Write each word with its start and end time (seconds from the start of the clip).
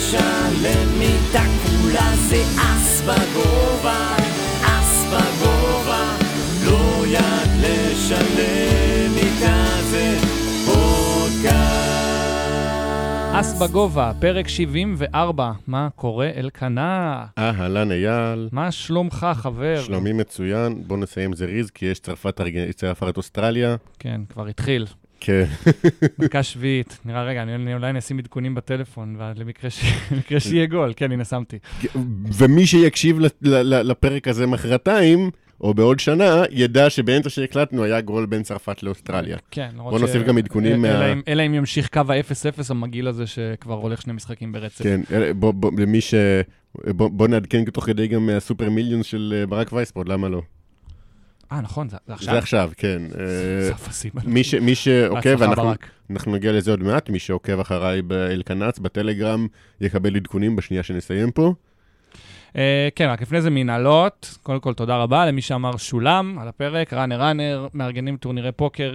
לשלם 0.00 0.98
מיטה 0.98 1.42
כולה 1.62 2.16
זה 2.28 2.42
אס 2.56 3.00
בגובה, 3.00 4.16
אס 4.62 5.04
בגובה, 5.06 6.16
לא 6.66 7.06
יד 7.06 7.50
לשלם 7.60 9.14
מיטה 9.14 9.64
זה 9.90 10.16
פודקאסט. 10.66 11.60
אס 13.32 13.62
בגובה, 13.62 14.12
פרק 14.20 14.48
74, 14.48 15.52
מה 15.66 15.88
קורה 15.96 16.30
אלקנה? 16.36 17.24
אהלן 17.38 17.92
אייל, 17.92 18.48
מה 18.52 18.72
שלומך, 18.72 19.26
חבר? 19.34 19.80
שלומי 19.80 20.12
מצוין, 20.12 20.82
בוא 20.86 20.96
נסיים 20.96 21.32
זריז, 21.32 21.70
כי 21.70 21.86
יש 21.86 22.00
צרפת, 22.00 22.40
צרפת 22.76 23.16
אוסטרליה. 23.16 23.76
כן, 23.98 24.20
כבר 24.28 24.46
התחיל. 24.46 24.86
כן, 25.20 25.44
דקה 26.20 26.42
שביעית. 26.42 26.98
נראה, 27.04 27.22
רגע, 27.24 27.42
אני 27.42 27.54
אני 27.54 27.74
אולי 27.74 27.92
נשים 27.92 28.18
עדכונים 28.18 28.54
בטלפון, 28.54 29.16
למקרה 29.36 29.70
ש- 29.70 29.84
שיהיה 30.38 30.66
גול. 30.66 30.92
כן, 30.96 31.12
הנה, 31.12 31.24
שמתי. 31.24 31.58
ומי 32.38 32.66
שיקשיב 32.66 33.18
לפרק 33.62 34.28
הזה 34.28 34.46
מחרתיים, 34.46 35.30
או 35.60 35.74
בעוד 35.74 36.00
שנה, 36.00 36.42
ידע 36.50 36.90
שבאמצע 36.90 37.30
שהקלטנו 37.30 37.84
היה 37.84 38.00
גול 38.00 38.26
בין 38.26 38.42
צרפת 38.42 38.82
לאוסטרליה. 38.82 39.36
כן, 39.50 39.68
למרות 39.74 39.90
בוא 39.92 40.00
נוסיף 40.00 40.22
גם 40.26 40.38
עדכונים 40.38 40.82
מה- 40.82 41.12
אלא 41.28 41.46
אם 41.46 41.54
ימשיך 41.54 41.88
קו 41.88 42.00
ה-0-0 42.08 42.70
המגעיל 42.70 43.08
הזה, 43.08 43.26
שכבר 43.26 43.74
הולך 43.74 44.02
שני 44.02 44.12
משחקים 44.12 44.52
ברצף. 44.52 44.82
כן, 44.82 45.00
אלה- 45.12 45.34
בוא, 45.34 45.52
בוא, 45.54 45.70
למי 45.78 46.00
ש... 46.00 46.14
בוא, 46.86 47.10
בוא 47.10 47.28
נעדכן 47.28 47.64
תוך 47.64 47.84
כדי 47.84 48.06
גם 48.08 48.26
מהסופר 48.26 48.70
מיליונס 48.70 49.06
של 49.06 49.34
אה, 49.40 49.46
ברק 49.46 49.72
וייספורד, 49.72 50.08
למה 50.08 50.28
לא? 50.28 50.42
אה, 51.52 51.60
נכון, 51.60 51.88
זה 51.88 51.96
זה 52.06 52.14
עכשיו? 52.14 52.32
זה 52.32 52.38
עכשיו, 52.38 52.70
כן. 52.76 53.02
אה, 53.18 53.26
זה 53.64 53.72
אפסים. 53.72 54.10
מי, 54.24 54.44
ש, 54.44 54.54
מי 54.54 54.74
שעוקב, 54.74 55.42
אנחנו, 56.10 56.32
נגיע 56.32 56.52
לזה 56.52 56.70
עוד 56.70 56.82
מעט, 56.82 57.10
מי 57.10 57.18
שעוקב 57.18 57.60
אחריי 57.60 58.02
באלקנץ, 58.02 58.78
בטלגרם, 58.78 59.46
יקבל 59.80 60.16
עדכונים 60.16 60.56
בשנייה 60.56 60.82
שנסיים 60.82 61.30
פה. 61.30 61.54
אה, 62.56 62.88
כן, 62.94 63.08
רק 63.08 63.22
לפני 63.22 63.42
זה 63.42 63.50
מנהלות. 63.50 64.38
קודם 64.42 64.60
כל, 64.60 64.74
תודה 64.74 64.96
רבה 64.96 65.26
למי 65.26 65.42
שאמר 65.42 65.76
שולם 65.76 66.38
על 66.38 66.48
הפרק. 66.48 66.92
ראנר 66.92 67.20
ראנר, 67.22 67.68
מארגנים 67.74 68.16
טורנירי 68.16 68.52
פוקר, 68.52 68.94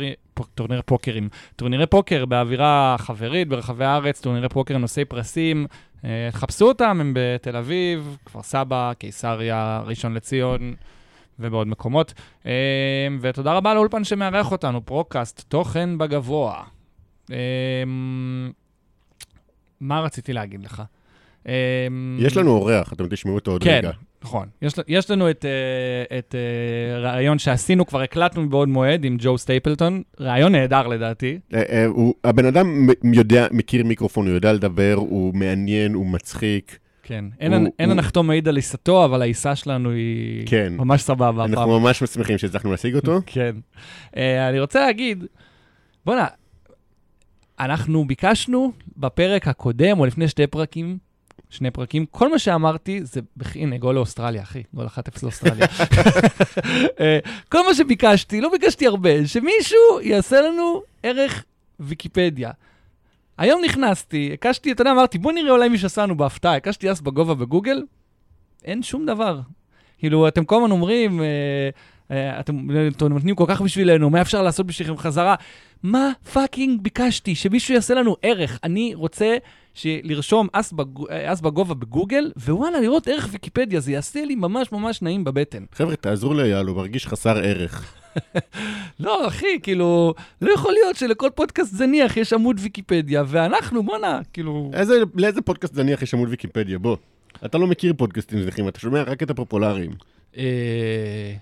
טורנירי 0.55 0.81
פוקרים. 0.85 1.29
טורנירי 1.55 1.85
פוקר 1.85 2.25
באווירה 2.25 2.95
חברית 2.99 3.47
ברחבי 3.47 3.85
הארץ, 3.85 4.21
טורנירי 4.21 4.49
פוקר 4.49 4.77
נושאי 4.77 5.05
פרסים. 5.05 5.67
אה, 6.05 6.29
חפשו 6.31 6.67
אותם, 6.67 6.97
הם 7.01 7.13
בתל 7.15 7.55
אביב, 7.55 8.17
כפר 8.25 8.41
סבא, 8.41 8.91
קיסריה, 8.97 9.81
ראשון 9.85 10.13
לציון. 10.13 10.73
ובעוד 11.39 11.67
מקומות. 11.67 12.13
אה, 12.45 12.51
ותודה 13.21 13.53
רבה 13.53 13.73
לאולפן 13.73 14.03
שמארח 14.03 14.51
אותנו, 14.51 14.85
פרוקאסט, 14.85 15.45
תוכן 15.47 15.97
בגבוה. 15.97 16.63
אה, 17.31 17.37
מה 19.81 19.99
רציתי 20.01 20.33
להגיד 20.33 20.63
לך? 20.63 20.83
אה, 21.47 21.87
יש 22.19 22.37
לנו 22.37 22.51
אורח, 22.51 22.93
אתם 22.93 23.07
תשמעו 23.07 23.35
אותו 23.35 23.51
עוד 23.51 23.63
כן, 23.63 23.77
רגע. 23.77 23.91
נכון. 24.23 24.47
יש, 24.61 24.73
יש 24.87 25.11
לנו 25.11 25.29
את, 25.29 25.45
אה, 25.45 26.17
את 26.17 26.35
אה, 26.35 27.11
ראיון 27.11 27.39
שעשינו, 27.39 27.85
כבר 27.85 28.01
הקלטנו 28.01 28.41
מבעוד 28.41 28.69
מועד 28.69 29.05
עם 29.05 29.17
ג'ו 29.19 29.37
סטייפלטון. 29.37 30.01
ראיון 30.19 30.51
נהדר 30.51 30.87
לדעתי. 30.87 31.39
אה, 31.53 31.85
הוא- 31.85 32.13
הבן 32.23 32.45
אדם 32.45 32.87
יודע, 33.13 33.47
מכיר 33.51 33.83
מיקרופון, 33.83 34.27
הוא 34.27 34.35
יודע 34.35 34.53
לדבר, 34.53 34.93
הוא 34.97 35.33
מעניין, 35.35 35.93
הוא 35.93 36.05
מצחיק. 36.05 36.77
כן. 37.07 37.25
אין, 37.39 37.53
הוא- 37.53 37.67
אין 37.79 37.89
הוא- 37.89 37.97
הנחתום 37.97 38.27
מעיד 38.27 38.47
על 38.47 38.55
עיסתו, 38.55 39.05
אבל 39.05 39.21
העיסה 39.21 39.55
שלנו 39.55 39.89
היא 39.91 40.47
כן. 40.47 40.73
ממש 40.77 41.01
סבבה. 41.01 41.43
הפעם. 41.45 41.53
אנחנו 41.59 41.79
ממש 41.79 42.03
שמחים 42.03 42.37
שהצלחנו 42.37 42.71
להשיג 42.71 42.95
אותו. 42.95 43.19
כן. 43.25 43.55
Uh, 44.11 44.17
אני 44.49 44.59
רוצה 44.59 44.79
להגיד, 44.85 45.25
בואנה, 46.05 46.27
אנחנו 47.59 48.05
ביקשנו 48.05 48.71
בפרק 48.97 49.47
הקודם, 49.47 49.99
או 49.99 50.05
לפני 50.05 50.27
שתי 50.27 50.47
פרקים, 50.47 50.97
שני 51.49 51.71
פרקים, 51.71 52.05
כל 52.05 52.31
מה 52.31 52.39
שאמרתי 52.39 52.99
זה, 53.03 53.19
הנה, 53.55 53.77
גול 53.77 53.95
לאוסטרליה, 53.95 54.41
אחי, 54.41 54.63
גול 54.73 54.85
1-0 54.85 54.89
לאוסטרליה. 55.23 55.67
אה, 56.99 57.19
כל 57.49 57.65
מה 57.67 57.73
שביקשתי, 57.75 58.41
לא 58.41 58.49
ביקשתי 58.51 58.87
הרבה, 58.87 59.27
שמישהו 59.27 59.79
יעשה 60.01 60.41
לנו 60.41 60.81
ערך 61.03 61.43
ויקיפדיה. 61.79 62.51
היום 63.37 63.61
נכנסתי, 63.65 64.29
הקשתי, 64.33 64.71
אתה 64.71 64.81
יודע, 64.81 64.91
אמרתי, 64.91 65.17
בוא 65.17 65.31
נראה 65.31 65.51
אולי 65.51 65.69
מישהו 65.69 65.85
עשה 65.85 66.03
לנו 66.03 66.17
בהפתעה, 66.17 66.55
הקשתי 66.55 66.89
אז 66.89 67.01
בגובה 67.01 67.33
בגוגל, 67.33 67.83
אין 68.65 68.83
שום 68.83 69.05
דבר. 69.05 69.39
כאילו, 69.97 70.27
אתם 70.27 70.45
כל 70.45 70.55
הזמן 70.55 70.71
אומרים, 70.71 71.21
אה, 71.21 71.69
אה, 72.11 72.39
אתם 72.39 72.67
אתם 72.97 73.13
נותנים 73.13 73.35
כל 73.35 73.45
כך 73.47 73.61
בשבילנו, 73.61 74.09
מה 74.09 74.21
אפשר 74.21 74.41
לעשות 74.41 74.65
בשבילכם 74.65 74.97
חזרה? 74.97 75.35
מה 75.83 76.11
פאקינג 76.33 76.81
ביקשתי? 76.81 77.35
שמישהו 77.35 77.73
יעשה 77.73 77.93
לנו 77.93 78.15
ערך. 78.21 78.59
אני 78.63 78.95
רוצה 78.95 79.37
לרשום 79.85 80.47
אס, 80.51 80.71
בג... 80.71 80.85
אה, 81.09 81.33
אס 81.33 81.41
בגובה 81.41 81.73
בגוגל, 81.73 82.31
ווואלה, 82.37 82.79
לראות 82.79 83.07
ערך 83.07 83.29
ויקיפדיה, 83.31 83.79
זה 83.79 83.91
יעשה 83.91 84.25
לי 84.25 84.35
ממש 84.35 84.71
ממש 84.71 85.01
נעים 85.01 85.23
בבטן. 85.23 85.63
חבר'ה, 85.71 85.95
תעזרו 85.95 86.33
לאייל, 86.33 86.67
הוא 86.67 86.77
מרגיש 86.77 87.07
חסר 87.07 87.37
ערך. 87.37 87.95
לא, 88.99 89.27
אחי, 89.27 89.59
כאילו, 89.63 90.13
לא 90.41 90.51
יכול 90.53 90.73
להיות 90.73 90.95
שלכל 90.95 91.29
פודקאסט 91.35 91.75
זניח 91.75 92.17
יש 92.17 92.33
עמוד 92.33 92.57
ויקיפדיה, 92.59 93.23
ואנחנו, 93.27 93.83
בואנה, 93.83 94.19
כאילו... 94.33 94.71
איזה, 94.73 94.93
לאיזה 95.15 95.41
פודקאסט 95.41 95.75
זניח 95.75 96.01
יש 96.01 96.13
עמוד 96.13 96.29
ויקיפדיה? 96.29 96.77
בוא. 96.79 96.97
אתה 97.45 97.57
לא 97.57 97.67
מכיר 97.67 97.93
פודקאסטים 97.97 98.41
זניחים, 98.41 98.67
אתה 98.67 98.79
שומע 98.79 99.01
רק 99.03 99.23
את 99.23 99.29
הפופולריים. 99.29 99.91
אה... 100.37 101.33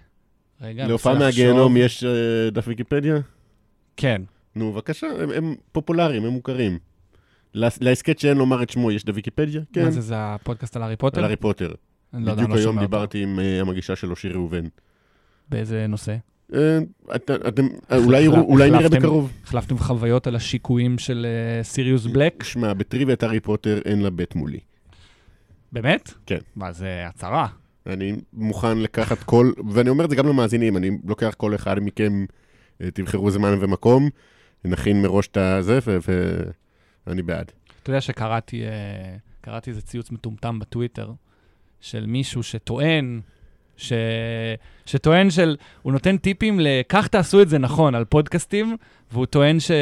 רגע, 0.62 0.88
להופעה. 0.88 1.20
מהגיהנום 1.20 1.78
יש 1.78 2.04
אה, 2.04 2.10
דף 2.52 2.68
ויקיפדיה? 2.68 3.16
כן. 3.98 4.22
נו, 4.56 4.72
בבקשה, 4.74 5.08
הם, 5.20 5.30
הם 5.32 5.56
פופולריים, 5.72 6.26
הם 6.26 6.32
מוכרים. 6.32 6.80
להס- 7.54 7.82
להסכת 7.82 8.20
שאין 8.20 8.38
לומר 8.38 8.64
את 8.64 8.70
שמו, 8.70 8.92
יש 8.92 9.06
דף 9.06 9.14
ויקיפדיה? 9.16 9.62
כן. 9.74 9.84
מה 9.86 9.92
זה, 9.92 10.02
זה 10.02 10.14
הפודקאסט 10.18 10.76
על 10.76 10.84
הארי 10.84 10.96
פוטר? 10.96 11.18
על 11.20 11.24
הארי 11.24 11.36
פוטר. 11.36 11.72
לא 12.14 12.34
בדיוק 12.34 12.50
לא 12.50 12.56
היום. 12.56 12.80
דיברתי 12.80 13.24
עם 13.24 13.40
אה, 13.40 13.62
המגישה 13.62 13.96
שלו, 13.96 14.16
שירי 14.16 14.34
ראובן. 14.34 14.66
באיזה 15.50 15.88
נושא? 15.88 16.16
אה, 16.54 16.80
אתם, 17.16 17.68
אה, 17.92 17.98
אולי 17.98 18.72
נראה 18.72 18.90
בקרוב. 18.90 19.32
החלפתם 19.44 19.78
חוויות 19.78 20.28
על 20.28 20.36
השיקויים 20.36 20.98
של 20.98 21.26
אה, 21.30 21.64
סיריוס 21.64 22.06
בלק? 22.06 22.44
שמע, 22.44 22.74
בטריוויית 22.74 23.24
הארי 23.24 23.40
פוטר 23.40 23.80
אין 23.86 24.02
לה 24.02 24.10
בית 24.10 24.36
מולי. 24.36 24.60
באמת? 25.72 26.14
כן. 26.26 26.40
מה, 26.56 26.72
זה 26.72 27.04
הצהרה? 27.08 27.48
אני 27.88 28.16
מוכן 28.34 28.78
לקחת 28.78 29.24
כל, 29.24 29.52
ואני 29.74 29.90
אומר 29.90 30.06
את 30.06 30.10
זה 30.10 30.16
גם 30.16 30.28
למאזינים, 30.28 30.78
אני 30.78 30.92
לוקח 31.06 31.34
כל 31.38 31.56
אחד 31.56 31.80
מכם, 31.80 32.26
אה, 32.82 32.92
תבחרו 32.92 33.32
זמן 33.32 33.58
ומקום, 33.62 34.10
נכין 34.66 35.02
מראש 35.02 35.28
את 35.28 35.38
הזה, 35.38 35.80
ואני 37.08 37.22
בעד. 37.22 37.52
אתה 37.84 37.90
יודע 37.90 38.02
שקראתי 38.02 38.64
אה, 38.64 39.16
קראתי 39.42 39.70
איזה 39.70 39.82
ציוץ 39.82 40.12
מטומטם 40.12 40.60
בטוויטר 40.60 41.12
של 41.80 42.06
מישהו 42.06 42.44
שטוען, 42.44 43.22
ש... 43.78 43.94
שטוען 44.86 45.30
של, 45.30 45.56
הוא 45.82 45.94
נותן 45.94 46.18
טיפים 46.18 46.60
לכך 46.62 47.08
תעשו 47.08 47.42
את 47.42 47.50
זה 47.50 47.58
נכון 47.58 47.96
על 47.96 48.06
פודקאסטים, 48.06 48.76
והוא 49.12 49.26
טוען 49.26 49.60
שאת 49.60 49.74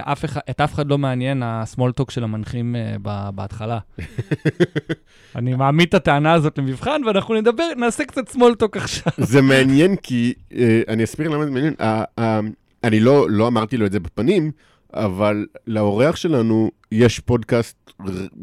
אף, 0.00 0.24
אחד- 0.24 0.40
אף 0.64 0.74
אחד 0.74 0.88
לא 0.88 0.98
מעניין 0.98 1.42
הסמולטוק 1.44 2.10
של 2.10 2.24
המנחים 2.24 2.76
ב- 3.02 3.28
בהתחלה. 3.34 3.78
אני 5.36 5.54
מעמיד 5.54 5.88
את 5.88 5.94
הטענה 5.94 6.32
הזאת 6.32 6.58
למבחן, 6.58 7.00
ואנחנו 7.06 7.34
נדבר, 7.34 7.64
נעשה 7.76 8.04
קצת 8.04 8.28
סמולטוק 8.28 8.76
עכשיו. 8.76 9.12
זה 9.18 9.42
מעניין 9.42 9.96
כי, 9.96 10.32
אה, 10.54 10.80
אני 10.88 11.04
אסביר 11.04 11.28
למה 11.28 11.44
זה 11.44 11.50
מעניין. 11.50 11.74
ה- 11.80 12.20
ה- 12.20 12.40
אני 12.84 13.00
לא, 13.00 13.30
לא 13.30 13.46
אמרתי 13.46 13.76
לו 13.76 13.86
את 13.86 13.92
זה 13.92 14.00
בפנים, 14.00 14.50
אבל 14.94 15.46
לאורח 15.66 16.16
שלנו 16.16 16.70
יש 16.92 17.18
פודקאסט 17.20 17.90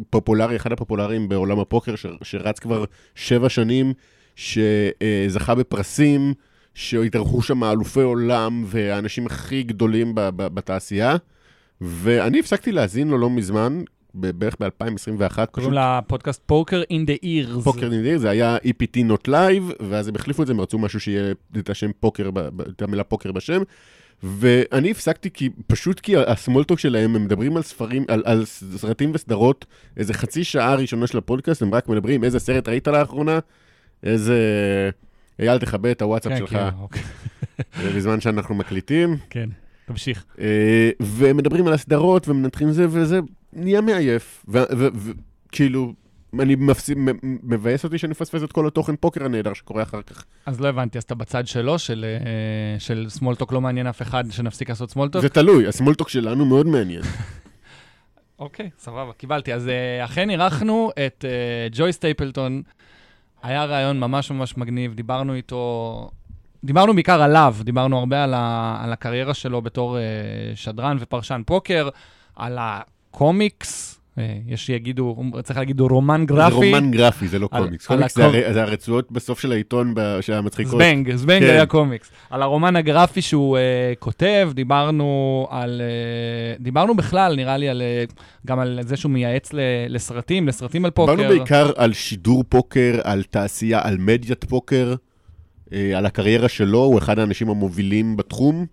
פופולרי, 0.09 0.55
אחד 0.55 0.71
הפופולריים 0.71 1.29
בעולם 1.29 1.59
הפוקר, 1.59 1.95
ש- 1.95 2.05
שרץ 2.23 2.59
כבר 2.59 2.83
שבע 3.15 3.49
שנים, 3.49 3.93
שזכה 4.37 5.55
בפרסים, 5.55 6.33
שהתארחו 6.73 7.41
שם 7.41 7.63
אלופי 7.63 8.01
עולם 8.01 8.63
והאנשים 8.65 9.25
הכי 9.25 9.63
גדולים 9.63 10.15
ב- 10.15 10.21
ב- 10.21 10.47
בתעשייה, 10.47 11.15
ואני 11.81 12.39
הפסקתי 12.39 12.71
להאזין 12.71 13.07
לו 13.07 13.17
לא 13.17 13.29
מזמן, 13.29 13.81
בערך 14.13 14.55
ב-2021. 14.59 15.45
קוראים 15.45 15.73
לפודקאסט 15.73 16.41
פוקר 16.45 16.81
in 16.81 17.09
the 17.09 17.25
ears. 17.25 17.63
פוקר 17.63 17.89
נדיר, 17.89 18.17
זה 18.17 18.29
היה 18.29 18.57
EPT 18.57 18.97
Not 18.97 19.29
Live, 19.29 19.83
ואז 19.89 20.07
הם 20.07 20.15
החליפו 20.15 20.41
את 20.41 20.47
זה, 20.47 20.53
הם 20.53 20.61
רצו 20.61 20.77
משהו 20.77 20.99
שיהיה 20.99 21.33
את 21.57 21.69
השם 21.69 21.91
פוקר, 21.99 22.29
את 22.75 22.81
המילה 22.81 23.03
פוקר 23.03 23.31
בשם. 23.31 23.61
ואני 24.23 24.91
הפסקתי 24.91 25.29
כי, 25.31 25.49
פשוט 25.67 25.99
כי 25.99 26.17
הסמולטוק 26.17 26.79
שלהם, 26.79 27.15
הם 27.15 27.23
מדברים 27.25 27.57
על 27.57 27.63
ספרים, 27.63 28.05
על, 28.07 28.23
על 28.25 28.45
סרטים 28.45 29.11
וסדרות, 29.13 29.65
איזה 29.97 30.13
חצי 30.13 30.43
שעה 30.43 30.75
ראשונה 30.75 31.07
של 31.07 31.17
הפודקאסט, 31.17 31.61
הם 31.61 31.73
רק 31.73 31.89
מדברים 31.89 32.23
איזה 32.23 32.39
סרט 32.39 32.67
ראית 32.67 32.87
לאחרונה, 32.87 33.39
איזה... 34.03 34.39
אייל, 35.39 35.57
תכבה 35.57 35.91
את 35.91 36.01
הוואטסאפ 36.01 36.31
כן, 36.31 36.37
שלך, 36.37 36.49
כן, 36.49 36.69
אוקיי. 36.79 37.01
בזמן 37.95 38.21
שאנחנו 38.21 38.55
מקליטים. 38.55 39.17
כן, 39.29 39.49
תמשיך. 39.85 40.25
אה, 40.39 40.89
ומדברים 40.99 41.67
על 41.67 41.73
הסדרות 41.73 42.27
ומנתחים 42.27 42.71
זה, 42.71 42.85
וזה 42.89 43.19
נהיה 43.53 43.81
מעייף. 43.81 44.45
וכאילו, 44.47 45.93
אני 46.39 46.55
מפסיד, 46.55 46.97
מ- 46.97 47.37
מבאס 47.43 47.83
אותי 47.83 47.97
שאני 47.97 48.11
מפספס 48.11 48.43
את 48.43 48.51
כל 48.51 48.67
התוכן 48.67 48.95
פוקר 48.95 49.25
הנהדר 49.25 49.53
שקורה 49.53 49.83
אחר 49.83 50.01
כך. 50.01 50.25
אז 50.45 50.61
לא 50.61 50.67
הבנתי, 50.67 50.97
אז 50.97 51.03
אתה 51.03 51.15
בצד 51.15 51.47
שלו, 51.47 51.79
של, 51.79 52.05
אה, 52.05 52.79
של 52.79 53.05
סמולטוק 53.09 53.51
לא 53.51 53.61
מעניין 53.61 53.87
אף 53.87 54.01
אחד, 54.01 54.23
שנפסיק 54.31 54.69
לעשות 54.69 54.91
סמולטוק? 54.91 55.21
זה 55.21 55.29
תלוי, 55.29 55.67
הסמולטוק 55.67 56.09
שלנו 56.09 56.45
מאוד 56.45 56.67
מעניין. 56.67 57.01
אוקיי, 58.39 58.69
סבבה, 58.79 59.13
קיבלתי. 59.13 59.53
אז 59.53 59.67
אה, 59.67 60.05
אכן 60.05 60.29
אירחנו 60.29 60.91
את 61.05 61.25
ג'וי 61.71 61.93
סטייפלטון. 61.93 62.61
היה 63.43 63.65
ראיון 63.65 63.99
ממש 63.99 64.31
ממש 64.31 64.57
מגניב, 64.57 64.93
דיברנו 64.93 65.33
איתו, 65.33 66.09
דיברנו 66.63 66.93
בעיקר 66.93 67.21
עליו, 67.21 67.55
דיברנו 67.63 67.99
הרבה 67.99 68.23
על, 68.23 68.33
ה, 68.33 68.77
על 68.83 68.93
הקריירה 68.93 69.33
שלו 69.33 69.61
בתור 69.61 69.97
אה, 69.97 70.03
שדרן 70.55 70.97
ופרשן 70.99 71.41
פוקר, 71.45 71.89
על 72.35 72.57
הקומיקס, 72.61 73.96
יש 74.47 74.65
שיגידו, 74.65 75.15
צריך 75.43 75.59
להגיד, 75.59 75.79
רומן 75.79 76.25
גרפי. 76.25 76.49
זה 76.49 76.55
רומן 76.55 76.91
גרפי, 76.91 77.27
זה 77.27 77.39
לא 77.39 77.47
על- 77.51 77.63
קומיקס. 77.63 77.91
על 77.91 77.97
קומיקס 77.97 78.15
זה 78.15 78.25
הקום- 78.25 78.35
הר- 78.35 78.53
זה 78.53 78.63
הרצועות 78.63 79.11
בסוף 79.11 79.39
של 79.39 79.51
העיתון 79.51 79.93
ב- 79.95 80.17
שהמצחיקות. 80.21 80.71
זבנג, 80.71 81.15
זבנג 81.15 81.39
כן. 81.43 81.49
היה 81.49 81.65
קומיקס. 81.65 82.11
על 82.29 82.41
הרומן 82.41 82.75
הגרפי 82.75 83.21
שהוא 83.21 83.57
uh, 83.57 83.61
כותב, 83.99 84.49
דיברנו 84.53 85.07
על... 85.49 85.81
Uh, 86.59 86.63
דיברנו 86.63 86.95
בכלל, 86.95 87.35
נראה 87.35 87.57
לי, 87.57 87.69
על, 87.69 87.81
uh, 88.09 88.13
גם 88.47 88.59
על 88.59 88.79
זה 88.81 88.97
שהוא 88.97 89.11
מייעץ 89.11 89.53
ל, 89.53 89.59
לסרטים, 89.89 90.47
לסרטים 90.47 90.85
על 90.85 90.91
פוקר. 90.91 91.15
דיברנו 91.15 91.29
בעיקר 91.35 91.71
על 91.75 91.93
שידור 91.93 92.43
פוקר, 92.49 92.99
על 93.03 93.23
תעשייה, 93.23 93.79
על 93.83 93.97
מדיית 93.99 94.43
פוקר, 94.43 94.95
אה, 95.73 95.97
על 95.97 96.05
הקריירה 96.05 96.49
שלו, 96.49 96.79
הוא 96.79 96.97
אחד 96.97 97.19
האנשים 97.19 97.49
המובילים 97.49 98.17
בתחום. 98.17 98.65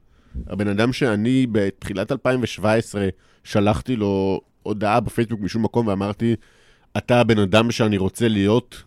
הבן 0.46 0.68
אדם 0.68 0.92
שאני 0.92 1.46
בתחילת 1.52 2.12
2017 2.12 3.08
שלחתי 3.44 3.96
לו 3.96 4.40
הודעה 4.64 5.00
בפייסבוק 5.00 5.40
משום 5.40 5.62
מקום 5.62 5.86
ואמרתי, 5.86 6.34
אתה 6.96 7.20
הבן 7.20 7.38
אדם 7.38 7.70
שאני 7.70 7.96
רוצה 7.96 8.28
להיות 8.28 8.82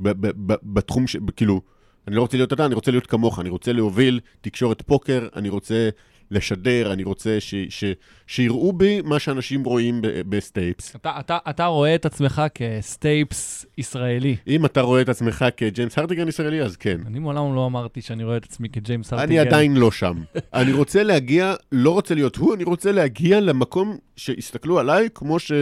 ב- 0.00 0.26
ב- 0.26 0.52
ב- 0.52 0.58
בתחום, 0.62 1.06
ש... 1.06 1.16
כאילו, 1.36 1.60
אני 2.08 2.16
לא 2.16 2.20
רוצה 2.20 2.36
להיות 2.36 2.52
אתה, 2.52 2.66
אני 2.66 2.74
רוצה 2.74 2.90
להיות 2.90 3.06
כמוך, 3.06 3.40
אני 3.40 3.48
רוצה 3.48 3.72
להוביל 3.72 4.20
תקשורת 4.40 4.82
פוקר, 4.82 5.28
אני 5.36 5.48
רוצה 5.48 5.88
לשדר, 6.30 6.92
אני 6.92 7.04
רוצה 7.04 7.40
ש... 7.40 7.54
ש... 7.68 7.84
שיראו 8.26 8.72
בי 8.72 9.00
מה 9.04 9.18
שאנשים 9.18 9.64
רואים 9.64 10.00
ב- 10.02 10.06
בסטייפס. 10.28 10.96
אתה, 10.96 11.12
אתה, 11.20 11.38
אתה 11.50 11.66
רואה 11.66 11.94
את 11.94 12.06
עצמך 12.06 12.42
כסטייפס 12.54 13.66
ישראלי. 13.78 14.36
אם 14.46 14.64
אתה 14.64 14.80
רואה 14.80 15.00
את 15.00 15.08
עצמך 15.08 15.44
כג'יימס 15.56 15.98
הרטיגן 15.98 16.28
ישראלי, 16.28 16.62
אז 16.62 16.76
כן. 16.76 17.00
אני 17.06 17.18
מעולם 17.18 17.54
לא 17.54 17.66
אמרתי 17.66 18.00
שאני 18.00 18.24
רואה 18.24 18.36
את 18.36 18.44
עצמי 18.44 18.68
כג'יימס 18.68 19.12
הרטיגן. 19.12 19.30
אני 19.30 19.38
עדיין 19.38 19.76
לא 19.76 19.90
שם. 19.90 20.22
אני 20.54 20.72
רוצה 20.72 21.02
להגיע, 21.02 21.54
לא 21.72 21.90
רוצה 21.90 22.14
להיות 22.14 22.36
הוא, 22.36 22.54
אני 22.54 22.64
רוצה 22.64 22.92
להגיע 22.92 23.40
למקום 23.40 23.96
שיסתכלו 24.16 24.78
עליי 24.78 25.08
כמו 25.14 25.38
ש... 25.38 25.52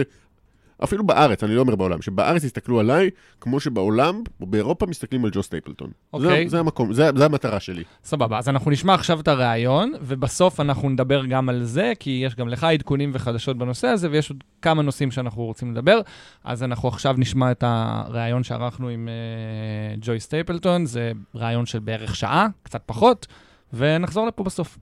אפילו 0.83 1.05
בארץ, 1.05 1.43
אני 1.43 1.55
לא 1.55 1.61
אומר 1.61 1.75
בעולם, 1.75 2.01
שבארץ 2.01 2.43
יסתכלו 2.43 2.79
עליי 2.79 3.09
כמו 3.41 3.59
שבעולם, 3.59 4.21
או 4.41 4.45
באירופה 4.45 4.85
מסתכלים 4.85 5.25
על 5.25 5.31
ג'ו 5.33 5.43
סטייפלטון. 5.43 5.91
אוקיי. 6.13 6.43
זה, 6.43 6.49
זה 6.49 6.59
המקום, 6.59 6.93
זה, 6.93 7.09
זה 7.15 7.25
המטרה 7.25 7.59
שלי. 7.59 7.83
סבבה, 8.03 8.37
אז 8.37 8.49
אנחנו 8.49 8.71
נשמע 8.71 8.93
עכשיו 8.93 9.19
את 9.19 9.27
הריאיון, 9.27 9.93
ובסוף 10.01 10.59
אנחנו 10.59 10.89
נדבר 10.89 11.25
גם 11.25 11.49
על 11.49 11.63
זה, 11.63 11.93
כי 11.99 12.21
יש 12.25 12.35
גם 12.35 12.47
לך 12.47 12.63
עדכונים 12.63 13.11
וחדשות 13.13 13.57
בנושא 13.57 13.87
הזה, 13.87 14.09
ויש 14.11 14.29
עוד 14.29 14.43
כמה 14.61 14.81
נושאים 14.81 15.11
שאנחנו 15.11 15.45
רוצים 15.45 15.71
לדבר. 15.71 16.01
אז 16.43 16.63
אנחנו 16.63 16.89
עכשיו 16.89 17.15
נשמע 17.17 17.51
את 17.51 17.63
הריאיון 17.67 18.43
שערכנו 18.43 18.89
עם 18.89 19.07
uh, 19.07 19.99
ג'וי 20.01 20.19
סטייפלטון, 20.19 20.85
זה 20.85 21.11
ריאיון 21.35 21.65
של 21.65 21.79
בערך 21.79 22.15
שעה, 22.15 22.47
קצת 22.63 22.81
פחות, 22.85 23.27
ונחזור 23.73 24.27
לפה 24.27 24.43
בסוף. 24.43 24.77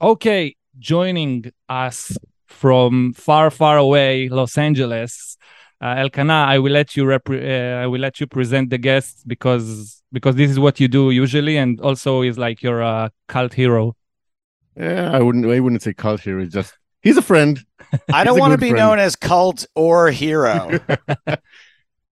אוקיי, 0.00 0.50
joining 0.82 1.48
us 1.72 2.16
from 2.46 3.12
far, 3.12 3.50
far 3.50 3.76
away, 3.76 4.28
Los 4.28 4.56
Angeles. 4.58 5.36
Uh, 5.80 5.96
Elkanah, 5.98 6.46
I 6.48 6.58
will 6.58 6.72
let 6.72 6.96
you 6.96 7.04
rep- 7.04 7.28
uh, 7.28 7.82
I 7.82 7.86
will 7.86 8.00
let 8.00 8.18
you 8.18 8.26
present 8.26 8.70
the 8.70 8.78
guests 8.78 9.22
because 9.26 10.02
because 10.10 10.34
this 10.36 10.50
is 10.50 10.58
what 10.58 10.80
you 10.80 10.88
do 10.88 11.10
usually, 11.10 11.58
and 11.58 11.80
also 11.80 12.22
is 12.22 12.38
like 12.38 12.62
your 12.62 12.82
uh, 12.82 13.10
cult 13.28 13.52
hero. 13.52 13.94
Yeah, 14.76 15.10
I 15.10 15.20
wouldn't, 15.20 15.44
I 15.46 15.60
wouldn't 15.60 15.82
say 15.82 15.92
culture, 15.92 16.38
it's 16.38 16.52
just, 16.52 16.76
he's 17.02 17.16
a 17.16 17.22
friend. 17.22 17.62
I 18.12 18.24
don't 18.24 18.38
want 18.38 18.52
to 18.52 18.58
be 18.58 18.70
friend. 18.70 18.78
known 18.78 18.98
as 18.98 19.16
cult 19.16 19.66
or 19.74 20.10
hero. 20.10 20.78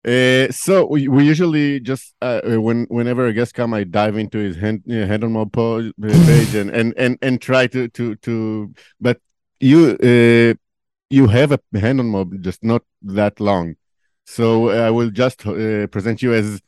Uh, 0.05 0.51
so 0.51 0.85
we, 0.87 1.07
we 1.07 1.25
usually 1.25 1.79
just 1.79 2.13
uh, 2.21 2.41
uh, 2.45 2.61
when 2.61 2.87
whenever 2.91 3.27
a 3.27 3.33
guest 3.33 3.55
come, 3.55 3.73
I 3.73 3.85
dive 3.85 4.17
into 4.17 4.37
his 4.39 4.57
hand 4.57 4.83
uh, 4.91 5.07
Hendon 5.07 5.31
Mob 5.31 5.53
page 5.53 6.57
and, 6.57 6.71
and 6.71 6.93
and 6.97 7.17
and 7.23 7.41
try 7.41 7.69
to 7.69 7.87
to 7.87 8.17
to. 8.17 8.75
But 9.01 9.21
you 9.63 9.97
uh, 10.03 10.55
you 11.09 11.29
have 11.29 11.53
a 11.53 11.61
Hendon 11.79 12.07
Mob, 12.07 12.43
just 12.43 12.65
not 12.65 12.83
that 13.03 13.39
long. 13.41 13.77
So 14.27 14.71
I 14.71 14.91
will 14.91 15.11
just 15.11 15.47
uh, 15.47 15.87
present 15.87 16.21
you 16.23 16.35
as 16.35 16.61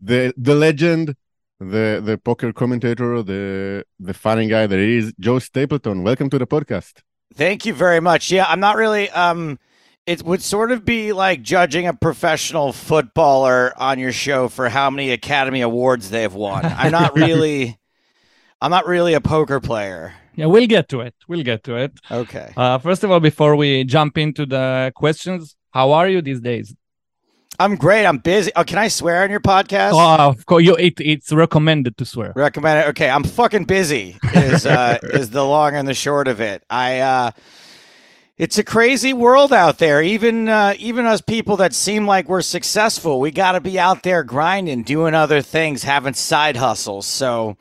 the 0.00 0.32
the 0.36 0.54
legend, 0.54 1.14
the 1.60 2.00
the 2.04 2.18
poker 2.18 2.52
commentator, 2.52 3.22
the 3.22 3.84
the 4.00 4.14
funny 4.14 4.48
guy 4.48 4.66
that 4.66 4.78
is 4.78 5.12
Joe 5.20 5.38
Stapleton. 5.38 6.02
Welcome 6.02 6.30
to 6.30 6.38
the 6.38 6.46
podcast. 6.46 7.02
Thank 7.34 7.66
you 7.66 7.74
very 7.74 8.00
much. 8.00 8.30
Yeah, 8.30 8.46
I'm 8.48 8.60
not 8.60 8.76
really 8.76 9.10
um 9.10 9.58
it 10.06 10.22
would 10.22 10.40
sort 10.40 10.72
of 10.72 10.86
be 10.86 11.12
like 11.12 11.42
judging 11.42 11.86
a 11.86 11.92
professional 11.92 12.72
footballer 12.72 13.74
on 13.76 13.98
your 13.98 14.12
show 14.12 14.48
for 14.48 14.70
how 14.70 14.88
many 14.88 15.10
Academy 15.10 15.60
Awards 15.60 16.08
they've 16.08 16.32
won. 16.32 16.64
I'm 16.64 16.92
not 16.92 17.14
really 17.24 17.78
I'm 18.60 18.70
not 18.70 18.86
really 18.86 19.12
a 19.12 19.20
poker 19.20 19.60
player. 19.60 20.14
Yeah, 20.38 20.46
we'll 20.46 20.68
get 20.68 20.88
to 20.90 21.00
it. 21.00 21.16
We'll 21.26 21.42
get 21.42 21.64
to 21.64 21.74
it. 21.74 21.92
Okay. 22.08 22.52
Uh, 22.56 22.78
first 22.78 23.02
of 23.02 23.10
all, 23.10 23.18
before 23.18 23.56
we 23.56 23.82
jump 23.82 24.16
into 24.16 24.46
the 24.46 24.92
questions, 24.94 25.56
how 25.72 25.90
are 25.90 26.08
you 26.08 26.22
these 26.22 26.40
days? 26.40 26.76
I'm 27.58 27.74
great. 27.74 28.06
I'm 28.06 28.18
busy. 28.18 28.52
Oh, 28.54 28.62
can 28.62 28.78
I 28.78 28.86
swear 28.86 29.24
on 29.24 29.30
your 29.30 29.40
podcast? 29.40 29.90
Oh, 29.94 30.28
of 30.28 30.46
course, 30.46 30.62
you, 30.62 30.76
it, 30.76 31.00
it's 31.00 31.32
recommended 31.32 31.96
to 31.96 32.04
swear. 32.04 32.32
Recommend 32.36 32.84
it. 32.84 32.88
Okay, 32.90 33.10
I'm 33.10 33.24
fucking 33.24 33.64
busy. 33.64 34.16
Is 34.32 34.64
uh, 34.64 35.00
is 35.02 35.30
the 35.30 35.44
long 35.44 35.74
and 35.74 35.88
the 35.88 35.94
short 35.94 36.28
of 36.28 36.40
it. 36.40 36.62
I 36.70 37.00
uh, 37.00 37.30
it's 38.36 38.58
a 38.58 38.62
crazy 38.62 39.12
world 39.12 39.52
out 39.52 39.78
there. 39.78 40.00
Even 40.00 40.48
uh, 40.48 40.74
even 40.78 41.04
us 41.04 41.20
people 41.20 41.56
that 41.56 41.74
seem 41.74 42.06
like 42.06 42.28
we're 42.28 42.42
successful, 42.42 43.18
we 43.18 43.32
got 43.32 43.52
to 43.52 43.60
be 43.60 43.76
out 43.76 44.04
there 44.04 44.22
grinding, 44.22 44.84
doing 44.84 45.14
other 45.14 45.42
things, 45.42 45.82
having 45.82 46.14
side 46.14 46.56
hustles. 46.56 47.06
So 47.06 47.56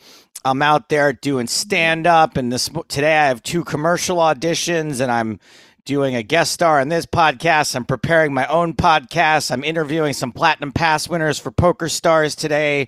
I'm 0.48 0.62
out 0.62 0.88
there 0.88 1.12
doing 1.12 1.48
stand 1.48 2.08
up, 2.08 2.38
and 2.38 2.52
this 2.52 2.70
today 2.88 3.18
I 3.18 3.28
have 3.28 3.44
two 3.44 3.66
commercial 3.66 4.18
auditions, 4.18 5.02
and 5.02 5.12
I'm 5.12 5.42
doing 5.84 6.16
a 6.16 6.24
guest 6.24 6.54
star 6.54 6.80
on 6.80 6.88
this 6.88 7.06
podcast. 7.06 7.76
I'm 7.76 7.84
preparing 7.84 8.34
my 8.34 8.46
own 8.48 8.74
podcast. 8.74 9.52
I'm 9.52 9.64
interviewing 9.64 10.14
some 10.14 10.32
platinum 10.32 10.72
pass 10.72 11.10
winners 11.10 11.38
for 11.38 11.52
Poker 11.52 11.90
Stars 11.90 12.34
today. 12.34 12.88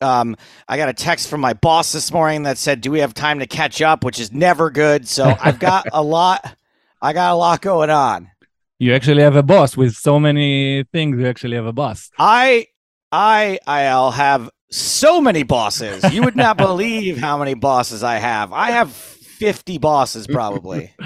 Um, 0.00 0.36
I 0.68 0.76
got 0.76 0.88
a 0.88 0.92
text 0.92 1.28
from 1.28 1.40
my 1.40 1.52
boss 1.52 1.92
this 1.92 2.12
morning 2.12 2.44
that 2.44 2.58
said, 2.58 2.80
"Do 2.80 2.92
we 2.92 3.00
have 3.00 3.12
time 3.12 3.40
to 3.40 3.46
catch 3.46 3.82
up?" 3.82 4.04
Which 4.04 4.20
is 4.20 4.32
never 4.32 4.70
good. 4.70 5.08
So 5.08 5.36
I've 5.40 5.58
got 5.58 5.88
a 5.92 6.02
lot. 6.04 6.56
I 7.02 7.12
got 7.12 7.32
a 7.32 7.36
lot 7.36 7.60
going 7.60 7.90
on. 7.90 8.30
You 8.78 8.94
actually 8.94 9.22
have 9.22 9.34
a 9.36 9.42
boss 9.42 9.76
with 9.76 9.94
so 9.94 10.20
many 10.20 10.84
things. 10.92 11.18
You 11.18 11.26
actually 11.26 11.56
have 11.56 11.66
a 11.66 11.72
boss. 11.72 12.10
I, 12.18 12.68
I, 13.10 13.58
I'll 13.66 14.12
have 14.12 14.48
so 14.70 15.20
many 15.20 15.42
bosses. 15.42 16.12
You 16.12 16.22
would 16.22 16.36
not 16.36 16.56
believe 16.56 17.18
how 17.18 17.38
many 17.38 17.54
bosses 17.54 18.02
I 18.02 18.16
have. 18.16 18.52
I 18.52 18.70
have 18.72 18.92
fifty 18.92 19.78
bosses 19.78 20.26
probably. 20.26 20.92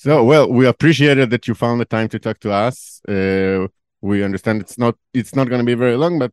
So, 0.00 0.22
well, 0.22 0.48
we 0.48 0.64
appreciated 0.64 1.30
that 1.30 1.48
you 1.48 1.54
found 1.54 1.80
the 1.80 1.84
time 1.84 2.08
to 2.10 2.20
talk 2.20 2.38
to 2.40 2.52
us. 2.52 3.00
Uh, 3.08 3.66
we 4.00 4.22
understand 4.22 4.60
it's 4.60 4.78
not 4.78 4.94
it's 5.12 5.34
not 5.34 5.48
going 5.48 5.58
to 5.58 5.66
be 5.66 5.74
very 5.74 5.96
long, 5.96 6.20
but 6.20 6.30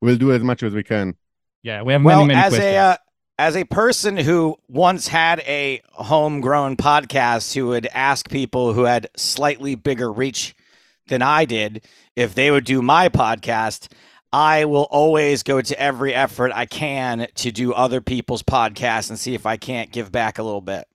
we'll 0.00 0.16
do 0.16 0.32
as 0.32 0.42
much 0.42 0.64
as 0.64 0.74
we 0.74 0.82
can. 0.82 1.14
Yeah, 1.62 1.82
we 1.82 1.92
have 1.92 2.02
well, 2.02 2.26
many, 2.26 2.34
many 2.34 2.40
as 2.40 2.54
questions. 2.54 2.74
a 2.74 2.76
uh, 2.76 2.96
as 3.38 3.56
a 3.56 3.62
person 3.62 4.16
who 4.16 4.56
once 4.66 5.06
had 5.06 5.38
a 5.46 5.80
homegrown 5.92 6.76
podcast 6.76 7.54
who 7.54 7.68
would 7.68 7.86
ask 7.94 8.28
people 8.28 8.72
who 8.72 8.82
had 8.82 9.08
slightly 9.16 9.76
bigger 9.76 10.12
reach 10.12 10.56
than 11.06 11.22
I 11.22 11.44
did 11.44 11.84
if 12.16 12.34
they 12.34 12.50
would 12.50 12.64
do 12.64 12.82
my 12.82 13.08
podcast, 13.08 13.92
I 14.34 14.64
will 14.64 14.88
always 14.90 15.44
go 15.44 15.60
to 15.60 15.80
every 15.80 16.12
effort 16.12 16.50
I 16.52 16.66
can 16.66 17.28
to 17.36 17.52
do 17.52 17.72
other 17.72 18.00
people's 18.00 18.42
podcasts 18.42 19.08
and 19.08 19.16
see 19.16 19.34
if 19.34 19.46
I 19.46 19.56
can't 19.56 19.92
give 19.92 20.10
back 20.10 20.38
a 20.38 20.42
little 20.42 20.60
bit. 20.60 20.88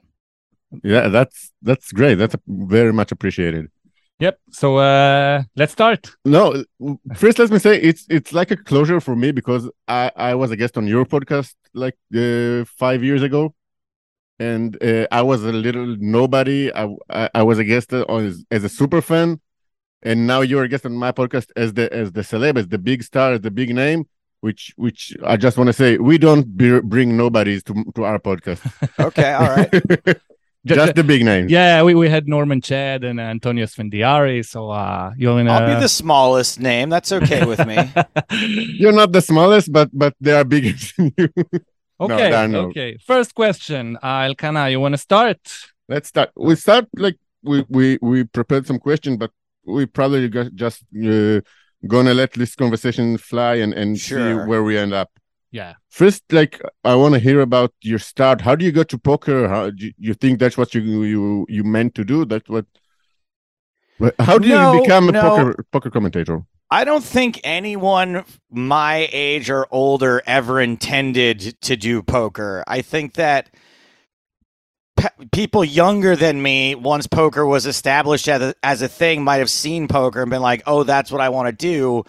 Yeah, 0.83 1.07
that's 1.07 1.53
that's 1.61 1.93
great. 1.93 2.15
That's 2.15 2.35
very 2.47 2.91
much 2.91 3.13
appreciated. 3.13 3.71
Yep. 4.19 4.39
So 4.51 4.77
uh, 4.79 5.43
let's 5.55 5.71
start. 5.71 6.11
No, 6.25 6.65
first 7.15 7.39
let 7.39 7.49
me 7.49 7.59
say 7.59 7.79
it's 7.79 8.05
it's 8.09 8.33
like 8.33 8.51
a 8.51 8.57
closure 8.57 8.99
for 8.99 9.15
me 9.15 9.31
because 9.31 9.69
I 9.87 10.11
I 10.17 10.35
was 10.35 10.51
a 10.51 10.57
guest 10.57 10.77
on 10.77 10.85
your 10.85 11.05
podcast 11.05 11.55
like 11.73 11.97
uh, 12.13 12.65
five 12.65 13.05
years 13.05 13.23
ago, 13.23 13.55
and 14.37 14.75
uh, 14.83 15.07
I 15.13 15.21
was 15.21 15.45
a 15.45 15.53
little 15.53 15.95
nobody. 15.97 16.73
I 16.73 16.93
I, 17.09 17.29
I 17.35 17.43
was 17.43 17.57
a 17.57 17.63
guest 17.63 17.93
on 17.93 18.25
as, 18.25 18.43
as 18.51 18.65
a 18.65 18.69
super 18.69 19.01
fan, 19.01 19.39
and 20.01 20.27
now 20.27 20.41
you're 20.41 20.63
a 20.63 20.67
guest 20.67 20.85
on 20.85 20.93
my 20.93 21.11
podcast 21.11 21.47
as 21.55 21.73
the 21.73 21.91
as 21.93 22.11
the 22.11 22.21
celeb, 22.21 22.57
as 22.57 22.67
the 22.67 22.77
big 22.77 23.03
star, 23.03 23.33
as 23.33 23.41
the 23.41 23.51
big 23.51 23.73
name. 23.73 24.07
Which 24.41 24.73
which 24.77 25.15
I 25.23 25.35
just 25.35 25.57
want 25.57 25.67
to 25.67 25.73
say 25.73 25.97
we 25.97 26.17
don't 26.17 26.55
be, 26.55 26.79
bring 26.79 27.17
nobodies 27.17 27.63
to 27.63 27.73
to 27.95 28.03
our 28.05 28.19
podcast. 28.19 28.61
Okay, 28.99 29.33
all 29.33 29.49
right. 29.49 29.71
Ju- 30.65 30.75
just 30.75 30.95
the 30.95 31.05
big 31.05 31.23
names. 31.23 31.49
yeah, 31.49 31.81
we, 31.83 31.95
we 31.95 32.09
had 32.09 32.27
Norman 32.27 32.59
Chad 32.59 33.05
and 33.05 33.17
Antonio 33.17 33.65
Esfandiari. 33.65 34.45
So 34.45 34.69
uh, 34.69 35.13
you're 35.17 35.39
in 35.39 35.47
a. 35.47 35.53
I'll 35.53 35.75
be 35.75 35.79
the 35.79 35.87
smallest 35.87 36.59
name. 36.59 36.89
That's 36.89 37.13
okay 37.13 37.45
with 37.45 37.65
me. 37.65 37.77
You're 38.81 38.91
not 38.91 39.13
the 39.13 39.21
smallest, 39.21 39.71
but 39.71 39.89
but 39.93 40.15
they 40.19 40.33
are 40.33 40.43
bigger 40.43 40.73
than 40.97 41.13
you. 41.17 41.29
Okay. 42.01 42.15
there 42.29 42.35
are 42.35 42.47
no. 42.47 42.67
Okay. 42.67 42.97
First 43.05 43.35
question, 43.35 43.97
uh, 44.03 44.27
Elkanah, 44.27 44.69
you 44.69 44.79
want 44.81 44.93
to 44.93 44.97
start? 44.97 45.39
Let's 45.87 46.09
start. 46.09 46.31
We 46.35 46.55
start 46.55 46.87
like 46.95 47.17
we 47.41 47.65
we 47.69 47.97
we 48.01 48.23
prepared 48.25 48.67
some 48.67 48.79
questions, 48.79 49.17
but 49.17 49.31
we 49.65 49.85
probably 49.85 50.29
just 50.55 50.83
uh, 51.05 51.41
gonna 51.87 52.13
let 52.13 52.33
this 52.33 52.55
conversation 52.55 53.17
fly 53.17 53.55
and 53.55 53.73
and 53.73 53.97
see 53.99 54.15
where 54.15 54.63
we 54.63 54.77
end 54.77 54.93
up. 54.93 55.09
Yeah. 55.51 55.73
First, 55.89 56.23
like 56.31 56.61
I 56.83 56.95
want 56.95 57.15
to 57.15 57.19
hear 57.19 57.41
about 57.41 57.73
your 57.81 57.99
start. 57.99 58.41
How 58.41 58.55
do 58.55 58.65
you 58.65 58.71
go 58.71 58.83
to 58.83 58.97
poker? 58.97 59.47
How 59.47 59.71
do 59.71 59.87
you, 59.87 59.93
you 59.97 60.13
think 60.13 60.39
that's 60.39 60.57
what 60.57 60.75
you 60.75 60.81
you 61.03 61.45
you 61.49 61.63
meant 61.63 61.95
to 61.95 62.03
do? 62.03 62.25
That's 62.25 62.47
what. 62.49 62.65
How 64.19 64.37
did 64.37 64.49
No, 64.49 64.73
you 64.73 64.81
become 64.81 65.09
a 65.09 65.11
no. 65.11 65.21
poker 65.21 65.65
poker 65.71 65.89
commentator? 65.89 66.43
I 66.71 66.83
don't 66.83 67.03
think 67.03 67.41
anyone 67.43 68.23
my 68.51 69.09
age 69.11 69.49
or 69.49 69.67
older 69.71 70.21
ever 70.27 70.61
intended 70.61 71.59
to 71.61 71.75
do 71.75 72.03
poker. 72.03 72.63
I 72.67 72.81
think 72.81 73.13
that 73.15 73.49
pe- 74.99 75.25
people 75.31 75.63
younger 75.63 76.15
than 76.15 76.41
me, 76.41 76.75
once 76.75 77.07
poker 77.07 77.45
was 77.45 77.65
established 77.65 78.27
as 78.27 78.41
a, 78.41 78.55
as 78.63 78.81
a 78.81 78.87
thing, 78.87 79.23
might 79.23 79.37
have 79.37 79.49
seen 79.49 79.87
poker 79.87 80.21
and 80.21 80.29
been 80.29 80.41
like, 80.41 80.63
oh, 80.67 80.83
that's 80.83 81.11
what 81.11 81.21
I 81.21 81.29
want 81.29 81.47
to 81.47 81.51
do. 81.53 82.03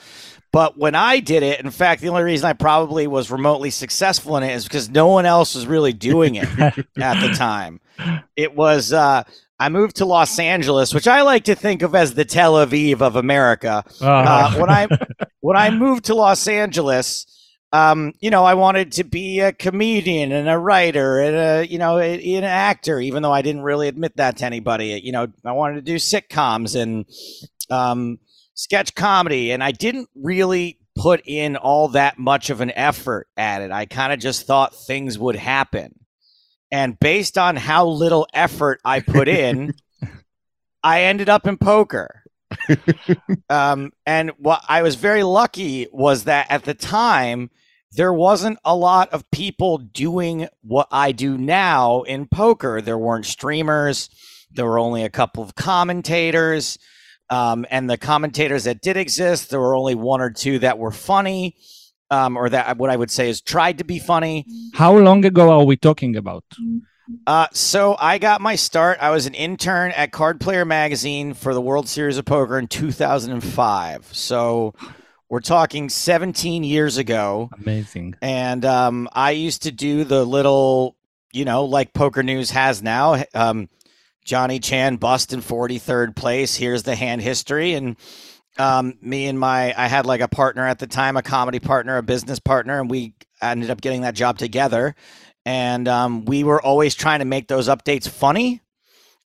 But 0.52 0.76
when 0.76 0.96
I 0.96 1.20
did 1.20 1.44
it, 1.44 1.60
in 1.60 1.70
fact, 1.70 2.02
the 2.02 2.08
only 2.08 2.24
reason 2.24 2.48
I 2.48 2.54
probably 2.54 3.06
was 3.06 3.30
remotely 3.30 3.70
successful 3.70 4.36
in 4.36 4.42
it 4.42 4.52
is 4.52 4.64
because 4.64 4.88
no 4.90 5.06
one 5.06 5.24
else 5.24 5.54
was 5.54 5.66
really 5.66 5.92
doing 5.92 6.34
it 6.34 6.48
at 6.58 7.20
the 7.20 7.32
time. 7.36 7.80
It 8.34 8.56
was, 8.56 8.92
uh, 8.92 9.22
I 9.60 9.68
moved 9.68 9.96
to 9.96 10.06
Los 10.06 10.38
Angeles, 10.40 10.92
which 10.92 11.06
I 11.06 11.22
like 11.22 11.44
to 11.44 11.54
think 11.54 11.82
of 11.82 11.94
as 11.94 12.14
the 12.14 12.24
Tel 12.24 12.54
Aviv 12.54 13.00
of 13.00 13.14
America 13.14 13.84
uh, 14.00 14.54
when 14.54 14.70
I 14.70 14.88
when 15.40 15.56
I 15.56 15.70
moved 15.70 16.06
to 16.06 16.14
Los 16.14 16.48
Angeles, 16.48 17.26
um, 17.72 18.12
you 18.20 18.30
know, 18.30 18.44
I 18.44 18.54
wanted 18.54 18.92
to 18.92 19.04
be 19.04 19.40
a 19.40 19.52
comedian 19.52 20.32
and 20.32 20.48
a 20.48 20.58
writer 20.58 21.20
and 21.20 21.36
a 21.36 21.66
you 21.66 21.78
know 21.78 21.98
a- 21.98 22.36
an 22.36 22.44
actor, 22.44 23.00
even 23.00 23.22
though 23.22 23.32
I 23.32 23.42
didn't 23.42 23.62
really 23.62 23.88
admit 23.88 24.16
that 24.16 24.38
to 24.38 24.46
anybody. 24.46 25.00
You 25.02 25.12
know, 25.12 25.28
I 25.44 25.52
wanted 25.52 25.76
to 25.76 25.82
do 25.82 25.96
sitcoms 25.96 26.80
and 26.80 27.06
um, 27.70 28.18
sketch 28.54 28.94
comedy, 28.94 29.52
and 29.52 29.62
I 29.62 29.70
didn't 29.70 30.08
really 30.14 30.78
put 30.96 31.22
in 31.24 31.56
all 31.56 31.88
that 31.88 32.18
much 32.18 32.50
of 32.50 32.60
an 32.60 32.72
effort 32.72 33.28
at 33.36 33.62
it. 33.62 33.70
I 33.70 33.86
kind 33.86 34.12
of 34.12 34.18
just 34.18 34.46
thought 34.46 34.74
things 34.74 35.18
would 35.18 35.36
happen. 35.36 35.94
And 36.72 36.98
based 36.98 37.38
on 37.38 37.56
how 37.56 37.86
little 37.86 38.26
effort 38.34 38.80
I 38.84 39.00
put 39.00 39.28
in, 39.28 39.74
I 40.82 41.04
ended 41.04 41.28
up 41.28 41.46
in 41.46 41.56
poker 41.56 42.20
um, 43.50 43.92
and 44.06 44.30
what 44.38 44.62
I 44.68 44.82
was 44.82 44.96
very 44.96 45.22
lucky 45.22 45.86
was 45.92 46.24
that 46.24 46.50
at 46.50 46.64
the 46.64 46.74
time 46.74 47.50
there 47.92 48.12
wasn't 48.12 48.58
a 48.64 48.74
lot 48.74 49.10
of 49.10 49.28
people 49.30 49.78
doing 49.78 50.48
what 50.62 50.88
I 50.92 51.12
do 51.12 51.36
now 51.36 52.02
in 52.02 52.26
poker. 52.26 52.80
There 52.80 52.98
weren't 52.98 53.26
streamers. 53.26 54.08
There 54.52 54.66
were 54.66 54.78
only 54.78 55.04
a 55.04 55.10
couple 55.10 55.42
of 55.42 55.54
commentators, 55.54 56.78
um, 57.30 57.64
and 57.70 57.88
the 57.88 57.96
commentators 57.96 58.64
that 58.64 58.80
did 58.80 58.96
exist, 58.96 59.50
there 59.50 59.60
were 59.60 59.76
only 59.76 59.94
one 59.94 60.20
or 60.20 60.30
two 60.30 60.58
that 60.60 60.78
were 60.78 60.90
funny, 60.90 61.56
um, 62.10 62.36
or 62.36 62.48
that 62.48 62.76
what 62.76 62.90
I 62.90 62.96
would 62.96 63.10
say 63.10 63.28
is 63.28 63.40
tried 63.40 63.78
to 63.78 63.84
be 63.84 63.98
funny. 63.98 64.44
How 64.74 64.96
long 64.96 65.24
ago 65.24 65.50
are 65.50 65.64
we 65.64 65.76
talking 65.76 66.16
about? 66.16 66.44
Uh, 67.26 67.46
so 67.52 67.96
I 67.98 68.18
got 68.18 68.40
my 68.40 68.56
start. 68.56 68.98
I 69.00 69.10
was 69.10 69.26
an 69.26 69.34
intern 69.34 69.92
at 69.92 70.12
Card 70.12 70.40
Player 70.40 70.64
Magazine 70.64 71.34
for 71.34 71.54
the 71.54 71.60
World 71.60 71.88
Series 71.88 72.18
of 72.18 72.24
Poker 72.24 72.58
in 72.58 72.68
2005. 72.68 74.08
So 74.12 74.74
we're 75.30 75.40
talking 75.40 75.88
17 75.88 76.64
years 76.64 76.98
ago. 76.98 77.48
Amazing. 77.56 78.16
And 78.20 78.64
um, 78.64 79.08
I 79.12 79.30
used 79.30 79.62
to 79.62 79.70
do 79.70 80.02
the 80.02 80.24
little, 80.24 80.96
you 81.32 81.44
know, 81.44 81.64
like 81.64 81.94
Poker 81.94 82.24
News 82.24 82.50
has 82.50 82.82
now. 82.82 83.22
Um, 83.32 83.68
Johnny 84.24 84.58
Chan 84.58 84.96
bust 84.96 85.32
in 85.32 85.40
43rd 85.40 86.16
place. 86.16 86.56
Here's 86.56 86.82
the 86.82 86.96
hand 86.96 87.22
history. 87.22 87.74
And 87.74 87.96
um, 88.58 88.98
me 89.00 89.28
and 89.28 89.38
my, 89.38 89.72
I 89.80 89.86
had 89.86 90.04
like 90.04 90.20
a 90.20 90.28
partner 90.28 90.66
at 90.66 90.80
the 90.80 90.88
time, 90.88 91.16
a 91.16 91.22
comedy 91.22 91.60
partner, 91.60 91.96
a 91.96 92.02
business 92.02 92.40
partner, 92.40 92.80
and 92.80 92.90
we 92.90 93.14
ended 93.40 93.70
up 93.70 93.80
getting 93.80 94.02
that 94.02 94.16
job 94.16 94.36
together. 94.36 94.96
And 95.46 95.86
um, 95.86 96.24
we 96.24 96.42
were 96.42 96.60
always 96.60 96.96
trying 96.96 97.20
to 97.20 97.24
make 97.24 97.46
those 97.46 97.68
updates 97.68 98.08
funny, 98.08 98.60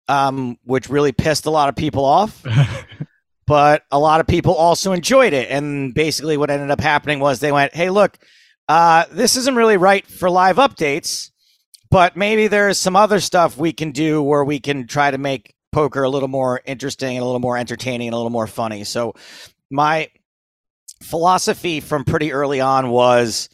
um, 0.10 0.58
which 0.66 0.90
really 0.90 1.14
pissed 1.14 1.46
a 1.46 1.50
lot 1.50 1.70
of 1.70 1.78
people 1.78 2.04
off 2.04 2.46
but 3.46 3.84
a 3.92 4.00
lot 4.00 4.20
of 4.20 4.28
people 4.28 4.54
also 4.54 4.92
enjoyed 4.92 5.34
it. 5.34 5.50
And 5.50 5.94
basically, 5.94 6.38
what 6.38 6.50
ended 6.50 6.72
up 6.72 6.80
happening 6.82 7.20
was 7.20 7.40
they 7.40 7.52
went, 7.52 7.76
"Hey, 7.76 7.90
look, 7.90 8.18
uh, 8.70 9.06
this 9.12 9.36
isn't 9.38 9.56
really 9.56 9.78
right 9.78 10.06
for 10.08 10.30
live 10.30 10.58
updates, 10.58 11.32
but 11.92 12.16
maybe 12.16 12.48
there's 12.48 12.78
some 12.78 12.96
other 12.96 13.20
stuff 13.20 13.58
we 13.58 13.74
can 13.74 13.92
do 13.92 14.22
where 14.22 14.44
we 14.44 14.60
can 14.60 14.88
try 14.88 15.12
to 15.12 15.18
make 15.18 15.56
poker 15.72 16.04
a 16.04 16.10
little 16.10 16.30
more 16.30 16.62
interesting 16.66 17.18
and 17.18 17.24
a 17.24 17.26
little 17.26 17.40
more 17.40 17.58
entertaining 17.58 18.08
and 18.08 18.14
a 18.14 18.18
little 18.18 18.30
more 18.30 18.48
funny." 18.48 18.84
So, 18.84 19.14
my 19.70 20.10
philosophy 21.02 21.80
from 21.80 22.06
pretty 22.06 22.32
early 22.32 22.62
on 22.62 22.90
was 22.90 23.50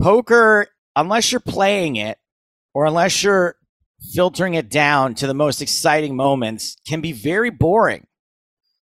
poker, 0.00 0.68
unless 0.94 1.32
you're 1.32 1.40
playing 1.40 1.96
it 1.96 2.18
or 2.74 2.86
unless 2.86 3.22
you're 3.22 3.56
filtering 4.14 4.54
it 4.54 4.70
down 4.70 5.14
to 5.16 5.26
the 5.26 5.34
most 5.34 5.60
exciting 5.60 6.14
moments, 6.14 6.76
can 6.86 7.00
be 7.00 7.12
very 7.12 7.50
boring. 7.50 8.06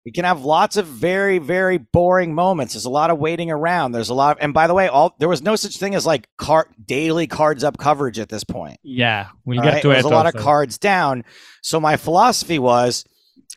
You 0.06 0.14
can 0.14 0.24
have 0.24 0.44
lots 0.46 0.78
of 0.78 0.88
very, 0.88 1.40
very 1.40 1.78
boring 1.78 2.34
moments. 2.34 2.74
There's 2.74 2.86
a 2.86 2.90
lot 2.90 3.10
of 3.10 3.20
waiting 3.20 3.52
around. 3.52 3.92
There's 3.92 4.10
a 4.10 4.14
lot 4.14 4.38
of, 4.38 4.44
and 4.44 4.54
by 4.54 4.66
the 4.66 4.74
way, 4.74 4.88
all 4.88 5.14
there 5.20 5.28
was 5.28 5.42
no 5.42 5.56
such 5.56 5.78
thing 5.78 5.94
as 5.94 6.06
like 6.06 6.28
card 6.38 6.68
daily 6.84 7.28
cards 7.28 7.64
up 7.64 7.78
coverage 7.78 8.18
at 8.18 8.30
this 8.30 8.44
point. 8.44 8.80
Yeah, 8.82 9.28
we'll 9.46 9.60
all 9.60 9.66
get 9.66 9.74
right? 9.74 9.82
to 9.82 9.90
There's 9.90 10.06
a 10.06 10.10
lot 10.10 10.26
of 10.26 10.36
cards 10.36 10.78
down. 10.78 11.26
So 11.62 11.80
my 11.80 11.98
philosophy 11.98 12.60
was, 12.60 13.06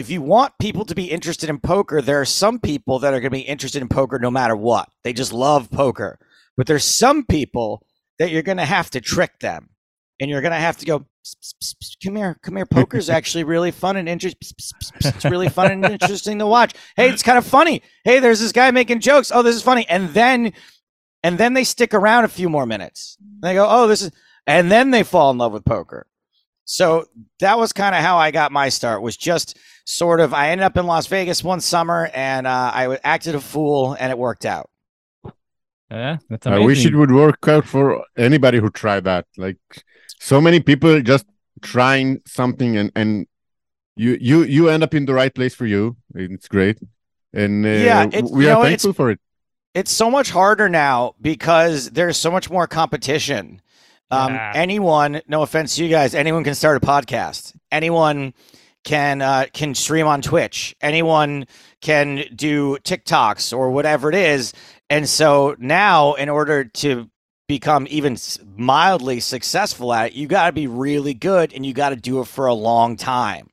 if 0.01 0.11
you 0.11 0.21
want 0.21 0.55
people 0.61 0.85
to 0.87 0.95
be 0.95 1.11
interested 1.11 1.49
in 1.49 1.61
poker, 1.61 2.03
there 2.03 2.21
are 2.21 2.27
some 2.27 2.59
people 2.59 2.99
that 2.99 3.15
are 3.15 3.21
going 3.21 3.31
to 3.31 3.37
be 3.37 3.41
interested 3.41 3.81
in 3.81 3.89
poker 3.89 4.19
no 4.19 4.31
matter 4.31 4.57
what. 4.57 4.89
They 5.05 5.13
just 5.13 5.33
love 5.33 5.71
poker. 5.71 6.19
But 6.57 6.67
there's 6.67 6.85
some 6.85 7.25
people 7.25 7.87
that 8.19 8.31
you're 8.31 8.43
going 8.43 8.59
to 8.59 8.65
have 8.65 8.91
to 8.91 9.01
trick 9.01 9.39
them, 9.39 9.71
and 10.21 10.31
you're 10.31 10.41
going 10.41 10.53
to 10.53 10.59
have 10.59 10.77
to 10.79 10.87
go. 10.87 11.01
"Psst, 11.01 11.37
psst, 11.41 11.55
psst, 11.63 11.75
psst, 11.83 12.05
Come 12.05 12.17
here, 12.17 12.37
come 12.43 12.57
here. 12.57 12.67
Poker's 12.67 13.11
actually 13.19 13.45
really 13.45 13.71
fun 13.71 13.97
and 13.97 14.09
interesting. 14.09 14.41
It's 14.97 15.25
really 15.25 15.49
fun 15.49 15.71
and 15.71 15.85
interesting 16.01 16.39
to 16.39 16.47
watch. 16.47 16.75
Hey, 16.97 17.11
it's 17.11 17.23
kind 17.23 17.39
of 17.39 17.47
funny. 17.47 17.83
Hey, 18.05 18.19
there's 18.19 18.41
this 18.41 18.53
guy 18.53 18.71
making 18.71 19.01
jokes. 19.01 19.31
Oh, 19.33 19.43
this 19.43 19.57
is 19.57 19.63
funny. 19.63 19.87
And 19.89 20.11
then, 20.11 20.53
and 21.23 21.39
then 21.39 21.55
they 21.55 21.65
stick 21.65 21.95
around 21.95 22.25
a 22.25 22.29
few 22.29 22.49
more 22.49 22.67
minutes. 22.67 23.17
They 23.41 23.55
go, 23.55 23.67
oh, 23.69 23.87
this 23.87 24.03
is, 24.03 24.11
and 24.47 24.71
then 24.71 24.91
they 24.91 25.03
fall 25.03 25.31
in 25.31 25.39
love 25.39 25.53
with 25.53 25.65
poker. 25.65 26.07
So 26.65 27.07
that 27.41 27.59
was 27.59 27.73
kind 27.73 27.95
of 27.95 28.03
how 28.03 28.19
I 28.19 28.31
got 28.31 28.53
my 28.53 28.69
start. 28.69 29.03
Was 29.03 29.17
just 29.17 29.59
sort 29.85 30.21
of 30.21 30.33
I 30.33 30.51
ended 30.51 30.65
up 30.65 30.77
in 30.77 30.87
Las 30.87 31.07
Vegas 31.07 31.43
one 31.43 31.61
summer 31.61 32.09
and 32.15 32.47
uh, 32.47 32.71
I 32.73 32.99
acted 33.03 33.35
a 33.35 33.41
fool 33.41 33.97
and 33.99 34.11
it 34.11 34.19
worked 34.19 34.47
out. 34.47 34.71
Yeah, 35.91 36.19
that's 36.31 36.47
I 36.47 36.59
wish 36.59 36.87
it 36.87 36.95
would 36.95 37.13
work 37.13 37.47
out 37.49 37.67
for 37.67 38.03
anybody 38.17 38.59
who 38.59 38.71
tried 38.71 39.05
that. 39.05 39.27
Like 39.37 39.59
so 40.23 40.41
many 40.41 40.61
people 40.61 41.01
just 41.03 41.27
trying 41.61 42.21
something 42.27 42.77
and 42.77 42.91
and 42.95 43.27
you 43.97 44.17
you 44.21 44.45
you 44.45 44.69
end 44.69 44.83
up 44.83 44.95
in 44.95 45.05
the 45.07 45.13
right 45.15 45.35
place 45.35 45.55
for 45.55 45.67
you. 45.67 45.97
It's 46.15 46.49
great, 46.49 46.79
and 47.35 47.67
uh, 47.67 47.69
Yeah, 47.69 48.05
it's- 48.05 48.31
we 48.31 48.47
are 48.49 48.55
know, 48.55 48.63
thankful 48.63 48.93
for 48.93 49.11
it. 49.11 49.19
It's 49.75 49.91
so 49.91 50.11
much 50.11 50.31
harder 50.31 50.69
now 50.69 51.15
because 51.21 51.91
there's 51.91 52.17
so 52.17 52.31
much 52.31 52.51
more 52.51 52.67
competition. 52.67 53.61
Um, 54.11 54.35
Yeah. 54.35 54.53
Anyone, 54.55 55.23
no 55.27 55.43
offense 55.43 55.77
to 55.77 55.85
you 55.85 55.91
guys, 55.91 56.15
anyone 56.15 56.45
can 56.45 56.55
start 56.55 56.77
a 56.77 56.87
podcast. 56.87 57.55
Anyone 57.71 58.35
can 58.85 59.23
uh, 59.23 59.47
can 59.53 59.75
stream 59.75 60.07
on 60.07 60.21
Twitch. 60.23 60.75
Anyone 60.81 61.47
can 61.81 62.25
do 62.35 62.77
TikToks 62.85 63.57
or 63.57 63.71
whatever 63.71 64.09
it 64.09 64.15
is. 64.15 64.53
And 64.91 65.09
so 65.09 65.57
now, 65.59 66.15
in 66.15 66.29
order 66.29 66.65
to 66.65 67.09
become 67.53 67.87
even 67.91 68.17
mildly 68.57 69.21
successful 69.21 69.93
at 69.93 70.07
it, 70.07 70.13
you 70.15 70.27
got 70.27 70.47
to 70.47 70.53
be 70.53 70.67
really 70.67 71.13
good 71.13 71.53
and 71.53 71.67
you 71.67 71.75
got 71.75 71.91
to 71.91 71.97
do 71.97 72.21
it 72.21 72.27
for 72.27 72.47
a 72.47 72.55
long 72.55 72.97
time. 72.97 73.51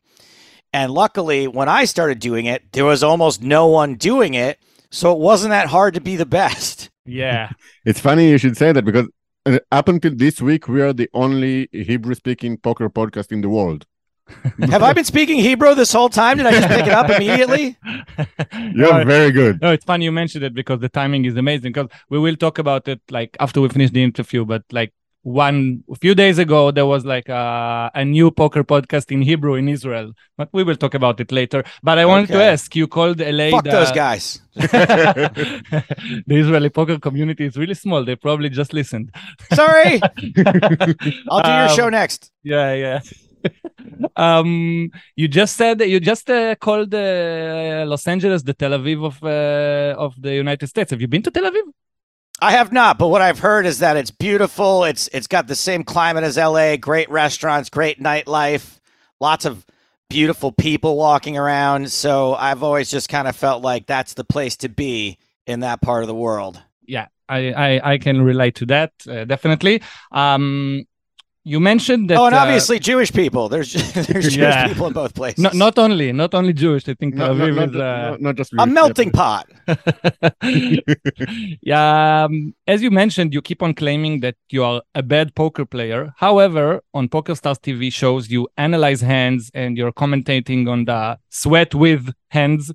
And 0.72 0.94
luckily, 0.94 1.48
when 1.48 1.68
I 1.68 1.84
started 1.86 2.20
doing 2.20 2.46
it, 2.46 2.72
there 2.72 2.86
was 2.86 3.03
almost 3.03 3.41
no 3.41 3.68
one 3.68 3.96
doing 3.96 4.36
it. 4.36 4.58
So 4.89 5.12
it 5.12 5.20
wasn't 5.20 5.51
that 5.51 5.68
hard 5.68 5.96
to 5.96 6.01
be 6.01 6.15
the 6.15 6.25
best. 6.25 6.89
Yeah, 7.06 7.50
It's 7.86 8.00
funny 8.00 8.29
you 8.29 8.38
should 8.38 8.56
say 8.56 8.72
that 8.72 8.86
because 8.86 9.08
uh, 9.48 9.58
up 9.72 9.88
until 9.88 10.13
this 10.15 10.39
week 10.41 10.68
we 10.68 10.79
are 10.84 10.94
the 10.94 11.10
only 11.12 11.68
Hebrew-speaking 11.72 12.58
poker 12.58 12.88
podcast 12.88 13.32
in 13.32 13.41
the 13.41 13.50
world. 13.50 13.88
Have 14.71 14.83
I 14.83 14.93
been 14.93 15.03
speaking 15.05 15.39
Hebrew 15.39 15.75
this 15.75 15.91
whole 15.91 16.09
time? 16.09 16.38
Did 16.38 16.45
I 16.48 16.51
just 16.51 16.67
pick 16.67 16.88
it 16.88 16.93
up 16.93 17.09
immediately? 17.09 17.77
You're 18.74 19.00
No, 19.00 19.05
very 19.05 19.31
good. 19.31 19.62
No, 19.62 19.71
it's 19.71 19.86
funny 19.86 20.05
you 20.05 20.12
mentioned 20.12 20.43
it 20.43 20.53
because 20.53 20.79
the 20.79 20.89
timing 20.89 21.25
is 21.25 21.36
amazing. 21.36 21.71
Because 21.74 21.89
we 22.09 22.19
will 22.19 22.36
talk 22.36 22.59
about 22.59 22.88
it 22.88 23.01
like 23.09 23.36
after 23.39 23.62
we 23.62 23.69
finish 23.69 23.91
the 23.91 24.03
interview. 24.03 24.45
But 24.45 24.63
like 24.71 24.93
one 25.24 25.83
a 25.91 25.95
few 25.95 26.15
days 26.15 26.38
ago, 26.39 26.71
there 26.71 26.86
was 26.86 27.05
like 27.05 27.27
a, 27.27 27.91
a 27.93 28.05
new 28.05 28.31
poker 28.31 28.63
podcast 28.63 29.12
in 29.12 29.21
Hebrew 29.21 29.55
in 29.55 29.67
Israel. 29.67 30.13
But 30.38 30.50
we 30.53 30.63
will 30.63 30.75
talk 30.77 30.93
about 30.93 31.19
it 31.19 31.31
later. 31.31 31.63
But 31.83 31.98
I 31.98 32.05
wanted 32.05 32.27
to 32.29 32.41
ask 32.41 32.75
you 32.75 32.88
called 32.88 33.19
LA. 33.19 33.50
Fuck 33.50 33.65
the, 33.65 33.71
those 33.71 33.91
guys. 33.91 34.39
the 34.55 36.24
Israeli 36.29 36.69
poker 36.69 37.00
community 37.00 37.45
is 37.45 37.57
really 37.57 37.74
small. 37.74 38.03
They 38.05 38.15
probably 38.15 38.50
just 38.50 38.74
listened. 38.74 39.12
Sorry. 39.53 40.00
I'll 41.29 41.41
do 41.41 41.50
your 41.50 41.69
Um, 41.69 41.75
show 41.75 41.89
next. 41.89 42.31
Yeah, 42.43 42.74
yeah. 42.74 43.00
um, 44.15 44.91
you 45.15 45.27
just 45.27 45.55
said 45.55 45.77
that 45.79 45.89
you 45.89 46.00
just 46.00 46.29
uh, 46.29 46.55
called 46.55 46.93
uh, 46.93 47.84
Los 47.88 48.08
Angeles 48.08 48.43
the 48.43 48.53
Tel 48.53 48.72
Aviv 48.72 49.05
of 49.05 49.24
uh, 49.24 50.00
of 50.00 50.22
the 50.22 50.34
United 50.34 50.67
States. 50.67 50.91
Have 50.91 51.01
you 51.01 51.08
been 51.08 51.24
to 51.24 51.31
Tel 51.31 51.50
Aviv? 51.50 51.72
I 52.41 52.51
have 52.51 52.72
not, 52.72 52.98
but 52.98 53.08
what 53.08 53.22
I've 53.22 53.39
heard 53.39 53.65
is 53.65 53.79
that 53.79 53.98
it's 53.98 54.12
beautiful. 54.12 54.86
It's 54.86 55.10
it's 55.10 55.27
got 55.27 55.48
the 55.48 55.55
same 55.55 55.84
climate 55.84 56.24
as 56.24 56.38
LA, 56.38 56.77
great 56.77 57.10
restaurants, 57.10 57.69
great 57.69 58.01
nightlife, 58.01 58.79
lots 59.19 59.46
of 59.46 59.65
beautiful 60.10 60.51
people 60.51 60.96
walking 60.96 61.38
around. 61.38 61.91
So 61.91 62.36
I've 62.36 62.63
always 62.63 62.89
just 62.89 63.10
kind 63.10 63.27
of 63.27 63.36
felt 63.36 63.62
like 63.62 63.88
that's 63.88 64.13
the 64.13 64.24
place 64.24 64.55
to 64.58 64.69
be 64.69 65.17
in 65.46 65.60
that 65.62 65.81
part 65.81 66.03
of 66.03 66.08
the 66.08 66.15
world. 66.15 66.62
Yeah, 66.86 67.08
I 67.27 67.51
I, 67.51 67.93
I 67.93 67.98
can 67.98 68.22
relate 68.22 68.55
to 68.55 68.65
that 68.67 68.93
uh, 69.08 69.25
definitely. 69.25 69.81
Um, 70.12 70.86
you 71.53 71.60
mentioned 71.72 72.03
that. 72.10 72.18
oh, 72.20 72.25
and 72.27 72.36
uh, 72.36 72.44
obviously 72.44 72.77
Jewish 72.79 73.12
people. 73.22 73.44
There's 73.53 73.72
there's 74.08 74.27
Jewish 74.36 74.38
Yeah. 74.38 74.68
people 74.70 74.88
in 74.88 74.94
both 74.94 75.13
places. 75.20 75.41
not 75.46 75.53
not 75.65 75.75
only 75.86 76.08
not 76.24 76.32
only 76.39 76.53
Jewish. 76.63 76.84
I 76.91 76.94
think 77.00 77.15
Not, 77.15 77.36
not, 77.38 77.53
not. 77.62 77.75
Uh, 77.75 78.10
not, 78.12 78.22
not 78.27 78.36
just 78.39 78.51
a 78.63 78.65
melting 78.65 79.12
pot. 79.12 79.46
yeah, 81.62 82.24
um, 82.25 82.53
as 82.68 82.82
you 82.82 82.91
mentioned, 82.91 83.34
you 83.34 83.41
keep 83.41 83.62
on 83.63 83.74
claiming 83.74 84.20
that 84.22 84.36
you 84.50 84.63
are 84.63 84.82
a 84.96 85.03
bad 85.03 85.36
poker 85.36 85.65
player. 85.65 86.13
However, 86.18 86.82
on 86.94 87.10
PokerStars 87.10 87.60
TV 87.60 87.91
shows, 87.91 88.29
you 88.29 88.48
analyze 88.58 89.01
hands 89.01 89.51
and 89.53 89.77
you're 89.77 89.91
commentating 90.03 90.68
on 90.70 90.86
the 90.86 91.18
sweat 91.29 91.74
with 91.75 92.12
hands. 92.29 92.72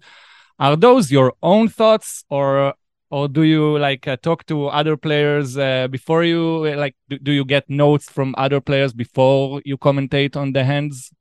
Are 0.58 0.76
those 0.76 1.10
your 1.10 1.32
own 1.42 1.68
thoughts, 1.68 2.24
or 2.30 2.74
or 3.10 3.28
do 3.28 3.42
you 3.42 3.78
like 3.78 4.08
uh, 4.08 4.16
talk 4.16 4.46
to 4.46 4.66
other 4.66 4.96
players 4.96 5.56
uh, 5.56 5.88
before 5.88 6.24
you 6.24 6.66
uh, 6.72 6.76
like? 6.76 6.96
Do, 7.08 7.18
do 7.18 7.32
you 7.32 7.44
get 7.44 7.68
notes 7.68 8.10
from 8.10 8.34
other 8.38 8.60
players 8.60 8.92
before 8.92 9.62
you 9.64 9.78
commentate 9.78 10.36
on 10.36 10.52
the 10.52 10.64
hands? 10.64 11.12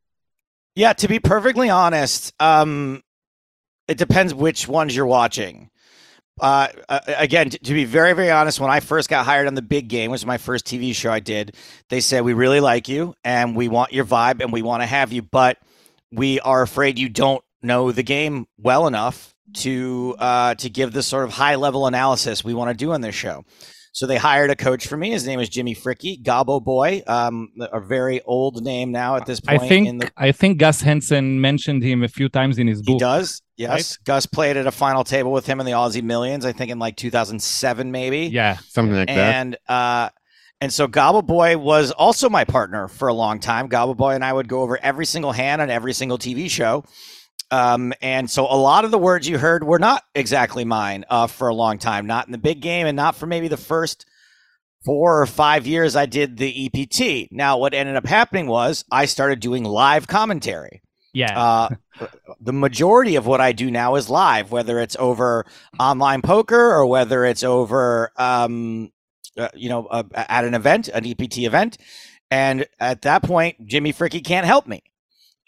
Yeah, 0.75 0.93
to 0.93 1.07
be 1.07 1.19
perfectly 1.19 1.69
honest, 1.69 2.33
um, 2.39 3.01
it 3.87 3.97
depends 3.97 4.33
which 4.33 4.67
ones 4.67 4.95
you're 4.95 5.05
watching. 5.05 5.69
Uh, 6.41 6.67
uh, 6.89 6.99
again, 7.07 7.51
to 7.51 7.73
be 7.73 7.85
very, 7.85 8.13
very 8.13 8.31
honest, 8.31 8.59
when 8.59 8.71
I 8.71 8.79
first 8.79 9.07
got 9.07 9.25
hired 9.25 9.45
on 9.45 9.53
the 9.53 9.61
big 9.61 9.87
game, 9.87 10.09
which 10.09 10.21
was 10.21 10.25
my 10.25 10.39
first 10.39 10.65
TV 10.65 10.95
show 10.95 11.11
I 11.11 11.19
did, 11.19 11.55
they 11.89 11.99
said, 11.99 12.21
We 12.23 12.33
really 12.33 12.59
like 12.59 12.87
you 12.87 13.13
and 13.23 13.55
we 13.55 13.67
want 13.67 13.93
your 13.93 14.05
vibe 14.05 14.41
and 14.41 14.51
we 14.51 14.63
want 14.63 14.81
to 14.81 14.87
have 14.87 15.11
you, 15.11 15.21
but 15.21 15.59
we 16.11 16.39
are 16.39 16.63
afraid 16.63 16.97
you 16.97 17.09
don't 17.09 17.43
know 17.61 17.91
the 17.91 18.03
game 18.03 18.47
well 18.57 18.87
enough 18.87 19.32
to 19.55 20.15
uh, 20.19 20.55
to 20.55 20.69
give 20.69 20.93
the 20.93 21.03
sort 21.03 21.25
of 21.25 21.31
high 21.31 21.55
level 21.55 21.87
analysis 21.87 22.43
we 22.43 22.53
want 22.53 22.69
to 22.69 22.85
do 22.85 22.91
on 22.91 23.01
this 23.01 23.15
show. 23.15 23.45
So 23.93 24.07
they 24.07 24.17
hired 24.17 24.49
a 24.49 24.55
coach 24.55 24.87
for 24.87 24.97
me. 24.97 25.11
His 25.11 25.27
name 25.27 25.39
is 25.39 25.49
Jimmy 25.49 25.75
Fricke, 25.75 26.23
Gabo 26.23 26.63
Boy, 26.63 27.03
um, 27.05 27.49
a 27.59 27.79
very 27.79 28.21
old 28.21 28.63
name 28.63 28.91
now 28.91 29.17
at 29.17 29.27
this 29.27 29.39
point. 29.39 29.61
I 29.61 29.67
think 29.67 29.87
in 29.87 29.97
the 29.99 30.11
I 30.17 30.31
think 30.31 30.57
Gus 30.57 30.81
Hansen 30.81 31.39
mentioned 31.39 31.83
him 31.83 32.01
a 32.01 32.07
few 32.07 32.27
times 32.27 32.57
in 32.57 32.65
his 32.65 32.79
he 32.79 32.93
book. 32.93 32.99
does. 32.99 33.43
Yes. 33.55 33.97
Gus 33.97 34.25
played 34.25 34.57
at 34.57 34.65
a 34.65 34.71
final 34.71 35.03
table 35.03 35.31
with 35.31 35.45
him 35.45 35.59
in 35.59 35.67
the 35.67 35.73
Aussie 35.73 36.01
Millions, 36.01 36.43
I 36.43 36.53
think 36.53 36.71
in 36.71 36.79
like 36.79 36.95
2007, 36.95 37.91
maybe. 37.91 38.21
Yeah, 38.21 38.57
Something 38.67 38.95
like 38.95 39.07
that. 39.09 39.35
And 39.35 39.57
uh, 39.67 40.09
and 40.59 40.73
so 40.73 40.87
Gobble 40.87 41.21
Boy 41.21 41.57
was 41.57 41.91
also 41.91 42.29
my 42.29 42.45
partner 42.45 42.87
for 42.87 43.09
a 43.09 43.13
long 43.13 43.39
time. 43.39 43.67
Gobble 43.67 43.95
Boy 43.95 44.15
and 44.15 44.25
I 44.25 44.33
would 44.33 44.47
go 44.47 44.61
over 44.61 44.79
every 44.81 45.05
single 45.05 45.33
hand 45.33 45.61
on 45.61 45.69
every 45.69 45.93
single 45.93 46.17
TV 46.17 46.49
show. 46.49 46.83
Um, 47.53 47.93
and 48.01 48.31
so 48.31 48.45
a 48.45 48.57
lot 48.57 48.83
of 48.83 48.89
the 48.89 48.97
words 48.97 49.29
you 49.29 49.37
heard 49.37 49.63
were 49.63 49.77
not 49.77 50.03
exactly 50.15 50.65
mine 50.65 51.05
uh, 51.07 51.27
for 51.27 51.49
a 51.49 51.53
long 51.53 51.77
time, 51.77 52.07
not 52.07 52.25
in 52.25 52.31
the 52.31 52.39
big 52.39 52.61
game 52.61 52.87
and 52.87 52.95
not 52.95 53.15
for 53.15 53.27
maybe 53.27 53.47
the 53.47 53.57
first 53.57 54.07
four 54.83 55.21
or 55.21 55.27
five 55.27 55.67
years 55.67 55.95
I 55.95 56.07
did 56.07 56.37
the 56.37 56.65
EPT. 56.65 57.31
Now, 57.31 57.59
what 57.59 57.75
ended 57.75 57.95
up 57.95 58.07
happening 58.07 58.47
was 58.47 58.83
I 58.91 59.05
started 59.05 59.39
doing 59.39 59.65
live 59.65 60.07
commentary. 60.07 60.81
yeah. 61.13 61.39
Uh, 61.39 62.07
the 62.41 62.53
majority 62.53 63.17
of 63.17 63.27
what 63.27 63.39
I 63.39 63.51
do 63.51 63.69
now 63.69 63.97
is 63.97 64.09
live, 64.09 64.51
whether 64.51 64.79
it's 64.79 64.95
over 64.97 65.45
online 65.79 66.23
poker 66.23 66.71
or 66.71 66.87
whether 66.87 67.23
it's 67.23 67.43
over, 67.43 68.11
um, 68.17 68.91
uh, 69.37 69.49
you 69.53 69.69
know, 69.69 69.85
uh, 69.85 70.01
at 70.15 70.43
an 70.43 70.55
event, 70.55 70.87
an 70.87 71.05
EPT 71.05 71.39
event. 71.39 71.77
And 72.31 72.65
at 72.79 73.03
that 73.03 73.21
point, 73.21 73.67
Jimmy 73.67 73.93
Fricke 73.93 74.25
can't 74.25 74.47
help 74.47 74.65
me. 74.65 74.81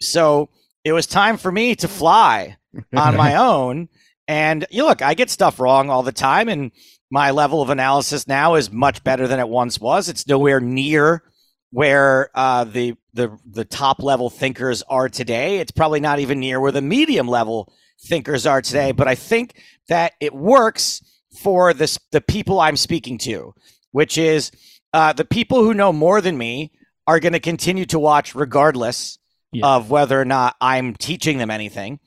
So 0.00 0.50
it 0.86 0.92
was 0.92 1.08
time 1.08 1.36
for 1.36 1.50
me 1.50 1.74
to 1.74 1.88
fly 1.88 2.56
on 2.94 3.16
my 3.16 3.34
own. 3.44 3.88
And 4.28 4.64
you 4.70 4.84
look, 4.84 5.02
I 5.02 5.14
get 5.14 5.30
stuff 5.30 5.58
wrong 5.58 5.90
all 5.90 6.04
the 6.04 6.12
time, 6.12 6.48
and 6.48 6.70
my 7.10 7.32
level 7.32 7.60
of 7.60 7.70
analysis 7.70 8.28
now 8.28 8.54
is 8.54 8.70
much 8.70 9.02
better 9.02 9.26
than 9.26 9.40
it 9.40 9.48
once 9.48 9.80
was. 9.80 10.08
It's 10.08 10.28
nowhere 10.28 10.60
near 10.60 11.24
where 11.72 12.30
uh, 12.36 12.62
the 12.64 12.94
the 13.14 13.36
the 13.44 13.64
top 13.64 14.00
level 14.00 14.30
thinkers 14.30 14.84
are 14.88 15.08
today. 15.08 15.58
It's 15.58 15.72
probably 15.72 15.98
not 15.98 16.20
even 16.20 16.38
near 16.38 16.60
where 16.60 16.70
the 16.70 16.82
medium 16.82 17.26
level 17.26 17.72
thinkers 18.06 18.46
are 18.46 18.62
today. 18.62 18.92
But 18.92 19.08
I 19.08 19.16
think 19.16 19.60
that 19.88 20.12
it 20.20 20.34
works 20.36 21.02
for 21.36 21.74
this 21.74 21.98
the 22.12 22.20
people 22.20 22.60
I'm 22.60 22.76
speaking 22.76 23.18
to, 23.18 23.54
which 23.90 24.16
is 24.18 24.52
uh, 24.92 25.12
the 25.14 25.24
people 25.24 25.64
who 25.64 25.74
know 25.74 25.92
more 25.92 26.20
than 26.20 26.38
me 26.38 26.70
are 27.08 27.18
going 27.18 27.32
to 27.32 27.40
continue 27.40 27.86
to 27.86 27.98
watch 27.98 28.36
regardless 28.36 29.18
Yeah. 29.56 29.66
of 29.76 29.90
whether 29.90 30.20
or 30.20 30.24
not 30.24 30.56
I'm 30.60 30.94
teaching 30.94 31.38
them 31.38 31.50
anything. 31.50 32.00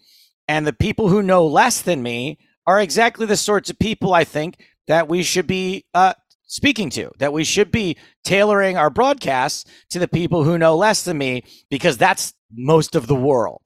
And 0.47 0.65
the 0.65 0.73
people 0.73 1.09
who 1.09 1.21
know 1.21 1.45
less 1.45 1.81
than 1.81 2.01
me 2.01 2.39
are 2.65 2.79
exactly 2.81 3.25
the 3.25 3.38
sorts 3.38 3.69
of 3.69 3.77
people 3.79 4.13
I 4.13 4.23
think 4.23 4.57
that 4.88 5.07
we 5.07 5.21
should 5.23 5.47
be 5.47 5.85
uh, 5.93 6.13
speaking 6.47 6.89
to, 6.91 7.12
that 7.19 7.31
we 7.33 7.43
should 7.43 7.71
be 7.71 7.97
tailoring 8.23 8.77
our 8.77 8.89
broadcasts 8.89 9.65
to 9.91 9.99
the 9.99 10.07
people 10.07 10.43
who 10.43 10.57
know 10.57 10.75
less 10.75 11.03
than 11.03 11.17
me, 11.17 11.43
because 11.69 11.97
that's 11.97 12.33
most 12.51 12.95
of 12.95 13.05
the 13.07 13.15
world. 13.15 13.62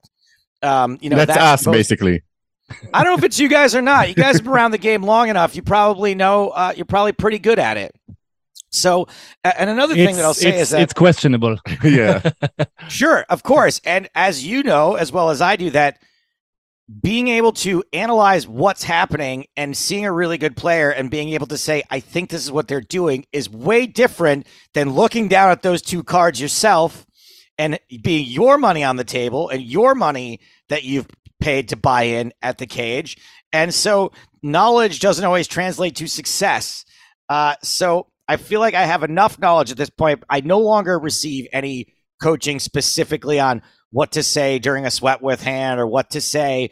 Um, 0.62 0.98
you 1.00 1.10
know, 1.10 1.16
That's, 1.16 1.36
us, 1.38 1.66
most- 1.66 1.74
basically. 1.74 2.22
I 2.94 3.04
don't 3.04 3.12
know 3.12 3.18
if 3.18 3.24
it's 3.24 3.38
you 3.38 3.48
guys 3.48 3.74
or 3.74 3.82
not. 3.82 4.08
You 4.08 4.14
guys 4.14 4.36
have 4.36 4.44
been 4.44 4.52
around 4.54 4.70
the 4.70 4.78
game 4.78 5.02
long 5.02 5.28
enough. 5.28 5.54
You 5.54 5.62
probably 5.62 6.14
know. 6.14 6.48
Uh, 6.48 6.72
you're 6.74 6.86
probably 6.86 7.12
pretty 7.12 7.38
good 7.38 7.58
at 7.58 7.76
it. 7.76 7.94
So, 8.74 9.06
and 9.44 9.70
another 9.70 9.94
thing 9.94 10.08
it's, 10.08 10.16
that 10.16 10.24
I'll 10.24 10.34
say 10.34 10.58
is 10.58 10.70
that 10.70 10.82
it's 10.82 10.92
questionable. 10.92 11.58
yeah. 11.84 12.30
Sure, 12.88 13.24
of 13.28 13.42
course. 13.42 13.80
And 13.84 14.08
as 14.14 14.44
you 14.44 14.62
know, 14.62 14.94
as 14.94 15.12
well 15.12 15.30
as 15.30 15.40
I 15.40 15.56
do, 15.56 15.70
that 15.70 16.02
being 17.02 17.28
able 17.28 17.52
to 17.52 17.82
analyze 17.92 18.46
what's 18.46 18.82
happening 18.82 19.46
and 19.56 19.76
seeing 19.76 20.04
a 20.04 20.12
really 20.12 20.36
good 20.36 20.56
player 20.56 20.90
and 20.90 21.10
being 21.10 21.30
able 21.30 21.46
to 21.46 21.56
say, 21.56 21.82
I 21.90 22.00
think 22.00 22.28
this 22.28 22.44
is 22.44 22.52
what 22.52 22.68
they're 22.68 22.82
doing 22.82 23.24
is 23.32 23.48
way 23.48 23.86
different 23.86 24.46
than 24.74 24.90
looking 24.90 25.28
down 25.28 25.50
at 25.50 25.62
those 25.62 25.80
two 25.80 26.02
cards 26.02 26.40
yourself 26.40 27.06
and 27.56 27.78
being 28.02 28.26
your 28.26 28.58
money 28.58 28.84
on 28.84 28.96
the 28.96 29.04
table 29.04 29.48
and 29.48 29.62
your 29.62 29.94
money 29.94 30.40
that 30.68 30.84
you've 30.84 31.06
paid 31.40 31.68
to 31.70 31.76
buy 31.76 32.02
in 32.02 32.32
at 32.42 32.58
the 32.58 32.66
cage. 32.66 33.16
And 33.52 33.72
so 33.72 34.12
knowledge 34.42 35.00
doesn't 35.00 35.24
always 35.24 35.46
translate 35.46 35.96
to 35.96 36.06
success. 36.06 36.84
Uh, 37.28 37.54
so 37.62 38.08
I 38.28 38.36
feel 38.36 38.60
like 38.60 38.74
I 38.74 38.84
have 38.84 39.02
enough 39.02 39.38
knowledge 39.38 39.70
at 39.70 39.76
this 39.76 39.90
point. 39.90 40.22
I 40.30 40.40
no 40.40 40.58
longer 40.60 40.98
receive 40.98 41.46
any 41.52 41.88
coaching 42.22 42.58
specifically 42.58 43.38
on 43.38 43.62
what 43.90 44.12
to 44.12 44.22
say 44.22 44.58
during 44.58 44.86
a 44.86 44.90
sweat 44.90 45.22
with 45.22 45.42
hand 45.42 45.78
or 45.78 45.86
what 45.86 46.10
to 46.10 46.20
say 46.20 46.70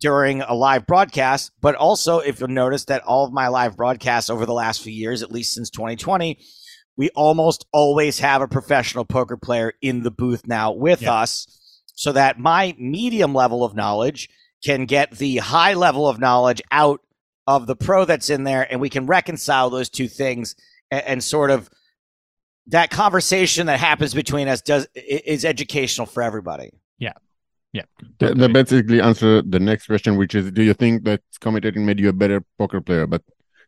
during 0.00 0.40
a 0.42 0.54
live 0.54 0.86
broadcast. 0.86 1.52
But 1.60 1.74
also, 1.74 2.18
if 2.18 2.40
you'll 2.40 2.48
notice 2.48 2.86
that 2.86 3.02
all 3.02 3.24
of 3.26 3.32
my 3.32 3.48
live 3.48 3.76
broadcasts 3.76 4.30
over 4.30 4.46
the 4.46 4.52
last 4.54 4.82
few 4.82 4.92
years, 4.92 5.22
at 5.22 5.30
least 5.30 5.54
since 5.54 5.70
2020, 5.70 6.38
we 6.96 7.10
almost 7.10 7.66
always 7.72 8.18
have 8.20 8.40
a 8.40 8.48
professional 8.48 9.04
poker 9.04 9.36
player 9.36 9.72
in 9.82 10.02
the 10.02 10.10
booth 10.10 10.46
now 10.46 10.72
with 10.72 11.02
Yeah. 11.02 11.14
us 11.14 11.46
so 11.96 12.12
that 12.12 12.38
my 12.38 12.74
medium 12.78 13.34
level 13.34 13.62
of 13.64 13.74
knowledge 13.74 14.28
can 14.64 14.86
get 14.86 15.12
the 15.12 15.36
high 15.38 15.74
level 15.74 16.08
of 16.08 16.18
knowledge 16.18 16.62
out 16.70 17.00
of 17.46 17.66
the 17.66 17.76
pro 17.76 18.04
that's 18.04 18.30
in 18.30 18.44
there 18.44 18.66
and 18.70 18.80
we 18.80 18.88
can 18.88 19.06
reconcile 19.06 19.68
those 19.70 19.90
two 19.90 20.08
things 20.08 20.54
and, 20.94 21.06
and 21.06 21.24
sort 21.24 21.50
of 21.50 21.68
that 22.68 22.90
conversation 22.90 23.66
that 23.66 23.78
happens 23.78 24.14
between 24.14 24.48
us 24.48 24.62
does 24.62 24.86
is 24.94 25.44
educational 25.44 26.06
for 26.06 26.22
everybody 26.22 26.70
Yeah. 26.98 27.12
Yeah. 27.72 27.86
That, 28.20 28.38
that 28.38 28.52
basically 28.52 29.00
answer 29.00 29.42
the 29.42 29.58
next 29.58 29.86
question, 29.86 30.16
which 30.16 30.34
is, 30.34 30.50
do 30.52 30.62
you 30.62 30.74
think 30.74 31.04
that 31.04 31.20
commentating 31.40 31.84
made 31.84 31.98
you 31.98 32.08
a 32.08 32.12
better 32.12 32.42
poker 32.56 32.80
player? 32.80 33.06
But 33.06 33.22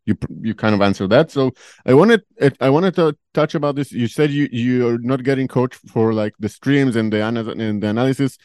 you 0.06 0.16
you 0.40 0.54
kind 0.54 0.74
of 0.74 0.80
answered 0.80 1.10
that. 1.10 1.32
So 1.32 1.52
I 1.84 1.92
wanted 1.92 2.22
I 2.60 2.70
wanted 2.70 2.94
to 2.94 3.16
touch 3.34 3.56
about 3.56 3.74
this. 3.74 3.90
You 3.90 4.06
said 4.06 4.30
you 4.30 4.48
you're 4.52 4.98
not 4.98 5.24
getting 5.24 5.48
coached 5.48 5.80
for 5.92 6.14
like 6.14 6.34
the 6.38 6.48
streams 6.48 6.94
and 6.94 7.12
the 7.12 7.20
and 7.26 7.82
the 7.82 7.88
analysis. 7.88 8.38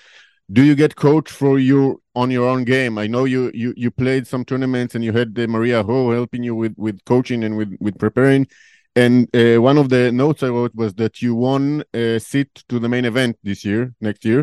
Do 0.52 0.64
you 0.64 0.76
get 0.76 0.96
coached 0.96 1.32
for 1.42 1.60
your 1.60 1.98
on 2.16 2.32
your 2.32 2.50
own 2.50 2.64
game? 2.66 2.98
I 2.98 3.08
know 3.08 3.26
you 3.26 3.52
you 3.54 3.76
you 3.78 3.92
played 3.92 4.26
some 4.26 4.44
tournaments 4.44 4.96
and 4.96 5.04
you 5.04 5.14
had 5.14 5.36
the 5.36 5.48
Maria 5.48 5.84
Ho 5.84 6.12
helping 6.12 6.44
you 6.44 6.56
with 6.56 6.74
with 6.78 7.06
coaching 7.06 7.44
and 7.44 7.56
with 7.56 7.78
with 7.80 7.98
preparing. 8.00 8.48
And 8.96 9.34
uh, 9.36 9.62
one 9.62 9.78
of 9.78 9.90
the 9.90 10.12
notes 10.12 10.44
I 10.44 10.50
wrote 10.50 10.76
was 10.76 10.94
that 10.96 11.22
you 11.22 11.34
won 11.36 11.84
a 11.94 12.20
seat 12.20 12.64
to 12.70 12.78
the 12.80 12.90
main 12.90 13.06
event 13.06 13.38
this 13.44 13.64
year, 13.64 13.94
next 14.02 14.26
year. 14.26 14.42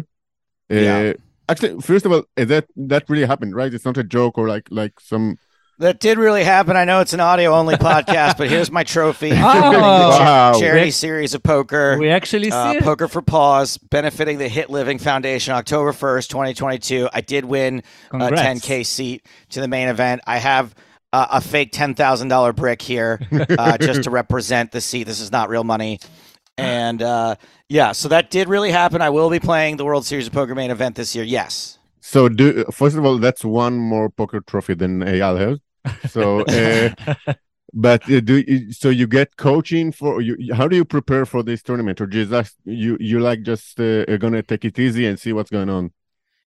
Uh, 0.70 0.74
Yeah. 0.74 1.12
Actually, 1.50 1.80
first 1.80 2.04
of 2.04 2.12
all, 2.12 2.24
uh, 2.36 2.44
that 2.44 2.66
that 2.76 3.04
really 3.08 3.24
happened, 3.26 3.54
right? 3.56 3.72
It's 3.72 3.84
not 3.86 3.96
a 3.96 4.04
joke 4.04 4.36
or 4.36 4.48
like 4.48 4.66
like 4.70 5.00
some 5.00 5.38
That 5.78 5.98
did 6.00 6.18
really 6.18 6.44
happen. 6.44 6.76
I 6.76 6.84
know 6.84 7.00
it's 7.00 7.14
an 7.14 7.20
audio 7.20 7.52
only 7.54 7.76
podcast, 7.90 8.36
but 8.36 8.48
here's 8.50 8.70
my 8.70 8.84
trophy. 8.84 9.30
Oh. 9.32 9.36
Wow. 10.18 10.58
Charity 10.58 10.86
We- 10.86 10.90
series 10.90 11.34
of 11.34 11.42
poker. 11.42 11.96
We 11.98 12.10
actually 12.10 12.50
see 12.50 12.56
Uh, 12.56 12.72
it. 12.74 12.82
Poker 12.82 13.08
for 13.08 13.22
Pause, 13.22 13.78
benefiting 13.78 14.38
the 14.38 14.48
Hit 14.48 14.68
Living 14.70 14.98
Foundation, 14.98 15.54
October 15.54 15.92
1st, 15.92 16.28
2022. 16.28 17.08
I 17.14 17.20
did 17.22 17.44
win 17.44 17.82
a 18.12 18.18
10K 18.30 18.84
seat 18.84 19.24
to 19.50 19.60
the 19.60 19.68
main 19.68 19.88
event. 19.88 20.20
I 20.26 20.38
have 20.38 20.74
uh, 21.12 21.26
a 21.30 21.40
fake 21.40 21.72
$10,000 21.72 22.56
brick 22.56 22.82
here 22.82 23.20
uh, 23.58 23.78
just 23.78 24.04
to 24.04 24.10
represent 24.22 24.72
the 24.72 24.80
seat. 24.80 25.04
This 25.04 25.20
is 25.20 25.32
not 25.32 25.48
real 25.48 25.64
money. 25.64 26.00
And 26.56 27.02
uh, 27.02 27.36
yeah, 27.68 27.92
so 27.92 28.08
that 28.08 28.30
did 28.30 28.48
really 28.48 28.70
happen. 28.70 29.00
I 29.00 29.10
will 29.10 29.30
be 29.30 29.38
playing 29.40 29.76
the 29.76 29.84
World 29.84 30.04
Series 30.04 30.26
of 30.26 30.32
Poker 30.32 30.54
main 30.54 30.70
event 30.70 30.96
this 30.96 31.14
year. 31.14 31.24
Yes. 31.24 31.78
So, 32.00 32.28
do 32.28 32.64
first 32.72 32.96
of 32.96 33.04
all, 33.04 33.18
that's 33.18 33.44
one 33.44 33.76
more 33.78 34.08
poker 34.08 34.40
trophy 34.40 34.74
than 34.74 35.00
Eyal 35.00 35.38
has. 35.38 36.10
So, 36.10 36.40
uh, 37.26 37.34
but 37.74 38.10
uh, 38.10 38.20
do 38.20 38.38
you, 38.38 38.72
so 38.72 38.88
you 38.88 39.06
get 39.06 39.36
coaching 39.36 39.92
for 39.92 40.20
you? 40.22 40.36
you- 40.38 40.54
How 40.54 40.66
do 40.68 40.74
you 40.74 40.84
prepare 40.86 41.26
for 41.26 41.42
this 41.42 41.62
tournament, 41.62 42.00
or 42.00 42.06
just 42.06 42.56
you 42.64 42.96
you 42.98 43.20
like 43.20 43.42
just 43.42 43.78
uh, 43.78 44.04
gonna 44.16 44.42
take 44.42 44.64
it 44.64 44.78
easy 44.78 45.06
and 45.06 45.20
see 45.20 45.32
what's 45.34 45.50
going 45.50 45.68
on? 45.68 45.92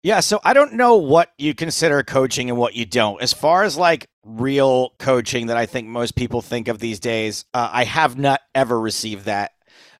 Yeah, 0.01 0.21
so 0.21 0.39
I 0.45 0.53
don't 0.53 0.73
know 0.73 0.95
what 0.95 1.33
you 1.37 1.53
consider 1.53 2.03
coaching 2.03 2.49
and 2.49 2.57
what 2.57 2.73
you 2.73 2.85
don't. 2.85 3.21
As 3.21 3.33
far 3.33 3.63
as 3.63 3.75
like 3.75 4.07
real 4.29 4.91
coaching 4.99 5.47
that 5.47 5.57
I 5.57 5.65
think 5.65 5.87
most 5.87 6.15
people 6.15 6.41
think 6.41 6.67
of 6.67 6.79
these 6.79 6.99
days, 6.99 7.45
uh, 7.53 7.69
I 7.71 7.83
have 7.83 8.17
not 8.17 8.41
ever 8.53 8.79
received 8.79 9.25
that. 9.25 9.53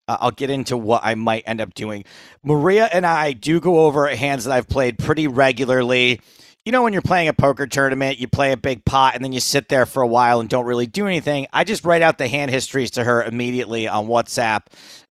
Uh, 0.08 0.18
I'll 0.22 0.32
get 0.32 0.50
into 0.50 0.76
what 0.78 1.02
I 1.04 1.16
might 1.16 1.44
end 1.46 1.62
up 1.62 1.74
doing. 1.74 2.06
Maria 2.44 2.90
and 2.92 3.06
I 3.06 3.34
do 3.34 3.60
go 3.60 3.82
over 3.82 4.08
hands 4.08 4.46
that 4.46 4.54
I've 4.54 4.68
played 4.68 4.98
pretty 4.98 5.28
regularly. 5.28 6.22
You 6.66 6.72
know, 6.72 6.84
when 6.84 6.94
you're 6.94 7.02
playing 7.02 7.30
a 7.30 7.34
poker 7.34 7.68
tournament, 7.68 8.20
you 8.20 8.28
play 8.28 8.52
a 8.52 8.58
big 8.58 8.86
pot 8.86 9.16
and 9.16 9.24
then 9.24 9.34
you 9.34 9.40
sit 9.40 9.70
there 9.70 9.86
for 9.86 10.02
a 10.04 10.08
while 10.08 10.40
and 10.40 10.50
don't 10.50 10.66
really 10.66 10.88
do 10.88 11.08
anything. 11.08 11.48
I 11.54 11.64
just 11.64 11.86
write 11.86 12.02
out 12.02 12.18
the 12.18 12.28
hand 12.28 12.52
histories 12.52 12.92
to 12.92 13.04
her 13.04 13.24
immediately 13.24 13.88
on 13.88 14.08
WhatsApp. 14.08 14.62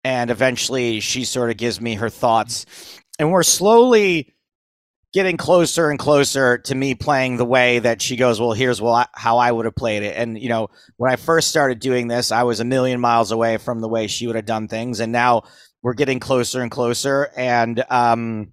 And 0.04 0.30
eventually 0.30 1.00
she 1.00 1.24
sort 1.26 1.50
of 1.50 1.58
gives 1.58 1.82
me 1.82 1.96
her 1.96 2.10
thoughts. 2.10 2.66
And 3.18 3.32
we're 3.32 3.44
slowly 3.44 4.35
getting 5.16 5.38
closer 5.38 5.90
and 5.90 5.98
closer 5.98 6.58
to 6.58 6.76
me 6.76 6.94
playing 6.94 7.38
the 7.38 7.46
way 7.46 7.80
that 7.80 8.02
she 8.02 8.18
goes 8.18 8.38
well 8.38 8.52
here's 8.52 8.82
I, 8.82 9.08
how 9.14 9.38
i 9.38 9.50
would 9.50 9.64
have 9.64 9.74
played 9.74 10.04
it. 10.04 10.14
And 10.18 10.38
you 10.38 10.50
know 10.50 10.68
when 10.98 11.10
i 11.10 11.16
first 11.16 11.48
started 11.48 11.80
doing 11.80 12.10
this 12.10 12.34
i 12.34 12.44
was 12.44 12.60
a 12.60 12.66
million 12.66 13.00
miles 13.00 13.32
away 13.32 13.56
from 13.56 13.80
the 13.80 13.88
way 13.88 14.08
she 14.08 14.28
would 14.28 14.36
have 14.36 14.46
done 14.46 14.68
things 14.68 15.00
and 15.00 15.14
now 15.14 15.44
we're 15.82 15.94
getting 15.94 16.20
closer 16.20 16.62
and 16.62 16.70
closer 16.70 17.32
and 17.38 17.82
um 17.90 18.52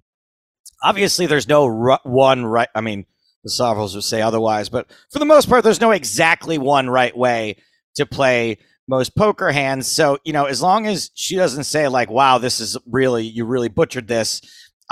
obviously 0.84 1.26
there's 1.26 1.48
no 1.48 1.98
one 2.04 2.46
right 2.46 2.68
i 2.76 2.80
mean 2.80 3.06
the 3.42 3.50
sovereigns 3.50 3.96
would 3.96 4.04
say 4.04 4.22
otherwise 4.22 4.68
but 4.68 4.88
for 5.10 5.18
the 5.18 5.24
most 5.24 5.48
part 5.48 5.64
there's 5.64 5.80
no 5.80 5.90
exactly 5.90 6.58
one 6.58 6.88
right 6.88 7.16
way 7.16 7.56
to 7.96 8.06
play 8.06 8.56
most 8.88 9.16
poker 9.16 9.52
hands. 9.52 9.86
So 9.86 10.18
you 10.24 10.32
know 10.32 10.44
as 10.44 10.60
long 10.60 10.86
as 10.86 11.10
she 11.14 11.36
doesn't 11.36 11.64
say 11.64 11.88
like 11.88 12.10
wow 12.10 12.38
this 12.38 12.60
is 12.60 12.76
really 12.86 13.24
you 13.24 13.44
really 13.44 13.68
butchered 13.68 14.08
this 14.08 14.40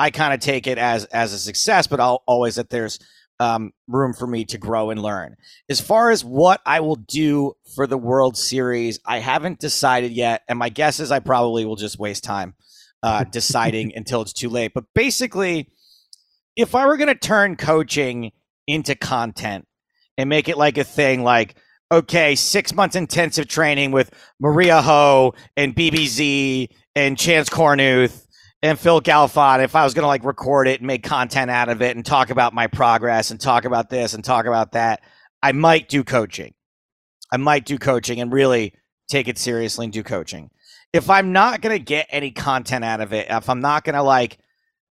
I 0.00 0.10
kind 0.10 0.32
of 0.32 0.40
take 0.40 0.66
it 0.66 0.78
as 0.78 1.04
as 1.06 1.34
a 1.34 1.38
success, 1.38 1.86
but 1.86 2.00
I'll 2.00 2.22
always 2.26 2.54
that 2.54 2.70
there's 2.70 2.98
um, 3.38 3.72
room 3.86 4.14
for 4.14 4.26
me 4.26 4.46
to 4.46 4.56
grow 4.56 4.88
and 4.88 5.02
learn. 5.02 5.36
As 5.68 5.78
far 5.78 6.10
as 6.10 6.24
what 6.24 6.62
I 6.64 6.80
will 6.80 6.96
do 6.96 7.52
for 7.74 7.86
the 7.86 7.98
World 7.98 8.38
Series, 8.38 8.98
I 9.06 9.18
haven't 9.18 9.60
decided 9.60 10.12
yet, 10.12 10.42
and 10.48 10.58
my 10.58 10.70
guess 10.70 11.00
is 11.00 11.10
I 11.10 11.18
probably 11.18 11.66
will 11.66 11.76
just 11.76 11.98
waste 11.98 12.24
time 12.24 12.54
uh, 13.02 13.24
deciding 13.30 13.92
until 13.94 14.22
it's 14.22 14.32
too 14.32 14.48
late. 14.48 14.72
But 14.74 14.84
basically, 14.94 15.68
if 16.56 16.74
I 16.74 16.86
were 16.86 16.96
going 16.96 17.08
to 17.08 17.14
turn 17.14 17.56
coaching 17.56 18.32
into 18.66 18.94
content 18.94 19.66
and 20.16 20.30
make 20.30 20.48
it 20.48 20.56
like 20.56 20.78
a 20.78 20.84
thing, 20.84 21.22
like 21.22 21.56
okay, 21.92 22.36
six 22.36 22.72
months 22.72 22.96
intensive 22.96 23.48
training 23.48 23.90
with 23.90 24.10
Maria 24.38 24.80
Ho 24.80 25.34
and 25.58 25.74
BBZ 25.74 26.68
and 26.94 27.18
Chance 27.18 27.50
Kornuth 27.50 28.26
and 28.62 28.78
Phil 28.78 29.00
Galfond, 29.00 29.64
if 29.64 29.74
I 29.74 29.84
was 29.84 29.94
going 29.94 30.02
to 30.02 30.08
like 30.08 30.24
record 30.24 30.68
it 30.68 30.80
and 30.80 30.86
make 30.86 31.02
content 31.02 31.50
out 31.50 31.68
of 31.68 31.80
it 31.80 31.96
and 31.96 32.04
talk 32.04 32.30
about 32.30 32.52
my 32.52 32.66
progress 32.66 33.30
and 33.30 33.40
talk 33.40 33.64
about 33.64 33.88
this 33.88 34.12
and 34.14 34.22
talk 34.22 34.46
about 34.46 34.72
that, 34.72 35.02
I 35.42 35.52
might 35.52 35.88
do 35.88 36.04
coaching. 36.04 36.54
I 37.32 37.38
might 37.38 37.64
do 37.64 37.78
coaching 37.78 38.20
and 38.20 38.32
really 38.32 38.74
take 39.08 39.28
it 39.28 39.38
seriously 39.38 39.86
and 39.86 39.92
do 39.92 40.02
coaching. 40.02 40.50
If 40.92 41.08
I'm 41.08 41.32
not 41.32 41.62
going 41.62 41.76
to 41.76 41.82
get 41.82 42.06
any 42.10 42.32
content 42.32 42.84
out 42.84 43.00
of 43.00 43.12
it, 43.12 43.28
if 43.30 43.48
I'm 43.48 43.60
not 43.60 43.84
going 43.84 43.94
to 43.94 44.02
like 44.02 44.38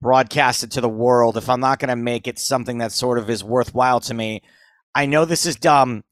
broadcast 0.00 0.62
it 0.62 0.72
to 0.72 0.80
the 0.80 0.88
world, 0.88 1.36
if 1.36 1.48
I'm 1.48 1.60
not 1.60 1.78
going 1.78 1.88
to 1.88 1.96
make 1.96 2.28
it 2.28 2.38
something 2.38 2.78
that 2.78 2.92
sort 2.92 3.18
of 3.18 3.30
is 3.30 3.42
worthwhile 3.42 4.00
to 4.00 4.14
me, 4.14 4.42
I 4.94 5.06
know 5.06 5.24
this 5.24 5.46
is 5.46 5.56
dumb. 5.56 6.04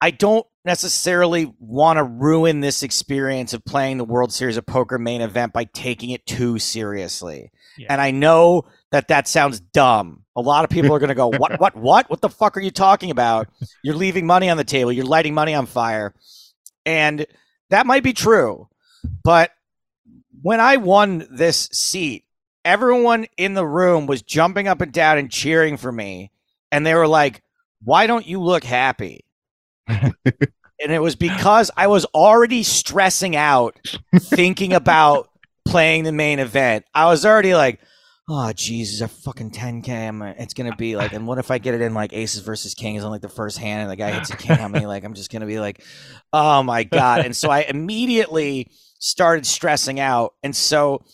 I 0.00 0.10
don't 0.10 0.46
necessarily 0.64 1.52
want 1.58 1.98
to 1.98 2.04
ruin 2.04 2.60
this 2.60 2.82
experience 2.82 3.54
of 3.54 3.64
playing 3.64 3.98
the 3.98 4.04
World 4.04 4.32
Series 4.32 4.56
of 4.56 4.66
Poker 4.66 4.98
main 4.98 5.20
event 5.20 5.52
by 5.52 5.64
taking 5.64 6.10
it 6.10 6.26
too 6.26 6.58
seriously. 6.58 7.50
Yeah. 7.76 7.86
And 7.90 8.00
I 8.00 8.10
know 8.10 8.64
that 8.90 9.08
that 9.08 9.28
sounds 9.28 9.60
dumb. 9.60 10.24
A 10.36 10.40
lot 10.40 10.64
of 10.64 10.70
people 10.70 10.94
are 10.94 10.98
going 10.98 11.08
to 11.08 11.14
go, 11.14 11.28
"What 11.38 11.60
what 11.60 11.76
what? 11.76 12.10
What 12.10 12.20
the 12.20 12.28
fuck 12.28 12.56
are 12.56 12.60
you 12.60 12.70
talking 12.70 13.10
about? 13.10 13.48
You're 13.82 13.94
leaving 13.94 14.26
money 14.26 14.50
on 14.50 14.56
the 14.56 14.64
table. 14.64 14.92
You're 14.92 15.04
lighting 15.04 15.34
money 15.34 15.54
on 15.54 15.66
fire." 15.66 16.14
And 16.84 17.26
that 17.70 17.86
might 17.86 18.02
be 18.02 18.12
true. 18.12 18.68
But 19.22 19.52
when 20.42 20.60
I 20.60 20.78
won 20.78 21.26
this 21.30 21.68
seat, 21.72 22.24
everyone 22.64 23.26
in 23.36 23.54
the 23.54 23.66
room 23.66 24.06
was 24.06 24.22
jumping 24.22 24.68
up 24.68 24.80
and 24.80 24.92
down 24.92 25.18
and 25.18 25.30
cheering 25.30 25.76
for 25.76 25.92
me. 25.92 26.30
And 26.72 26.84
they 26.84 26.94
were 26.94 27.08
like, 27.08 27.42
"Why 27.82 28.06
don't 28.06 28.26
you 28.26 28.40
look 28.40 28.64
happy?" 28.64 29.24
And 29.88 30.92
it 30.92 31.00
was 31.00 31.16
because 31.16 31.70
I 31.76 31.86
was 31.86 32.04
already 32.06 32.62
stressing 32.62 33.36
out 33.36 33.78
thinking 34.16 34.72
about 34.72 35.30
playing 35.66 36.04
the 36.04 36.12
main 36.12 36.38
event. 36.38 36.84
I 36.94 37.06
was 37.06 37.26
already 37.26 37.54
like, 37.54 37.80
oh 38.28 38.52
Jesus, 38.52 39.00
a 39.00 39.08
fucking 39.08 39.50
10k. 39.50 39.88
I'm, 39.88 40.22
it's 40.22 40.54
gonna 40.54 40.76
be 40.76 40.96
like, 40.96 41.12
and 41.12 41.26
what 41.26 41.38
if 41.38 41.50
I 41.50 41.58
get 41.58 41.74
it 41.74 41.80
in 41.80 41.94
like 41.94 42.12
aces 42.12 42.42
versus 42.42 42.74
kings 42.74 43.02
on 43.02 43.10
like 43.10 43.22
the 43.22 43.28
first 43.28 43.58
hand, 43.58 43.82
and 43.82 43.90
the 43.90 43.96
guy 43.96 44.10
hits 44.10 44.30
a 44.30 44.36
king 44.36 44.58
on 44.60 44.72
me? 44.72 44.86
Like, 44.86 45.04
I'm 45.04 45.14
just 45.14 45.32
gonna 45.32 45.46
be 45.46 45.60
like, 45.60 45.82
oh 46.32 46.62
my 46.62 46.84
god. 46.84 47.24
And 47.24 47.36
so 47.36 47.50
I 47.50 47.60
immediately 47.60 48.70
started 48.98 49.46
stressing 49.46 50.00
out, 50.00 50.34
and 50.42 50.54
so 50.54 51.04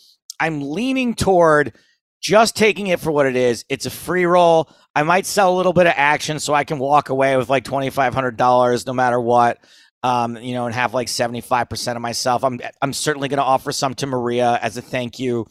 I'm 0.41 0.61
leaning 0.61 1.15
toward 1.15 1.73
just 2.21 2.57
taking 2.57 2.87
it 2.89 3.01
for 3.01 3.13
what 3.13 3.27
it 3.27 3.37
is. 3.37 3.65
It's 3.69 3.87
a 3.87 3.91
free 3.91 4.25
roll. 4.25 4.69
I 4.95 5.03
might 5.03 5.27
sell 5.27 5.53
a 5.53 5.57
little 5.57 5.73
bit 5.73 5.87
of 5.87 5.95
action 5.97 6.39
so 6.39 6.55
I 6.55 6.65
can 6.65 6.79
walk 6.79 7.09
away 7.09 7.37
with 7.37 7.49
like 7.49 7.65
twenty 7.65 7.91
five 7.91 8.15
hundred 8.15 8.37
dollars 8.37 8.87
no 8.87 8.93
matter 8.93 9.21
what. 9.21 9.59
Um, 10.03 10.37
you 10.37 10.53
know, 10.53 10.67
and 10.67 10.75
have 10.75 10.93
like 10.95 11.09
seventy 11.09 11.41
five 11.41 11.69
percent 11.69 11.97
of 11.97 12.03
myself. 12.03 12.45
I'm 12.45 12.61
I'm 12.81 12.93
certainly 12.93 13.29
going 13.29 13.39
to 13.39 13.45
offer 13.45 13.73
some 13.73 13.95
to 13.95 14.07
Maria 14.07 14.59
as 14.63 14.77
a 14.77 14.83
thank 14.83 15.19
you. 15.19 15.47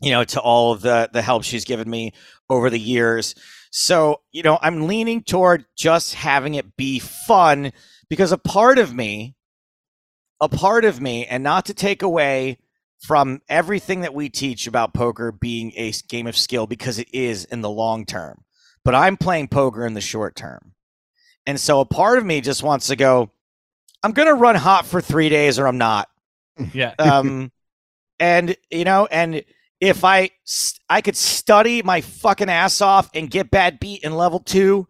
You 0.00 0.10
know, 0.10 0.24
to 0.24 0.40
all 0.40 0.72
of 0.72 0.82
the 0.82 1.08
the 1.12 1.22
help 1.22 1.44
she's 1.44 1.64
given 1.64 1.88
me 1.88 2.12
over 2.50 2.68
the 2.70 2.78
years. 2.78 3.34
So 3.70 4.20
you 4.32 4.42
know, 4.42 4.58
I'm 4.60 4.86
leaning 4.86 5.22
toward 5.22 5.64
just 5.76 6.14
having 6.14 6.54
it 6.54 6.76
be 6.76 6.98
fun 6.98 7.72
because 8.08 8.32
a 8.32 8.38
part 8.38 8.78
of 8.78 8.94
me, 8.94 9.34
a 10.40 10.48
part 10.48 10.84
of 10.84 11.00
me, 11.00 11.26
and 11.26 11.42
not 11.42 11.66
to 11.66 11.74
take 11.74 12.02
away 12.02 12.58
from 13.06 13.42
everything 13.50 14.00
that 14.00 14.14
we 14.14 14.30
teach 14.30 14.66
about 14.66 14.94
poker 14.94 15.30
being 15.30 15.72
a 15.76 15.92
game 16.08 16.26
of 16.26 16.36
skill 16.36 16.66
because 16.66 16.98
it 16.98 17.08
is 17.12 17.44
in 17.44 17.60
the 17.60 17.68
long 17.68 18.06
term. 18.06 18.42
But 18.82 18.94
I'm 18.94 19.18
playing 19.18 19.48
poker 19.48 19.86
in 19.86 19.92
the 19.92 20.00
short 20.00 20.34
term. 20.34 20.72
And 21.46 21.60
so 21.60 21.80
a 21.80 21.84
part 21.84 22.16
of 22.16 22.24
me 22.24 22.40
just 22.40 22.62
wants 22.62 22.86
to 22.86 22.96
go, 22.96 23.30
I'm 24.02 24.12
going 24.12 24.28
to 24.28 24.34
run 24.34 24.54
hot 24.54 24.86
for 24.86 25.02
three 25.02 25.28
days 25.28 25.58
or 25.58 25.66
I'm 25.66 25.76
not. 25.76 26.08
yeah. 26.72 26.94
Um, 26.98 27.52
and, 28.18 28.56
you 28.70 28.84
know, 28.84 29.06
and 29.10 29.44
if 29.80 30.02
I, 30.02 30.30
I 30.88 31.02
could 31.02 31.16
study 31.16 31.82
my 31.82 32.00
fucking 32.00 32.48
ass 32.48 32.80
off 32.80 33.10
and 33.12 33.30
get 33.30 33.50
bad 33.50 33.80
beat 33.80 34.02
in 34.02 34.14
level 34.14 34.40
two, 34.40 34.86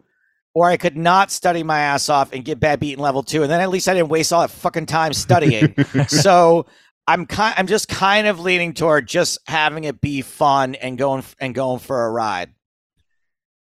or 0.53 0.69
I 0.69 0.77
could 0.77 0.95
not 0.95 1.31
study 1.31 1.63
my 1.63 1.79
ass 1.79 2.07
off 2.07 2.31
and 2.31 2.45
get 2.45 2.61
bad 2.61 2.79
beat 2.79 2.93
in 2.93 2.99
level 2.99 3.23
two. 3.23 3.43
And 3.43 3.51
then 3.51 3.59
at 3.59 3.69
least 3.69 3.89
I 3.89 3.93
didn't 3.93 4.07
waste 4.07 4.31
all 4.31 4.39
that 4.39 4.51
fucking 4.51 4.85
time 4.85 5.11
studying 5.11 5.75
so 6.07 6.65
I'm 7.07 7.25
kind 7.25 7.53
I'm 7.57 7.67
just 7.67 7.87
kind 7.87 8.27
of 8.27 8.39
leaning 8.39 8.73
toward 8.73 9.07
just 9.07 9.39
having 9.47 9.83
it 9.83 10.01
be 10.01 10.21
fun 10.21 10.75
and 10.75 10.97
going 10.97 11.23
and 11.39 11.53
going 11.53 11.79
for 11.79 12.05
a 12.05 12.11
ride. 12.11 12.51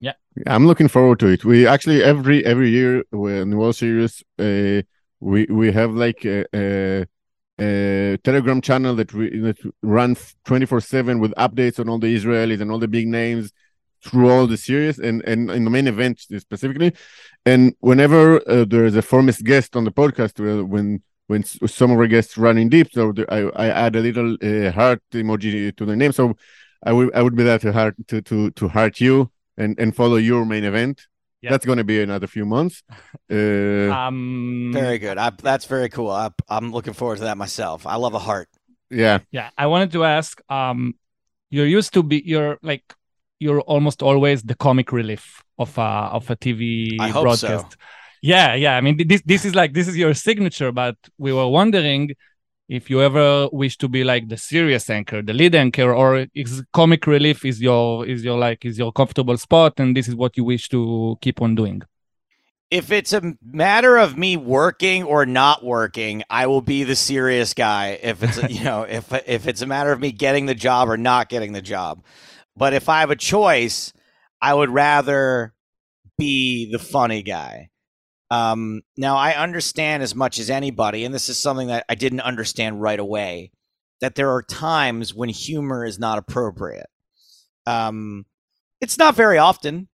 Yeah. 0.01 0.13
I'm 0.47 0.67
looking 0.67 0.89
forward 0.89 1.21
to 1.21 1.29
it. 1.29 1.45
We 1.45 1.67
actually 1.67 2.03
every 2.03 2.45
every 2.45 2.71
year 2.71 3.05
when 3.11 3.57
World 3.57 3.77
Series, 3.77 4.23
uh, 4.39 4.83
we 5.21 5.47
we 5.47 5.73
have 5.73 5.93
like 5.93 6.25
a, 6.25 6.45
a, 6.55 7.07
a 7.61 8.19
Telegram 8.19 8.61
channel 8.61 8.97
that 8.97 9.13
we 9.13 9.39
that 9.39 9.59
runs 9.83 10.35
twenty 10.45 10.67
four 10.67 10.81
seven 10.81 11.21
with 11.21 11.33
updates 11.35 11.79
on 11.79 11.89
all 11.89 11.99
the 11.99 12.15
Israelis 12.15 12.61
and 12.61 12.71
all 12.71 12.79
the 12.79 12.89
big 12.89 13.07
names 13.07 13.53
through 14.03 14.29
all 14.29 14.47
the 14.47 14.57
series 14.57 14.99
and 14.99 15.23
and 15.23 15.51
in 15.51 15.65
the 15.65 15.71
main 15.71 15.87
event 15.87 16.19
specifically. 16.21 16.93
And 17.47 17.75
whenever 17.81 18.47
uh, 18.49 18.65
there 18.65 18.85
is 18.87 18.97
a 18.97 19.03
famous 19.03 19.41
guest 19.41 19.77
on 19.77 19.85
the 19.85 19.93
podcast, 19.93 20.41
uh, 20.41 20.65
when 20.65 21.03
when 21.35 21.43
s- 21.43 21.59
some 21.81 21.91
of 21.93 21.99
our 21.99 22.07
guests 22.15 22.39
run 22.39 22.57
in 22.63 22.69
deep, 22.71 22.89
so 22.97 23.13
the, 23.17 23.25
I 23.39 23.41
I 23.65 23.67
add 23.85 23.95
a 23.97 24.03
little 24.09 24.31
uh, 24.41 24.71
heart 24.79 25.03
emoji 25.13 25.75
to 25.77 25.85
the 25.91 25.97
name. 26.03 26.13
So 26.13 26.35
I 26.89 26.93
would 26.97 27.11
I 27.19 27.21
would 27.25 27.37
be 27.37 27.45
there 27.49 27.59
to 27.67 27.73
heart 27.79 27.95
to 28.11 28.17
to 28.31 28.51
to 28.59 28.65
heart 28.77 28.95
you 29.07 29.17
and 29.61 29.79
and 29.83 29.91
follow 30.01 30.19
your 30.31 30.45
main 30.47 30.65
event. 30.65 30.97
Yeah. 31.45 31.51
That's 31.53 31.67
going 31.67 31.81
to 31.85 31.89
be 31.95 32.01
another 32.03 32.27
few 32.37 32.47
months. 32.47 32.83
Uh, 33.31 33.93
Um, 33.93 34.71
Very 34.73 34.99
good. 34.99 35.19
I, 35.19 35.29
that's 35.51 35.67
very 35.67 35.89
cool. 35.89 36.11
I, 36.11 36.31
I'm 36.49 36.73
looking 36.73 36.95
forward 36.95 37.19
to 37.19 37.25
that 37.25 37.37
myself. 37.37 37.87
I 37.87 37.97
love 37.97 38.15
a 38.15 38.19
heart. 38.19 38.49
yeah. 38.91 39.19
Yeah, 39.31 39.51
I 39.63 39.67
wanted 39.67 39.91
to 39.93 40.05
ask. 40.05 40.41
Um, 40.49 40.95
you're 41.51 41.67
used 41.79 41.93
to 41.95 42.03
be. 42.03 42.23
You're 42.25 42.57
like, 42.63 42.85
you're 43.45 43.61
almost 43.75 44.03
always 44.03 44.43
the 44.43 44.55
comic 44.67 44.89
relief 44.93 45.43
of 45.59 45.77
a 45.79 45.91
of 46.17 46.31
a 46.31 46.37
TV 46.37 46.97
I 47.01 47.09
hope 47.17 47.37
so. 47.37 47.49
Yeah, 48.25 48.55
yeah. 48.55 48.75
I 48.79 48.81
mean, 48.81 49.07
this 49.07 49.21
this 49.27 49.45
is 49.45 49.55
like 49.55 49.75
this 49.75 49.87
is 49.87 49.99
your 49.99 50.15
signature. 50.15 50.73
But 50.73 50.97
we 51.19 51.31
were 51.31 51.47
wondering 51.47 52.15
if 52.71 52.89
you 52.89 53.03
ever 53.03 53.51
wish 53.53 53.77
to 53.77 53.87
be 53.87 54.03
like 54.03 54.31
the 54.31 54.39
serious 54.39 54.89
anchor, 54.89 55.21
the 55.21 55.35
lead 55.35 55.55
anchor, 55.55 55.93
or 55.93 56.27
is 56.35 56.63
comic 56.73 57.07
relief 57.07 57.45
is 57.45 57.61
your 57.61 58.07
is 58.07 58.25
your 58.25 58.39
like 58.39 58.65
is 58.65 58.79
your 58.79 58.93
comfortable 58.93 59.37
spot, 59.37 59.79
and 59.79 59.95
this 59.95 60.09
is 60.09 60.15
what 60.15 60.39
you 60.39 60.45
wish 60.45 60.71
to 60.71 61.19
keep 61.21 61.43
on 61.43 61.55
doing. 61.55 61.83
If 62.71 62.91
it's 62.91 63.13
a 63.13 63.35
matter 63.43 63.99
of 63.99 64.17
me 64.17 64.39
working 64.39 65.03
or 65.03 65.27
not 65.27 65.63
working, 65.63 66.23
I 66.31 66.47
will 66.47 66.63
be 66.63 66.83
the 66.83 66.97
serious 66.97 67.53
guy. 67.53 67.99
If 68.03 68.23
it's 68.23 68.43
you 68.51 68.65
know 68.65 68.83
if 68.89 69.13
if 69.29 69.47
it's 69.47 69.61
a 69.61 69.67
matter 69.67 69.93
of 69.93 70.01
me 70.01 70.13
getting 70.13 70.47
the 70.47 70.55
job 70.55 70.89
or 70.89 70.97
not 70.97 71.29
getting 71.29 71.53
the 71.53 71.61
job, 71.61 72.03
but 72.57 72.73
if 72.73 72.89
I 72.89 73.01
have 73.01 73.11
a 73.11 73.17
choice, 73.17 73.93
I 74.41 74.55
would 74.55 74.71
rather 74.71 75.53
be 76.17 76.73
the 76.73 76.79
funny 76.79 77.23
guy. 77.23 77.69
Um, 78.31 78.83
now 78.97 79.17
I 79.17 79.35
understand 79.35 80.03
as 80.03 80.15
much 80.15 80.39
as 80.39 80.51
anybody, 80.51 81.05
and 81.05 81.15
this 81.15 81.29
is 81.29 81.39
something 81.39 81.69
that 81.69 81.85
I 81.89 81.95
didn't 81.95 82.21
understand 82.21 82.81
right 82.81 82.99
away, 82.99 83.53
that 84.01 84.15
there 84.15 84.31
are 84.31 84.43
times 84.43 85.15
when 85.15 85.29
humor 85.29 85.85
is 85.85 85.99
not 85.99 86.19
appropriate. 86.19 86.87
Um, 87.67 88.27
it's 88.81 88.99
not 88.99 89.15
very 89.15 89.39
often, 89.39 89.89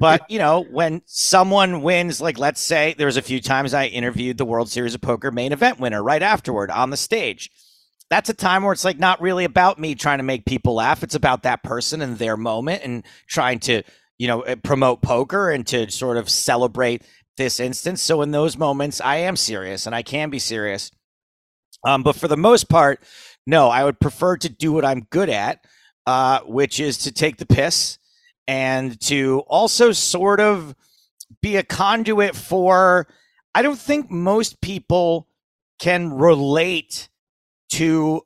but 0.00 0.22
you 0.28 0.38
know, 0.38 0.64
when 0.70 1.02
someone 1.06 1.82
wins, 1.82 2.20
like 2.20 2.38
let's 2.38 2.60
say 2.60 2.94
there 2.96 3.06
was 3.06 3.16
a 3.16 3.22
few 3.22 3.40
times 3.40 3.74
I 3.74 3.86
interviewed 3.86 4.38
the 4.38 4.44
World 4.44 4.68
Series 4.68 4.94
of 4.94 5.00
Poker 5.00 5.30
main 5.30 5.52
event 5.52 5.78
winner 5.78 6.02
right 6.02 6.22
afterward 6.22 6.70
on 6.70 6.90
the 6.90 6.96
stage. 6.96 7.50
That's 8.10 8.30
a 8.30 8.34
time 8.34 8.62
where 8.62 8.72
it's 8.72 8.84
like 8.84 8.98
not 8.98 9.20
really 9.20 9.44
about 9.44 9.78
me 9.78 9.94
trying 9.94 10.18
to 10.18 10.24
make 10.24 10.46
people 10.46 10.74
laugh. 10.74 11.02
It's 11.02 11.14
about 11.14 11.42
that 11.42 11.62
person 11.62 12.00
and 12.00 12.18
their 12.18 12.36
moment 12.38 12.82
and 12.82 13.04
trying 13.28 13.58
to, 13.60 13.82
you 14.16 14.26
know, 14.26 14.40
eh, 14.42 14.54
promote 14.54 15.02
poker 15.02 15.50
and 15.50 15.66
to 15.66 15.90
sort 15.90 16.16
of 16.16 16.30
celebrate 16.30 17.02
this 17.38 17.58
instance. 17.58 18.02
So 18.02 18.20
in 18.20 18.30
those 18.30 18.58
moments, 18.58 19.00
I 19.00 19.16
am 19.16 19.36
serious 19.36 19.86
and 19.86 19.94
I 19.94 20.02
can 20.02 20.28
be 20.28 20.38
serious. 20.38 20.90
Um, 21.84 22.02
but 22.02 22.16
for 22.16 22.28
the 22.28 22.36
most 22.36 22.68
part, 22.68 23.00
no, 23.46 23.68
I 23.68 23.84
would 23.84 23.98
prefer 23.98 24.36
to 24.36 24.48
do 24.50 24.72
what 24.72 24.84
I'm 24.84 25.06
good 25.08 25.30
at, 25.30 25.64
uh, 26.06 26.40
which 26.40 26.80
is 26.80 26.98
to 26.98 27.12
take 27.12 27.38
the 27.38 27.46
piss 27.46 27.98
and 28.46 29.00
to 29.02 29.42
also 29.46 29.92
sort 29.92 30.40
of 30.40 30.74
be 31.40 31.56
a 31.56 31.62
conduit 31.62 32.36
for. 32.36 33.08
I 33.54 33.62
don't 33.62 33.78
think 33.78 34.10
most 34.10 34.60
people 34.60 35.28
can 35.78 36.12
relate 36.12 37.08
to 37.70 38.22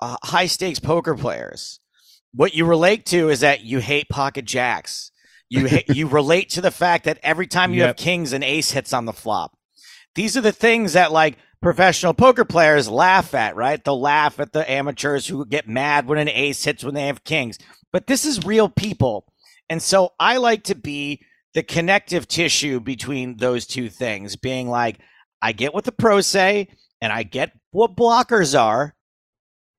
uh, 0.00 0.16
high 0.22 0.46
stakes 0.46 0.78
poker 0.78 1.16
players. 1.16 1.80
What 2.34 2.54
you 2.54 2.64
relate 2.64 3.06
to 3.06 3.30
is 3.30 3.40
that 3.40 3.64
you 3.64 3.78
hate 3.78 4.08
pocket 4.08 4.44
jacks. 4.44 5.10
You 5.50 5.68
you 5.88 6.06
relate 6.08 6.50
to 6.50 6.60
the 6.60 6.70
fact 6.70 7.04
that 7.04 7.18
every 7.22 7.46
time 7.46 7.72
you 7.72 7.82
have 7.82 7.96
kings 7.96 8.32
and 8.32 8.44
ace 8.44 8.70
hits 8.70 8.92
on 8.92 9.06
the 9.06 9.12
flop. 9.12 9.56
These 10.14 10.36
are 10.36 10.42
the 10.42 10.52
things 10.52 10.94
that 10.94 11.12
like 11.12 11.38
professional 11.60 12.14
poker 12.14 12.44
players 12.44 12.88
laugh 12.88 13.34
at, 13.34 13.56
right? 13.56 13.82
They'll 13.82 14.00
laugh 14.00 14.40
at 14.40 14.52
the 14.52 14.68
amateurs 14.70 15.26
who 15.26 15.46
get 15.46 15.68
mad 15.68 16.06
when 16.06 16.18
an 16.18 16.28
ace 16.28 16.64
hits 16.64 16.84
when 16.84 16.94
they 16.94 17.06
have 17.06 17.24
kings. 17.24 17.58
But 17.92 18.06
this 18.06 18.24
is 18.24 18.44
real 18.44 18.68
people. 18.68 19.26
And 19.70 19.82
so 19.82 20.12
I 20.18 20.36
like 20.38 20.64
to 20.64 20.74
be 20.74 21.22
the 21.54 21.62
connective 21.62 22.28
tissue 22.28 22.80
between 22.80 23.36
those 23.36 23.66
two 23.66 23.88
things, 23.88 24.36
being 24.36 24.68
like, 24.68 24.98
I 25.40 25.52
get 25.52 25.74
what 25.74 25.84
the 25.84 25.92
pros 25.92 26.26
say 26.26 26.68
and 27.00 27.12
I 27.12 27.22
get 27.22 27.52
what 27.70 27.96
blockers 27.96 28.58
are. 28.58 28.94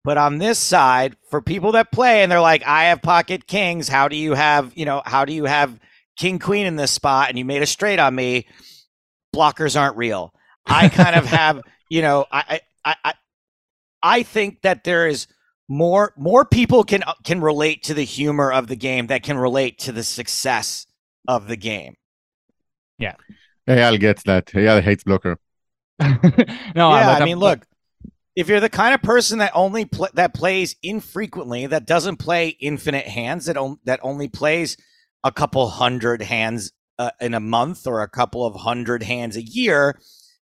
But 0.10 0.18
on 0.18 0.40
this 0.40 0.58
side, 0.58 1.18
for 1.30 1.40
people 1.40 1.74
that 1.74 1.92
play 1.92 2.24
and 2.24 2.32
they're 2.32 2.42
like, 2.42 2.66
I 2.66 2.86
have 2.86 3.00
pocket 3.00 3.46
kings, 3.46 3.88
how 3.88 4.08
do 4.08 4.16
you 4.16 4.34
have, 4.34 4.76
you 4.76 4.84
know, 4.84 5.04
how 5.06 5.24
do 5.24 5.34
you 5.34 5.46
have 5.46 5.80
king 6.18 6.40
queen 6.40 6.66
in 6.66 6.78
this 6.78 6.90
spot 6.90 7.30
and 7.30 7.38
you 7.38 7.46
made 7.46 7.62
a 7.62 7.68
straight 7.68 8.00
on 8.00 8.16
me? 8.16 8.48
Blockers 9.36 9.80
aren't 9.80 9.98
real. 9.98 10.34
I 10.66 10.90
kind 10.90 11.16
of 11.16 11.28
have, 11.28 11.62
you 11.92 12.02
know, 12.02 12.26
I, 12.32 12.62
I, 12.84 12.96
I, 13.06 13.14
I 14.02 14.24
think 14.24 14.64
that 14.64 14.84
there 14.84 15.06
is 15.06 15.28
more 15.68 16.12
more 16.18 16.44
people 16.44 16.84
can 16.84 17.04
uh, 17.04 17.14
can 17.24 17.40
relate 17.40 17.84
to 17.84 17.94
the 17.94 18.04
humor 18.04 18.52
of 18.52 18.66
the 18.66 18.76
game 18.76 19.06
that 19.08 19.22
can 19.22 19.38
relate 19.38 19.78
to 19.82 19.92
the 19.92 20.04
success 20.04 20.88
of 21.28 21.48
the 21.48 21.56
game. 21.56 21.98
Eyal 23.68 24.00
gets 24.00 24.24
that. 24.24 24.48
Eyal 24.48 24.82
hates 24.82 25.04
blocker. 25.04 25.38
no, 26.00 26.10
yeah, 26.16 26.74
but 26.74 27.22
I 27.22 27.26
mean, 27.26 27.38
look, 27.38 27.68
if 28.36 28.48
you're 28.48 28.60
the 28.60 28.70
kind 28.70 28.94
of 28.94 29.02
person 29.02 29.40
that 29.40 29.52
only 29.54 29.86
pl- 29.86 30.10
that 30.14 30.34
plays 30.34 30.76
infrequently, 30.82 31.68
that 31.68 31.86
doesn't 31.86 32.18
play 32.18 32.50
infinite 32.50 33.08
hands, 33.08 33.46
that 33.46 33.58
on- 33.58 33.80
that 33.86 34.00
only 34.04 34.28
plays 34.28 34.78
a 35.24 35.32
couple 35.32 35.68
hundred 35.70 36.22
hands 36.22 36.72
uh, 36.98 37.12
in 37.22 37.34
a 37.34 37.40
month 37.40 37.88
or 37.88 38.02
a 38.02 38.10
couple 38.10 38.46
of 38.46 38.56
hundred 38.56 39.04
hands 39.04 39.36
a 39.36 39.42
year, 39.42 40.00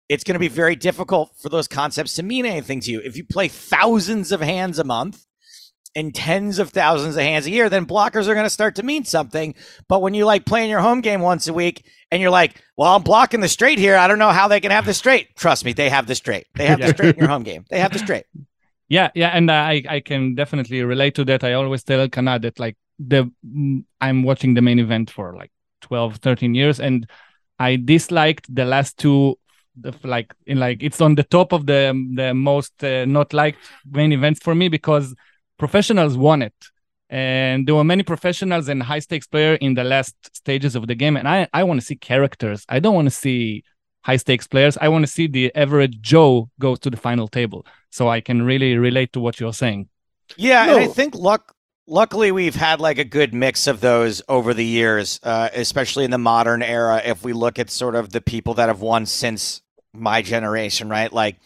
it's 0.08 0.24
going 0.24 0.34
to 0.34 0.40
be 0.40 0.48
very 0.48 0.76
difficult 0.76 1.32
for 1.38 1.48
those 1.48 1.68
concepts 1.68 2.14
to 2.14 2.22
mean 2.22 2.46
anything 2.46 2.80
to 2.80 2.90
you. 2.90 3.00
If 3.04 3.16
you 3.16 3.24
play 3.24 3.48
thousands 3.48 4.32
of 4.32 4.40
hands 4.40 4.78
a 4.78 4.84
month 4.84 5.25
and 5.96 6.14
tens 6.14 6.58
of 6.58 6.70
thousands 6.70 7.16
of 7.16 7.22
hands 7.22 7.46
a 7.46 7.50
year, 7.50 7.70
then 7.70 7.86
blockers 7.86 8.28
are 8.28 8.34
going 8.34 8.44
to 8.44 8.50
start 8.50 8.76
to 8.76 8.82
mean 8.82 9.04
something. 9.04 9.54
But 9.88 10.02
when 10.02 10.12
you 10.12 10.26
like 10.26 10.44
playing 10.44 10.68
your 10.68 10.80
home 10.80 11.00
game 11.00 11.22
once 11.22 11.48
a 11.48 11.54
week 11.54 11.86
and 12.12 12.20
you're 12.20 12.30
like, 12.30 12.62
well, 12.76 12.94
I'm 12.94 13.02
blocking 13.02 13.40
the 13.40 13.48
straight 13.48 13.78
here. 13.78 13.96
I 13.96 14.06
don't 14.06 14.18
know 14.18 14.30
how 14.30 14.46
they 14.46 14.60
can 14.60 14.70
have 14.70 14.84
the 14.84 14.92
straight. 14.92 15.34
Trust 15.36 15.64
me, 15.64 15.72
they 15.72 15.88
have 15.88 16.06
the 16.06 16.14
straight. 16.14 16.46
They 16.54 16.66
have 16.66 16.78
the 16.78 16.88
straight 16.88 17.16
in 17.16 17.20
your 17.20 17.28
home 17.34 17.42
game. 17.42 17.64
They 17.70 17.80
have 17.80 17.92
the 17.92 17.98
straight. 17.98 18.26
Yeah, 18.88 19.10
yeah, 19.16 19.30
and 19.30 19.50
I 19.50 19.82
I 19.88 20.00
can 20.00 20.36
definitely 20.36 20.84
relate 20.84 21.16
to 21.16 21.24
that. 21.24 21.42
I 21.42 21.54
always 21.54 21.82
tell 21.82 21.98
Elkanah 21.98 22.38
that 22.38 22.60
like 22.60 22.76
the 23.00 23.28
I'm 24.00 24.22
watching 24.22 24.54
the 24.54 24.62
main 24.62 24.78
event 24.78 25.10
for 25.10 25.34
like 25.34 25.50
12, 25.80 26.18
13 26.18 26.54
years, 26.54 26.78
and 26.78 27.08
I 27.58 27.76
disliked 27.76 28.54
the 28.54 28.64
last 28.64 28.96
two. 28.98 29.38
The, 29.78 29.92
like 30.04 30.32
in 30.46 30.58
like 30.58 30.82
it's 30.82 31.00
on 31.00 31.16
the 31.16 31.24
top 31.24 31.52
of 31.52 31.66
the 31.66 31.92
the 32.14 32.32
most 32.32 32.82
uh, 32.84 33.04
not 33.06 33.32
liked 33.32 33.58
main 33.90 34.12
events 34.12 34.40
for 34.40 34.54
me 34.54 34.68
because 34.68 35.14
professionals 35.58 36.16
won 36.16 36.42
it 36.42 36.54
and 37.08 37.66
there 37.66 37.74
were 37.74 37.84
many 37.84 38.02
professionals 38.02 38.68
and 38.68 38.82
high 38.82 38.98
stakes 38.98 39.26
player 39.28 39.54
in 39.54 39.74
the 39.74 39.84
last 39.84 40.14
stages 40.36 40.74
of 40.74 40.86
the 40.86 40.94
game 40.94 41.16
and 41.16 41.28
i 41.28 41.46
i 41.52 41.62
want 41.62 41.80
to 41.80 41.86
see 41.86 41.96
characters 41.96 42.64
i 42.68 42.78
don't 42.78 42.94
want 42.94 43.06
to 43.06 43.14
see 43.14 43.62
high 44.02 44.16
stakes 44.16 44.46
players 44.46 44.76
i 44.80 44.88
want 44.88 45.04
to 45.04 45.10
see 45.10 45.26
the 45.26 45.54
average 45.54 46.00
joe 46.00 46.48
go 46.58 46.74
to 46.74 46.90
the 46.90 46.96
final 46.96 47.28
table 47.28 47.64
so 47.96 48.08
I 48.08 48.20
can 48.20 48.42
really 48.42 48.76
relate 48.76 49.14
to 49.14 49.20
what 49.20 49.40
you're 49.40 49.54
saying. 49.54 49.88
Yeah, 50.36 50.68
and 50.68 50.80
I 50.80 50.86
think 50.86 51.14
luck. 51.14 51.54
Luckily, 51.88 52.30
we've 52.30 52.54
had 52.54 52.78
like 52.78 52.98
a 52.98 53.04
good 53.04 53.32
mix 53.32 53.66
of 53.66 53.80
those 53.80 54.20
over 54.28 54.52
the 54.52 54.64
years, 54.64 55.18
uh, 55.22 55.48
especially 55.54 56.04
in 56.04 56.10
the 56.10 56.18
modern 56.18 56.62
era. 56.62 57.00
If 57.02 57.24
we 57.24 57.32
look 57.32 57.58
at 57.58 57.70
sort 57.70 57.94
of 57.94 58.10
the 58.10 58.20
people 58.20 58.54
that 58.54 58.68
have 58.68 58.82
won 58.82 59.06
since 59.06 59.62
my 59.94 60.20
generation, 60.20 60.90
right? 60.90 61.10
Like 61.10 61.36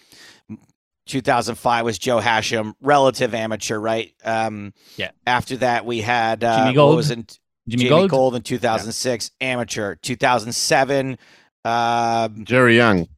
2005 1.10 1.84
was 1.84 1.98
Joe 1.98 2.18
Hachem, 2.18 2.74
relative 2.80 3.34
amateur, 3.34 3.78
right? 3.78 4.12
Um, 4.24 4.72
Yeah. 4.96 5.10
After 5.26 5.56
that, 5.58 5.84
we 5.84 6.00
had 6.00 6.42
uh, 6.42 6.64
Jimmy 6.64 6.74
Gold. 6.74 6.96
was 6.96 7.10
in 7.10 7.26
Jimmy, 7.68 7.84
Jamie 7.84 7.88
Gold, 7.90 8.10
Gold 8.10 8.34
in 8.36 8.42
2006, 8.42 9.30
amateur. 9.40 9.96
2007, 9.96 11.18
um, 11.64 12.44
Jerry 12.44 12.76
Young. 12.76 13.08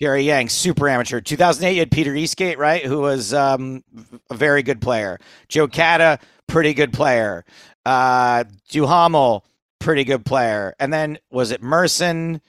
Jerry 0.00 0.22
Yang, 0.22 0.48
super 0.48 0.88
amateur. 0.88 1.20
2008, 1.20 1.74
you 1.74 1.80
had 1.80 1.90
Peter 1.90 2.14
Eastgate, 2.14 2.58
right? 2.58 2.82
Who 2.82 3.00
was 3.00 3.34
um, 3.34 3.84
a 4.30 4.34
very 4.34 4.62
good 4.62 4.80
player. 4.80 5.18
Joe 5.48 5.68
Cada, 5.68 6.18
pretty 6.46 6.72
good 6.72 6.92
player. 6.92 7.44
Uh, 7.84 8.44
Duhamel, 8.70 9.44
pretty 9.78 10.04
good 10.04 10.24
player. 10.24 10.74
And 10.80 10.90
then 10.90 11.18
was 11.30 11.50
it 11.50 11.62
Merson? 11.62 12.40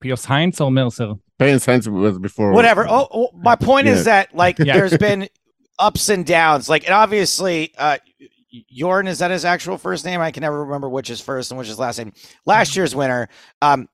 Pius 0.00 0.24
Heinz 0.24 0.60
or 0.60 0.72
Mercer? 0.72 1.14
Payne 1.40 1.56
Sainz 1.56 1.88
was 1.88 2.18
before. 2.18 2.52
Whatever. 2.52 2.86
Oh, 2.88 3.08
oh, 3.12 3.30
my 3.34 3.56
point 3.56 3.86
Yeah. 3.86 3.94
is 3.94 4.04
that 4.04 4.34
like 4.34 4.58
Yeah. 4.60 4.74
there's 4.74 4.96
been 4.96 5.28
ups 5.78 6.08
and 6.08 6.24
downs. 6.24 6.68
Like, 6.68 6.84
and 6.84 6.94
obviously, 6.94 7.72
uh, 7.78 7.98
Jordan 8.70 9.08
is 9.08 9.18
that 9.20 9.30
his 9.30 9.44
actual 9.44 9.78
first 9.78 10.04
name? 10.04 10.20
I 10.20 10.30
can 10.30 10.42
never 10.42 10.64
remember 10.64 10.88
which 10.88 11.08
is 11.10 11.20
first 11.20 11.50
and 11.50 11.58
which 11.58 11.68
is 11.68 11.78
last 11.78 11.98
name. 11.98 12.12
Last 12.46 12.76
year's 12.76 12.94
winner, 12.94 13.28
um, 13.62 13.88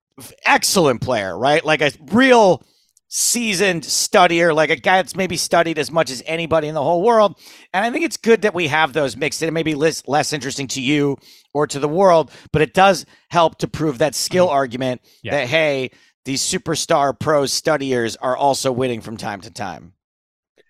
excellent 0.44 1.00
player, 1.00 1.38
right? 1.38 1.64
Like 1.64 1.80
a 1.82 1.92
real 2.10 2.62
seasoned 3.08 3.82
studier, 3.84 4.52
like 4.54 4.70
a 4.70 4.76
guy 4.76 4.96
that's 4.96 5.14
maybe 5.14 5.36
studied 5.36 5.78
as 5.78 5.90
much 5.92 6.10
as 6.10 6.22
anybody 6.26 6.66
in 6.68 6.74
the 6.74 6.82
whole 6.82 7.02
world. 7.02 7.38
And 7.72 7.84
I 7.84 7.90
think 7.90 8.04
it's 8.04 8.16
good 8.16 8.42
that 8.42 8.54
we 8.54 8.66
have 8.66 8.92
those 8.94 9.16
mixed 9.16 9.42
in. 9.42 9.48
It 9.48 9.52
may 9.52 9.62
be 9.62 9.74
less, 9.76 10.02
less 10.08 10.32
interesting 10.32 10.66
to 10.68 10.80
you 10.82 11.16
or 11.54 11.66
to 11.68 11.78
the 11.78 11.88
world, 11.88 12.30
but 12.52 12.62
it 12.62 12.74
does 12.74 13.06
help 13.30 13.58
to 13.58 13.68
prove 13.68 13.98
that 13.98 14.14
skill 14.16 14.48
argument 14.48 15.02
Yeah. 15.22 15.32
that, 15.36 15.46
hey, 15.48 15.90
these 16.26 16.42
superstar 16.42 17.18
pro 17.18 17.46
studiers 17.46 18.16
are 18.16 18.36
also 18.36 18.70
winning 18.70 19.00
from 19.00 19.16
time 19.16 19.40
to 19.40 19.50
time. 19.50 19.94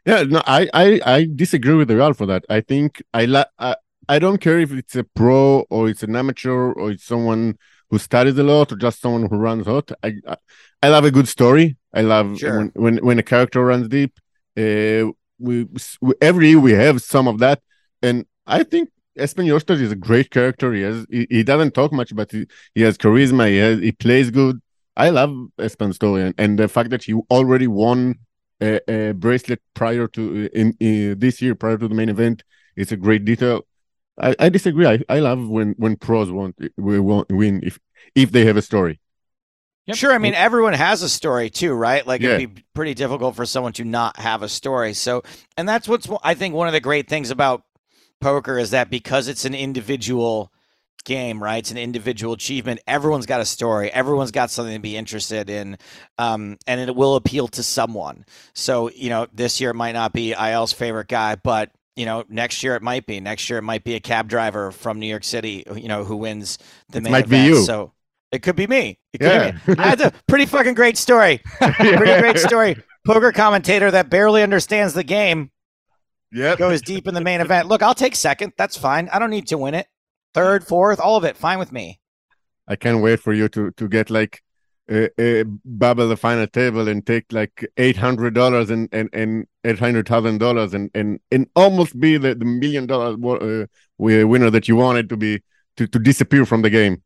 Yeah, 0.06 0.22
no, 0.22 0.40
I, 0.46 0.68
I, 0.72 1.00
I 1.04 1.26
disagree 1.34 1.74
with 1.74 1.88
the 1.88 1.96
Real 1.96 2.12
for 2.14 2.26
that. 2.26 2.44
I 2.48 2.60
think 2.60 3.02
I, 3.12 3.24
la- 3.24 3.50
I 3.58 3.74
I 4.08 4.20
don't 4.20 4.40
care 4.40 4.60
if 4.60 4.70
it's 4.70 4.94
a 4.94 5.02
pro 5.02 5.64
or 5.68 5.88
it's 5.88 6.04
an 6.04 6.14
amateur 6.14 6.72
or 6.72 6.92
it's 6.92 7.04
someone 7.04 7.58
who 7.90 7.98
studies 7.98 8.38
a 8.38 8.44
lot 8.44 8.70
or 8.72 8.76
just 8.76 9.00
someone 9.00 9.28
who 9.28 9.36
runs 9.36 9.66
hot. 9.66 9.90
I 10.04 10.12
I, 10.28 10.36
I 10.84 10.88
love 10.90 11.04
a 11.04 11.10
good 11.10 11.26
story. 11.26 11.76
I 11.92 12.02
love 12.02 12.38
Sure. 12.38 12.56
when, 12.58 12.68
when 12.74 12.96
when 12.98 13.18
a 13.18 13.22
character 13.24 13.64
runs 13.64 13.88
deep. 13.88 14.12
Uh, 14.56 15.10
we, 15.38 15.66
we 16.00 16.14
every 16.20 16.48
year 16.50 16.60
we 16.60 16.72
have 16.72 17.02
some 17.02 17.26
of 17.26 17.38
that, 17.40 17.60
and 18.00 18.26
I 18.46 18.62
think 18.62 18.90
Espen 19.18 19.46
Jorstad 19.46 19.80
is 19.80 19.92
a 19.92 19.96
great 19.96 20.30
character. 20.30 20.72
He 20.72 20.82
has 20.82 21.06
he, 21.10 21.26
he 21.30 21.42
doesn't 21.42 21.74
talk 21.74 21.92
much, 21.92 22.14
but 22.14 22.30
he, 22.30 22.46
he 22.74 22.82
has 22.82 22.96
charisma. 22.96 23.48
He 23.48 23.56
has, 23.56 23.80
he 23.80 23.92
plays 23.92 24.30
good. 24.30 24.60
I 24.96 25.10
love 25.10 25.30
Espen's 25.58 25.96
story, 25.96 26.22
and, 26.22 26.34
and 26.38 26.58
the 26.58 26.68
fact 26.68 26.90
that 26.90 27.04
he 27.04 27.14
already 27.30 27.66
won 27.66 28.16
a, 28.60 28.80
a 28.90 29.12
bracelet 29.12 29.60
prior 29.74 30.08
to 30.08 30.46
uh, 30.46 30.58
in, 30.58 30.74
in 30.80 31.18
this 31.18 31.42
year 31.42 31.54
prior 31.54 31.78
to 31.78 31.88
the 31.88 31.94
main 31.94 32.08
event. 32.08 32.42
It's 32.76 32.92
a 32.92 32.96
great 32.96 33.24
detail. 33.24 33.66
I, 34.20 34.34
I 34.38 34.48
disagree. 34.48 34.86
I, 34.86 35.02
I 35.08 35.18
love 35.20 35.48
when 35.48 35.74
when 35.78 35.96
pros 35.96 36.30
want 36.30 36.56
we 36.76 36.98
won't 36.98 37.30
win 37.30 37.60
if 37.62 37.78
if 38.14 38.32
they 38.32 38.44
have 38.46 38.56
a 38.56 38.62
story. 38.62 39.00
Yep. 39.86 39.96
Sure. 39.96 40.12
I 40.12 40.18
mean, 40.18 40.34
everyone 40.34 40.72
has 40.72 41.02
a 41.02 41.08
story 41.08 41.48
too, 41.48 41.72
right? 41.72 42.04
Like 42.04 42.20
Yeah. 42.20 42.30
it'd 42.30 42.54
be 42.54 42.64
pretty 42.74 42.94
difficult 42.94 43.36
for 43.36 43.46
someone 43.46 43.72
to 43.74 43.84
not 43.84 44.18
have 44.18 44.42
a 44.42 44.48
story. 44.48 44.94
So, 44.94 45.22
and 45.56 45.68
that's 45.68 45.86
what's 45.86 46.08
I 46.24 46.34
think 46.34 46.54
one 46.54 46.66
of 46.66 46.72
the 46.72 46.80
great 46.80 47.08
things 47.08 47.30
about 47.30 47.62
poker 48.20 48.58
is 48.58 48.70
that 48.70 48.90
because 48.90 49.28
it's 49.28 49.44
an 49.44 49.54
individual 49.54 50.50
game, 51.06 51.42
right? 51.42 51.56
It's 51.56 51.70
an 51.70 51.78
individual 51.78 52.34
achievement. 52.34 52.80
Everyone's 52.86 53.24
got 53.24 53.40
a 53.40 53.46
story. 53.46 53.90
Everyone's 53.90 54.30
got 54.32 54.50
something 54.50 54.74
to 54.74 54.80
be 54.80 54.94
interested 54.98 55.48
in, 55.48 55.78
um, 56.18 56.58
and 56.66 56.78
it 56.78 56.94
will 56.94 57.16
appeal 57.16 57.48
to 57.48 57.62
someone. 57.62 58.26
So, 58.54 58.90
you 58.90 59.08
know, 59.08 59.26
this 59.32 59.58
year 59.58 59.70
it 59.70 59.74
might 59.74 59.92
not 59.92 60.12
be 60.12 60.34
IL's 60.34 60.74
favorite 60.74 61.08
guy, 61.08 61.36
but 61.36 61.70
you 61.94 62.04
know, 62.04 62.24
next 62.28 62.62
year 62.62 62.76
it 62.76 62.82
might 62.82 63.06
be. 63.06 63.20
Next 63.20 63.48
year 63.48 63.58
it 63.58 63.62
might 63.62 63.82
be 63.82 63.94
a 63.94 64.00
cab 64.00 64.28
driver 64.28 64.70
from 64.70 64.98
New 65.00 65.06
York 65.06 65.24
City, 65.24 65.64
you 65.74 65.88
know, 65.88 66.04
who 66.04 66.16
wins 66.16 66.58
the 66.90 66.98
It 66.98 67.04
main 67.04 67.12
might 67.12 67.26
be 67.28 67.36
event. 67.36 67.48
you. 67.54 67.62
So 67.62 67.92
it 68.30 68.42
could 68.42 68.54
be 68.56 68.66
me. 68.66 68.98
It 69.14 69.18
could 69.20 69.32
Yeah. 69.32 69.50
be 69.52 69.70
me. 69.70 69.74
That's 69.76 70.02
a 70.02 70.12
pretty 70.28 70.44
fucking 70.44 70.74
great 70.74 70.98
story. 70.98 71.40
Pretty 71.60 72.20
great 72.20 72.38
story. 72.38 72.76
Poker 73.06 73.32
commentator 73.32 73.90
that 73.92 74.10
barely 74.10 74.42
understands 74.42 74.92
the 74.92 75.04
game 75.04 75.50
Yep. 76.32 76.58
goes 76.58 76.82
deep 76.82 77.06
in 77.08 77.14
the 77.14 77.20
main 77.22 77.40
event. 77.40 77.68
Look, 77.68 77.82
I'll 77.82 77.94
take 77.94 78.14
second. 78.14 78.52
That's 78.58 78.76
fine. 78.76 79.08
I 79.10 79.18
don't 79.18 79.30
need 79.30 79.46
to 79.46 79.56
win 79.56 79.74
it. 79.74 79.86
Third, 80.36 80.64
fourth, 80.64 81.00
all 81.00 81.16
of 81.16 81.24
it. 81.24 81.34
Fine 81.34 81.58
with 81.58 81.72
me. 81.72 81.98
I 82.68 82.76
can't 82.76 83.00
wait 83.00 83.20
for 83.20 83.32
you 83.32 83.48
to 83.48 83.70
to 83.70 83.88
get 83.88 84.10
like 84.10 84.42
a, 84.90 85.44
bubble 85.64 86.08
the 86.08 86.16
final 86.16 86.46
table 86.46 86.88
and 86.88 87.06
take 87.06 87.32
like 87.32 87.66
eight 87.78 87.96
hundred 87.96 88.34
dollars 88.34 88.68
and 88.68 88.86
and 88.92 89.08
and 89.14 89.46
eight 89.64 89.78
hundred 89.78 90.06
thousand 90.06 90.36
dollars 90.38 90.74
and 90.74 90.90
and 90.94 91.20
and 91.32 91.48
almost 91.56 91.98
be 91.98 92.18
the, 92.18 92.34
the 92.34 92.44
million 92.44 92.86
dollar 92.86 93.14
uh, 93.14 93.66
winner 93.96 94.50
that 94.50 94.68
you 94.68 94.76
wanted 94.76 95.08
to 95.08 95.16
be 95.16 95.42
to 95.78 95.86
to 95.86 95.98
disappear 95.98 96.44
from 96.44 96.60
the 96.60 96.70
game. 96.70 97.02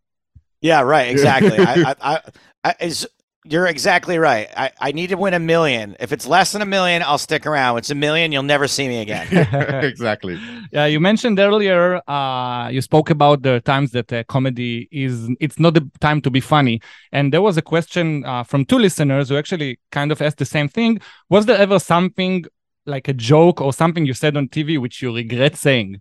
Yeah, 0.60 0.80
right. 0.80 1.08
Exactly. 1.08 1.58
I, 1.58 1.94
I, 2.00 2.14
I, 2.14 2.20
I 2.64 2.74
is 2.80 3.06
you're 3.44 3.66
exactly 3.66 4.18
right. 4.18 4.48
I, 4.54 4.70
I 4.78 4.92
need 4.92 5.08
to 5.08 5.16
win 5.16 5.32
a 5.32 5.38
million. 5.38 5.96
If 5.98 6.12
it's 6.12 6.26
less 6.26 6.52
than 6.52 6.60
a 6.60 6.66
million, 6.66 7.02
I'll 7.02 7.18
stick 7.18 7.46
around. 7.46 7.76
If 7.76 7.82
It's 7.82 7.90
a 7.90 7.94
million, 7.94 8.32
you'll 8.32 8.42
never 8.42 8.68
see 8.68 8.86
me 8.86 9.00
again. 9.00 9.26
exactly. 9.84 10.38
Yeah, 10.72 10.86
you 10.86 11.00
mentioned 11.00 11.38
earlier. 11.38 12.02
Uh, 12.08 12.68
you 12.68 12.82
spoke 12.82 13.08
about 13.08 13.42
the 13.42 13.60
times 13.60 13.92
that 13.92 14.12
uh, 14.12 14.24
comedy 14.24 14.88
is. 14.92 15.30
It's 15.40 15.58
not 15.58 15.74
the 15.74 15.90
time 16.00 16.20
to 16.22 16.30
be 16.30 16.40
funny, 16.40 16.80
and 17.12 17.32
there 17.32 17.42
was 17.42 17.56
a 17.56 17.62
question 17.62 18.24
uh, 18.26 18.42
from 18.44 18.66
two 18.66 18.78
listeners 18.78 19.30
who 19.30 19.36
actually 19.38 19.78
kind 19.90 20.12
of 20.12 20.20
asked 20.20 20.38
the 20.38 20.44
same 20.44 20.68
thing. 20.68 21.00
Was 21.30 21.46
there 21.46 21.58
ever 21.58 21.78
something 21.78 22.44
like 22.84 23.08
a 23.08 23.14
joke 23.14 23.60
or 23.60 23.72
something 23.72 24.04
you 24.04 24.14
said 24.14 24.36
on 24.36 24.48
TV 24.48 24.78
which 24.78 25.00
you 25.00 25.14
regret 25.14 25.56
saying? 25.56 26.00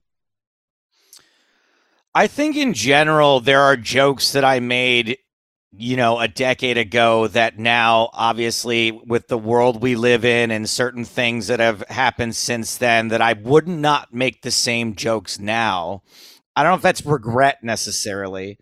I 2.14 2.28
think 2.28 2.58
in 2.58 2.74
general, 2.74 3.40
there 3.40 3.62
are 3.62 3.78
jokes 3.78 4.34
that 4.34 4.44
I 4.44 4.60
made, 4.60 5.18
you 5.72 5.96
know, 5.96 6.20
a 6.20 6.28
decade 6.28 6.78
ago 6.78 7.28
that 7.28 7.60
now, 7.60 8.10
obviously, 8.14 8.92
with 8.92 9.28
the 9.28 9.38
world 9.38 9.82
we 9.82 9.96
live 9.96 10.26
in 10.26 10.50
and 10.52 10.70
certain 10.70 11.06
things 11.06 11.48
that 11.48 11.60
have 11.60 11.84
happened 11.90 12.36
since 12.36 12.78
then, 12.78 13.10
that 13.10 13.22
I 13.22 13.34
would 13.34 13.68
not 13.68 14.14
make 14.14 14.42
the 14.42 14.52
same 14.52 14.96
jokes 14.96 15.40
now. 15.40 16.02
I 16.56 16.64
don't 16.64 16.72
know 16.72 16.78
if 16.78 16.82
that's 16.82 17.06
regret 17.06 17.64
necessarily. 17.64 18.58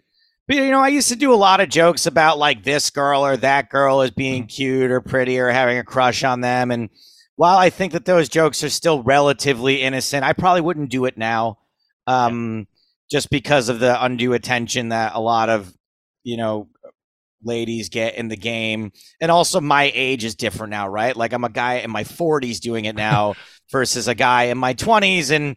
But, 0.47 0.57
you 0.57 0.69
know, 0.69 0.79
I 0.79 0.89
used 0.89 1.09
to 1.09 1.15
do 1.15 1.33
a 1.33 1.35
lot 1.35 1.59
of 1.59 1.69
jokes 1.69 2.05
about 2.05 2.37
like 2.37 2.63
this 2.63 2.89
girl 2.89 3.25
or 3.25 3.35
that 3.37 3.69
girl 3.69 4.01
as 4.01 4.11
being 4.11 4.47
cute 4.47 4.91
or 4.91 5.01
pretty 5.01 5.39
or 5.39 5.49
having 5.49 5.77
a 5.77 5.83
crush 5.83 6.23
on 6.23 6.41
them. 6.41 6.71
And 6.71 6.89
while 7.35 7.57
I 7.57 7.69
think 7.69 7.93
that 7.93 8.05
those 8.05 8.29
jokes 8.29 8.63
are 8.63 8.69
still 8.69 9.03
relatively 9.03 9.81
innocent, 9.81 10.23
I 10.23 10.33
probably 10.33 10.61
wouldn't 10.61 10.89
do 10.89 11.05
it 11.05 11.17
now. 11.17 11.59
Um, 12.05 12.67
just 13.09 13.29
because 13.29 13.69
of 13.69 13.79
the 13.79 14.03
undue 14.03 14.33
attention 14.33 14.89
that 14.89 15.15
a 15.15 15.19
lot 15.19 15.49
of 15.49 15.73
you 16.23 16.37
know 16.37 16.67
ladies 17.43 17.89
get 17.89 18.15
in 18.15 18.27
the 18.27 18.35
game 18.35 18.91
and 19.21 19.31
also 19.31 19.61
my 19.61 19.91
age 19.93 20.23
is 20.23 20.35
different 20.35 20.71
now 20.71 20.87
right? 20.87 21.15
Like 21.15 21.33
i'm 21.33 21.43
a 21.43 21.49
guy 21.49 21.75
in 21.75 21.91
my 21.91 22.03
40s 22.03 22.59
doing 22.59 22.85
it 22.85 22.95
now 22.95 23.35
versus 23.71 24.07
a 24.07 24.15
guy 24.15 24.43
in 24.43 24.57
my 24.57 24.73
20s 24.73 25.31
and 25.31 25.55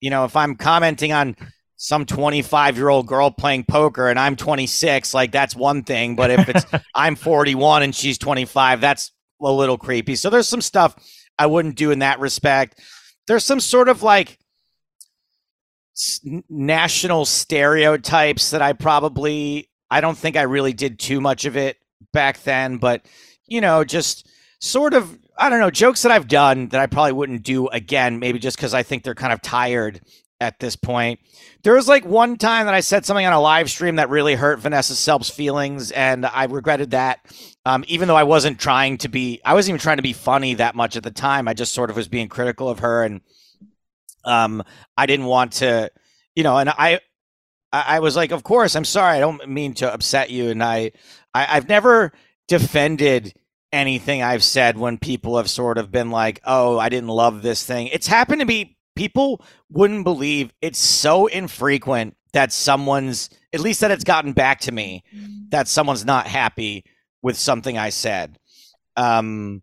you 0.00 0.10
know 0.10 0.24
if 0.24 0.34
i'm 0.34 0.56
commenting 0.56 1.12
on 1.12 1.36
some 1.76 2.04
25 2.04 2.76
year 2.76 2.88
old 2.88 3.06
girl 3.06 3.30
playing 3.30 3.64
poker 3.64 4.08
and 4.08 4.18
i'm 4.18 4.34
26 4.34 5.14
like 5.14 5.30
that's 5.30 5.54
one 5.54 5.84
thing 5.84 6.16
but 6.16 6.30
if 6.30 6.48
it's 6.48 6.66
i'm 6.94 7.14
41 7.14 7.82
and 7.82 7.94
she's 7.94 8.18
25 8.18 8.80
that's 8.80 9.12
a 9.40 9.52
little 9.52 9.78
creepy. 9.78 10.16
So 10.16 10.30
there's 10.30 10.48
some 10.48 10.62
stuff 10.62 10.96
i 11.38 11.46
wouldn't 11.46 11.76
do 11.76 11.90
in 11.90 12.00
that 12.00 12.20
respect. 12.20 12.80
There's 13.26 13.44
some 13.44 13.60
sort 13.60 13.88
of 13.88 14.02
like 14.02 14.38
national 16.48 17.24
stereotypes 17.24 18.50
that 18.50 18.62
I 18.62 18.74
probably 18.74 19.70
I 19.90 20.00
don't 20.00 20.18
think 20.18 20.36
I 20.36 20.42
really 20.42 20.72
did 20.72 20.98
too 20.98 21.20
much 21.20 21.44
of 21.44 21.56
it 21.56 21.78
back 22.12 22.42
then, 22.42 22.78
but 22.78 23.06
you 23.46 23.60
know, 23.60 23.84
just 23.84 24.28
sort 24.60 24.94
of 24.94 25.18
I 25.38 25.50
don't 25.50 25.60
know, 25.60 25.70
jokes 25.70 26.02
that 26.02 26.12
I've 26.12 26.28
done 26.28 26.68
that 26.68 26.80
I 26.80 26.86
probably 26.86 27.12
wouldn't 27.12 27.42
do 27.42 27.68
again, 27.68 28.18
maybe 28.18 28.38
just 28.38 28.56
because 28.56 28.72
I 28.72 28.82
think 28.82 29.02
they're 29.02 29.14
kind 29.14 29.32
of 29.32 29.42
tired 29.42 30.00
at 30.40 30.58
this 30.60 30.76
point. 30.76 31.20
There 31.62 31.74
was 31.74 31.88
like 31.88 32.04
one 32.04 32.36
time 32.36 32.66
that 32.66 32.74
I 32.74 32.80
said 32.80 33.04
something 33.04 33.24
on 33.24 33.32
a 33.32 33.40
live 33.40 33.70
stream 33.70 33.96
that 33.96 34.10
really 34.10 34.34
hurt 34.34 34.60
Vanessa 34.60 34.94
Selbst's 34.94 35.30
feelings, 35.30 35.90
and 35.90 36.26
I 36.26 36.44
regretted 36.44 36.92
that. 36.92 37.20
Um, 37.64 37.84
even 37.88 38.08
though 38.08 38.16
I 38.16 38.22
wasn't 38.22 38.58
trying 38.58 38.98
to 38.98 39.08
be, 39.08 39.40
I 39.44 39.54
wasn't 39.54 39.70
even 39.70 39.80
trying 39.80 39.96
to 39.96 40.02
be 40.02 40.12
funny 40.12 40.54
that 40.54 40.74
much 40.74 40.96
at 40.96 41.02
the 41.02 41.10
time. 41.10 41.48
I 41.48 41.54
just 41.54 41.72
sort 41.72 41.90
of 41.90 41.96
was 41.96 42.08
being 42.08 42.28
critical 42.28 42.68
of 42.68 42.80
her, 42.80 43.02
and 43.02 43.20
um, 44.24 44.62
I 44.96 45.06
didn't 45.06 45.26
want 45.26 45.54
to, 45.54 45.90
you 46.34 46.42
know, 46.42 46.58
and 46.58 46.68
I, 46.70 47.00
I 47.76 47.96
I 47.96 47.98
was 48.00 48.16
like, 48.16 48.32
of 48.32 48.42
course, 48.42 48.74
I'm 48.74 48.84
sorry. 48.84 49.16
I 49.16 49.20
don't 49.20 49.48
mean 49.48 49.74
to 49.74 49.92
upset 49.92 50.30
you. 50.30 50.50
And 50.50 50.62
I, 50.62 50.92
I 51.34 51.56
I've 51.56 51.68
never 51.68 52.12
defended 52.48 53.34
anything 53.72 54.22
I've 54.22 54.44
said 54.44 54.78
when 54.78 54.98
people 54.98 55.36
have 55.36 55.50
sort 55.50 55.78
of 55.78 55.90
been 55.90 56.10
like, 56.10 56.40
oh, 56.44 56.78
I 56.78 56.88
didn't 56.88 57.08
love 57.08 57.42
this 57.42 57.64
thing. 57.64 57.88
It's 57.88 58.06
happened 58.06 58.40
to 58.40 58.46
be 58.46 58.76
people 58.94 59.44
wouldn't 59.70 60.04
believe 60.04 60.52
it's 60.62 60.78
so 60.78 61.26
infrequent 61.26 62.16
that 62.32 62.52
someone's 62.52 63.30
at 63.52 63.60
least 63.60 63.80
that 63.80 63.90
it's 63.90 64.04
gotten 64.04 64.32
back 64.32 64.60
to 64.60 64.72
me 64.72 65.02
that 65.50 65.68
someone's 65.68 66.04
not 66.04 66.26
happy 66.26 66.84
with 67.22 67.36
something 67.36 67.78
I 67.78 67.90
said. 67.90 68.38
Um, 68.96 69.62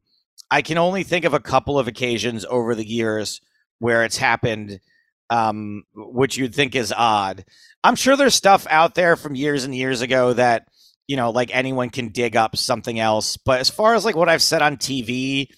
I 0.49 0.62
can 0.62 0.78
only 0.78 1.04
think 1.04 1.26
of 1.26 1.34
a 1.34 1.39
couple 1.39 1.80
of 1.80 1.88
occasions 1.88 2.45
over 2.49 2.76
the 2.76 2.88
years 2.88 3.41
where 3.80 4.04
it's 4.04 4.17
happened, 4.17 4.80
um, 5.34 5.84
which 5.96 6.38
you'd 6.38 6.56
think 6.56 6.76
is 6.76 6.93
odd. 6.96 7.46
I'm 7.84 7.96
sure 7.96 8.15
there's 8.15 8.36
stuff 8.36 8.65
out 8.69 8.96
there 8.96 9.15
from 9.15 9.36
years 9.36 9.63
and 9.63 9.76
years 9.76 10.02
ago 10.02 10.34
that 10.34 10.67
you 11.08 11.17
know, 11.17 11.32
like 11.32 11.54
anyone 11.54 11.89
can 11.89 12.10
dig 12.10 12.36
up 12.36 12.56
something 12.56 13.00
else. 13.00 13.38
But 13.38 13.60
as 13.60 13.69
far 13.69 13.96
as 13.96 14.06
like 14.06 14.15
what 14.15 14.30
I've 14.30 14.41
said 14.41 14.62
on 14.62 14.78
TV, 14.78 15.50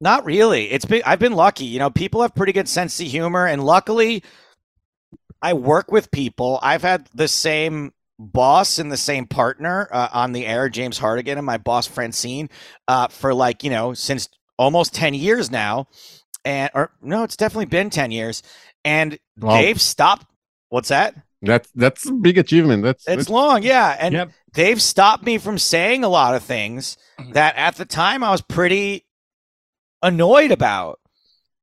not 0.00 0.24
really. 0.24 0.70
It's 0.70 0.84
been 0.84 1.02
I've 1.04 1.18
been 1.18 1.34
lucky. 1.34 1.64
You 1.64 1.78
know, 1.78 1.90
people 1.90 2.22
have 2.22 2.34
pretty 2.34 2.52
good 2.52 2.68
sense 2.68 3.00
of 3.00 3.06
humor, 3.06 3.46
and 3.46 3.64
luckily, 3.64 4.22
I 5.40 5.54
work 5.54 5.90
with 5.90 6.10
people. 6.10 6.58
I've 6.62 6.82
had 6.82 7.08
the 7.14 7.28
same 7.28 7.92
boss 8.18 8.78
and 8.78 8.90
the 8.90 8.96
same 8.96 9.26
partner 9.26 9.88
uh, 9.90 10.08
on 10.12 10.32
the 10.32 10.46
air, 10.46 10.68
James 10.68 10.98
Hartigan, 10.98 11.38
and 11.38 11.46
my 11.46 11.58
boss 11.58 11.86
Francine, 11.86 12.50
uh, 12.88 13.08
for 13.08 13.34
like 13.34 13.64
you 13.64 13.70
know 13.70 13.94
since 13.94 14.28
almost 14.58 14.94
ten 14.94 15.14
years 15.14 15.50
now, 15.50 15.86
and 16.44 16.70
or 16.74 16.92
no, 17.00 17.22
it's 17.22 17.36
definitely 17.36 17.66
been 17.66 17.90
ten 17.90 18.10
years, 18.10 18.42
and 18.84 19.18
Wow. 19.38 19.56
they've 19.56 19.80
stopped. 19.80 20.26
What's 20.68 20.88
that? 20.88 21.14
That's 21.42 21.68
that's 21.74 22.08
a 22.08 22.12
big 22.12 22.38
achievement. 22.38 22.84
That's, 22.84 23.06
It's 23.08 23.16
that's 23.16 23.28
long, 23.28 23.62
yeah, 23.62 23.96
and 23.98 24.14
Yep. 24.14 24.30
they've 24.54 24.80
stopped 24.80 25.24
me 25.24 25.38
from 25.38 25.58
saying 25.58 26.04
a 26.04 26.08
lot 26.08 26.34
of 26.34 26.42
things 26.44 26.96
Mhm. 27.18 27.32
that 27.34 27.56
at 27.56 27.76
the 27.76 27.84
time 27.84 28.22
I 28.22 28.30
was 28.30 28.42
pretty 28.42 29.04
annoyed 30.02 30.50
about. 30.50 31.00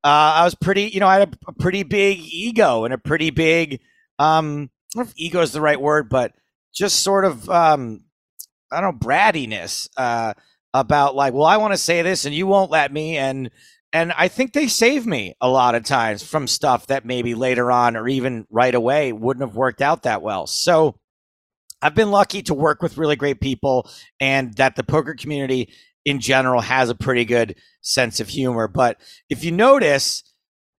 Uh, 0.04 0.08
I 0.40 0.44
was 0.46 0.56
pretty, 0.56 0.84
you 0.84 1.00
know, 1.00 1.08
I 1.08 1.20
had 1.20 1.34
a, 1.48 1.50
a 1.50 1.54
pretty 1.54 1.84
big 1.84 2.20
ego 2.20 2.86
and 2.86 2.94
a 2.94 2.98
pretty 2.98 3.32
big, 3.32 3.82
um, 4.18 4.70
I 4.96 4.98
don't 4.98 5.06
know 5.06 5.10
if 5.10 5.14
ego 5.18 5.42
is 5.42 5.52
the 5.52 5.62
right 5.62 5.80
word, 5.80 6.10
but 6.10 6.34
just 6.74 7.00
sort 7.02 7.26
of, 7.26 7.50
um, 7.50 8.04
I 8.72 8.80
don't 8.82 8.94
know, 9.02 9.08
brattiness 9.08 9.90
uh, 9.98 10.34
about 10.74 11.16
like, 11.16 11.34
well, 11.34 11.46
I 11.46 11.58
want 11.58 11.74
to 11.74 11.78
say 11.78 12.02
this 12.02 12.24
and 12.26 12.34
you 12.34 12.48
won't 12.48 12.72
let 12.72 12.94
me, 12.94 13.18
and 13.18 13.50
and 13.94 14.12
I 14.12 14.28
think 14.28 14.54
they 14.54 14.68
save 14.68 15.06
me 15.08 15.34
a 15.42 15.50
lot 15.50 15.76
of 15.76 15.84
times 15.84 16.24
from 16.24 16.48
stuff 16.48 16.88
that 16.88 17.06
maybe 17.06 17.34
later 17.36 17.72
on 17.72 17.96
or 17.98 18.08
even 18.08 18.46
right 18.50 18.74
away 18.76 19.12
wouldn't 19.12 19.46
have 19.48 19.56
worked 19.56 19.82
out 19.82 20.04
that 20.04 20.22
well. 20.22 20.46
So 20.48 20.96
I've 21.82 21.96
been 21.96 22.12
lucky 22.12 22.42
to 22.44 22.54
work 22.54 22.82
with 22.82 22.98
really 22.98 23.16
great 23.16 23.40
people 23.40 23.90
and 24.20 24.54
that 24.56 24.76
the 24.76 24.84
poker 24.84 25.16
community 25.16 25.74
in 26.06 26.20
general 26.20 26.62
has 26.62 26.90
a 26.90 26.96
pretty 26.96 27.26
good 27.26 27.56
sense 27.82 28.20
of 28.20 28.28
humor. 28.28 28.68
But 28.68 29.00
if 29.30 29.44
you 29.44 29.52
notice, 29.52 30.24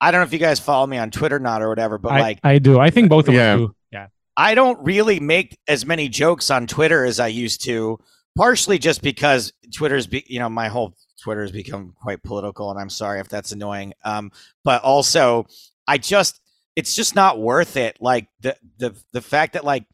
I 0.01 0.11
don't 0.11 0.21
know 0.21 0.27
if 0.27 0.33
you 0.33 0.39
guys 0.39 0.61
follow 0.61 0.87
me 0.87 0.99
on 0.99 1.11
Twitter 1.11 1.37
or 1.37 1.41
not 1.41 1.63
or 1.63 1.69
whatever, 1.69 1.99
but 1.99 2.13
I, 2.13 2.21
like 2.21 2.39
I 2.45 2.59
do. 2.59 2.79
I 2.79 2.91
think 2.91 3.09
both 3.09 3.29
of 3.29 3.35
Yeah. 3.35 3.55
us 3.55 3.59
do. 3.59 3.75
Yeah. 3.93 4.07
I 4.37 4.55
don't 4.55 4.79
really 4.85 5.21
make 5.21 5.59
as 5.69 5.85
many 5.85 6.09
jokes 6.09 6.51
on 6.51 6.67
Twitter 6.67 7.05
as 7.05 7.19
I 7.19 7.27
used 7.27 7.65
to, 7.65 7.99
partially 8.37 8.79
just 8.79 9.03
because 9.03 9.53
Twitter's, 9.75 10.07
be, 10.07 10.25
you 10.27 10.39
know, 10.39 10.49
my 10.49 10.69
whole 10.69 10.95
Twitter 11.21 11.43
has 11.43 11.53
become 11.53 11.95
quite 12.01 12.23
political, 12.23 12.71
and 12.71 12.79
I'm 12.81 12.91
sorry 12.91 13.21
if 13.21 13.29
that's 13.29 13.53
annoying. 13.53 13.95
Um, 14.05 14.33
but 14.65 14.83
also, 14.83 15.47
I 15.87 15.99
just, 15.99 16.41
it's 16.77 16.95
just 16.95 17.15
not 17.15 17.39
worth 17.39 17.77
it. 17.77 17.99
Like 18.01 18.29
the 18.41 18.57
the 18.79 18.95
the 19.13 19.21
fact 19.21 19.53
that 19.53 19.65
like, 19.65 19.85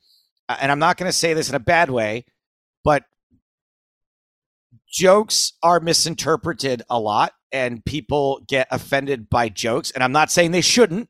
and 0.48 0.70
I'm 0.70 0.78
not 0.78 0.96
going 0.96 1.08
to 1.08 1.16
say 1.16 1.34
this 1.34 1.48
in 1.48 1.54
a 1.54 1.60
bad 1.60 1.90
way, 1.90 2.24
but 2.84 3.04
jokes 4.88 5.52
are 5.62 5.80
misinterpreted 5.80 6.82
a 6.88 6.98
lot, 6.98 7.32
and 7.52 7.84
people 7.84 8.40
get 8.46 8.68
offended 8.70 9.28
by 9.28 9.48
jokes. 9.48 9.90
And 9.90 10.02
I'm 10.04 10.12
not 10.12 10.30
saying 10.30 10.50
they 10.52 10.60
shouldn't. 10.60 11.08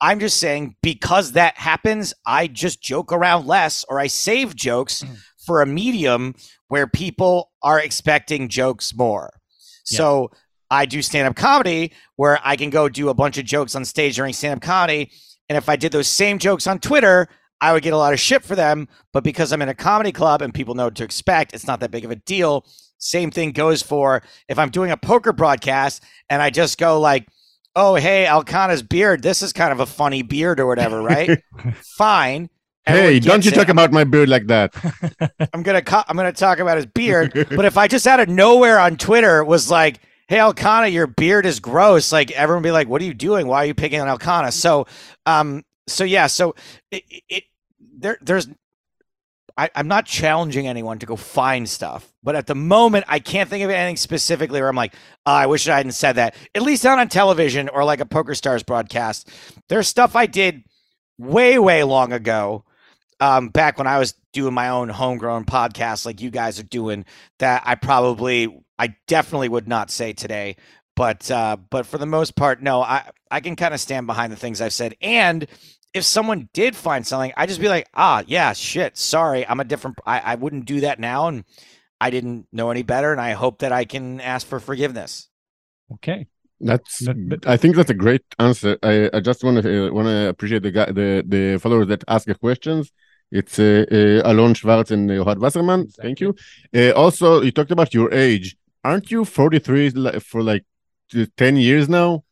I'm 0.00 0.18
just 0.18 0.38
saying 0.38 0.76
because 0.82 1.32
that 1.32 1.56
happens, 1.58 2.12
I 2.26 2.48
just 2.48 2.82
joke 2.82 3.12
around 3.12 3.46
less 3.46 3.84
or 3.88 4.00
I 4.00 4.08
save 4.08 4.56
jokes 4.56 5.02
Mhm. 5.04 5.16
for 5.46 5.62
a 5.62 5.66
medium 5.66 6.34
where 6.66 6.88
people 6.88 7.52
are 7.62 7.78
expecting 7.78 8.48
jokes 8.48 8.94
more. 8.94 9.30
Yeah. 9.86 9.98
So 9.98 10.30
I 10.70 10.86
do 10.86 11.02
stand 11.02 11.28
up 11.28 11.36
comedy 11.36 11.92
where 12.16 12.38
I 12.42 12.56
can 12.56 12.70
go 12.70 12.88
do 12.88 13.08
a 13.08 13.14
bunch 13.14 13.38
of 13.38 13.44
jokes 13.44 13.74
on 13.74 13.84
stage 13.84 14.16
during 14.16 14.32
stand 14.32 14.54
up 14.54 14.62
comedy. 14.62 15.12
And 15.48 15.58
if 15.58 15.68
I 15.68 15.76
did 15.76 15.92
those 15.92 16.08
same 16.08 16.38
jokes 16.38 16.66
on 16.66 16.78
Twitter, 16.78 17.28
I 17.60 17.72
would 17.72 17.82
get 17.82 17.92
a 17.92 17.98
lot 17.98 18.12
of 18.12 18.20
shit 18.20 18.42
for 18.42 18.56
them. 18.56 18.88
But 19.12 19.22
because 19.22 19.52
I'm 19.52 19.62
in 19.62 19.68
a 19.68 19.74
comedy 19.74 20.12
club 20.12 20.42
and 20.42 20.54
people 20.54 20.74
know 20.74 20.84
what 20.84 20.94
to 20.96 21.04
expect, 21.04 21.54
it's 21.54 21.66
not 21.66 21.80
that 21.80 21.90
big 21.90 22.04
of 22.04 22.10
a 22.10 22.16
deal. 22.16 22.66
Same 22.98 23.30
thing 23.30 23.52
goes 23.52 23.82
for 23.82 24.22
if 24.48 24.58
I'm 24.58 24.70
doing 24.70 24.90
a 24.90 24.96
poker 24.96 25.32
broadcast 25.32 26.02
and 26.30 26.40
I 26.40 26.50
just 26.50 26.78
go 26.78 27.00
like, 27.00 27.26
oh, 27.74 27.94
hey, 27.94 28.26
Elkana's 28.28 28.82
beard, 28.82 29.22
this 29.22 29.42
is 29.42 29.52
kind 29.52 29.72
of 29.72 29.80
a 29.80 29.86
funny 29.86 30.22
beard 30.22 30.60
or 30.60 30.66
whatever, 30.66 31.02
right? 31.02 31.42
Fine. 31.98 32.48
Hey, 32.84 33.20
don't 33.20 33.44
you 33.44 33.52
it. 33.52 33.54
talk 33.54 33.68
about 33.68 33.92
my 33.92 34.04
beard 34.04 34.28
like 34.28 34.46
that. 34.48 34.74
I'm 35.54 35.62
gonna 35.62 35.82
co- 35.82 36.02
I'm 36.08 36.16
gonna 36.16 36.32
talk 36.32 36.58
about 36.58 36.76
his 36.76 36.86
beard. 36.86 37.32
but 37.50 37.64
if 37.64 37.76
I 37.76 37.86
just 37.86 38.06
out 38.06 38.18
of 38.20 38.28
nowhere 38.28 38.78
on 38.78 38.96
Twitter 38.96 39.44
was 39.44 39.70
like, 39.70 40.00
"Hey 40.26 40.38
Elkanah, 40.38 40.88
your 40.88 41.06
beard 41.06 41.46
is 41.46 41.60
gross," 41.60 42.10
like 42.10 42.32
everyone 42.32 42.62
be 42.62 42.72
like, 42.72 42.88
"What 42.88 43.00
are 43.00 43.04
you 43.04 43.14
doing? 43.14 43.46
Why 43.46 43.58
are 43.58 43.66
you 43.66 43.74
picking 43.74 44.00
on 44.00 44.08
Elkanah?" 44.08 44.50
So, 44.50 44.86
um, 45.26 45.64
so 45.86 46.02
yeah, 46.02 46.26
so 46.26 46.56
it, 46.90 47.04
it 47.28 47.44
there 47.78 48.18
there's. 48.20 48.48
I, 49.54 49.68
I'm 49.74 49.86
not 49.86 50.06
challenging 50.06 50.66
anyone 50.66 50.98
to 51.00 51.06
go 51.06 51.14
find 51.14 51.68
stuff, 51.68 52.10
but 52.22 52.34
at 52.34 52.46
the 52.46 52.54
moment, 52.54 53.04
I 53.06 53.18
can't 53.18 53.50
think 53.50 53.62
of 53.62 53.68
anything 53.68 53.98
specifically 53.98 54.60
where 54.60 54.68
I'm 54.70 54.74
like, 54.74 54.94
oh, 55.26 55.32
I 55.32 55.44
wish 55.44 55.68
I 55.68 55.76
hadn't 55.76 55.92
said 55.92 56.14
that. 56.14 56.34
At 56.54 56.62
least 56.62 56.84
not 56.84 56.98
on 56.98 57.08
television 57.08 57.68
or 57.68 57.84
like 57.84 58.00
a 58.00 58.06
Poker 58.06 58.34
Stars 58.34 58.62
broadcast. 58.62 59.28
There's 59.68 59.86
stuff 59.86 60.16
I 60.16 60.24
did 60.24 60.64
way, 61.18 61.58
way 61.58 61.84
long 61.84 62.14
ago 62.14 62.64
um, 63.22 63.48
back 63.48 63.78
when 63.78 63.86
I 63.86 63.98
was 63.98 64.14
doing 64.32 64.52
my 64.52 64.68
own 64.70 64.88
homegrown 64.88 65.44
podcast, 65.44 66.04
like 66.04 66.20
you 66.20 66.30
guys 66.30 66.58
are 66.58 66.64
doing, 66.64 67.04
that 67.38 67.62
I 67.64 67.76
probably, 67.76 68.48
I 68.78 68.96
definitely 69.06 69.48
would 69.48 69.68
not 69.68 69.90
say 69.90 70.12
today. 70.12 70.56
But, 70.96 71.30
uh, 71.30 71.56
but 71.70 71.86
for 71.86 71.98
the 71.98 72.06
most 72.06 72.34
part, 72.34 72.60
no, 72.62 72.82
I, 72.82 73.08
I 73.30 73.40
can 73.40 73.54
kind 73.56 73.72
of 73.74 73.80
stand 73.80 74.06
behind 74.06 74.32
the 74.32 74.36
things 74.36 74.60
I've 74.60 74.72
said. 74.72 74.96
And 75.00 75.46
if 75.94 76.04
someone 76.04 76.48
did 76.52 76.74
find 76.74 77.06
something, 77.06 77.32
I'd 77.36 77.48
just 77.48 77.60
be 77.60 77.68
like, 77.68 77.86
ah, 77.94 78.24
yeah, 78.26 78.52
shit, 78.54 78.98
sorry, 78.98 79.46
I'm 79.46 79.60
a 79.60 79.64
different. 79.64 79.98
I, 80.04 80.18
I 80.20 80.34
wouldn't 80.34 80.64
do 80.64 80.80
that 80.80 80.98
now, 80.98 81.28
and 81.28 81.44
I 82.00 82.10
didn't 82.10 82.46
know 82.52 82.70
any 82.70 82.82
better, 82.82 83.12
and 83.12 83.20
I 83.20 83.32
hope 83.32 83.60
that 83.60 83.72
I 83.72 83.84
can 83.84 84.20
ask 84.20 84.46
for 84.46 84.58
forgiveness. 84.58 85.28
Okay. 85.94 86.26
That's. 86.60 86.98
That- 87.06 87.28
that- 87.30 87.46
I 87.46 87.56
think 87.56 87.76
that's 87.76 87.90
a 87.90 87.94
great 87.94 88.22
answer. 88.38 88.78
I, 88.82 89.10
I 89.12 89.20
just 89.20 89.44
want 89.44 89.62
to 89.62 89.88
uh, 89.88 89.92
want 89.92 90.08
to 90.08 90.28
appreciate 90.28 90.62
the 90.62 90.70
guy, 90.72 90.86
the 90.86 91.22
the 91.26 91.58
followers 91.58 91.88
that 91.88 92.04
ask 92.08 92.26
the 92.26 92.34
questions. 92.34 92.90
It's 93.32 93.58
uh, 93.58 93.86
uh, 93.90 94.30
Alon 94.30 94.52
Schwartz 94.52 94.90
and 94.90 95.10
uh, 95.10 95.14
Ohad 95.14 95.38
Wasserman. 95.38 95.88
Thank 95.88 96.20
you. 96.20 96.36
Uh, 96.74 96.90
also, 96.90 97.40
you 97.40 97.50
talked 97.50 97.70
about 97.70 97.94
your 97.94 98.12
age. 98.12 98.56
Aren't 98.84 99.10
you 99.10 99.24
43 99.24 100.20
for 100.20 100.42
like 100.42 100.64
10 101.38 101.56
years 101.56 101.88
now? 101.88 102.24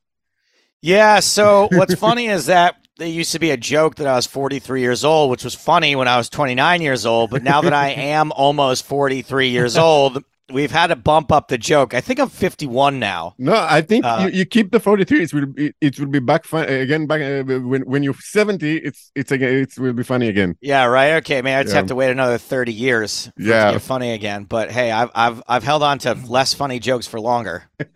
Yeah. 0.83 1.21
So 1.21 1.69
what's 1.73 1.95
funny 1.95 2.27
is 2.27 2.47
that 2.47 2.77
there 2.99 3.09
used 3.09 3.33
to 3.33 3.39
be 3.39 3.51
a 3.51 3.57
joke 3.57 3.95
that 3.95 4.07
I 4.07 4.15
was 4.15 4.27
43 4.27 4.83
years 4.83 5.03
old, 5.03 5.31
which 5.31 5.43
was 5.43 5.55
funny 5.55 5.97
when 5.97 6.07
I 6.07 6.19
was 6.19 6.29
29 6.29 6.83
years 6.83 7.07
old. 7.07 7.31
But 7.31 7.43
now 7.43 7.63
that 7.63 7.73
I 7.73 7.89
am 7.93 8.31
almost 8.33 8.85
43 8.85 9.49
years 9.49 9.79
old, 9.79 10.23
we've 10.53 10.71
had 10.71 10.89
to 10.89 10.97
bump 10.97 11.33
up 11.33 11.49
the 11.49 11.59
joke. 11.59 11.95
I 11.95 12.01
think 12.01 12.19
I'm 12.21 12.29
51 12.29 12.99
now. 12.99 13.35
No, 13.39 13.55
I 13.55 13.81
think 13.83 14.05
Uh, 14.05 14.29
you, 14.31 14.39
you 14.41 14.45
keep 14.47 14.71
the 14.73 14.81
43. 14.81 15.23
It 15.23 15.33
will 15.35 15.47
be, 15.47 15.73
it 15.81 15.99
will 15.99 16.07
be 16.07 16.19
back 16.21 16.45
fun 16.45 16.69
again. 16.69 17.07
Back 17.07 17.21
uh, 17.23 17.43
when 17.61 17.83
when 17.83 18.03
you're 18.03 18.15
70, 18.15 18.77
it's 18.79 19.11
it's 19.15 19.33
again 19.33 19.55
it 19.63 19.79
will 19.79 19.93
be 19.93 20.03
funny 20.03 20.29
again. 20.29 20.57
Yeah. 20.61 20.85
Right. 20.85 21.15
Okay. 21.15 21.43
Maybe 21.43 21.55
I 21.55 21.63
just 21.63 21.73
Yeah. 21.75 21.81
have 21.81 21.89
to 21.89 21.95
wait 21.95 22.11
another 22.11 22.39
30 22.39 22.73
years. 22.73 23.27
For 23.27 23.31
it 23.41 23.45
to 23.45 23.49
Yeah. 23.51 23.73
get 23.73 23.83
funny 23.83 24.13
again. 24.13 24.45
But 24.45 24.71
hey, 24.71 24.91
I've 24.91 25.11
I've 25.15 25.43
I've 25.49 25.65
held 25.65 25.83
on 25.83 25.99
to 26.01 26.15
less 26.27 26.55
funny 26.55 26.79
jokes 26.79 27.07
for 27.07 27.21
longer. 27.21 27.65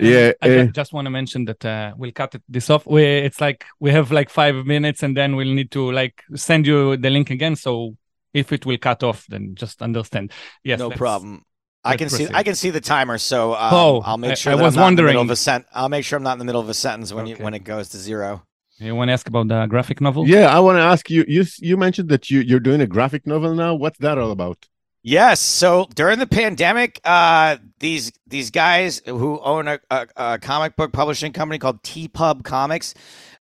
Yeah. 0.00 0.32
I 0.40 0.46
uh, 0.48 0.64
ju- 0.66 0.72
just 0.72 0.92
want 0.92 1.06
to 1.06 1.10
mention 1.10 1.44
that 1.46 1.64
uh, 1.64 1.92
we'll 1.96 2.12
cut 2.12 2.34
it, 2.36 2.42
this 2.48 2.70
off. 2.70 2.86
We, 2.86 3.02
it's 3.02 3.40
like 3.40 3.64
we 3.80 3.90
have 3.90 4.12
like 4.12 4.30
five 4.30 4.54
minutes 4.64 5.02
and 5.02 5.16
then 5.16 5.34
we'll 5.34 5.52
need 5.52 5.72
to 5.72 5.90
like 5.90 6.22
send 6.36 6.66
you 6.66 6.96
the 6.96 7.10
link 7.10 7.30
again. 7.30 7.56
So 7.56 7.96
if 8.32 8.52
it 8.52 8.64
will 8.64 8.78
cut 8.78 9.02
off, 9.02 9.26
then 9.28 9.54
just 9.56 9.82
understand. 9.82 10.30
Yes. 10.62 10.78
no 10.78 10.90
problem. 10.90 11.42
I 11.84 11.90
let's 11.90 11.98
can 12.00 12.08
see. 12.10 12.28
I 12.32 12.42
can 12.42 12.54
see 12.54 12.70
the 12.70 12.80
timer, 12.80 13.18
so 13.18 13.54
um, 13.54 13.70
Oh, 13.72 14.02
I'll 14.04 14.18
make 14.18 14.36
sure 14.36 14.52
I 14.52 14.56
that 14.56 14.62
was 14.62 14.76
I'm 14.76 14.80
not 14.80 14.88
in 14.88 14.96
the 14.96 15.02
middle 15.02 15.18
wondering. 15.20 15.26
of 15.28 15.30
a 15.30 15.36
sent. 15.36 15.66
I'll 15.72 15.88
make 15.88 16.04
sure 16.04 16.16
I'm 16.16 16.22
not 16.22 16.32
in 16.32 16.38
the 16.40 16.44
middle 16.44 16.60
of 16.60 16.68
a 16.68 16.74
sentence 16.74 17.12
when 17.12 17.26
you 17.26 17.36
when 17.36 17.54
it 17.54 17.64
goes 17.64 17.88
to 17.90 17.96
zero. 17.98 18.42
You 18.78 18.94
want 18.94 19.08
to 19.08 19.12
ask 19.12 19.26
about 19.26 19.48
the 19.48 19.66
graphic 19.66 20.00
novel? 20.00 20.28
yeah, 20.28 20.54
I 20.54 20.60
want 20.60 20.76
to 20.78 20.82
ask 20.82 21.08
you. 21.10 21.24
You 21.26 21.44
you 21.58 21.76
mentioned 21.76 22.08
that 22.10 22.30
you 22.30 22.40
you're 22.40 22.60
doing 22.60 22.80
a 22.80 22.86
graphic 22.86 23.26
novel 23.26 23.54
now. 23.54 23.74
What's 23.74 23.98
that 23.98 24.18
all 24.18 24.30
about? 24.30 24.68
Yes. 25.02 25.40
So 25.40 25.86
during 25.94 26.18
the 26.18 26.26
pandemic, 26.26 27.00
uh, 27.04 27.56
these 27.78 28.12
these 28.26 28.50
guys 28.50 29.00
who 29.06 29.40
own 29.40 29.68
a, 29.68 29.78
a, 29.90 30.06
a 30.16 30.38
comic 30.38 30.76
book 30.76 30.92
publishing 30.92 31.32
company 31.32 31.58
called 31.58 31.82
TPub 31.82 32.44
Comics, 32.44 32.94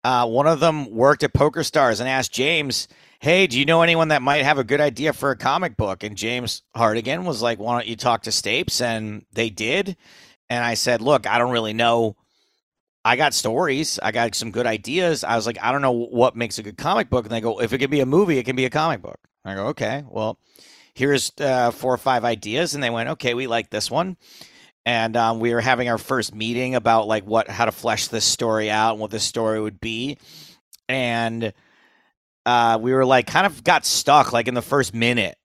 uh, 0.05 0.27
one 0.27 0.47
of 0.47 0.61
them 0.61 0.91
worked 0.91 1.23
at 1.23 1.33
Poker 1.35 1.63
Stars 1.63 2.01
and 2.01 2.09
asked 2.09 2.33
James, 2.33 2.89
"Hey, 3.23 3.47
do 3.47 3.59
you 3.59 3.65
know 3.65 3.83
anyone 3.83 4.09
that 4.09 4.21
might 4.21 4.43
have 4.43 4.59
a 4.59 4.65
good 4.65 4.81
idea 4.81 5.13
for 5.13 5.31
a 5.31 5.37
comic 5.37 5.77
book?" 5.77 6.03
And 6.03 6.17
James 6.17 6.63
Hartigan 6.77 7.25
was 7.25 7.41
like, 7.41 7.59
"Why 7.59 7.79
don't 7.79 7.87
you 7.87 7.97
talk 7.97 8.25
to 8.25 8.31
Stapes?" 8.31 8.83
And 8.83 9.25
they 9.33 9.49
did. 9.49 9.97
And 10.51 10.65
I 10.65 10.75
said, 10.75 11.01
"Look, 11.01 11.27
I 11.27 11.39
don't 11.39 11.53
really 11.53 11.73
know." 11.73 12.17
I 13.05 13.17
got 13.17 13.35
stories. 13.35 13.99
I 14.03 14.13
got 14.13 14.35
some 14.35 14.51
good 14.51 14.67
ideas. 14.67 15.25
I 15.25 15.37
was 15.37 15.47
like, 15.47 15.59
I 15.61 15.73
don't 15.73 15.83
know 15.83 15.91
what 15.93 16.37
makes 16.37 16.59
a 16.59 16.63
good 16.63 16.77
comic 16.77 17.11
book. 17.11 17.25
And 17.25 17.33
they 17.35 17.41
go, 17.41 17.61
if 17.61 17.73
it 17.73 17.79
can 17.79 17.91
be 17.91 18.01
a 18.01 18.07
movie, 18.07 18.39
it 18.39 18.45
can 18.45 18.55
be 18.55 18.65
a 18.65 18.71
comic 18.71 19.03
book. 19.03 19.19
I 19.45 19.55
go, 19.55 19.67
okay, 19.69 20.05
well, 20.09 20.39
here's 20.95 21.33
uh, 21.41 21.73
four 21.73 21.93
or 21.93 21.99
five 21.99 22.25
ideas. 22.25 22.75
And 22.75 22.83
they 22.83 22.91
went, 22.91 23.09
okay, 23.11 23.35
we 23.35 23.49
like 23.49 23.71
this 23.71 23.91
one. 23.91 24.17
And 24.87 25.17
um, 25.17 25.41
we 25.41 25.53
were 25.53 25.61
having 25.61 25.89
our 25.89 25.99
first 25.99 26.33
meeting 26.33 26.77
about 26.77 27.09
like 27.09 27.25
what, 27.25 27.49
how 27.49 27.65
to 27.65 27.73
flesh 27.73 28.07
this 28.07 28.25
story 28.25 28.71
out 28.71 28.93
and 28.93 29.01
what 29.01 29.11
this 29.11 29.25
story 29.25 29.61
would 29.61 29.81
be. 29.81 30.19
And 30.89 31.53
uh, 32.47 32.79
we 32.81 32.93
were 32.93 33.05
like, 33.05 33.27
kind 33.27 33.47
of 33.47 33.63
got 33.65 33.85
stuck 33.85 34.33
like 34.33 34.49
in 34.49 34.55
the 34.55 34.63
first 34.63 34.95
minute 34.95 35.37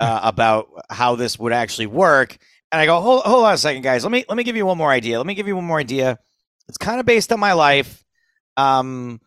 uh, 0.00 0.20
about 0.22 0.68
how 0.90 1.16
this 1.16 1.38
would 1.38 1.52
actually 1.52 1.86
work. 1.86 2.36
And 2.70 2.80
I 2.80 2.86
go, 2.86 3.00
hold, 3.00 3.22
hold 3.24 3.44
on 3.44 3.54
a 3.54 3.58
second, 3.58 3.82
guys. 3.82 4.04
Let 4.04 4.12
me 4.12 4.24
let 4.28 4.36
me 4.36 4.44
give 4.44 4.56
you 4.56 4.66
one 4.66 4.78
more 4.78 4.90
idea. 4.90 5.18
Let 5.18 5.26
me 5.26 5.34
give 5.34 5.46
you 5.46 5.56
one 5.56 5.64
more 5.64 5.78
idea. 5.78 6.18
It's 6.68 6.78
kind 6.78 7.00
of 7.00 7.06
based 7.06 7.32
on 7.32 7.40
my 7.40 7.54
life. 7.54 8.04
Um, 8.56 9.20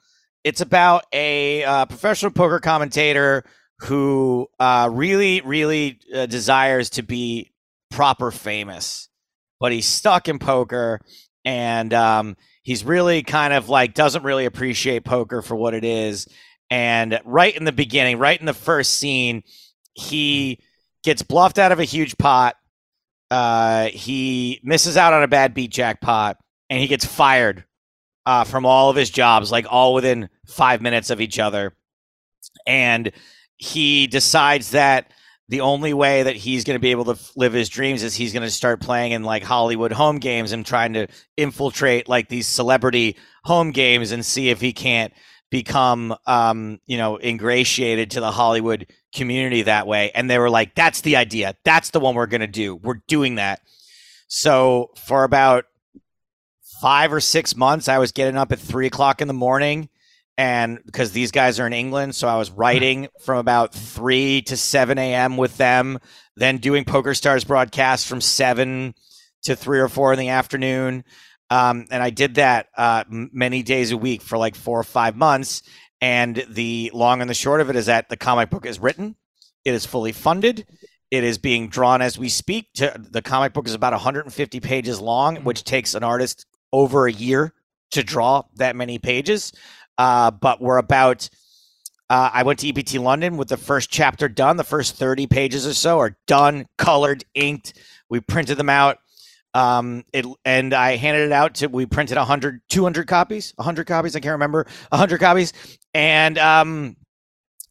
it's 0.44 0.62
about 0.62 1.06
a 1.14 1.64
uh, 1.64 1.86
professional 1.86 2.32
poker 2.32 2.60
commentator 2.60 3.44
who 3.80 4.48
uh, 4.60 4.90
really, 4.92 5.42
really 5.42 6.00
uh, 6.14 6.28
desires 6.28 6.92
to 6.92 7.04
be 7.04 7.52
proper 7.90 8.32
famous, 8.32 9.10
but 9.60 9.72
he's 9.72 9.88
stuck 9.88 10.28
in 10.28 10.38
poker, 10.38 11.00
and 11.46 11.94
um, 11.94 12.38
he's 12.62 12.84
really 12.84 13.24
kind 13.24 13.54
of 13.54 13.70
like 13.70 13.94
doesn't 13.94 14.24
really 14.24 14.46
appreciate 14.46 15.04
poker 15.04 15.42
for 15.42 15.56
what 15.56 15.74
it 15.74 15.84
is. 15.84 16.28
And 16.72 17.20
right 17.26 17.56
in 17.56 17.66
the 17.66 17.74
beginning, 17.74 18.18
right 18.18 18.40
in 18.40 18.46
the 18.46 18.54
first 18.54 18.94
scene, 18.94 19.44
he 19.94 20.60
gets 21.04 21.22
bluffed 21.22 21.60
out 21.60 21.74
of 21.74 21.80
a 21.80 21.84
huge 21.84 22.18
pot. 22.18 22.56
Uh, 23.30 23.88
he 23.88 24.62
misses 24.64 24.96
out 24.96 25.14
on 25.14 25.22
a 25.22 25.28
bad 25.28 25.54
beat 25.54 25.70
jackpot, 25.70 26.38
and 26.70 26.80
he 26.80 26.88
gets 26.88 27.06
fired 27.06 27.66
uh, 28.26 28.46
from 28.46 28.66
all 28.66 28.90
of 28.90 28.96
his 28.96 29.10
jobs, 29.10 29.52
like 29.52 29.66
all 29.70 29.94
within 29.94 30.30
five 30.48 30.82
minutes 30.82 31.10
of 31.10 31.20
each 31.20 31.40
other. 31.40 31.74
And 32.66 33.12
he 33.58 34.08
decides 34.08 34.72
that 34.72 35.12
the 35.50 35.62
only 35.62 35.94
way 35.94 36.24
that 36.24 36.38
he's 36.38 36.64
going 36.64 36.76
to 36.76 36.82
be 36.82 36.92
able 36.92 37.14
to 37.14 37.20
live 37.36 37.52
his 37.52 37.68
dreams 37.68 38.02
is 38.02 38.16
he's 38.16 38.32
going 38.32 38.44
to 38.44 38.50
start 38.50 38.80
playing 38.80 39.12
in 39.12 39.24
like 39.24 39.44
Hollywood 39.44 39.92
home 39.92 40.20
games 40.20 40.54
and 40.54 40.66
trying 40.66 40.94
to 40.94 41.08
infiltrate 41.36 42.08
like 42.08 42.30
these 42.30 42.48
celebrity 42.48 43.18
home 43.44 43.72
games 43.72 44.14
and 44.14 44.26
see 44.26 44.50
if 44.50 44.62
he 44.62 44.72
can't 44.72 45.14
become 45.52 46.16
um, 46.26 46.80
you 46.88 46.98
know 46.98 47.20
ingratiated 47.20 48.12
to 48.12 48.20
the 48.20 48.32
Hollywood 48.32 48.88
community 49.14 49.62
that 49.64 49.86
way, 49.86 50.12
and 50.16 50.28
they 50.28 50.40
were 50.40 50.50
like, 50.50 50.74
"That's 50.74 51.02
the 51.02 51.18
idea. 51.18 51.56
That's 51.64 51.92
the 51.92 52.00
one 52.00 52.16
we're 52.16 52.26
going 52.26 52.42
to 52.42 52.48
do. 52.48 52.76
We're 52.76 53.02
doing 53.08 53.36
that." 53.36 53.62
So 54.28 54.92
for 55.06 55.24
about 55.24 55.66
five 56.82 57.14
or 57.14 57.20
six 57.20 57.56
months, 57.56 57.88
I 57.88 58.00
was 58.00 58.12
getting 58.12 58.38
up 58.38 58.52
at 58.52 58.58
three 58.58 58.88
o'clock 58.88 59.22
in 59.22 59.28
the 59.28 59.34
morning. 59.36 59.90
And 60.38 60.80
because 60.86 61.12
these 61.12 61.30
guys 61.30 61.60
are 61.60 61.68
in 61.68 61.74
England, 61.74 62.16
so 62.16 62.28
I 62.28 62.38
was 62.38 62.50
writing 62.50 63.10
from 63.22 63.38
about 63.38 63.76
3 63.76 64.42
to 64.44 64.58
7 64.58 64.98
a.m. 64.98 65.38
with 65.38 65.58
them, 65.58 66.00
then 66.36 66.58
doing 66.58 66.84
Poker 66.84 67.14
Stars 67.14 67.44
broadcasts 67.44 68.08
from 68.08 68.22
7 68.22 68.96
to 69.44 69.56
3 69.56 69.80
or 69.80 69.90
4 69.90 70.14
in 70.14 70.20
the 70.20 70.30
afternoon. 70.30 71.04
Um, 71.52 71.86
and 71.92 72.02
I 72.02 72.10
did 72.10 72.36
that 72.36 72.68
uh, 72.78 73.04
many 73.10 73.62
days 73.62 73.92
a 73.92 73.98
week 73.98 74.22
for 74.22 74.38
like 74.38 74.56
four 74.56 74.80
or 74.80 74.86
five 74.86 75.18
months. 75.18 75.64
And 76.00 76.44
the 76.50 76.90
long 76.94 77.20
and 77.20 77.30
the 77.30 77.36
short 77.36 77.60
of 77.60 77.70
it 77.70 77.76
is 77.76 77.88
that 77.88 78.08
the 78.08 78.18
comic 78.18 78.50
book 78.50 78.66
is 78.66 78.80
written, 78.80 79.18
it 79.66 79.74
is 79.74 79.86
fully 79.86 80.14
funded, 80.14 80.66
it 81.12 81.26
is 81.26 81.38
being 81.38 81.68
drawn 81.68 82.02
as 82.02 82.18
we 82.18 82.30
speak. 82.30 82.72
To, 82.76 82.96
the 82.98 83.22
comic 83.22 83.52
book 83.52 83.68
is 83.68 83.74
about 83.74 83.92
150 83.92 84.60
pages 84.62 85.02
long, 85.02 85.38
mm. 85.38 85.44
which 85.44 85.66
takes 85.66 85.94
an 85.94 86.04
artist 86.04 86.46
over 86.72 87.06
a 87.06 87.12
year 87.12 87.54
to 87.92 88.02
draw 88.02 88.44
that 88.56 88.78
many 88.78 88.98
pages. 88.98 89.52
Uh, 89.98 90.32
but 90.32 90.62
we're 90.62 90.78
about. 90.78 91.30
Uh, 92.10 92.30
I 92.34 92.44
went 92.44 92.60
to 92.60 92.68
EPT 92.68 92.96
London 92.96 93.38
with 93.38 93.50
the 93.50 93.58
first 93.58 93.90
chapter 93.90 94.28
done. 94.28 94.58
The 94.58 94.64
first 94.64 94.96
30 94.96 95.28
pages 95.28 95.68
or 95.68 95.74
so 95.74 96.00
are 96.00 96.18
done, 96.28 96.68
colored, 96.78 97.24
inked. 97.36 97.74
We 98.10 98.20
printed 98.20 98.58
them 98.58 98.70
out. 98.70 99.00
Um, 99.54 100.06
it 100.14 100.26
and 100.46 100.74
I 100.74 100.96
handed 100.96 101.26
it 101.26 101.32
out 101.32 101.56
to. 101.56 101.68
We 101.68 101.86
printed 101.86 102.18
100, 102.18 102.62
200 102.70 103.08
copies, 103.08 103.54
100 103.56 103.86
copies. 103.86 104.16
I 104.16 104.20
can't 104.20 104.34
remember 104.34 104.66
100 104.90 105.20
copies, 105.20 105.54
and 105.94 106.38
um, 106.38 106.96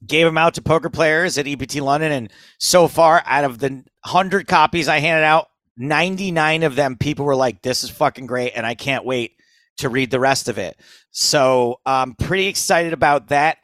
gave 0.07 0.27
them 0.27 0.39
out 0.39 0.55
to 0.55 0.63
poker 0.63 0.91
players 0.91 1.39
at 1.39 1.47
EPT 1.47 1.77
London. 1.77 2.13
And 2.13 2.33
so 2.59 2.87
far, 2.87 3.23
out 3.25 3.45
of 3.45 3.59
the 3.59 3.71
100 3.71 4.47
copies 4.47 4.89
I 4.89 4.99
handed 4.99 5.25
out, 5.25 5.49
99 5.77 6.63
of 6.65 6.77
them 6.77 6.97
people 6.97 7.25
were 7.25 7.37
like, 7.37 7.63
"This 7.63 7.83
is 7.83 7.91
fucking 7.91 8.27
great," 8.27 8.53
and 8.55 8.67
I 8.67 8.75
can't 8.75 9.05
wait 9.05 9.33
to 9.79 9.89
read 9.89 10.11
the 10.11 10.21
rest 10.21 10.49
of 10.49 10.59
it. 10.59 10.79
So 11.11 11.81
I'm 11.85 12.15
pretty 12.15 12.47
excited 12.47 12.93
about 12.93 13.29
that. 13.29 13.59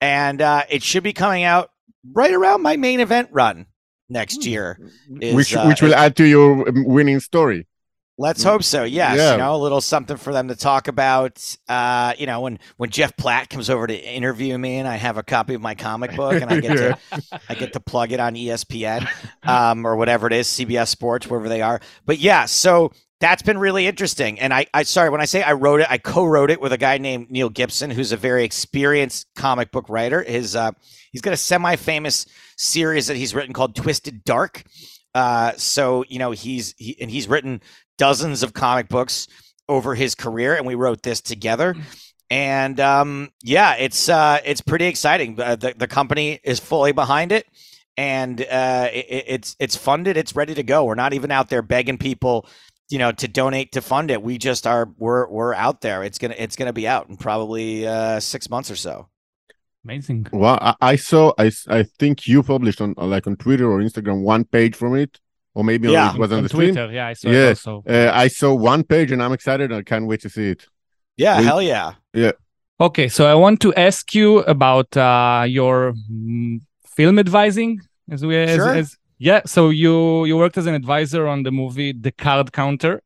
And 0.00 0.42
uh, 0.42 0.64
it 0.68 0.82
should 0.82 1.04
be 1.04 1.12
coming 1.12 1.44
out 1.44 1.70
right 2.12 2.32
around 2.32 2.62
my 2.62 2.76
main 2.76 3.00
event 3.00 3.28
run 3.30 3.66
next 4.12 4.44
hmm. 4.44 4.50
year. 4.50 4.78
Is, 5.20 5.34
which, 5.34 5.56
uh, 5.56 5.64
which 5.64 5.82
will 5.82 5.94
add 5.94 6.16
to 6.16 6.24
your 6.24 6.68
um, 6.68 6.84
winning 6.84 7.20
story. 7.20 7.66
Let's 8.18 8.42
hope 8.42 8.62
so. 8.62 8.84
Yes, 8.84 9.16
yeah. 9.16 9.32
you 9.32 9.38
know, 9.38 9.54
a 9.54 9.56
little 9.56 9.80
something 9.80 10.18
for 10.18 10.34
them 10.34 10.48
to 10.48 10.54
talk 10.54 10.86
about. 10.86 11.56
Uh, 11.66 12.12
you 12.18 12.26
know, 12.26 12.42
when 12.42 12.58
when 12.76 12.90
Jeff 12.90 13.16
Platt 13.16 13.48
comes 13.48 13.70
over 13.70 13.86
to 13.86 13.94
interview 13.94 14.56
me, 14.58 14.76
and 14.76 14.86
I 14.86 14.96
have 14.96 15.16
a 15.16 15.22
copy 15.22 15.54
of 15.54 15.62
my 15.62 15.74
comic 15.74 16.14
book, 16.16 16.34
and 16.40 16.50
I 16.50 16.60
get 16.60 16.78
yeah. 16.78 17.18
to 17.20 17.40
I 17.48 17.54
get 17.54 17.72
to 17.72 17.80
plug 17.80 18.12
it 18.12 18.20
on 18.20 18.34
ESPN 18.34 19.08
um, 19.44 19.86
or 19.86 19.96
whatever 19.96 20.26
it 20.26 20.34
is, 20.34 20.46
CBS 20.46 20.88
Sports, 20.88 21.26
wherever 21.26 21.48
they 21.48 21.62
are. 21.62 21.80
But 22.04 22.18
yeah, 22.18 22.44
so 22.44 22.92
that's 23.22 23.42
been 23.42 23.56
really 23.56 23.86
interesting. 23.86 24.40
And 24.40 24.52
I, 24.52 24.66
I 24.74 24.82
sorry 24.82 25.08
when 25.08 25.20
I 25.20 25.26
say 25.26 25.42
I 25.44 25.52
wrote 25.52 25.80
it, 25.80 25.86
I 25.88 25.96
co-wrote 25.96 26.50
it 26.50 26.60
with 26.60 26.72
a 26.72 26.76
guy 26.76 26.98
named 26.98 27.30
Neil 27.30 27.48
Gibson, 27.48 27.88
who's 27.88 28.10
a 28.10 28.16
very 28.16 28.42
experienced 28.42 29.28
comic 29.36 29.70
book 29.70 29.88
writer. 29.88 30.24
His 30.24 30.56
uh, 30.56 30.72
he's 31.12 31.22
got 31.22 31.32
a 31.32 31.36
semi-famous 31.36 32.26
series 32.56 33.06
that 33.06 33.16
he's 33.16 33.32
written 33.32 33.52
called 33.52 33.76
Twisted 33.76 34.24
Dark. 34.24 34.64
Uh, 35.14 35.52
so 35.56 36.04
you 36.08 36.18
know 36.18 36.32
he's 36.32 36.74
he 36.78 37.00
and 37.00 37.12
he's 37.12 37.28
written 37.28 37.60
dozens 37.96 38.42
of 38.42 38.54
comic 38.54 38.88
books 38.88 39.28
over 39.68 39.94
his 39.94 40.16
career, 40.16 40.56
and 40.56 40.66
we 40.66 40.74
wrote 40.74 41.02
this 41.04 41.20
together. 41.20 41.76
And 42.28 42.80
um, 42.80 43.30
yeah, 43.44 43.76
it's 43.76 44.08
uh, 44.08 44.40
it's 44.44 44.62
pretty 44.62 44.86
exciting. 44.86 45.40
Uh, 45.40 45.54
the 45.54 45.74
the 45.76 45.86
company 45.86 46.40
is 46.42 46.58
fully 46.58 46.90
behind 46.90 47.30
it, 47.30 47.46
and 47.96 48.40
uh, 48.40 48.88
it, 48.92 49.24
it's 49.28 49.56
it's 49.60 49.76
funded. 49.76 50.16
It's 50.16 50.34
ready 50.34 50.54
to 50.54 50.64
go. 50.64 50.86
We're 50.86 50.96
not 50.96 51.12
even 51.12 51.30
out 51.30 51.50
there 51.50 51.62
begging 51.62 51.98
people 51.98 52.48
you 52.92 52.98
know 52.98 53.10
to 53.10 53.26
donate 53.26 53.72
to 53.72 53.80
fund 53.80 54.10
it 54.10 54.22
we 54.22 54.38
just 54.38 54.66
are 54.66 54.90
we're 54.98 55.26
we're 55.28 55.54
out 55.54 55.80
there 55.80 56.04
it's 56.04 56.18
gonna 56.18 56.34
it's 56.38 56.56
gonna 56.56 56.72
be 56.72 56.86
out 56.86 57.08
in 57.08 57.16
probably 57.16 57.86
uh 57.86 58.20
six 58.20 58.50
months 58.50 58.70
or 58.70 58.76
so 58.76 59.08
amazing 59.84 60.26
well 60.32 60.58
i, 60.60 60.74
I 60.80 60.96
saw 60.96 61.32
i 61.38 61.50
i 61.68 61.82
think 61.82 62.26
you 62.26 62.42
published 62.42 62.80
on 62.80 62.94
like 62.96 63.26
on 63.26 63.36
twitter 63.36 63.70
or 63.70 63.80
instagram 63.80 64.22
one 64.22 64.44
page 64.44 64.76
from 64.76 64.94
it 64.94 65.18
or 65.54 65.64
maybe 65.64 65.90
yeah, 65.90 66.14
it 66.14 66.18
was 66.18 66.32
on, 66.32 66.38
on 66.38 66.44
the 66.44 66.48
Twitter. 66.48 66.72
Stream. 66.72 66.92
Yeah, 66.92 67.08
I 67.08 67.12
saw 67.12 67.28
yeah. 67.28 67.44
it 67.44 67.48
also. 67.50 67.84
Uh, 67.86 68.10
I 68.12 68.28
saw 68.28 68.54
one 68.54 68.84
page 68.84 69.12
and 69.12 69.22
I'm 69.22 69.32
excited. 69.32 69.72
I 69.72 69.82
can't 69.82 70.06
wait 70.06 70.22
to 70.22 70.30
see 70.30 70.48
it. 70.48 70.66
Yeah, 71.16 71.38
we, 71.38 71.44
hell 71.44 71.62
yeah. 71.62 71.94
Yeah. 72.14 72.32
Okay, 72.80 73.08
so 73.08 73.26
I 73.26 73.34
want 73.34 73.60
to 73.60 73.74
ask 73.74 74.14
you 74.14 74.38
about 74.38 74.96
uh, 74.96 75.44
your 75.46 75.92
mm, 76.10 76.60
film 76.86 77.18
advising 77.18 77.80
as 78.10 78.24
we 78.24 78.34
sure. 78.46 78.70
as, 78.70 78.76
as 78.76 78.98
yeah, 79.22 79.42
so 79.46 79.70
you 79.70 80.24
you 80.24 80.36
worked 80.36 80.58
as 80.58 80.66
an 80.66 80.74
advisor 80.74 81.28
on 81.28 81.44
the 81.44 81.52
movie 81.52 81.92
The 81.92 82.10
Card 82.10 82.52
Counter. 82.52 83.02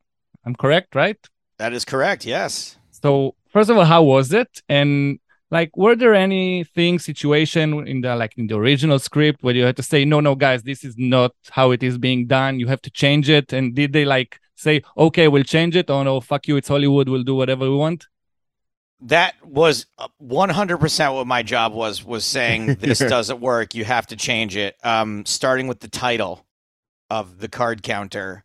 I'm 0.47 0.55
correct, 0.55 0.95
right? 0.95 1.19
That 1.59 1.75
is 1.75 1.85
correct. 1.85 2.25
Yes. 2.25 2.79
So 2.91 3.35
first 3.51 3.69
of 3.69 3.77
all, 3.77 3.85
how 3.85 4.03
was 4.03 4.33
it? 4.33 4.63
And 4.67 5.19
like, 5.51 5.77
were 5.77 5.95
there 5.95 6.15
any 6.15 6.57
anything 6.57 6.99
situation 6.99 7.87
in 7.87 8.01
the 8.01 8.17
like 8.17 8.33
in 8.39 8.47
the 8.47 8.57
original 8.57 8.99
script 8.99 9.43
where 9.43 9.55
you 9.55 9.65
had 9.65 9.77
to 9.77 9.83
say, 9.83 10.07
no, 10.07 10.21
no, 10.21 10.35
guys, 10.35 10.63
this 10.63 10.85
is 10.85 10.95
not 10.97 11.33
how 11.51 11.71
it 11.73 11.83
is 11.83 11.99
being 11.99 12.27
done. 12.27 12.61
You 12.61 12.69
have 12.69 12.81
to 12.83 12.91
change 12.91 13.29
it. 13.29 13.53
And 13.53 13.75
did 13.75 13.93
they 13.93 14.07
like 14.07 14.41
say, 14.55 14.83
okay, 14.97 15.29
we'll 15.29 15.51
change 15.57 15.77
it? 15.77 15.91
Oh 15.91 16.03
no, 16.03 16.23
fuck 16.23 16.49
you, 16.49 16.57
it's 16.57 16.69
Hollywood. 16.69 17.11
We'll 17.11 17.25
do 17.25 17.35
whatever 17.35 17.69
we 17.69 17.77
want 17.77 18.07
that 19.01 19.35
was 19.45 19.87
100% 20.23 21.15
what 21.15 21.27
my 21.27 21.43
job 21.43 21.73
was 21.73 22.05
was 22.05 22.25
saying 22.25 22.75
this 22.81 22.99
doesn't 22.99 23.41
work. 23.41 23.75
You 23.75 23.85
have 23.85 24.07
to 24.09 24.17
change 24.17 24.57
it. 24.57 24.77
Um, 24.83 25.27
starting 25.27 25.67
with 25.67 25.81
the 25.81 25.89
title 25.89 26.47
of 27.11 27.39
the 27.39 27.49
card 27.49 27.83
counter 27.83 28.45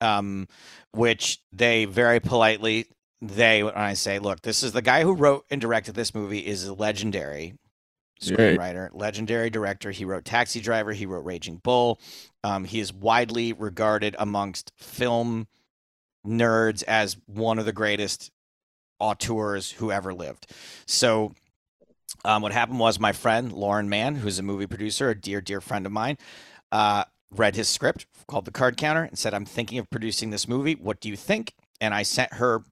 um, 0.00 0.48
which 0.92 1.40
they 1.52 1.84
very 1.86 2.20
politely 2.20 2.86
they 3.24 3.62
when 3.62 3.74
i 3.74 3.94
say 3.94 4.18
look 4.18 4.42
this 4.42 4.62
is 4.62 4.72
the 4.72 4.82
guy 4.82 5.02
who 5.02 5.14
wrote 5.14 5.46
and 5.48 5.60
directed 5.60 5.94
this 5.94 6.12
movie 6.14 6.44
is 6.44 6.66
a 6.66 6.74
legendary 6.74 7.54
screenwriter 8.22 8.88
legendary 8.92 9.50
director. 9.50 9.90
He 9.90 10.04
wrote 10.04 10.24
taxi 10.24 10.60
driver. 10.60 10.92
He 10.92 11.06
wrote 11.06 11.24
raging 11.24 11.56
bull. 11.56 12.00
Um, 12.44 12.64
he 12.64 12.80
is 12.80 12.92
widely 12.92 13.52
regarded 13.52 14.14
amongst 14.18 14.72
film 14.76 15.48
nerds 16.26 16.84
as 16.84 17.16
one 17.26 17.58
of 17.58 17.64
the 17.66 17.72
greatest 17.72 18.30
auteurs 19.02 19.72
who 19.72 19.90
ever 19.90 20.14
lived. 20.14 20.46
So 20.86 21.34
um, 22.24 22.40
what 22.42 22.52
happened 22.52 22.78
was 22.78 23.00
my 23.00 23.12
friend 23.12 23.52
Lauren 23.52 23.88
Mann, 23.88 24.14
who's 24.14 24.38
a 24.38 24.42
movie 24.42 24.66
producer, 24.66 25.10
a 25.10 25.14
dear, 25.14 25.40
dear 25.40 25.60
friend 25.60 25.84
of 25.84 25.92
mine, 25.92 26.16
uh, 26.70 27.04
read 27.30 27.56
his 27.56 27.68
script 27.68 28.06
called 28.28 28.44
The 28.44 28.50
Card 28.52 28.76
Counter 28.76 29.02
and 29.02 29.18
said, 29.18 29.34
I'm 29.34 29.44
thinking 29.44 29.78
of 29.78 29.90
producing 29.90 30.30
this 30.30 30.46
movie. 30.46 30.74
What 30.74 31.00
do 31.00 31.08
you 31.08 31.16
think? 31.16 31.54
And 31.80 31.92
I 31.92 32.04
sent 32.04 32.34
her 32.34 32.62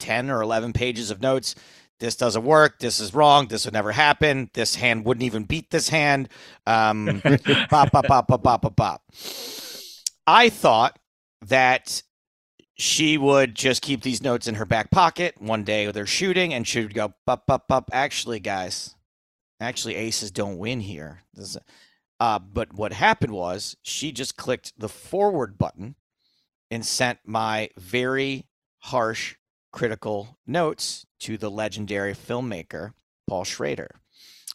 10 0.00 0.30
or 0.30 0.42
11 0.42 0.74
pages 0.74 1.10
of 1.10 1.22
notes. 1.22 1.54
This 1.98 2.14
doesn't 2.14 2.44
work. 2.44 2.78
This 2.78 3.00
is 3.00 3.14
wrong. 3.14 3.48
This 3.48 3.64
would 3.64 3.74
never 3.74 3.90
happen. 3.90 4.50
This 4.54 4.76
hand 4.76 5.04
wouldn't 5.04 5.24
even 5.24 5.44
beat 5.44 5.70
this 5.70 5.88
hand. 5.88 6.28
Um, 6.66 7.22
bop, 7.70 7.90
bop, 7.90 8.06
bop, 8.06 8.28
bop, 8.28 8.42
bop, 8.42 8.62
bop, 8.62 8.76
bop. 8.76 9.02
I 10.26 10.50
thought 10.50 10.98
that 11.46 12.02
she 12.78 13.18
would 13.18 13.54
just 13.56 13.82
keep 13.82 14.02
these 14.02 14.22
notes 14.22 14.46
in 14.46 14.54
her 14.54 14.64
back 14.64 14.90
pocket. 14.90 15.40
One 15.40 15.64
day 15.64 15.90
they're 15.90 16.06
shooting, 16.06 16.54
and 16.54 16.66
she 16.66 16.80
would 16.80 16.94
go, 16.94 17.14
"Bup, 17.26 17.46
bup, 17.46 17.66
bup." 17.66 17.90
Actually, 17.92 18.38
guys, 18.38 18.94
actually, 19.60 19.96
aces 19.96 20.30
don't 20.30 20.58
win 20.58 20.80
here. 20.80 21.22
Uh, 22.20 22.38
but 22.38 22.72
what 22.72 22.92
happened 22.92 23.32
was 23.32 23.76
she 23.82 24.12
just 24.12 24.36
clicked 24.36 24.72
the 24.78 24.88
forward 24.88 25.58
button 25.58 25.96
and 26.70 26.84
sent 26.86 27.18
my 27.24 27.70
very 27.76 28.46
harsh, 28.78 29.36
critical 29.72 30.38
notes 30.46 31.04
to 31.20 31.36
the 31.36 31.50
legendary 31.50 32.14
filmmaker 32.14 32.92
Paul 33.28 33.44
Schrader, 33.44 33.90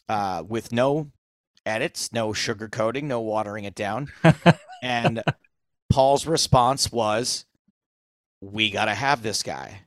uh, 0.08 0.44
with 0.48 0.72
no 0.72 1.12
edits, 1.66 2.12
no 2.14 2.30
sugarcoating, 2.30 3.04
no 3.04 3.20
watering 3.20 3.66
it 3.66 3.76
down, 3.76 4.12
and 4.82 5.24
Paul's 5.90 6.26
response 6.26 6.92
was 6.92 7.46
we 8.52 8.70
got 8.72 8.86
to 8.86 8.94
have 8.94 9.24
this 9.24 9.44
guy. 9.44 9.82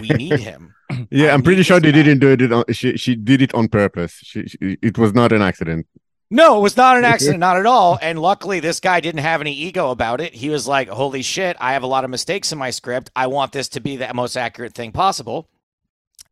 We 0.00 0.08
need 0.22 0.40
him. 0.40 0.74
yeah, 1.10 1.32
I 1.32 1.34
I'm 1.34 1.42
pretty 1.42 1.62
sure 1.62 1.80
they 1.80 1.92
guy. 1.92 2.02
didn't 2.02 2.18
do 2.20 2.28
it. 2.30 2.52
On, 2.52 2.64
she 2.72 2.96
she 2.96 3.16
did 3.16 3.42
it 3.42 3.54
on 3.54 3.68
purpose. 3.68 4.12
She, 4.22 4.46
she, 4.46 4.58
it 4.82 4.98
was 4.98 5.12
not 5.14 5.32
an 5.32 5.42
accident. 5.42 5.86
No, 6.32 6.58
it 6.58 6.60
was 6.60 6.76
not 6.76 6.96
an 6.96 7.04
accident, 7.04 7.40
not 7.40 7.56
at 7.56 7.66
all. 7.66 7.98
And 8.00 8.20
luckily, 8.20 8.60
this 8.60 8.78
guy 8.78 9.00
didn't 9.00 9.22
have 9.22 9.40
any 9.40 9.52
ego 9.52 9.90
about 9.90 10.20
it. 10.20 10.32
He 10.32 10.48
was 10.48 10.68
like, 10.68 10.88
"Holy 10.88 11.22
shit, 11.22 11.56
I 11.58 11.72
have 11.72 11.82
a 11.82 11.88
lot 11.88 12.04
of 12.04 12.10
mistakes 12.10 12.52
in 12.52 12.58
my 12.58 12.70
script. 12.70 13.10
I 13.16 13.26
want 13.26 13.50
this 13.52 13.68
to 13.70 13.80
be 13.80 13.96
the 13.96 14.14
most 14.14 14.36
accurate 14.36 14.74
thing 14.74 14.92
possible." 14.92 15.48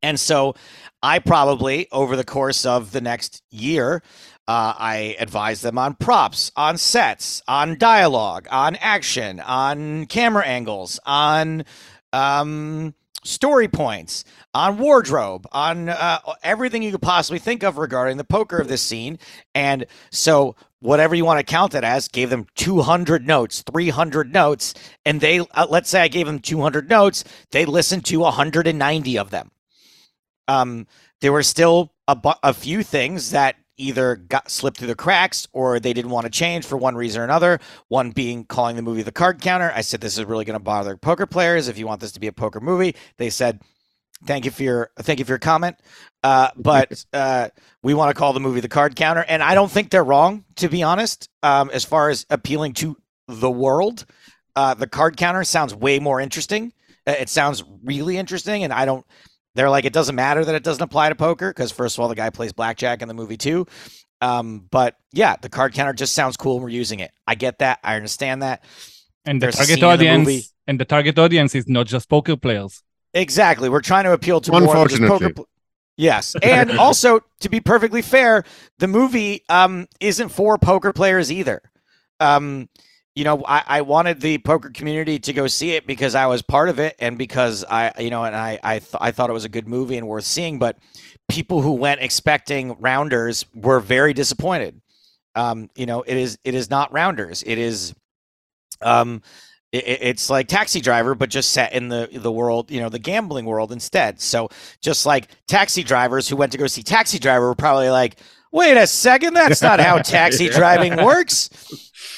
And 0.00 0.20
so, 0.20 0.54
I 1.02 1.18
probably 1.18 1.88
over 1.90 2.14
the 2.14 2.24
course 2.24 2.64
of 2.64 2.92
the 2.92 3.00
next 3.00 3.42
year, 3.50 4.02
uh, 4.48 4.72
I 4.78 5.14
advise 5.18 5.60
them 5.60 5.76
on 5.76 5.94
props, 5.94 6.50
on 6.56 6.78
sets, 6.78 7.42
on 7.46 7.76
dialogue, 7.76 8.48
on 8.50 8.76
action, 8.76 9.40
on 9.40 10.06
camera 10.06 10.46
angles, 10.46 10.98
on 11.04 11.66
um, 12.14 12.94
story 13.24 13.68
points, 13.68 14.24
on 14.54 14.78
wardrobe, 14.78 15.46
on 15.52 15.90
uh, 15.90 16.20
everything 16.42 16.82
you 16.82 16.92
could 16.92 17.02
possibly 17.02 17.38
think 17.38 17.62
of 17.62 17.76
regarding 17.76 18.16
the 18.16 18.24
poker 18.24 18.56
of 18.56 18.68
this 18.68 18.80
scene. 18.80 19.18
And 19.54 19.84
so, 20.10 20.56
whatever 20.80 21.14
you 21.14 21.26
want 21.26 21.40
to 21.40 21.44
count 21.44 21.74
it 21.74 21.84
as, 21.84 22.08
gave 22.08 22.30
them 22.30 22.46
200 22.54 23.26
notes, 23.26 23.62
300 23.70 24.32
notes. 24.32 24.72
And 25.04 25.20
they, 25.20 25.40
uh, 25.40 25.66
let's 25.68 25.90
say 25.90 26.00
I 26.00 26.08
gave 26.08 26.24
them 26.24 26.38
200 26.38 26.88
notes, 26.88 27.22
they 27.50 27.66
listened 27.66 28.06
to 28.06 28.20
190 28.20 29.18
of 29.18 29.28
them. 29.28 29.50
Um, 30.46 30.86
there 31.20 31.32
were 31.32 31.42
still 31.42 31.92
a, 32.06 32.16
bu- 32.16 32.32
a 32.42 32.54
few 32.54 32.82
things 32.82 33.32
that 33.32 33.56
either 33.78 34.16
got 34.16 34.50
slipped 34.50 34.78
through 34.78 34.88
the 34.88 34.94
cracks 34.94 35.48
or 35.52 35.80
they 35.80 35.92
didn't 35.92 36.10
want 36.10 36.24
to 36.24 36.30
change 36.30 36.66
for 36.66 36.76
one 36.76 36.96
reason 36.96 37.20
or 37.20 37.24
another. 37.24 37.60
One 37.88 38.10
being 38.10 38.44
calling 38.44 38.76
the 38.76 38.82
movie 38.82 39.02
the 39.02 39.12
card 39.12 39.40
counter. 39.40 39.72
I 39.74 39.80
said 39.80 40.00
this 40.00 40.18
is 40.18 40.24
really 40.24 40.44
going 40.44 40.58
to 40.58 40.62
bother 40.62 40.96
poker 40.96 41.26
players. 41.26 41.68
If 41.68 41.78
you 41.78 41.86
want 41.86 42.00
this 42.00 42.12
to 42.12 42.20
be 42.20 42.26
a 42.26 42.32
poker 42.32 42.60
movie, 42.60 42.94
they 43.16 43.30
said 43.30 43.60
thank 44.24 44.44
you 44.44 44.50
for 44.50 44.62
your 44.62 44.90
thank 44.98 45.18
you 45.18 45.24
for 45.24 45.32
your 45.32 45.38
comment. 45.38 45.76
Uh, 46.22 46.50
but 46.56 47.04
uh, 47.12 47.48
we 47.82 47.94
want 47.94 48.10
to 48.10 48.18
call 48.18 48.32
the 48.32 48.40
movie 48.40 48.60
the 48.60 48.68
card 48.68 48.96
counter, 48.96 49.24
and 49.28 49.42
I 49.42 49.54
don't 49.54 49.70
think 49.70 49.90
they're 49.90 50.04
wrong 50.04 50.44
to 50.56 50.68
be 50.68 50.82
honest. 50.82 51.28
Um, 51.42 51.70
as 51.70 51.84
far 51.84 52.10
as 52.10 52.26
appealing 52.30 52.74
to 52.74 52.96
the 53.28 53.50
world, 53.50 54.04
uh, 54.56 54.74
the 54.74 54.88
card 54.88 55.16
counter 55.16 55.44
sounds 55.44 55.74
way 55.74 55.98
more 55.98 56.20
interesting. 56.20 56.72
Uh, 57.06 57.12
It 57.12 57.28
sounds 57.28 57.62
really 57.84 58.16
interesting, 58.16 58.64
and 58.64 58.72
I 58.72 58.84
don't. 58.84 59.06
They're 59.58 59.68
like, 59.68 59.84
it 59.84 59.92
doesn't 59.92 60.14
matter 60.14 60.44
that 60.44 60.54
it 60.54 60.62
doesn't 60.62 60.82
apply 60.82 61.08
to 61.08 61.16
poker 61.16 61.50
because 61.50 61.72
first 61.72 61.96
of 61.96 62.00
all, 62.00 62.08
the 62.08 62.14
guy 62.14 62.30
plays 62.30 62.52
blackjack 62.52 63.02
in 63.02 63.08
the 63.08 63.14
movie 63.14 63.36
too. 63.36 63.66
Um, 64.20 64.66
but 64.70 64.94
yeah, 65.12 65.34
the 65.42 65.48
card 65.48 65.74
counter 65.74 65.92
just 65.92 66.12
sounds 66.14 66.36
cool. 66.36 66.54
and 66.54 66.62
We're 66.62 66.68
using 66.70 67.00
it. 67.00 67.10
I 67.26 67.34
get 67.34 67.58
that. 67.58 67.80
I 67.82 67.96
understand 67.96 68.42
that. 68.42 68.62
And 69.24 69.42
the 69.42 69.46
There's 69.46 69.56
a 69.56 69.58
target 69.58 69.78
scene 69.78 69.84
in 69.84 69.98
the 69.98 70.08
audience 70.30 70.54
and 70.68 70.78
the 70.78 70.84
target 70.84 71.18
audience 71.18 71.54
is 71.56 71.66
not 71.66 71.88
just 71.88 72.08
poker 72.08 72.36
players. 72.36 72.84
Exactly. 73.14 73.68
We're 73.68 73.80
trying 73.80 74.04
to 74.04 74.12
appeal 74.12 74.40
to 74.42 74.52
more 74.52 74.60
than 74.60 74.68
just 74.68 74.74
poker. 74.74 75.02
Unfortunately. 75.02 75.32
pl- 75.34 75.48
Yes, 75.96 76.36
and 76.44 76.70
also 76.78 77.18
to 77.40 77.48
be 77.48 77.58
perfectly 77.60 78.02
fair, 78.02 78.44
the 78.78 78.86
movie 78.86 79.42
um, 79.48 79.88
isn't 79.98 80.28
for 80.28 80.56
poker 80.56 80.92
players 80.92 81.32
either. 81.32 81.60
Um, 82.20 82.68
you 83.18 83.24
know, 83.24 83.42
I, 83.44 83.64
I 83.66 83.80
wanted 83.80 84.20
the 84.20 84.38
poker 84.38 84.70
community 84.70 85.18
to 85.18 85.32
go 85.32 85.48
see 85.48 85.72
it 85.72 85.88
because 85.88 86.14
I 86.14 86.26
was 86.26 86.40
part 86.40 86.68
of 86.68 86.78
it, 86.78 86.94
and 87.00 87.18
because 87.18 87.64
I, 87.64 87.92
you 87.98 88.10
know, 88.10 88.22
and 88.22 88.36
I, 88.36 88.60
I, 88.62 88.78
th- 88.78 88.94
I 89.00 89.10
thought 89.10 89.28
it 89.28 89.32
was 89.32 89.44
a 89.44 89.48
good 89.48 89.66
movie 89.66 89.96
and 89.96 90.06
worth 90.06 90.22
seeing. 90.24 90.60
But 90.60 90.78
people 91.28 91.60
who 91.60 91.72
went 91.72 92.00
expecting 92.00 92.76
rounders 92.78 93.44
were 93.52 93.80
very 93.80 94.12
disappointed. 94.12 94.80
Um, 95.34 95.68
you 95.74 95.84
know, 95.84 96.02
it 96.02 96.16
is, 96.16 96.38
it 96.44 96.54
is 96.54 96.70
not 96.70 96.92
rounders. 96.92 97.42
It 97.44 97.58
is, 97.58 97.92
um, 98.82 99.20
it, 99.72 99.84
it- 99.88 99.98
it's 100.02 100.30
like 100.30 100.46
taxi 100.46 100.80
driver 100.80 101.14
but 101.16 101.28
just 101.28 101.50
set 101.50 101.72
in 101.72 101.88
the 101.88 102.08
the 102.12 102.32
world 102.32 102.70
you 102.70 102.80
know 102.80 102.88
the 102.88 102.98
gambling 102.98 103.44
world 103.44 103.70
instead 103.70 104.18
so 104.18 104.48
just 104.80 105.04
like 105.04 105.28
taxi 105.46 105.82
drivers 105.82 106.26
who 106.26 106.36
went 106.36 106.52
to 106.52 106.58
go 106.58 106.66
see 106.66 106.82
taxi 106.82 107.18
driver 107.18 107.48
were 107.48 107.54
probably 107.54 107.90
like 107.90 108.18
wait 108.52 108.76
a 108.76 108.86
second 108.86 109.34
that's 109.34 109.62
not 109.62 109.80
how 109.80 109.98
taxi 110.02 110.48
driving 110.48 110.96
works 111.04 111.50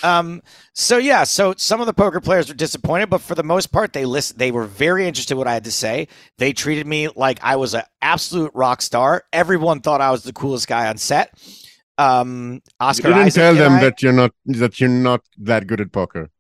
um 0.03 0.43
so 0.73 0.97
yeah 0.99 1.25
so 1.25 1.55
some 1.57 1.81
of 1.81 1.87
the 1.87 1.93
poker 1.93 2.21
players 2.21 2.49
were 2.49 2.55
disappointed 2.55 3.11
but 3.11 3.21
for 3.21 3.35
the 3.35 3.43
most 3.43 3.67
part 3.73 3.93
they 3.93 4.05
list 4.05 4.39
they 4.39 4.51
were 4.51 4.65
very 4.67 5.07
interested 5.07 5.35
in 5.35 5.39
what 5.39 5.47
i 5.49 5.53
had 5.55 5.65
to 5.65 5.73
say 5.73 6.07
they 6.39 6.53
treated 6.53 6.87
me 6.87 7.09
like 7.17 7.39
i 7.43 7.57
was 7.57 7.75
an 7.75 7.83
absolute 8.01 8.51
rock 8.55 8.81
star 8.81 9.25
everyone 9.33 9.81
thought 9.81 10.01
i 10.01 10.11
was 10.11 10.23
the 10.23 10.33
coolest 10.33 10.69
guy 10.69 10.89
on 10.89 10.97
set 10.97 11.35
um 11.99 12.63
oscar 12.79 13.09
you 13.09 13.15
didn't 13.15 13.27
Isaac 13.27 13.41
tell 13.43 13.55
them 13.55 13.73
I- 13.75 13.81
that 13.85 14.03
you're 14.03 14.13
not 14.13 14.33
that 14.47 14.81
you're 14.81 14.89
not 14.89 15.23
that 15.39 15.67
good 15.67 15.81
at 15.81 15.93
poker. 15.93 16.31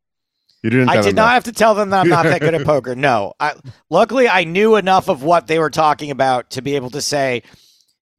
You 0.62 0.68
didn't. 0.68 0.90
I 0.90 1.00
did 1.00 1.16
not 1.16 1.28
that. 1.28 1.32
have 1.32 1.44
to 1.44 1.52
tell 1.52 1.74
them 1.74 1.88
that 1.88 2.00
I'm 2.00 2.08
not 2.10 2.24
that 2.24 2.42
good 2.42 2.54
at 2.54 2.66
poker. 2.66 2.94
No, 2.94 3.32
I 3.40 3.54
luckily 3.88 4.28
I 4.28 4.44
knew 4.44 4.76
enough 4.76 5.08
of 5.08 5.22
what 5.22 5.46
they 5.46 5.58
were 5.58 5.70
talking 5.70 6.10
about 6.10 6.50
to 6.50 6.60
be 6.60 6.76
able 6.76 6.90
to 6.90 7.00
say, 7.00 7.44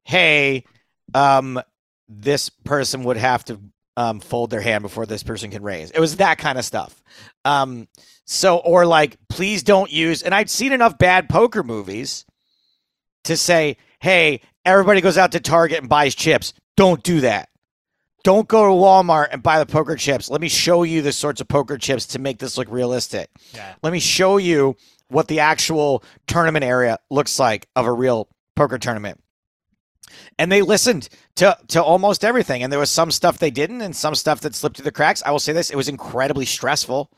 "Hey, 0.06 0.66
um, 1.14 1.62
this 2.08 2.50
person 2.50 3.04
would 3.04 3.18
have 3.18 3.44
to 3.46 3.60
um, 3.98 4.20
fold 4.20 4.50
their 4.50 4.62
hand 4.62 4.82
before 4.82 5.06
this 5.06 5.24
person 5.24 5.52
can 5.52 5.64
raise." 5.64 5.92
It 5.92 6.00
was 6.00 6.18
that 6.18 6.38
kind 6.38 6.58
of 6.58 6.66
stuff. 6.66 7.02
Um, 7.46 7.88
so 8.26 8.58
or 8.58 8.86
like, 8.86 9.18
please 9.30 9.64
don't 9.64 9.92
use. 9.92 10.24
And 10.24 10.34
I'd 10.34 10.50
seen 10.50 10.72
enough 10.72 10.98
bad 10.98 11.30
poker 11.30 11.64
movies 11.64 12.26
to 13.26 13.38
say, 13.38 13.78
"Hey, 14.00 14.42
everybody 14.66 15.02
goes 15.02 15.18
out 15.18 15.32
to 15.34 15.40
Target 15.40 15.80
and 15.80 15.90
buys 15.90 16.16
chips. 16.16 16.54
Don't 16.76 17.04
do 17.04 17.22
that." 17.22 17.50
Don't 18.24 18.48
go 18.48 18.66
to 18.66 18.72
Walmart 18.72 19.30
and 19.32 19.42
buy 19.42 19.58
the 19.58 19.66
poker 19.66 19.96
chips. 19.96 20.30
Let 20.30 20.42
me 20.42 20.50
show 20.50 20.84
you 20.84 21.02
the 21.02 21.12
sorts 21.12 21.42
of 21.42 21.48
poker 21.48 21.78
chips 21.78 22.06
to 22.08 22.20
make 22.20 22.38
this 22.38 22.58
look 22.58 22.70
realistic. 22.70 23.32
Yeah. 23.54 23.74
Let 23.82 23.92
me 23.92 24.00
show 24.00 24.38
you 24.38 24.76
what 25.08 25.28
the 25.28 25.40
actual 25.40 26.04
tournament 26.28 26.64
area 26.64 27.00
looks 27.10 27.40
like 27.40 27.68
of 27.76 27.86
a 27.86 27.92
real 27.92 28.30
poker 28.56 28.78
tournament. 28.78 29.20
And 30.38 30.52
they 30.52 30.62
listened 30.62 31.10
to 31.36 31.58
to 31.70 31.84
almost 31.84 32.24
everything. 32.24 32.64
And 32.64 32.72
there 32.72 32.80
was 32.80 32.90
some 32.90 33.12
stuff 33.12 33.38
they 33.38 33.52
didn't 33.52 33.82
and 33.82 33.96
some 33.96 34.16
stuff 34.16 34.42
that 34.42 34.56
slipped 34.56 34.78
through 34.78 34.86
the 34.86 34.92
cracks. 34.92 35.22
I 35.26 35.32
will 35.32 35.40
say 35.40 35.54
this, 35.54 35.70
it 35.70 35.76
was 35.76 35.90
incredibly 35.90 36.46
stressful. 36.46 37.10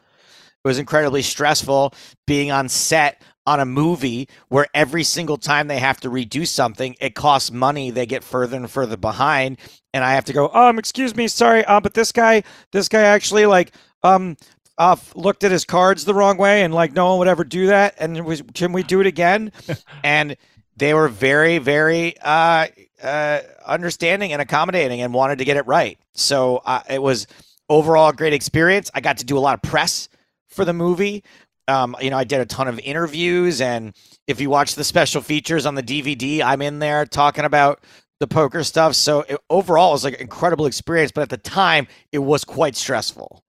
It 0.64 0.68
was 0.68 0.80
incredibly 0.80 1.22
stressful 1.22 1.93
being 2.26 2.51
on 2.51 2.70
set 2.70 3.22
on 3.45 3.59
a 3.59 3.66
movie 3.66 4.30
where 4.47 4.68
every 4.74 5.03
single 5.03 5.38
time 5.38 5.68
they 5.68 5.80
have 5.80 5.99
to 6.01 6.09
redo 6.09 6.47
something, 6.47 6.95
it 7.01 7.16
costs 7.16 7.51
money. 7.51 7.91
They 7.91 8.05
get 8.05 8.24
further 8.24 8.55
and 8.55 8.70
further 8.70 8.95
behind, 8.95 9.57
and 9.93 10.03
I 10.03 10.14
have 10.14 10.26
to 10.26 10.34
go. 10.34 10.49
Um, 10.49 10.80
excuse 10.80 11.16
me, 11.16 11.28
sorry. 11.28 11.66
Uh, 11.66 11.82
but 11.82 11.93
this 11.93 12.11
guy, 12.11 12.43
this 12.72 12.88
guy 12.88 13.01
actually 13.01 13.45
like 13.45 13.74
um 14.03 14.38
uh 14.78 14.95
looked 15.16 15.43
at 15.43 15.51
his 15.51 15.66
cards 15.66 16.05
the 16.05 16.14
wrong 16.14 16.38
way, 16.38 16.64
and 16.64 16.74
like 16.74 16.93
no 16.93 17.09
one 17.09 17.20
would 17.20 17.28
ever 17.28 17.43
do 17.43 17.68
that. 17.68 17.95
And 17.97 18.26
was, 18.26 18.41
can 18.53 18.72
we 18.72 18.84
do 18.84 19.01
it 19.01 19.07
again? 19.07 19.51
and 20.03 20.38
they 20.78 20.93
were 20.93 21.07
very, 21.07 21.57
very 21.59 22.16
uh, 22.22 22.68
uh, 23.04 23.41
understanding 23.66 24.34
and 24.34 24.41
accommodating, 24.41 25.01
and 25.01 25.14
wanted 25.14 25.39
to 25.39 25.45
get 25.45 25.58
it 25.58 25.68
right. 25.68 25.97
So 26.14 26.58
uh, 26.66 26.82
it 26.89 27.01
was 27.01 27.28
overall 27.70 28.10
a 28.10 28.14
great 28.14 28.34
experience. 28.34 28.89
I 28.93 29.01
got 29.01 29.18
to 29.18 29.26
do 29.26 29.38
a 29.38 29.39
lot 29.39 29.56
of 29.56 29.62
press 29.62 30.10
for 30.47 30.66
the 30.66 30.74
movie. 30.74 31.24
Um, 31.68 31.95
you 32.01 32.10
know, 32.10 32.18
I 32.18 32.24
did 32.24 32.41
a 32.41 32.45
ton 32.45 32.68
of 32.68 32.80
interviews, 32.80 33.62
and 33.62 33.93
if 34.28 34.41
you 34.41 34.49
watch 34.49 34.76
the 34.76 34.84
special 34.84 35.22
features 35.22 35.66
on 35.66 35.76
the 35.76 35.84
DVD, 35.84 36.41
I'm 36.41 36.62
in 36.62 36.80
there 36.80 37.06
talking 37.06 37.45
about 37.45 37.84
the 38.20 38.28
poker 38.28 38.64
stuff. 38.64 38.95
So 38.95 39.22
it, 39.22 39.38
overall, 39.49 39.89
it 39.89 39.93
was 39.93 40.04
like 40.04 40.14
an 40.16 40.22
incredible 40.22 40.66
experience. 40.66 41.12
But 41.12 41.22
at 41.22 41.30
the 41.30 41.38
time, 41.38 41.88
it 42.12 42.20
was 42.20 42.43
quite 42.43 42.76
stressful. 42.76 43.43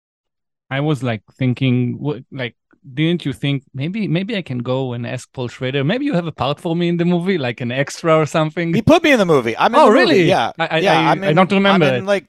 I 0.71 0.81
was 0.81 1.03
like 1.03 1.23
thinking, 1.39 2.25
like, 2.33 2.57
didn't 2.93 3.24
you 3.24 3.32
think 3.32 3.62
maybe 3.72 4.07
maybe 4.09 4.37
I 4.37 4.43
can 4.43 4.59
go 4.59 4.93
and 4.93 5.07
ask 5.07 5.32
Paul 5.32 5.49
Schrader? 5.49 5.82
Maybe 5.85 6.05
you 6.05 6.12
have 6.14 6.26
a 6.26 6.32
part 6.32 6.61
for 6.61 6.76
me 6.76 6.89
in 6.89 6.99
the 6.99 7.05
movie, 7.05 7.39
like 7.39 7.61
an 7.62 7.72
extra 7.72 8.16
or 8.18 8.26
something. 8.26 8.74
He 8.74 8.82
put 8.82 9.03
me 9.03 9.12
in 9.12 9.18
the 9.18 9.24
movie. 9.24 9.57
I'm 9.57 9.74
in 9.74 9.80
Oh, 9.80 9.87
the 9.87 9.91
movie, 9.93 10.01
really? 10.01 10.22
Yeah, 10.24 10.53
I- 10.59 10.66
I- 10.66 10.78
yeah. 10.78 10.93
I- 10.99 11.11
I'm 11.12 11.24
I 11.24 11.32
don't 11.32 11.51
remember 11.53 11.87
I'm 11.87 11.95
in, 11.95 12.07
like 12.07 12.26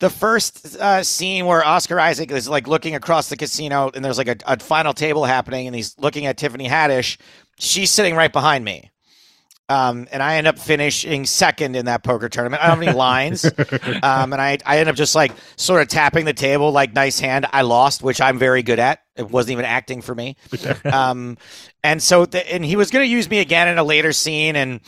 the 0.00 0.08
first 0.10 0.76
uh, 0.76 1.02
scene 1.02 1.44
where 1.44 1.64
Oscar 1.64 1.98
Isaac 2.00 2.30
is 2.30 2.48
like 2.48 2.66
looking 2.68 2.94
across 2.94 3.28
the 3.28 3.36
casino, 3.36 3.90
and 3.94 4.04
there's 4.04 4.16
like 4.18 4.28
a, 4.28 4.36
a 4.46 4.58
final 4.58 4.94
table 4.94 5.24
happening, 5.24 5.66
and 5.66 5.76
he's 5.76 5.98
looking 5.98 6.24
at 6.26 6.38
Tiffany 6.38 6.68
Haddish. 6.68 7.18
She's 7.58 7.90
sitting 7.90 8.14
right 8.14 8.32
behind 8.32 8.64
me. 8.64 8.90
Um, 9.70 10.08
and 10.10 10.22
I 10.22 10.36
end 10.36 10.46
up 10.46 10.58
finishing 10.58 11.26
second 11.26 11.76
in 11.76 11.84
that 11.86 12.02
poker 12.02 12.30
tournament. 12.30 12.62
I 12.62 12.68
don't 12.68 12.78
have 12.78 12.88
any 12.88 12.96
lines. 12.96 13.44
um, 14.02 14.32
and 14.32 14.36
I, 14.40 14.56
I 14.64 14.78
end 14.78 14.88
up 14.88 14.96
just 14.96 15.14
like 15.14 15.32
sort 15.56 15.82
of 15.82 15.88
tapping 15.88 16.24
the 16.24 16.32
table, 16.32 16.72
like 16.72 16.94
nice 16.94 17.20
hand. 17.20 17.44
I 17.52 17.60
lost, 17.62 18.02
which 18.02 18.18
I'm 18.20 18.38
very 18.38 18.62
good 18.62 18.78
at. 18.78 19.00
It 19.18 19.30
wasn't 19.30 19.52
even 19.52 19.64
acting 19.66 20.00
for 20.00 20.14
me. 20.14 20.36
Um, 20.84 21.36
and 21.84 22.02
so, 22.02 22.24
the, 22.26 22.50
and 22.52 22.64
he 22.64 22.76
was 22.76 22.90
going 22.90 23.04
to 23.04 23.10
use 23.10 23.28
me 23.28 23.40
again 23.40 23.68
in 23.68 23.78
a 23.78 23.84
later 23.84 24.12
scene. 24.12 24.56
And 24.56 24.80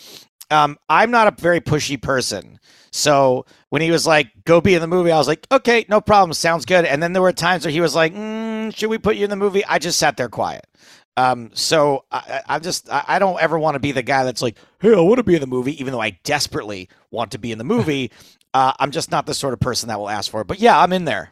um, 0.50 0.78
I'm 0.88 1.10
not 1.10 1.26
a 1.28 1.40
very 1.42 1.60
pushy 1.60 2.00
person. 2.00 2.58
So 2.92 3.44
when 3.68 3.82
he 3.82 3.90
was 3.90 4.06
like, 4.06 4.28
go 4.44 4.60
be 4.60 4.74
in 4.74 4.80
the 4.80 4.86
movie, 4.88 5.12
I 5.12 5.18
was 5.18 5.28
like, 5.28 5.46
okay, 5.52 5.84
no 5.88 6.00
problem. 6.00 6.32
Sounds 6.32 6.64
good. 6.64 6.84
And 6.84 7.02
then 7.02 7.12
there 7.12 7.22
were 7.22 7.32
times 7.32 7.64
where 7.64 7.72
he 7.72 7.80
was 7.80 7.94
like, 7.94 8.14
mm, 8.14 8.74
should 8.76 8.90
we 8.90 8.98
put 8.98 9.16
you 9.16 9.24
in 9.24 9.30
the 9.30 9.36
movie? 9.36 9.64
I 9.64 9.78
just 9.78 9.98
sat 9.98 10.16
there 10.16 10.28
quiet. 10.28 10.66
Um, 11.16 11.50
so 11.54 12.04
I, 12.10 12.18
I- 12.48 12.54
I'm 12.54 12.62
just, 12.62 12.90
I, 12.90 13.04
I 13.06 13.18
don't 13.18 13.40
ever 13.40 13.58
want 13.58 13.74
to 13.74 13.80
be 13.80 13.92
the 13.92 14.02
guy 14.02 14.24
that's 14.24 14.42
like, 14.42 14.56
hey, 14.80 14.94
I 14.94 15.00
want 15.00 15.18
to 15.18 15.22
be 15.24 15.34
in 15.34 15.40
the 15.40 15.46
movie, 15.46 15.78
even 15.80 15.92
though 15.92 16.00
I 16.00 16.18
desperately 16.24 16.88
want 17.10 17.32
to 17.32 17.38
be 17.38 17.52
in 17.52 17.58
the 17.58 17.64
movie. 17.64 18.10
Uh, 18.52 18.72
I'm 18.80 18.90
just 18.90 19.12
not 19.12 19.26
the 19.26 19.32
sort 19.34 19.54
of 19.54 19.60
person 19.60 19.90
that 19.90 19.98
will 20.00 20.08
ask 20.10 20.28
for 20.28 20.40
it. 20.40 20.48
But 20.48 20.58
yeah, 20.58 20.76
I'm 20.76 20.92
in 20.92 21.04
there. 21.04 21.30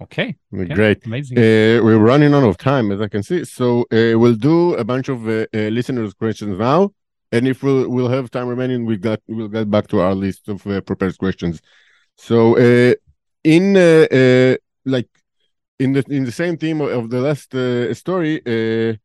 Okay, 0.00 0.36
okay, 0.54 0.74
Great. 0.74 1.06
amazing. 1.06 1.38
Uh, 1.38 1.82
we're 1.84 1.98
running 1.98 2.34
out 2.34 2.44
of 2.44 2.56
time, 2.56 2.90
as 2.92 3.00
I 3.00 3.08
can 3.08 3.22
see. 3.22 3.44
So 3.44 3.82
uh, 3.92 4.18
we'll 4.18 4.34
do 4.34 4.74
a 4.74 4.84
bunch 4.84 5.08
of 5.08 5.26
uh, 5.28 5.46
uh, 5.54 5.68
listeners' 5.78 6.14
questions 6.14 6.58
now, 6.58 6.92
and 7.32 7.46
if 7.48 7.62
we'll 7.62 7.88
we'll 7.88 8.08
have 8.08 8.30
time 8.30 8.48
remaining, 8.48 8.84
we 8.86 8.96
got 8.96 9.20
we'll 9.28 9.48
get 9.48 9.70
back 9.70 9.86
to 9.88 10.00
our 10.00 10.14
list 10.14 10.48
of 10.48 10.66
uh, 10.66 10.80
prepared 10.80 11.16
questions. 11.18 11.60
So 12.16 12.56
uh, 12.56 12.94
in 13.44 13.76
uh, 13.76 14.06
uh, 14.10 14.56
like 14.84 15.08
in 15.78 15.92
the 15.92 16.04
in 16.08 16.24
the 16.24 16.32
same 16.32 16.56
theme 16.56 16.80
of, 16.80 17.10
the 17.10 17.20
last 17.20 17.54
uh, 17.54 17.92
story, 17.94 18.40
uh, 18.46 18.96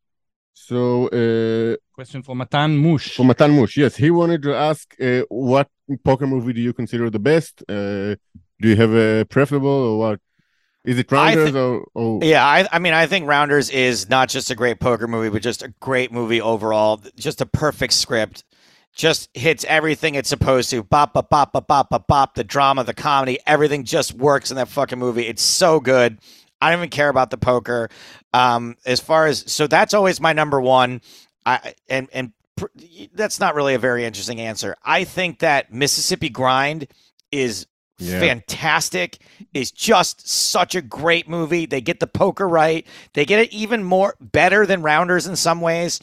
so 0.54 1.08
uh, 1.08 1.76
Question 1.94 2.22
for 2.22 2.34
Matan 2.34 2.76
Mush. 2.76 3.14
for 3.16 3.24
Matan 3.24 3.52
Mush, 3.58 3.76
yes, 3.76 3.96
he 3.96 4.10
wanted 4.10 4.42
to 4.42 4.54
ask 4.54 4.94
uh, 5.00 5.22
what 5.28 5.68
poker 6.04 6.26
movie 6.26 6.52
do 6.52 6.60
you 6.60 6.72
consider 6.72 7.10
the 7.10 7.18
best? 7.18 7.62
Uh, 7.68 8.16
do 8.60 8.68
you 8.68 8.76
have 8.76 8.94
a 8.94 9.24
preferable 9.24 9.68
or 9.68 9.98
what? 9.98 10.20
Is 10.84 10.98
it 10.98 11.10
Rounders 11.12 11.52
thi- 11.52 11.58
or, 11.58 11.86
or 11.94 12.20
Yeah, 12.24 12.44
I, 12.44 12.66
I 12.72 12.78
mean, 12.78 12.92
I 12.92 13.06
think 13.06 13.28
Rounders 13.28 13.70
is 13.70 14.08
not 14.08 14.28
just 14.28 14.50
a 14.50 14.54
great 14.54 14.80
poker 14.80 15.06
movie, 15.06 15.28
but 15.28 15.42
just 15.42 15.62
a 15.62 15.68
great 15.80 16.10
movie 16.12 16.40
overall. 16.40 17.00
Just 17.16 17.40
a 17.40 17.46
perfect 17.46 17.92
script. 17.92 18.44
Just 18.94 19.30
hits 19.32 19.64
everything 19.68 20.16
it's 20.16 20.28
supposed 20.28 20.68
to. 20.70 20.82
Bop, 20.82 21.14
bop, 21.14 21.30
bop, 21.30 21.52
bop, 21.52 21.66
bop, 21.66 21.88
bop, 21.88 22.06
bop. 22.06 22.34
The 22.34 22.44
drama, 22.44 22.84
the 22.84 22.92
comedy, 22.94 23.38
everything 23.46 23.84
just 23.84 24.12
works 24.12 24.50
in 24.50 24.56
that 24.56 24.68
fucking 24.68 24.98
movie. 24.98 25.26
It's 25.26 25.42
so 25.42 25.80
good. 25.80 26.18
I 26.60 26.70
don't 26.70 26.80
even 26.80 26.90
care 26.90 27.08
about 27.08 27.30
the 27.30 27.38
poker. 27.38 27.88
Um, 28.34 28.76
as 28.84 29.00
far 29.00 29.26
as 29.26 29.50
so, 29.50 29.66
that's 29.66 29.94
always 29.94 30.20
my 30.20 30.32
number 30.32 30.60
one. 30.60 31.00
I 31.46 31.74
and 31.88 32.08
and 32.12 32.32
pr- 32.56 32.66
that's 33.14 33.40
not 33.40 33.54
really 33.54 33.74
a 33.74 33.78
very 33.78 34.04
interesting 34.04 34.40
answer. 34.40 34.76
I 34.84 35.04
think 35.04 35.38
that 35.38 35.72
Mississippi 35.72 36.28
Grind 36.28 36.86
is 37.30 37.66
Yeah. 37.98 38.20
fantastic. 38.20 39.18
Is 39.54 39.70
just 39.70 40.28
such 40.28 40.74
a 40.74 40.82
great 40.82 41.28
movie. 41.28 41.66
They 41.66 41.80
get 41.80 42.00
the 42.00 42.06
poker 42.06 42.48
right. 42.48 42.86
They 43.12 43.24
get 43.24 43.38
it 43.40 43.52
even 43.52 43.84
more 43.84 44.16
better 44.20 44.66
than 44.66 44.82
Rounders 44.82 45.26
in 45.26 45.36
some 45.36 45.60
ways. 45.60 46.00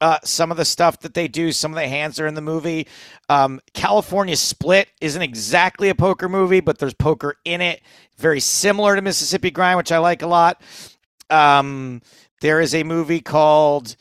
Uh, 0.00 0.18
some 0.24 0.50
of 0.50 0.56
the 0.56 0.64
stuff 0.64 0.98
that 1.00 1.14
they 1.14 1.28
do, 1.28 1.52
some 1.52 1.72
of 1.72 1.76
the 1.76 1.86
hands 1.86 2.18
are 2.18 2.26
in 2.26 2.34
the 2.34 2.40
movie. 2.40 2.88
Um, 3.28 3.60
California 3.72 4.34
Split 4.34 4.88
isn't 5.00 5.22
exactly 5.22 5.90
a 5.90 5.94
poker 5.94 6.28
movie, 6.28 6.58
but 6.60 6.78
there's 6.78 6.94
poker 6.94 7.36
in 7.44 7.60
it. 7.60 7.82
Very 8.16 8.40
similar 8.40 8.96
to 8.96 9.02
Mississippi 9.02 9.52
Grind, 9.52 9.76
which 9.76 9.92
I 9.92 9.98
like 9.98 10.22
a 10.22 10.26
lot. 10.26 10.60
Um, 11.30 12.02
there 12.40 12.60
is 12.60 12.74
a 12.74 12.82
movie 12.82 13.20
called 13.20 13.94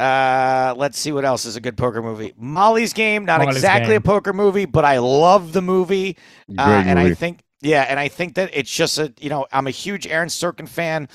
uh 0.00 0.74
let's 0.76 0.98
see 0.98 1.10
what 1.10 1.24
else 1.24 1.44
is 1.44 1.56
a 1.56 1.60
good 1.60 1.76
poker 1.76 2.00
movie 2.00 2.32
molly's 2.36 2.92
game 2.92 3.24
not 3.24 3.40
Molly's 3.40 3.56
exactly 3.56 3.94
Game. 3.94 3.98
a 3.98 4.00
poker 4.00 4.32
movie 4.32 4.64
but 4.64 4.84
i 4.84 4.98
love 4.98 5.52
the 5.52 5.62
movie 5.62 6.16
great 6.46 6.58
uh, 6.58 6.82
and 6.86 6.98
I 6.98 7.14
think, 7.14 7.42
yeah, 7.60 7.82
and 7.82 7.98
I 7.98 8.08
think 8.08 8.34
that 8.34 8.50
it's 8.52 8.70
just 8.70 8.98
a, 8.98 9.12
you 9.20 9.30
know, 9.30 9.46
I'm 9.52 9.66
a 9.66 9.70
huge 9.70 10.06
Aaron 10.06 10.28
Sorkin 10.28 10.68
fan. 10.68 11.08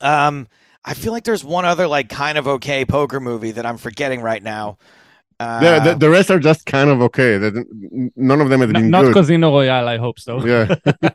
Um, 0.00 0.48
I 0.84 0.94
feel 0.94 1.12
like 1.12 1.24
there's 1.24 1.44
one 1.44 1.64
other 1.64 1.86
like 1.86 2.08
kind 2.08 2.38
of 2.38 2.48
okay 2.48 2.84
poker 2.84 3.20
movie 3.20 3.52
that 3.52 3.66
I'm 3.66 3.78
forgetting 3.78 4.20
right 4.20 4.42
now. 4.42 4.78
Uh, 5.40 5.60
the, 5.78 5.92
the, 5.92 5.98
the 5.98 6.10
rest 6.10 6.30
are 6.32 6.38
just 6.40 6.66
kind 6.66 6.90
of 6.90 7.00
okay. 7.00 7.38
They 7.38 7.50
None 8.16 8.40
of 8.40 8.48
them 8.48 8.60
have 8.60 8.70
No- 8.70 8.80
been 8.80 8.90
not 8.90 9.04
good. 9.04 9.14
Casino 9.14 9.50
Royale, 9.50 9.86
I 9.88 9.96
hope 9.96 10.18
so. 10.18 10.44
Yeah, 10.44 10.74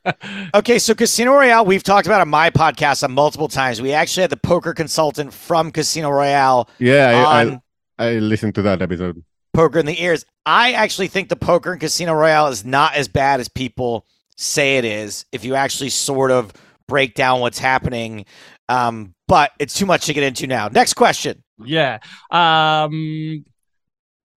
okay, 0.56 0.80
so 0.80 0.96
Casino 0.96 1.34
Royale, 1.34 1.66
we've 1.66 1.84
talked 1.84 2.08
about 2.08 2.22
on 2.22 2.30
my 2.30 2.50
podcast 2.50 3.04
on 3.04 3.12
multiple 3.12 3.48
times. 3.50 3.82
We 3.82 3.92
actually 3.92 4.22
had 4.22 4.30
the 4.30 4.38
poker 4.38 4.74
consultant 4.74 5.34
from 5.34 5.72
Casino 5.72 6.10
Royale 6.10 6.70
yeah. 6.80 7.26
I, 7.28 7.60
I, 8.06 8.10
I 8.10 8.14
listened 8.20 8.56
to 8.56 8.62
that 8.62 8.82
episode. 8.82 9.24
Poker 9.54 9.80
in 9.80 9.86
the 9.86 10.02
Ears. 10.02 10.26
I 10.46 10.72
actually 10.74 11.08
think 11.08 11.30
the 11.30 11.36
poker 11.36 11.74
in 11.74 11.80
Casino 11.80 12.14
Royale 12.14 12.48
is 12.48 12.66
not 12.66 12.96
as 12.96 13.08
bad 13.08 13.40
as 13.40 13.50
people 13.50 14.06
say 14.38 14.78
it 14.78 14.86
is 14.86 15.26
if 15.32 15.46
you 15.46 15.56
actually 15.56 15.90
sort 15.90 16.32
of 16.32 16.52
break 16.88 17.14
down 17.14 17.40
what's 17.40 17.60
happening. 17.60 18.26
Um, 18.70 19.14
but 19.28 19.52
it's 19.60 19.74
too 19.76 19.86
much 19.86 20.06
to 20.08 20.14
get 20.14 20.24
into 20.24 20.48
now. 20.48 20.70
Next 20.70 20.94
question. 20.94 21.44
Yeah. 21.64 22.00
Um. 22.32 23.46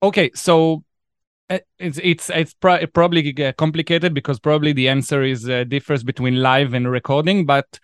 Okay, 0.05 0.30
so 0.34 0.84
uh, 1.48 1.61
it's 1.78 1.98
it's 2.02 2.28
it's 2.28 2.52
pro- 2.52 2.86
probably 2.88 3.32
complicated 3.55 4.12
because 4.12 4.38
probably 4.38 4.74
the 4.74 4.86
answer 4.86 5.22
is 5.22 5.48
uh, 5.48 5.64
differs 5.64 6.05
between 6.05 6.42
live 6.42 6.74
and 6.74 6.90
recording. 6.90 7.46
But 7.46 7.80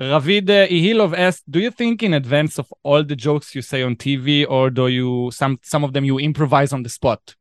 Ravid 0.00 0.50
uh, 0.50 0.66
Ihilov 0.66 1.16
asked, 1.16 1.48
"Do 1.48 1.60
you 1.60 1.70
think 1.70 2.02
in 2.02 2.12
advance 2.12 2.58
of 2.58 2.74
all 2.82 3.04
the 3.04 3.14
jokes 3.14 3.54
you 3.54 3.62
say 3.62 3.84
on 3.84 3.94
TV, 3.94 4.44
or 4.48 4.70
do 4.70 4.88
you 4.88 5.30
some 5.30 5.60
some 5.62 5.84
of 5.84 5.92
them 5.92 6.04
you 6.04 6.18
improvise 6.18 6.72
on 6.72 6.82
the 6.82 6.88
spot?" 6.88 7.36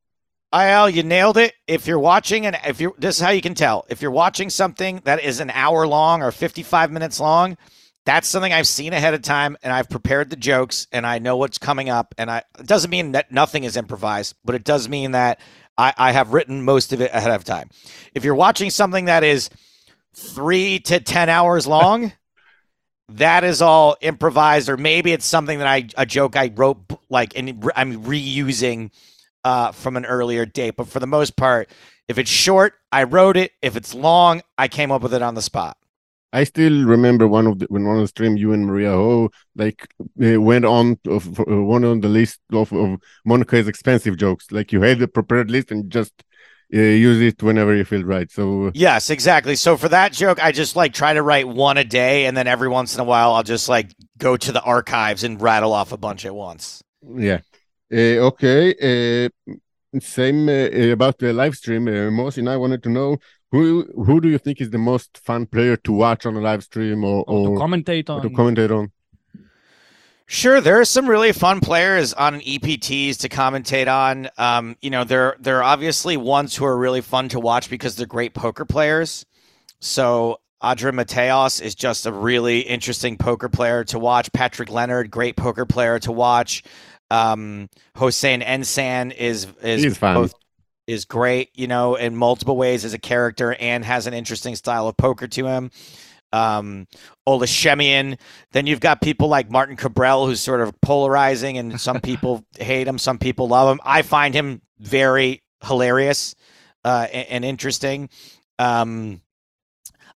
IL, 0.54 0.92
you 0.92 1.02
nailed 1.02 1.38
it. 1.38 1.54
If 1.66 1.88
you're 1.88 1.98
watching, 1.98 2.46
and 2.46 2.56
if 2.68 2.80
you're, 2.80 2.94
this 3.00 3.16
is 3.18 3.22
how 3.24 3.32
you 3.32 3.42
can 3.42 3.56
tell. 3.56 3.88
If 3.90 4.00
you're 4.00 4.12
watching 4.12 4.52
something 4.52 5.02
that 5.06 5.24
is 5.24 5.40
an 5.40 5.50
hour 5.50 5.88
long 5.88 6.22
or 6.22 6.32
55 6.32 6.92
minutes 6.92 7.20
long, 7.20 7.58
that's 8.06 8.28
something 8.28 8.52
I've 8.52 8.68
seen 8.68 8.94
ahead 8.94 9.14
of 9.14 9.22
time, 9.22 9.58
and 9.62 9.72
I've 9.72 9.90
prepared 9.90 10.30
the 10.30 10.36
jokes, 10.36 10.88
and 10.92 11.06
I 11.06 11.20
know 11.20 11.38
what's 11.38 11.58
coming 11.58 11.90
up. 11.90 12.16
And 12.18 12.32
I 12.32 12.44
it 12.58 12.66
doesn't 12.66 12.90
mean 12.90 13.12
that 13.14 13.32
nothing 13.32 13.64
is 13.64 13.78
improvised, 13.78 14.36
but 14.44 14.56
it 14.56 14.64
does 14.64 14.90
mean 14.90 15.12
that 15.12 15.40
I, 15.78 15.94
I 15.98 16.12
have 16.12 16.34
written 16.34 16.64
most 16.64 16.94
of 16.94 17.02
it 17.02 17.12
ahead 17.14 17.32
of 17.32 17.44
time. 17.44 17.70
If 18.14 18.24
you're 18.24 18.36
watching 18.36 18.70
something 18.70 19.06
that 19.06 19.24
is 19.24 19.50
three 20.14 20.80
to 20.80 21.00
10 21.00 21.30
hours 21.30 21.68
long, 21.68 22.12
that 23.10 23.44
is 23.44 23.62
all 23.62 23.98
improvised, 24.02 24.70
or 24.70 24.78
maybe 24.78 25.12
it's 25.12 25.26
something 25.26 25.60
that 25.60 25.68
I 25.68 25.88
a 25.98 26.06
joke 26.06 26.36
I 26.36 26.52
wrote 26.54 26.78
like 27.10 27.38
and 27.38 27.72
I'm 27.76 28.04
reusing 28.04 28.92
uh, 29.44 29.72
from 29.72 29.98
an 29.98 30.06
earlier 30.06 30.46
date. 30.46 30.76
But 30.76 30.88
for 30.88 31.00
the 31.00 31.08
most 31.08 31.36
part, 31.36 31.70
if 32.08 32.18
it's 32.18 32.30
short, 32.30 32.74
I 32.92 33.04
wrote 33.04 33.38
it. 33.38 33.52
If 33.62 33.76
it's 33.76 33.94
long, 33.94 34.42
I 34.58 34.68
came 34.68 34.92
up 34.92 35.02
with 35.02 35.14
it 35.14 35.22
on 35.22 35.36
the 35.36 35.42
spot. 35.42 35.78
I 36.32 36.44
still 36.44 36.86
remember 36.86 37.28
one 37.28 37.48
of 37.48 37.60
the 37.60 37.66
when 37.70 37.86
one 37.86 37.96
of 37.96 38.02
the 38.02 38.08
stream 38.08 38.38
you 38.38 38.54
and 38.54 38.66
Maria 38.66 38.92
Ho 38.92 39.30
like 39.56 39.88
uh, 40.24 40.40
went 40.40 40.66
on 40.66 41.00
of 41.08 41.40
uh, 41.40 41.44
one 41.46 41.84
on 41.84 42.02
the 42.02 42.10
list 42.10 42.40
of, 42.52 42.72
of 42.72 43.00
Monaco's 43.26 43.68
expensive 43.68 44.18
jokes. 44.18 44.52
Like 44.52 44.72
you 44.72 44.82
had 44.82 45.00
the 45.00 45.08
prepared 45.08 45.50
list 45.50 45.72
and 45.72 45.90
just 45.90 46.14
uh, 46.74 46.78
use 46.78 47.20
it 47.20 47.42
whenever 47.42 47.76
you 47.76 47.84
feel 47.84 48.04
right. 48.04 48.32
So 48.32 48.70
Yes, 48.76 49.10
exactly. 49.10 49.56
So 49.56 49.76
for 49.76 49.90
that 49.90 50.14
joke, 50.14 50.44
I 50.44 50.52
just 50.52 50.76
like 50.76 50.94
try 50.94 51.14
to 51.14 51.24
write 51.24 51.48
one 51.48 51.78
a 51.78 51.84
day, 51.84 52.26
and 52.26 52.38
then 52.38 52.46
every 52.46 52.70
once 52.70 52.94
in 52.94 53.02
a 53.02 53.06
while, 53.06 53.34
I'll 53.34 53.44
just 53.44 53.68
like 53.68 53.92
go 54.18 54.38
to 54.38 54.52
the 54.52 54.62
archives 54.62 55.24
and 55.24 55.42
rattle 55.42 55.74
off 55.74 55.92
a 55.92 55.98
bunch 55.98 56.26
at 56.26 56.36
once. 56.36 56.84
yeah, 57.02 57.40
uh, 57.92 58.28
okay. 58.30 59.26
Uh, 59.26 59.58
same 60.00 60.48
uh, 60.48 60.92
about 60.92 61.18
the 61.18 61.34
live 61.34 61.56
stream. 61.56 61.88
Uh, 61.88 62.12
Mosi 62.12 62.38
and 62.38 62.50
I 62.50 62.58
wanted 62.58 62.84
to 62.84 62.90
know 62.90 63.18
who 63.52 63.86
who 63.96 64.22
do 64.22 64.30
you 64.30 64.38
think 64.38 64.62
is 64.62 64.70
the 64.72 64.78
most 64.78 65.18
fun 65.18 65.46
player 65.48 65.76
to 65.78 65.92
watch 65.94 66.26
on 66.26 66.36
a 66.36 66.42
live 66.42 66.64
stream 66.64 67.04
or, 67.04 67.24
Or 67.28 67.42
to 67.44 67.52
or, 67.52 67.58
commentate 67.58 68.10
or 68.14 68.20
on? 68.20 68.22
to 68.22 68.30
commentate 68.30 68.72
on? 68.76 68.92
Sure, 70.32 70.62
there 70.62 70.80
are 70.80 70.86
some 70.86 71.08
really 71.10 71.32
fun 71.32 71.60
players 71.60 72.14
on 72.14 72.40
EPTs 72.42 73.18
to 73.18 73.30
commentate 73.30 73.88
on. 73.92 74.30
Um, 74.38 74.78
you 74.82 74.92
know, 74.92 75.04
there 75.04 75.36
there 75.40 75.58
are 75.58 75.64
obviously 75.64 76.18
ones 76.18 76.56
who 76.56 76.66
are 76.66 76.78
really 76.78 77.02
fun 77.02 77.30
to 77.30 77.40
watch 77.40 77.70
because 77.70 77.96
they're 77.96 78.06
great 78.06 78.36
poker 78.36 78.64
players. 78.64 79.26
So 79.80 80.40
Adrian 80.64 80.96
Mateos 80.96 81.62
is 81.62 81.74
just 81.74 82.06
a 82.06 82.12
really 82.12 82.60
interesting 82.60 83.18
poker 83.18 83.50
player 83.50 83.84
to 83.86 83.98
watch. 83.98 84.32
Patrick 84.32 84.70
Leonard, 84.70 85.10
great 85.10 85.36
poker 85.36 85.66
player 85.66 85.98
to 86.00 86.12
watch. 86.12 86.64
Um, 87.10 87.70
Hossein 87.96 88.42
Ensan 88.42 89.16
is 89.16 89.48
is 89.64 89.84
He's 89.84 89.98
fun. 89.98 90.30
Both 90.90 90.94
is 90.94 91.06
great, 91.06 91.50
you 91.54 91.68
know, 91.68 91.96
in 91.96 92.16
multiple 92.16 92.58
ways 92.58 92.86
as 92.86 92.94
a 92.94 93.00
character 93.00 93.56
and 93.60 93.86
has 93.86 94.08
an 94.08 94.14
interesting 94.14 94.56
style 94.56 94.88
of 94.88 94.98
poker 94.98 95.28
to 95.28 95.46
him. 95.48 95.72
Um, 96.32 96.88
Ole 97.26 97.42
Schemion. 97.42 98.18
Then 98.52 98.68
you've 98.68 98.80
got 98.80 99.02
people 99.02 99.28
like 99.28 99.50
Martin 99.50 99.78
Kabrhel, 99.78 100.28
who's 100.28 100.42
sort 100.42 100.62
of 100.62 100.80
polarizing, 100.82 101.58
and 101.58 101.80
some 101.80 102.02
people 102.02 102.46
hate 102.58 102.88
him, 102.88 102.98
some 102.98 103.18
people 103.18 103.48
love 103.48 103.72
him. 103.72 103.80
I 103.84 104.02
find 104.02 104.34
him 104.34 104.62
very 104.80 105.42
hilarious 105.64 106.36
uh, 106.86 107.08
and, 107.12 107.28
and 107.30 107.46
interesting. 107.46 108.10
Um, 108.58 109.22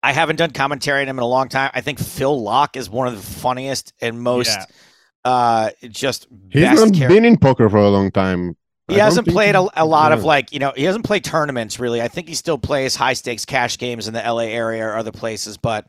I 0.03 0.13
haven't 0.13 0.37
done 0.37 0.51
commentary 0.51 1.03
on 1.03 1.09
him 1.09 1.19
in 1.19 1.23
a 1.23 1.29
long 1.29 1.49
time. 1.49 1.71
I 1.75 1.81
think 1.83 1.99
Phil 1.99 2.41
Laak 2.41 2.77
is 2.77 2.89
one 2.89 3.07
of 3.07 3.17
the 3.17 3.23
funniest 3.41 3.93
and 4.01 4.21
most 4.21 4.49
Yeah. 4.49 4.65
uh, 5.25 5.71
just 5.91 6.27
He's 6.51 6.63
best 6.63 6.81
not 6.87 6.95
char- 6.95 7.09
been 7.09 7.25
in 7.27 7.37
poker 7.39 7.69
for 7.69 7.77
a 7.79 7.91
long 7.91 8.11
time. 8.11 8.57
He 8.91 9.01
I 9.01 9.05
hasn't 9.05 9.27
played 9.29 9.55
a, 9.55 9.67
a 9.75 9.85
lot 9.87 10.13
of 10.13 10.25
like 10.25 10.53
you 10.53 10.59
know 10.59 10.73
he 10.77 10.85
hasn't 10.85 11.05
played 11.05 11.25
tournaments 11.25 11.79
really. 11.81 12.01
I 12.03 12.09
think 12.09 12.29
he 12.29 12.35
still 12.35 12.59
plays 12.59 12.95
high 12.97 13.15
stakes 13.15 13.45
cash 13.45 13.79
games 13.79 14.09
in 14.09 14.15
the 14.15 14.21
LA 14.23 14.45
area 14.63 14.85
or 14.87 14.97
other 14.97 15.13
places, 15.13 15.57
but 15.57 15.87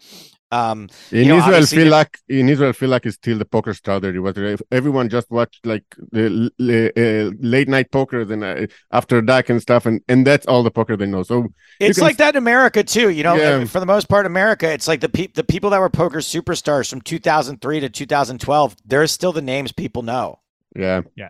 um, 0.54 0.89
In 1.14 1.20
you 1.20 1.26
know, 1.30 1.38
Israel, 1.38 1.54
obviously 1.56 1.78
feel 1.78 1.84
there- 1.86 1.91
like 1.91 2.18
in 2.28 2.49
Israel, 2.49 2.74
feel 2.74 2.89
like 2.89 3.06
is 3.06 3.14
still 3.14 3.38
the 3.38 3.45
poker 3.45 3.74
star 3.74 4.02
there. 4.02 4.22
What 4.22 4.38
if 4.38 4.62
everyone 4.70 5.08
just 5.08 5.32
watched 5.32 5.66
like 5.66 5.86
the 6.12 6.26
l- 6.60 6.68
l- 6.70 6.91
uh, 6.97 7.32
late 7.39 7.70
night 7.70 7.89
poker, 7.89 8.26
then 8.26 8.43
uh, 8.43 8.66
after 8.91 9.22
dark 9.22 9.49
and 9.49 9.62
stuff, 9.62 9.86
and 9.86 10.02
and 10.10 10.28
that's 10.28 10.45
all 10.47 10.62
the 10.62 10.70
poker 10.70 10.97
they 10.97 11.06
know. 11.06 11.24
So 11.24 11.47
it's 11.80 11.97
can 11.99 12.06
like 12.08 12.18
that 12.18 12.36
in 12.36 12.38
America 12.38 12.84
too. 12.84 13.10
You 13.12 13.24
know, 13.24 13.36
Yeah. 13.36 13.64
for 13.64 13.80
the 13.80 13.86
most 13.86 14.10
part, 14.10 14.26
America, 14.26 14.70
it's 14.70 14.89
like 14.89 14.99
the 14.99 15.08
pe- 15.08 15.28
the 15.34 15.45
people 15.45 15.70
that 15.70 15.80
were 15.80 15.89
poker 15.89 16.18
superstars 16.20 16.89
from 16.89 16.99
2003 16.99 17.80
to 17.80 17.89
2012. 17.89 18.76
They're 18.86 19.08
still 19.08 19.32
the 19.32 19.41
names 19.41 19.72
people 19.72 20.02
know. 20.02 20.39
yeah, 20.76 21.02
Yeah. 21.16 21.30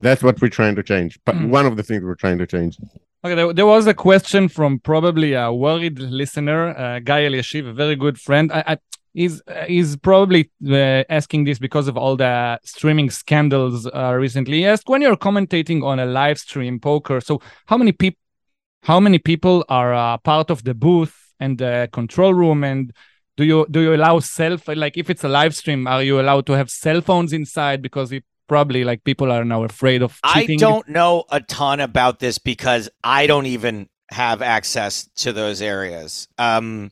That's 0.00 0.22
what 0.22 0.40
we're 0.40 0.48
trying 0.48 0.76
to 0.76 0.82
change. 0.82 1.18
But 1.24 1.34
Mm. 1.36 1.48
one 1.50 1.66
of 1.66 1.76
the 1.76 1.82
things 1.82 2.02
we're 2.02 2.14
trying 2.14 2.38
to 2.38 2.46
change. 2.46 2.76
Okay, 3.24 3.34
there, 3.34 3.52
there 3.52 3.66
was 3.66 3.86
a 3.86 3.94
question 3.94 4.48
from 4.48 4.78
probably 4.78 5.34
a 5.34 5.52
worried 5.52 5.98
listener, 5.98 6.68
uh, 6.76 7.00
Guy 7.00 7.20
Eliashiv, 7.22 7.68
a 7.68 7.72
very 7.72 7.94
good 7.96 8.18
friend. 8.18 8.50
I, 8.50 8.64
I, 8.66 8.76
he's 9.12 9.42
uh, 9.46 9.64
he's 9.66 9.96
probably 9.96 10.50
uh, 10.66 11.04
asking 11.10 11.44
this 11.44 11.58
because 11.58 11.86
of 11.86 11.96
all 11.98 12.16
the 12.16 12.58
streaming 12.64 13.10
scandals 13.10 13.86
uh, 13.86 14.14
recently. 14.14 14.58
He 14.58 14.66
asked 14.66 14.88
when 14.88 15.02
you're 15.02 15.16
commentating 15.16 15.84
on 15.84 15.98
a 15.98 16.06
live 16.06 16.38
stream 16.38 16.80
poker, 16.80 17.20
so 17.20 17.42
how 17.66 17.76
many 17.76 17.92
people 17.92 18.18
how 18.84 18.98
many 18.98 19.18
people 19.18 19.64
are 19.68 19.92
uh, 19.92 20.16
part 20.16 20.50
of 20.50 20.64
the 20.64 20.72
booth 20.72 21.14
and 21.38 21.58
the 21.58 21.90
control 21.92 22.32
room 22.32 22.64
and 22.64 22.92
do 23.36 23.44
you 23.44 23.66
do 23.70 23.80
you 23.80 23.94
allow 23.94 24.18
self 24.18 24.68
like 24.68 24.96
if 24.96 25.10
it's 25.10 25.24
a 25.24 25.28
live 25.28 25.54
stream 25.54 25.86
are 25.86 26.02
you 26.02 26.18
allowed 26.18 26.46
to 26.46 26.52
have 26.52 26.70
cell 26.70 27.02
phones 27.02 27.32
inside 27.34 27.82
because 27.82 28.10
it 28.12 28.24
probably 28.50 28.82
like 28.82 29.04
people 29.04 29.30
are 29.30 29.44
now 29.44 29.62
afraid 29.62 30.02
of 30.02 30.18
I 30.24 30.56
don't 30.58 30.88
know 30.88 31.22
a 31.30 31.40
ton 31.40 31.78
about 31.78 32.18
this 32.18 32.38
because 32.38 32.90
I 33.04 33.28
don't 33.28 33.46
even 33.46 33.88
have 34.10 34.42
access 34.42 35.08
to 35.18 35.32
those 35.32 35.62
areas. 35.62 36.26
Um, 36.36 36.90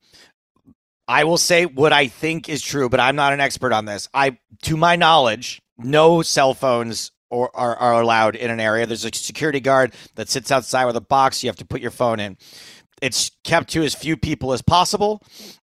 I 1.08 1.24
will 1.24 1.36
say 1.36 1.66
what 1.66 1.92
I 1.92 2.06
think 2.06 2.48
is 2.48 2.62
true, 2.62 2.88
but 2.88 3.00
I'm 3.00 3.16
not 3.16 3.32
an 3.32 3.40
expert 3.40 3.72
on 3.72 3.86
this. 3.86 4.08
I, 4.14 4.38
to 4.62 4.76
my 4.76 4.94
knowledge, 4.94 5.60
no 5.76 6.22
cell 6.22 6.54
phones 6.54 7.10
or 7.28 7.50
are, 7.56 7.74
are 7.74 8.00
allowed 8.00 8.36
in 8.36 8.52
an 8.52 8.60
area. 8.60 8.86
There's 8.86 9.04
a 9.04 9.12
security 9.12 9.58
guard 9.58 9.94
that 10.14 10.28
sits 10.28 10.52
outside 10.52 10.84
with 10.84 10.96
a 10.96 11.00
box. 11.00 11.42
You 11.42 11.48
have 11.48 11.56
to 11.56 11.66
put 11.66 11.80
your 11.80 11.90
phone 11.90 12.20
in. 12.20 12.36
It's 13.02 13.32
kept 13.42 13.70
to 13.70 13.82
as 13.82 13.96
few 13.96 14.16
people 14.16 14.52
as 14.52 14.62
possible, 14.62 15.22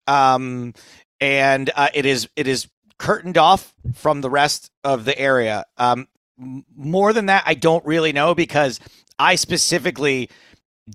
um, 0.08 0.74
and 1.20 1.70
uh, 1.76 1.88
it 1.94 2.06
is 2.06 2.28
it 2.34 2.48
is 2.48 2.68
curtained 2.98 3.38
off 3.38 3.74
from 3.94 4.20
the 4.20 4.30
rest 4.30 4.70
of 4.84 5.04
the 5.04 5.18
area. 5.18 5.64
Um, 5.76 6.08
more 6.38 7.12
than 7.12 7.26
that, 7.26 7.44
I 7.46 7.54
don't 7.54 7.84
really 7.84 8.12
know 8.12 8.34
because 8.34 8.80
I 9.18 9.36
specifically 9.36 10.30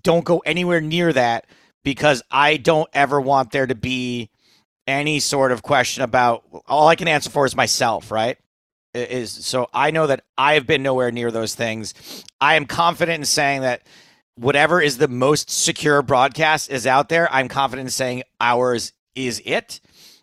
don't 0.04 0.26
go 0.26 0.40
anywhere 0.40 0.82
near 0.82 1.12
that 1.14 1.48
because 1.84 2.22
I 2.32 2.58
don't 2.58 2.90
ever 2.94 3.20
want 3.20 3.52
there 3.52 3.68
to 3.68 3.76
be 3.76 4.30
any 4.88 5.20
sort 5.20 5.52
of 5.52 5.64
question 5.64 6.04
about 6.04 6.44
all 6.68 6.88
I 6.88 6.96
can 6.96 7.08
answer 7.08 7.30
for 7.30 7.46
is 7.46 7.56
myself, 7.56 8.12
right? 8.12 8.38
Is 8.94 9.32
so 9.32 9.70
I 9.74 9.92
know 9.92 10.08
that 10.08 10.24
I 10.38 10.56
have 10.56 10.68
been 10.68 10.84
nowhere 10.84 11.12
near 11.12 11.32
those 11.32 11.56
things. 11.56 11.94
I 12.42 12.56
am 12.56 12.66
confident 12.66 13.20
in 13.20 13.26
saying 13.26 13.62
that 13.62 13.84
whatever 14.36 14.82
is 14.82 14.98
the 14.98 15.08
most 15.08 15.50
secure 15.50 16.02
broadcast 16.02 16.70
is 16.70 16.86
out 16.86 17.08
there. 17.08 17.32
I'm 17.32 17.48
confident 17.48 17.88
in 17.88 17.92
saying 17.92 18.24
ours 18.40 18.92
is 19.16 19.42
it, 19.46 19.80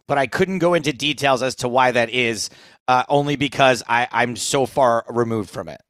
but 0.09 0.19
I 0.19 0.27
couldn't 0.27 0.59
go 0.59 0.75
into 0.75 0.93
details 0.93 1.43
as 1.43 1.55
to 1.57 1.69
why 1.69 1.93
that 1.93 2.11
is, 2.11 2.51
uh, 2.89 3.05
only 3.09 3.37
because 3.37 3.85
I, 3.89 4.09
I'm 4.11 4.35
so 4.35 4.67
far 4.67 5.05
removed 5.09 5.51
from 5.51 5.69
it. 5.69 5.81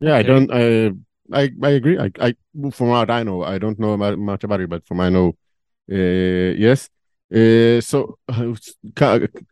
Yeah, 0.00 0.16
I 0.16 0.22
don't. 0.22 0.50
I 0.52 0.90
I 1.32 1.50
I 1.62 1.70
agree. 1.70 1.98
I 1.98 2.10
I 2.20 2.34
from 2.72 2.88
what 2.88 3.08
I 3.10 3.22
know, 3.22 3.44
I 3.44 3.58
don't 3.58 3.78
know 3.78 3.92
about, 3.92 4.18
much 4.18 4.44
about 4.44 4.60
it, 4.60 4.68
but 4.68 4.84
from 4.84 4.98
what 4.98 5.04
I 5.04 5.08
know, 5.10 5.36
uh, 5.90 6.54
yes. 6.58 6.90
Uh, 7.32 7.80
so 7.80 8.18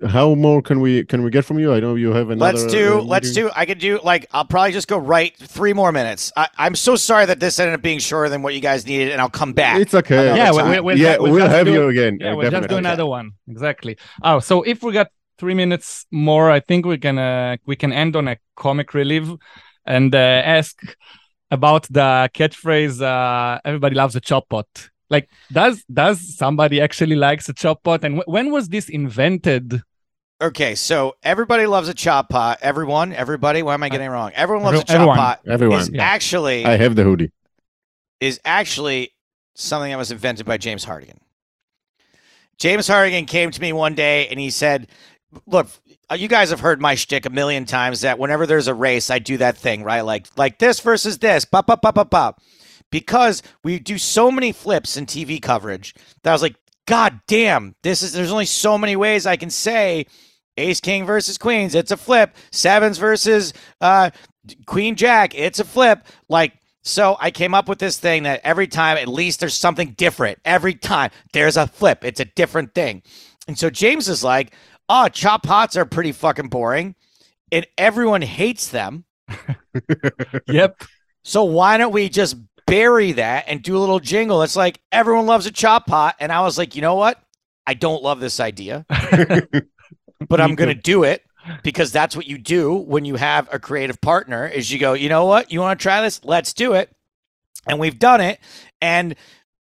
how, 0.06 0.34
more 0.34 0.60
can 0.60 0.80
we 0.80 1.02
can 1.04 1.22
we 1.22 1.30
get 1.30 1.46
from 1.46 1.58
you? 1.58 1.72
I 1.72 1.80
know 1.80 1.94
you 1.94 2.12
have 2.12 2.28
another. 2.28 2.58
Let's 2.58 2.70
do. 2.70 2.98
uh, 2.98 3.02
let's 3.02 3.32
do. 3.32 3.50
I 3.56 3.64
could 3.64 3.78
do 3.78 3.98
like 4.04 4.26
I'll 4.32 4.44
probably 4.44 4.72
just 4.72 4.86
go 4.86 4.98
right 4.98 5.34
three 5.38 5.72
more 5.72 5.90
minutes. 5.90 6.30
I, 6.36 6.48
I'm 6.58 6.74
so 6.74 6.94
sorry 6.94 7.24
that 7.24 7.40
this 7.40 7.58
ended 7.58 7.74
up 7.74 7.80
being 7.80 7.98
shorter 7.98 8.28
than 8.28 8.42
what 8.42 8.52
you 8.52 8.60
guys 8.60 8.84
needed, 8.84 9.12
and 9.12 9.20
I'll 9.20 9.30
come 9.30 9.54
back. 9.54 9.80
It's 9.80 9.94
okay. 9.94 10.36
Yeah, 10.36 10.50
time. 10.50 10.70
we, 10.70 10.80
we'll, 10.80 10.98
yeah, 10.98 11.16
we'll 11.16 11.32
we'll 11.32 11.48
have 11.48 11.64
do- 11.64 11.72
you 11.72 11.88
again. 11.88 12.18
Yeah, 12.20 12.34
we'll 12.34 12.50
just 12.50 12.54
do 12.54 12.60
definitely. 12.60 12.78
another 12.78 13.06
one. 13.06 13.32
Exactly. 13.48 13.96
Oh, 14.22 14.40
so 14.40 14.62
if 14.62 14.82
we 14.82 14.92
got 14.92 15.08
three 15.38 15.54
minutes 15.54 16.04
more, 16.10 16.50
I 16.50 16.60
think 16.60 16.84
we 16.84 16.98
can 16.98 17.18
uh, 17.18 17.56
we 17.64 17.76
can 17.76 17.94
end 17.94 18.14
on 18.14 18.28
a 18.28 18.36
comic 18.56 18.92
relief 18.92 19.26
and 19.86 20.14
uh, 20.14 20.18
ask 20.18 20.78
about 21.50 21.84
the 21.84 22.28
catchphrase 22.34 23.00
uh, 23.00 23.58
"Everybody 23.64 23.94
loves 23.94 24.16
a 24.16 24.20
chop 24.20 24.50
pot." 24.50 24.90
Like, 25.10 25.28
does 25.52 25.84
does 25.92 26.36
somebody 26.36 26.80
actually 26.80 27.16
likes 27.16 27.48
a 27.48 27.52
chop 27.52 27.82
pot? 27.82 28.04
And 28.04 28.18
wh- 28.22 28.28
when 28.28 28.50
was 28.52 28.68
this 28.68 28.88
invented? 28.88 29.82
Okay, 30.42 30.74
so 30.74 31.16
everybody 31.22 31.66
loves 31.66 31.88
a 31.88 31.94
chop 31.94 32.30
pot. 32.30 32.58
Everyone, 32.62 33.12
everybody. 33.12 33.62
Why 33.62 33.74
am 33.74 33.82
I 33.82 33.88
getting 33.90 34.06
it 34.06 34.10
wrong? 34.10 34.30
Everyone 34.34 34.64
loves 34.64 34.78
a 34.78 34.80
Every- 34.80 34.86
chop 34.86 34.94
everyone. 35.00 35.16
pot. 35.18 35.40
Everyone, 35.46 35.80
Is 35.80 35.90
Yeah. 35.90 36.02
actually 36.02 36.64
I 36.64 36.76
have 36.76 36.94
the 36.96 37.02
hoodie. 37.04 37.30
is 38.20 38.40
actually 38.44 39.10
something 39.54 39.90
that 39.90 39.98
was 39.98 40.10
invented 40.10 40.46
by 40.46 40.56
James 40.56 40.84
Hartigan. 40.84 41.18
James 42.58 42.86
Hartigan 42.88 43.26
came 43.26 43.50
to 43.50 43.60
me 43.60 43.72
one 43.72 43.94
day 43.94 44.28
and 44.28 44.38
he 44.38 44.50
said, 44.50 44.86
"Look, 45.46 45.68
uh, 46.10 46.14
you 46.14 46.28
guys 46.28 46.50
have 46.50 46.60
heard 46.60 46.80
my 46.80 46.94
shtick 46.94 47.26
a 47.26 47.30
million 47.30 47.64
times 47.64 48.02
that 48.02 48.18
whenever 48.18 48.46
there's 48.46 48.66
a 48.68 48.74
race, 48.74 49.10
I 49.10 49.18
do 49.18 49.36
that 49.38 49.56
thing, 49.56 49.82
right? 49.82 50.02
Like 50.02 50.26
like 50.36 50.58
this 50.58 50.80
versus 50.80 51.18
this, 51.18 51.44
pop, 51.44 51.66
pop, 51.66 51.82
pop, 51.82 51.94
pop, 51.94 52.10
pop. 52.10 52.40
Because 52.90 53.42
we 53.62 53.78
do 53.78 53.98
so 53.98 54.30
many 54.30 54.52
flips 54.52 54.96
in 54.96 55.06
TV 55.06 55.40
coverage 55.40 55.94
that 56.22 56.30
I 56.30 56.32
was 56.32 56.42
like, 56.42 56.56
God 56.86 57.20
damn, 57.28 57.74
this 57.82 58.02
is 58.02 58.12
there's 58.12 58.32
only 58.32 58.46
so 58.46 58.76
many 58.76 58.96
ways 58.96 59.26
I 59.26 59.36
can 59.36 59.50
say 59.50 60.06
Ace 60.56 60.80
King 60.80 61.06
versus 61.06 61.38
Queens, 61.38 61.74
it's 61.74 61.90
a 61.90 61.96
flip. 61.96 62.34
Sevens 62.50 62.98
versus 62.98 63.52
uh, 63.80 64.10
Queen 64.66 64.96
Jack, 64.96 65.34
it's 65.34 65.60
a 65.60 65.64
flip. 65.64 66.04
Like, 66.28 66.54
so 66.82 67.16
I 67.20 67.30
came 67.30 67.54
up 67.54 67.68
with 67.68 67.78
this 67.78 67.98
thing 67.98 68.24
that 68.24 68.40
every 68.42 68.66
time, 68.66 68.96
at 68.96 69.08
least 69.08 69.40
there's 69.40 69.54
something 69.54 69.92
different. 69.92 70.38
Every 70.44 70.74
time 70.74 71.10
there's 71.32 71.56
a 71.56 71.66
flip, 71.66 72.04
it's 72.04 72.20
a 72.20 72.24
different 72.24 72.74
thing. 72.74 73.02
And 73.46 73.58
so 73.58 73.70
James 73.70 74.08
is 74.08 74.24
like, 74.24 74.52
oh, 74.88 75.08
chop 75.08 75.42
pots 75.42 75.76
are 75.76 75.84
pretty 75.84 76.12
fucking 76.12 76.48
boring. 76.48 76.94
And 77.52 77.66
everyone 77.78 78.22
hates 78.22 78.68
them. 78.68 79.04
Yep. 80.48 80.82
So 81.22 81.44
why 81.44 81.76
don't 81.76 81.92
we 81.92 82.08
just 82.08 82.36
bury 82.70 83.12
that 83.12 83.44
and 83.48 83.62
do 83.62 83.76
a 83.76 83.80
little 83.80 84.00
jingle? 84.00 84.42
It's 84.42 84.56
like 84.56 84.80
everyone 84.92 85.26
loves 85.26 85.46
a 85.46 85.50
chop 85.50 85.86
pot. 85.86 86.16
And 86.20 86.32
I 86.32 86.40
was 86.42 86.56
like, 86.56 86.76
you 86.76 86.82
know 86.82 86.94
what? 86.94 87.22
I 87.66 87.74
don't 87.74 88.02
love 88.02 88.20
this 88.20 88.40
idea, 88.40 88.86
but 88.88 90.40
I'm 90.40 90.54
going 90.54 90.68
to 90.68 90.74
do 90.74 91.04
it 91.04 91.22
because 91.62 91.92
that's 91.92 92.16
what 92.16 92.26
you 92.26 92.38
do 92.38 92.74
when 92.74 93.04
you 93.04 93.16
have 93.16 93.48
a 93.52 93.58
creative 93.58 94.00
partner 94.00 94.46
is 94.46 94.72
you 94.72 94.78
go, 94.78 94.94
you 94.94 95.08
know 95.08 95.26
what? 95.26 95.52
You 95.52 95.60
want 95.60 95.78
to 95.78 95.82
try 95.82 96.00
this? 96.02 96.24
Let's 96.24 96.52
do 96.52 96.72
it. 96.72 96.90
And 97.66 97.78
we've 97.78 97.98
done 97.98 98.20
it. 98.20 98.40
And 98.80 99.14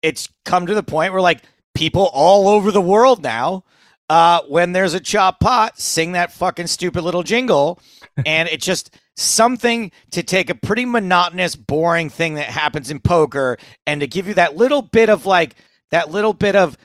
it's 0.02 0.30
come 0.46 0.68
to 0.68 0.76
the 0.76 0.84
point 0.84 1.12
where 1.12 1.22
like 1.22 1.42
people 1.76 2.10
all 2.14 2.48
over 2.48 2.72
the 2.72 2.82
world 2.82 3.24
now, 3.24 3.64
uh, 4.10 4.42
when 4.48 4.72
there's 4.72 4.94
a 4.94 5.00
chop 5.00 5.40
pot, 5.40 5.80
sing 5.80 6.14
that 6.14 6.32
fucking 6.32 6.68
stupid 6.68 7.04
little 7.04 7.24
jingle. 7.24 7.80
and 8.26 8.48
it 8.50 8.62
just 8.62 8.96
something 9.18 9.92
to 10.12 10.24
take 10.24 10.50
a 10.50 10.56
pretty 10.56 10.86
monotonous, 10.86 11.56
boring 11.56 12.10
thing 12.10 12.36
that 12.36 12.46
happens 12.46 12.90
in 12.90 13.00
poker 13.00 13.58
and 13.86 14.02
to 14.02 14.08
give 14.08 14.28
you 14.28 14.34
that 14.36 14.56
little 14.56 14.82
bit 14.82 15.10
of 15.10 15.26
like 15.26 15.56
that 15.92 16.12
little 16.12 16.34
bit 16.34 16.56
of 16.56 16.78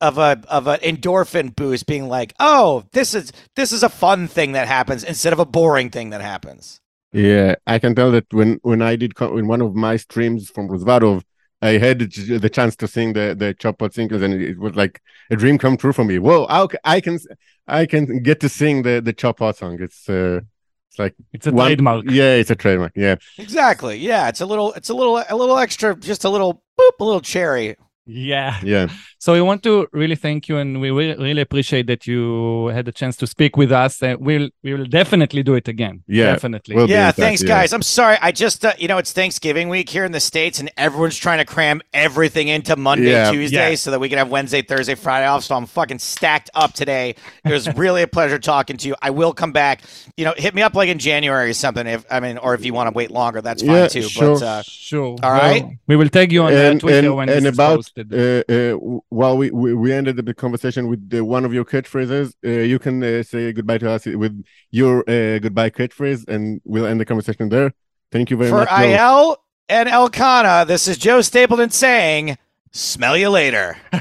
of 0.00 0.18
a 0.18 0.42
of 0.48 0.66
an 0.66 0.80
endorphin 0.80 1.54
boost 1.54 1.86
being 1.86 2.08
like 2.08 2.32
oh 2.40 2.84
this 2.92 3.14
is 3.14 3.32
this 3.54 3.70
is 3.70 3.82
a 3.82 3.88
fun 3.88 4.26
thing 4.26 4.52
that 4.52 4.66
happens 4.66 5.04
instead 5.04 5.32
of 5.32 5.38
a 5.38 5.44
boring 5.44 5.90
thing 5.90 6.10
that 6.10 6.22
happens 6.22 6.80
Yeah, 7.12 7.56
I 7.66 7.78
can 7.78 7.94
tell 7.94 8.12
that 8.12 8.32
when 8.32 8.60
when 8.62 8.82
I 8.82 8.96
did 8.96 9.12
in 9.20 9.48
one 9.48 9.60
of 9.60 9.74
my 9.74 9.96
streams 9.96 10.48
from 10.50 10.68
Rozvadov, 10.68 11.22
I 11.60 11.70
had 11.72 11.98
the 11.98 12.50
chance 12.50 12.76
to 12.76 12.88
sing 12.88 13.14
the 13.14 13.34
the 13.36 13.54
chop 13.54 13.78
pot 13.78 13.94
singles, 13.94 14.22
and 14.22 14.34
it 14.34 14.58
was 14.58 14.76
like 14.76 15.02
a 15.30 15.36
dream 15.36 15.58
come 15.58 15.76
true 15.76 15.92
for 15.92 16.04
me. 16.04 16.18
Whoa, 16.18 16.46
I 16.84 17.00
can 17.00 17.18
I 17.66 17.86
can 17.86 18.22
get 18.22 18.40
to 18.40 18.48
sing 18.48 18.82
the 18.82 19.00
the 19.00 19.12
chop 19.12 19.38
pot 19.38 19.56
song. 19.56 19.78
It's 19.80 20.08
uh, 20.08 20.42
it's 20.90 20.98
like 20.98 21.14
It's 21.32 21.46
a 21.46 21.52
one- 21.52 21.66
trademark. 21.68 22.04
Yeah, 22.10 22.34
it's 22.34 22.50
a 22.50 22.54
trademark. 22.56 22.92
Yeah, 22.96 23.16
exactly 23.38 23.96
yeah 23.98 24.28
it's 24.28 24.40
a 24.40 24.46
little 24.46 24.72
it's 24.74 24.88
a 24.90 24.94
little 24.94 25.22
a 25.28 25.36
little 25.36 25.56
extra 25.58 25.94
just 25.96 26.24
a 26.24 26.28
little 26.28 26.62
boop 26.78 26.92
a 27.00 27.04
little 27.04 27.20
cherry 27.20 27.76
Yeah. 28.10 28.58
yeah. 28.62 28.88
So 29.18 29.32
we 29.34 29.42
want 29.42 29.62
to 29.64 29.86
really 29.92 30.16
thank 30.16 30.48
you, 30.48 30.56
and 30.58 30.80
we 30.80 30.90
re- 30.90 31.14
really 31.16 31.40
appreciate 31.42 31.86
that 31.88 32.06
you 32.06 32.66
had 32.68 32.84
the 32.86 32.92
chance 32.92 33.16
to 33.18 33.26
speak 33.26 33.56
with 33.56 33.70
us. 33.70 34.02
And 34.02 34.18
we'll 34.20 34.48
we 34.62 34.74
will 34.74 34.86
definitely 34.86 35.42
do 35.42 35.54
it 35.54 35.68
again. 35.68 36.02
Yeah, 36.06 36.32
definitely. 36.32 36.74
we'll 36.76 36.88
yeah 36.88 37.08
in 37.08 37.12
touch, 37.12 37.16
thanks 37.16 37.42
yeah. 37.42 37.48
guys 37.48 37.72
i'm 37.72 37.82
sorry 37.82 38.16
i 38.22 38.32
just 38.32 38.64
uh, 38.64 38.72
you 38.78 38.88
know 38.88 38.98
it's 38.98 39.12
thanksgiving 39.12 39.68
week 39.68 39.88
here 39.88 40.04
in 40.04 40.12
the 40.12 40.20
states 40.20 40.58
and 40.60 40.70
everyone's 40.76 41.16
trying 41.16 41.38
to 41.38 41.44
cram 41.44 41.80
everything 41.92 42.48
into 42.48 42.74
monday 42.76 43.10
Yeah. 43.10 43.30
tuesday 43.30 43.70
Yeah. 43.70 43.74
so 43.76 43.90
that 43.92 44.00
we 44.00 44.08
can 44.08 44.18
have 44.18 44.30
wednesday 44.30 44.62
thursday 44.62 44.94
friday 44.94 45.26
off 45.26 45.44
so 45.44 45.54
i'm 45.54 45.66
fucking 45.66 45.98
stacked 45.98 46.50
up 46.54 46.72
today 46.72 47.14
it 47.44 47.52
was 47.52 47.72
really 47.84 48.02
a 48.02 48.06
pleasure 48.08 48.38
talking 48.38 48.76
to 48.78 48.88
you 48.88 48.94
i 49.02 49.10
will 49.10 49.32
come 49.32 49.52
back 49.52 49.82
you 50.16 50.24
know 50.24 50.34
hit 50.36 50.54
me 50.54 50.62
up 50.62 50.74
like 50.74 50.88
in 50.88 50.98
january 50.98 51.50
or 51.50 51.54
something 51.54 51.86
if 51.86 52.04
i 52.10 52.18
mean 52.20 52.38
or 52.38 52.54
if 52.54 52.64
you 52.64 52.72
want 52.74 52.86
to 52.88 52.94
wait 53.00 53.10
longer 53.10 53.40
that's 53.40 53.62
fine 53.62 53.76
Yeah, 53.76 53.88
too 53.88 54.02
sure. 54.02 54.34
but 54.38 54.42
uh, 54.42 54.62
Sure. 54.90 55.16
All 55.22 55.32
right. 55.32 55.62
Well, 55.62 55.74
we 55.86 55.96
will 55.96 56.08
tag 56.08 56.32
you 56.32 56.42
on 56.42 56.52
uh, 56.52 56.56
And 56.56 56.80
Twitter 56.80 57.08
and, 57.08 57.16
when 57.16 57.28
and 57.28 57.44
this 57.46 57.54
about 57.54 57.78
is 57.78 57.86
posted 57.86 57.99
started. 58.08 58.44
Uh, 58.50 58.52
uh, 58.52 59.00
while 59.08 59.36
we, 59.36 59.50
we, 59.50 59.74
we 59.74 59.92
ended 59.92 60.16
the 60.16 60.34
conversation 60.34 60.88
with 60.88 61.12
one 61.20 61.44
of 61.44 61.52
your 61.52 61.64
catchphrases, 61.64 62.34
uh, 62.44 62.48
you 62.48 62.78
can 62.78 63.24
say 63.24 63.52
goodbye 63.52 63.78
to 63.78 63.90
us 63.90 64.06
with 64.06 64.44
your 64.70 65.02
goodbye 65.04 65.70
catchphrase, 65.70 66.28
and 66.28 66.60
we'll 66.64 66.86
end 66.86 67.00
the 67.00 67.04
conversation 67.04 67.48
there. 67.48 67.72
Thank 68.12 68.30
you 68.30 68.36
very 68.36 68.50
For 68.50 68.56
much. 68.56 68.68
For 68.68 68.82
IL 68.82 69.36
and 69.68 69.88
Elkana, 69.88 70.66
this 70.66 70.88
is 70.88 70.98
Joe 70.98 71.20
Stapleton 71.20 71.70
saying, 71.70 72.36
smell 72.72 73.16
you 73.16 73.30
later. 73.30 73.76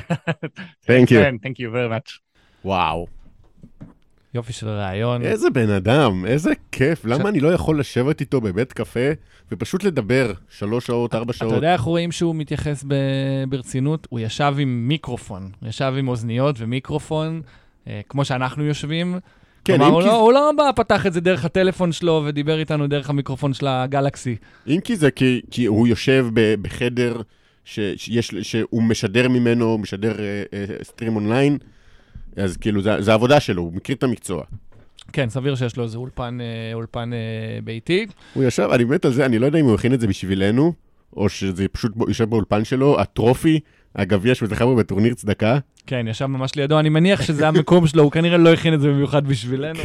Thank 0.85 1.11
you. 1.11 1.39
Thank 1.41 1.59
you 1.59 1.69
very 1.69 1.89
much. 1.89 2.19
Wow. 2.63 3.07
יופי 4.33 4.53
של 4.53 4.67
רעיון. 4.67 5.21
איזה 5.21 5.49
בן 5.49 5.69
אדם, 5.69 6.25
איזה 6.25 6.51
כיף. 6.71 7.05
למה 7.05 7.29
אני 7.29 7.39
לא 7.39 7.47
יכול 7.53 7.79
לשבת 7.79 8.21
איתו 8.21 8.41
בבית 8.41 8.73
קפה 8.73 8.99
ופשוט 9.51 9.83
לדבר 9.83 10.31
שלוש 10.49 10.85
שעות, 10.87 11.15
ארבע 11.15 11.29
אתה 11.31 11.37
שעות? 11.37 11.53
יודע 11.53 11.73
איך 11.73 11.81
רואים 11.81 12.11
שהוא 12.11 12.35
מתייחס 12.35 12.83
ב- 12.87 12.93
ברצינות? 13.49 14.07
הוא 14.09 14.19
ישב 14.19 14.53
עם 14.59 14.87
מיקרופון, 14.87 15.49
הוא 15.61 15.69
ישב 15.69 15.93
עם 15.97 16.07
אוזניות 16.07 16.55
ומיקרופון, 16.59 17.41
אה, 17.87 18.01
כמו 18.09 18.25
שאנחנו 18.25 18.63
יושבים. 18.65 19.19
כן, 19.65 19.77
כלומר, 19.77 19.91
הוא 19.93 20.01
כי- 20.01 20.07
לא, 20.07 20.15
הוא 20.21 20.33
לא 20.33 20.51
בא, 20.57 20.71
פתח 20.75 21.05
את 21.05 21.13
זה 21.13 21.21
דרך 21.21 21.45
הטלפון 21.45 21.91
שלו 21.91 22.23
ודיבר 22.27 22.59
איתנו 22.59 22.87
דרך 22.87 23.09
המיקרופון 23.09 23.53
של 23.53 23.67
הגלקסי. 23.67 24.35
אם 24.67 24.79
כי 24.83 24.95
זה 24.95 25.11
כי, 25.11 25.41
כי 25.51 25.65
הוא 25.65 25.87
יושב 25.87 26.27
ב, 26.33 26.55
בחדר 26.61 27.21
ש, 27.65 27.79
שיש, 27.97 28.35
שהוא 28.41 28.83
משדר 28.83 29.29
ממנו, 29.29 29.65
הוא 29.65 29.79
משדר 29.79 30.19
אה, 30.19 30.43
אה, 30.53 30.65
סטרים 30.83 31.15
אונליין, 31.15 31.57
אז 32.43 32.57
כאילו 32.57 32.81
זה, 32.81 33.01
זה 33.01 33.11
העבודה 33.11 33.39
שלו, 33.39 33.61
הוא 33.61 33.73
מכיר 33.73 33.95
את 33.95 34.03
המקצוע. 34.03 34.43
כן, 35.13 35.29
סביר 35.29 35.55
שיש 35.55 35.77
לו 35.77 35.83
איזה 35.83 35.97
אולפן, 35.97 36.37
אה, 36.41 36.73
אולפן 36.73 37.13
אה, 37.13 37.61
ביתי. 37.63 38.05
הוא 38.33 38.43
ישב, 38.43 38.69
אני 38.71 38.83
מת 38.83 39.05
על 39.05 39.13
זה, 39.13 39.25
אני 39.25 39.39
לא 39.39 39.45
יודע 39.45 39.59
אם 39.59 39.65
הוא 39.65 39.75
הכין 39.75 39.93
את 39.93 39.99
זה 39.99 40.07
בשבילנו, 40.07 40.73
או 41.17 41.29
שזה 41.29 41.67
פשוט 41.67 41.91
יושב 42.07 42.29
באולפן 42.29 42.63
שלו, 42.63 42.99
הטרופי, 42.99 43.59
הגביע 43.95 44.35
שהוא 44.35 44.49
זכה 44.49 44.65
בו 44.65 44.75
בטורניר 44.75 45.13
צדקה. 45.13 45.57
כן, 45.87 46.05
ישב 46.09 46.25
ממש 46.25 46.55
לידו, 46.55 46.79
אני 46.79 46.89
מניח 46.89 47.21
שזה 47.21 47.47
המקום 47.47 47.87
שלו, 47.87 48.03
הוא 48.03 48.11
כנראה 48.11 48.37
לא 48.37 48.53
הכין 48.53 48.73
את 48.73 48.81
זה 48.81 48.87
במיוחד 48.87 49.27
בשבילנו, 49.27 49.79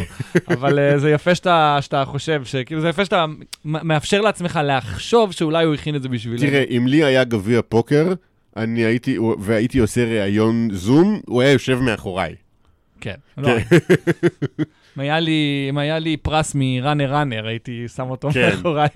אבל 0.48 0.78
אה, 0.78 0.98
זה 0.98 1.10
יפה 1.10 1.34
שאתה, 1.34 1.78
שאתה 1.80 2.04
חושב, 2.04 2.42
שכאילו 2.44 2.80
זה 2.80 2.88
יפה 2.88 3.04
שאתה 3.04 3.24
מאפשר 3.64 4.20
לעצמך 4.20 4.60
לחשוב 4.64 5.32
שאולי 5.32 5.64
הוא 5.64 5.74
הכין 5.74 5.96
את 5.96 6.02
זה 6.02 6.08
בשבילנו. 6.08 6.50
תראה, 6.50 6.64
אם 6.70 6.86
לי 6.86 7.04
היה 7.04 7.24
גביע 7.24 7.60
פוקר, 7.68 8.12
אני 8.56 8.80
הייתי, 8.80 9.18
והייתי 9.38 9.78
עושה 9.78 10.04
ראיון 10.04 10.68
זום, 10.72 11.20
הוא 11.26 11.42
היה 11.42 11.52
יושב 11.52 11.78
מאחוריי. 11.80 12.34
כן. 13.04 13.14
לא, 13.38 13.48
אם 14.96 15.00
היה 15.00 15.20
לי, 15.20 15.66
אם 15.70 15.78
היה 15.78 15.98
לי 15.98 16.16
פרס 16.16 16.52
מראנר 16.54 17.14
ראנר, 17.14 17.46
הייתי 17.46 17.88
שם 17.88 18.10
אותו 18.10 18.30
כן. 18.30 18.50
מאחוריי. 18.50 18.88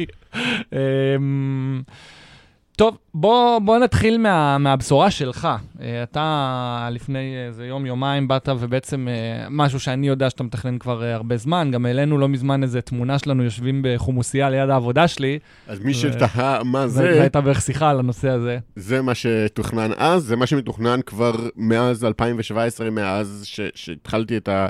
טוב, 2.78 2.98
בוא, 3.14 3.58
בוא 3.58 3.78
נתחיל 3.78 4.18
מה, 4.18 4.58
מהבשורה 4.58 5.10
שלך. 5.10 5.48
אה, 5.80 6.02
אתה 6.02 6.88
לפני 6.92 7.46
איזה 7.46 7.66
יום, 7.66 7.86
יומיים 7.86 8.28
באת, 8.28 8.48
ובעצם 8.60 9.08
אה, 9.08 9.46
משהו 9.50 9.80
שאני 9.80 10.08
יודע 10.08 10.30
שאתה 10.30 10.42
מתכנן 10.42 10.78
כבר 10.78 11.02
אה, 11.04 11.14
הרבה 11.14 11.36
זמן, 11.36 11.70
גם 11.72 11.86
העלינו 11.86 12.18
לא 12.18 12.28
מזמן 12.28 12.62
איזה 12.62 12.80
תמונה 12.80 13.18
שלנו 13.18 13.42
יושבים 13.44 13.82
בחומוסייה 13.84 14.50
ליד 14.50 14.70
העבודה 14.70 15.08
שלי, 15.08 15.38
אז 15.68 15.80
מי 15.80 15.90
ו- 15.90 15.94
שתהה 15.94 16.64
מה 16.64 16.88
זה, 16.88 17.02
והייתה 17.02 17.40
בערך 17.40 17.60
שיחה 17.62 17.90
על 17.90 17.98
הנושא 17.98 18.28
הזה. 18.28 18.58
זה 18.76 19.02
מה 19.02 19.14
שתוכנן 19.14 19.90
אז, 19.96 20.22
זה 20.22 20.36
מה 20.36 20.46
שמתוכנן 20.46 21.00
כבר 21.06 21.34
מאז 21.56 22.04
2017, 22.04 22.90
מאז 22.90 23.42
ש- 23.44 23.60
שהתחלתי 23.74 24.36
את, 24.36 24.48
ה- 24.48 24.68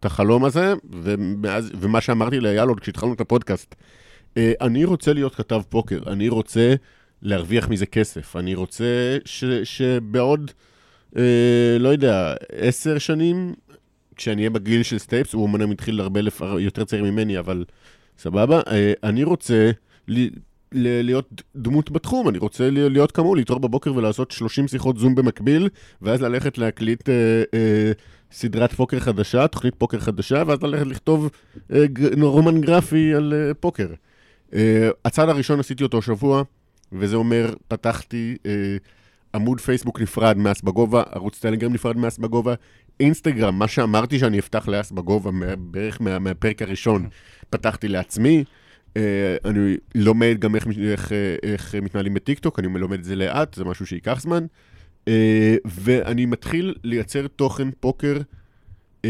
את 0.00 0.04
החלום 0.04 0.44
הזה, 0.44 0.74
ומאז, 0.92 1.72
ומה 1.80 2.00
שאמרתי 2.00 2.40
לאייל 2.40 2.68
עוד 2.68 2.80
כשהתחלנו 2.80 3.12
את 3.12 3.20
הפודקאסט. 3.20 3.74
אני 4.38 4.84
רוצה 4.84 5.12
להיות 5.12 5.34
כתב 5.34 5.60
פוקר, 5.68 5.98
אני 6.06 6.28
רוצה 6.28 6.74
להרוויח 7.26 7.68
מזה 7.68 7.86
כסף, 7.86 8.36
אני 8.36 8.54
רוצה 8.54 9.16
ש- 9.24 9.44
שבעוד, 9.64 10.50
אה, 11.16 11.22
לא 11.80 11.88
יודע, 11.88 12.34
עשר 12.52 12.98
שנים, 12.98 13.54
כשאני 14.16 14.40
אהיה 14.40 14.50
בגיל 14.50 14.82
של 14.82 14.98
סטייפס, 14.98 15.32
הוא 15.32 15.46
אמנם 15.46 15.70
התחיל 15.70 16.00
הרבה 16.00 16.20
לפ... 16.20 16.40
יותר 16.58 16.84
צעיר 16.84 17.04
ממני, 17.04 17.38
אבל 17.38 17.64
סבבה, 18.18 18.60
אה, 18.70 18.92
אני 19.04 19.24
רוצה 19.24 19.70
ל- 20.08 20.26
ל- 20.72 21.02
להיות 21.04 21.42
דמות 21.56 21.90
בתחום, 21.90 22.28
אני 22.28 22.38
רוצה 22.38 22.70
להיות 22.70 23.12
כמוהו, 23.12 23.34
להתעורר 23.34 23.60
בבוקר 23.60 23.94
ולעשות 23.94 24.30
30 24.30 24.68
שיחות 24.68 24.96
זום 24.98 25.14
במקביל, 25.14 25.68
ואז 26.02 26.22
ללכת 26.22 26.58
להקליט 26.58 27.08
אה, 27.08 27.14
אה, 27.54 27.92
סדרת 28.32 28.72
פוקר 28.72 29.00
חדשה, 29.00 29.48
תוכנית 29.48 29.74
פוקר 29.78 30.00
חדשה, 30.00 30.42
ואז 30.46 30.62
ללכת 30.62 30.86
לכתוב 30.86 31.30
אה, 31.72 31.84
רומן 32.22 32.60
גרפי 32.60 33.14
על 33.14 33.34
אה, 33.36 33.54
פוקר. 33.54 33.88
אה, 34.54 34.88
הצעד 35.04 35.28
הראשון 35.28 35.60
עשיתי 35.60 35.82
אותו 35.84 35.98
השבוע, 35.98 36.42
וזה 36.98 37.16
אומר, 37.16 37.54
פתחתי 37.68 38.36
אה, 38.46 38.76
עמוד 39.34 39.60
פייסבוק 39.60 40.00
נפרד 40.00 40.36
מאס 40.36 40.62
בגובה, 40.62 41.02
ערוץ 41.12 41.38
טלגרם 41.38 41.72
נפרד 41.72 41.96
מאס 41.96 42.18
בגובה, 42.18 42.54
אינסטגרם, 43.00 43.58
מה 43.58 43.68
שאמרתי 43.68 44.18
שאני 44.18 44.38
אפתח 44.38 44.68
לאס 44.68 44.92
בגובה 44.92 45.30
בערך 45.58 46.00
מה, 46.00 46.18
מהפרק 46.18 46.62
הראשון, 46.62 47.08
פתחתי 47.50 47.88
לעצמי. 47.88 48.44
Uh, 48.94 48.98
אני 49.44 49.76
לומד 49.94 50.36
גם 50.38 50.54
איך, 50.54 50.66
איך, 50.78 51.12
אה, 51.12 51.36
איך 51.42 51.74
מתנהלים 51.74 52.14
בטיקטוק, 52.14 52.58
אני 52.58 52.68
לומד 52.68 52.98
את 52.98 53.04
זה 53.04 53.16
לאט, 53.16 53.54
זה 53.54 53.64
משהו 53.64 53.86
שייקח 53.86 54.20
זמן. 54.20 54.46
Uh, 55.04 55.08
ואני 55.64 56.26
מתחיל 56.26 56.74
לייצר 56.84 57.26
תוכן 57.26 57.68
פוקר, 57.80 58.16
uh, 59.02 59.06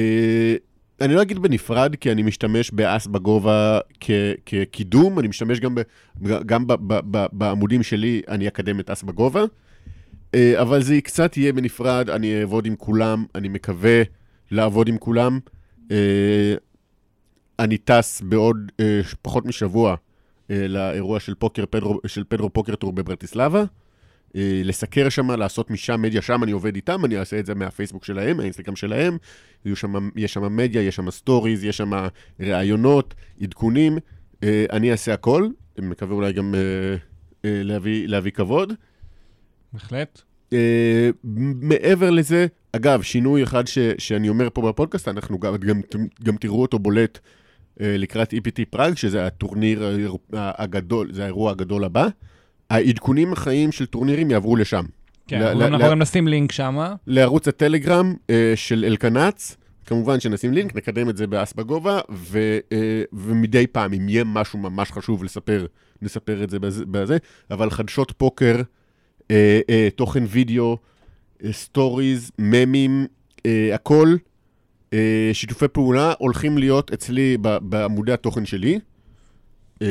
אני 1.01 1.15
לא 1.15 1.23
אגיד 1.23 1.39
בנפרד, 1.39 1.97
כי 1.97 2.13
אני 2.13 2.23
משתמש 2.23 2.71
באס 2.71 3.07
בגובה 3.07 3.79
כ, 4.01 4.11
כקידום, 4.47 5.19
אני 5.19 5.29
משתמש 5.29 5.61
גם, 5.61 5.77
גם 6.47 6.65
בעמודים 7.33 7.83
שלי, 7.83 8.23
אני 8.29 8.49
אקדם 8.49 8.81
את 8.81 8.91
אס 8.91 9.03
בגובה. 9.03 9.45
Uh, 9.45 10.39
אבל 10.61 10.83
זה 10.83 11.01
קצת 11.01 11.37
יהיה 11.37 11.53
בנפרד, 11.53 12.11
אני 12.11 12.41
אעבוד 12.41 12.67
עם 12.67 12.77
כולם, 12.77 13.25
אני 13.35 13.49
מקווה 13.49 14.03
לעבוד 14.51 14.89
עם 14.89 14.99
כולם. 14.99 15.39
Uh, 15.89 15.93
אני 17.59 17.79
טס 17.79 18.23
בעוד 18.25 18.73
אה, 18.81 19.01
פחות 19.23 19.47
משבוע 19.47 19.97
אה, 20.51 20.69
לאירוע 20.69 21.21
של, 21.21 21.35
פוקר, 21.35 21.65
פדרו, 21.71 22.01
של 22.07 22.25
פדרו 22.29 22.51
פוקר 22.53 22.75
טור 22.75 22.93
בברטיסלבה. 22.93 23.65
אה, 24.37 24.61
לסקר 24.65 25.09
שם, 25.09 25.31
לעשות 25.31 25.71
משם 25.71 26.03
מדיה, 26.03 26.23
שם 26.23 26.43
אני 26.43 26.53
עובד 26.53 26.75
איתם, 26.75 27.05
אני 27.05 27.19
אעשה 27.19 27.39
את 27.39 27.47
זה 27.47 27.55
מהפייסבוק 27.55 28.05
שלהם, 28.05 28.37
מהאינסטגרם 28.37 28.77
שלהם. 28.77 29.19
שם, 29.75 30.09
יש 30.17 30.33
שם 30.33 30.57
מדיה, 30.57 30.83
יש 30.83 30.97
שם 30.97 31.11
סטוריז, 31.11 31.65
יש 31.65 31.77
שם 31.77 31.91
ראיונות, 32.41 33.15
עדכונים. 33.41 33.99
אה, 34.43 34.67
אני 34.73 34.93
אעשה 34.93 35.15
הכל, 35.15 35.49
מקווה 35.79 36.15
אולי 36.15 36.33
גם 36.33 36.55
אה, 36.55 36.61
להביא, 37.45 38.09
להביא 38.09 38.33
כבוד. 38.33 38.73
בהחלט. 39.73 40.23
מעבר 41.61 42.11
לזה, 42.11 42.47
אגב, 42.73 43.03
שינוי 43.03 43.43
אחד 43.43 43.67
ש, 43.67 43.79
שאני 43.99 44.29
אומר 44.29 44.49
פה 44.53 44.63
בפודקאסט, 44.69 45.09
אנחנו 45.09 45.39
גם, 45.39 45.57
גם, 45.57 45.81
גם 46.23 46.37
תראו 46.37 46.63
אותו 46.63 46.79
בולט 46.79 47.19
לקראת 47.81 48.33
EPT 48.33 48.65
פראג, 48.71 48.97
שזה 48.97 49.27
הטורניר 49.27 49.83
הגדול, 50.33 51.13
זה 51.13 51.23
האירוע 51.23 51.51
הגדול 51.51 51.85
הבא. 51.85 52.09
העדכונים 52.71 53.33
החיים 53.33 53.73
של 53.73 53.87
טורנירים 53.87 54.31
יעברו 54.31 54.57
לשם. 54.57 54.85
כן, 55.29 55.41
ל- 55.41 55.43
אנחנו 55.43 55.61
ל- 55.61 55.65
אנחנו 55.65 55.91
גם 55.91 55.99
נשים 55.99 56.29
לינק 56.29 56.53
שמה. 56.53 56.95
לערוץ 57.07 57.49
הטלגרם 57.49 58.15
uh, 58.15 58.33
של 58.55 58.85
אלקנץ, 58.87 59.57
כמובן 59.87 60.21
שנשים 60.21 60.53
לינק, 60.53 60.75
נקדם 60.77 61.11
את 61.11 61.17
זה 61.17 61.27
באס 61.27 61.53
בגובה, 61.53 62.01
ו, 62.11 62.59
uh, 62.71 62.75
ומדי 63.13 63.67
פעם, 63.67 63.93
אם 63.93 64.09
יהיה 64.09 64.25
משהו 64.25 64.59
ממש 64.59 64.93
חשוב 64.93 65.25
לספר, 65.25 65.67
נספר 66.03 66.45
את 66.45 66.51
זה 66.51 66.59
בזה, 66.59 66.85
בזה 66.87 67.17
אבל 67.51 67.71
חדשות 67.71 68.13
פוקר, 68.17 68.57
אה, 69.31 69.61
אה, 69.71 69.89
תוכן 69.97 70.25
וידאו, 70.29 70.77
סטוריז, 71.51 72.31
ממים, 72.39 73.07
אה, 73.47 73.71
הכל, 73.75 74.17
אה, 74.93 75.31
שיתופי 75.33 75.69
פעולה 75.69 76.13
הולכים 76.19 76.59
להיות 76.59 76.93
אצלי 76.93 77.37
בעמודי 77.63 78.13
התוכן 78.13 78.47
שלי, 78.47 78.79
אה, 79.83 79.87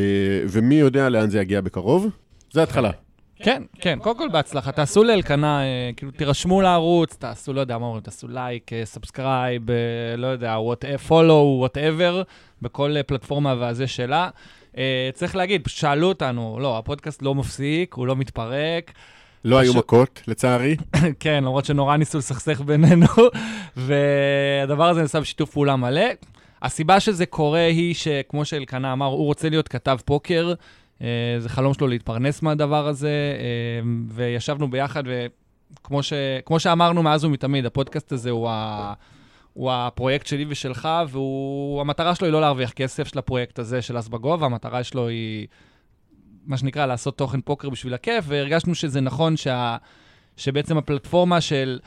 ומי 0.50 0.76
יודע 0.76 1.10
לאן 1.10 1.30
זה 1.30 1.40
יגיע 1.40 1.62
בקרוב. 1.62 2.08
זה 2.56 2.64
התחלה. 2.64 2.92
כן, 3.36 3.64
כן, 3.80 4.00
קודם 4.02 4.18
כל 4.18 4.28
בהצלחה. 4.32 4.72
תעשו 4.72 5.04
לאלקנה, 5.04 5.62
אה, 5.62 5.92
כאילו, 5.98 6.12
תירשמו 6.12 6.62
לערוץ, 6.62 7.16
תעשו, 7.16 7.54
לא 7.54 7.62
יודע 7.62 7.78
מה 7.78 7.86
אומרים, 7.86 8.02
תעשו 8.02 8.28
לייק, 8.28 8.74
אה, 8.74 8.82
סאבסקרייב, 8.86 9.72
אה, 9.72 9.76
לא 10.18 10.28
יודע, 10.28 10.58
פולו, 11.08 11.56
וואטאבר, 11.60 12.22
בכל 12.62 12.96
פלטפורמה 13.08 13.56
והזה 13.60 13.88
שלה. 13.88 14.30
צריך 15.14 15.36
להגיד, 15.36 15.62
שאלו 15.68 16.08
אותנו, 16.08 16.58
לא, 16.62 16.78
הפודקאסט 16.78 17.22
לא 17.22 17.36
מפסיק, 17.36 17.94
הוא 17.94 18.08
לא 18.08 18.16
מתפרק. 18.16 18.92
לא 19.46 19.58
היו 19.58 19.74
מכות, 19.74 20.22
לצערי. 20.28 20.76
כן, 21.20 21.44
למרות 21.44 21.66
שנורא 21.66 21.98
ניסו 21.98 22.18
לסכסך 22.18 22.62
בינינו, 22.62 23.08
והדבר 23.78 24.90
הזה 24.90 25.02
נעשה 25.02 25.20
בשיתוף 25.20 25.52
פעולה 25.52 25.76
מלא. 25.76 26.06
הסיבה 26.62 27.00
שזה 27.00 27.26
קורה 27.26 27.66
היא 27.66 27.94
שכמו 27.94 28.46
שאלקנה 28.46 28.94
אמר, 28.94 29.06
הוא 29.06 29.26
רוצה 29.26 29.50
להיות 29.50 29.68
כתב 29.68 29.98
פוקר, 30.06 30.54
זה 31.40 31.50
חלום 31.50 31.74
שלו 31.74 31.88
להתפרנס 31.88 32.42
מהדבר 32.42 32.88
הזה, 32.88 33.10
אה, 33.40 33.90
וישבנו 34.08 34.70
ביחד, 34.70 35.04
וכמו 35.08 36.04
ש, 36.04 36.14
שאמרנו 36.58 37.04
מאז 37.04 37.26
ומתמיד, 37.26 37.66
הפודקאסט 37.66 38.12
הזה 38.12 38.30
הוא, 38.30 38.50
ה, 38.50 38.94
הוא 39.54 39.72
הפרויקט 39.72 40.28
שלי 40.28 40.46
ושלך, 40.50 40.90
והמטרה 41.08 42.16
שלו 42.16 42.28
היא 42.28 42.34
לא 42.34 42.42
להרוויח 42.42 42.72
כסף 42.72 43.08
של 43.08 43.20
הפרויקט 43.20 43.60
הזה 43.60 43.82
של 43.82 43.98
אז 43.98 44.10
בגובה, 44.10 44.46
המטרה 44.46 44.84
שלו 44.84 45.08
היא, 45.08 45.48
מה 46.46 46.58
שנקרא, 46.58 46.86
לעשות 46.86 47.18
תוכן 47.18 47.42
פוקר 47.42 47.70
בשביל 47.70 47.94
הכיף, 47.94 48.26
והרגשנו 48.28 48.76
שזה 48.76 49.02
נכון 49.02 49.38
שה, 49.38 49.78
שבעצם 50.38 50.78
הפלטפורמה 50.78 51.42
של 51.42 51.80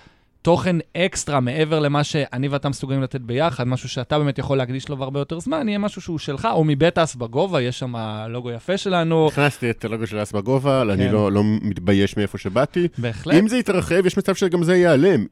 תוכן 0.48 0.76
אקסטרה 0.96 1.40
מעבר 1.40 1.78
למה 1.78 2.04
שאני 2.04 2.48
ואתה 2.48 2.68
מסוגלים 2.68 3.02
לתת 3.02 3.20
ביחד, 3.20 3.64
משהו 3.64 3.88
שאתה 3.88 4.18
באמת 4.18 4.38
יכול 4.38 4.58
להקדיש 4.58 4.88
לו 4.88 5.04
הרבה 5.04 5.20
יותר 5.20 5.40
זמן, 5.40 5.68
יהיה 5.68 5.78
משהו 5.78 6.02
שהוא 6.02 6.18
שלך, 6.18 6.48
או 6.52 6.64
מבית 6.64 6.98
אס 6.98 7.14
בגובה, 7.14 7.62
יש 7.62 7.78
שם 7.78 7.94
לוגו 8.28 8.50
יפה 8.50 8.76
שלנו, 8.76 9.28
הכנסתי 9.28 9.70
את 9.70 9.84
הלוגו 9.84 10.06
של 10.06 10.22
אס 10.22 10.32
בגובה, 10.32 10.82
כן. 10.84 10.90
אני 10.90 11.12
לא 11.12 11.32
לא 11.32 11.42
מתבייש 11.44 12.16
מאיפה 12.16 12.38
שבאתי. 12.38 12.88
בהחלט. 12.98 13.34
אם 13.34 13.48
זה 13.48 13.56
יתרחב, 13.56 14.06
יש 14.06 14.18
מצב 14.18 14.34
שגם 14.34 14.62
זה 14.62 14.76
ייעלם. 14.76 15.26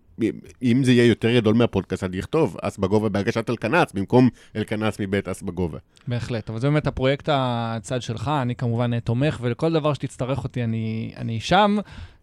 אם 0.63 0.85
זה 0.85 0.93
יהיה 0.93 1.07
יותר 1.07 1.35
גדול 1.35 1.55
מהפודקאסט, 1.55 2.05
אני 2.05 2.21
אכתוב 2.21 2.57
אס 2.63 2.79
בגובה 2.79 3.09
בהגשת 3.09 3.51
אלקנץ, 3.51 3.93
במקום 3.93 4.29
אלקנץ 4.57 4.97
מבית 5.01 5.29
אס 5.29 5.43
בגובה. 5.43 5.79
בהחלט, 6.09 6.51
אבל 6.51 6.59
זה 6.59 6.69
באמת 6.69 6.87
הפרויקט 6.87 7.29
הצד 7.33 8.03
שלך, 8.03 8.31
אני 8.43 8.55
כמובן 8.55 9.01
תומך, 9.01 9.39
ולכל 9.41 9.73
דבר 9.73 9.95
שתצטרך 9.95 10.45
אותי 10.45 10.65
אני, 10.65 11.13
אני 11.17 11.41
שם, 11.41 11.77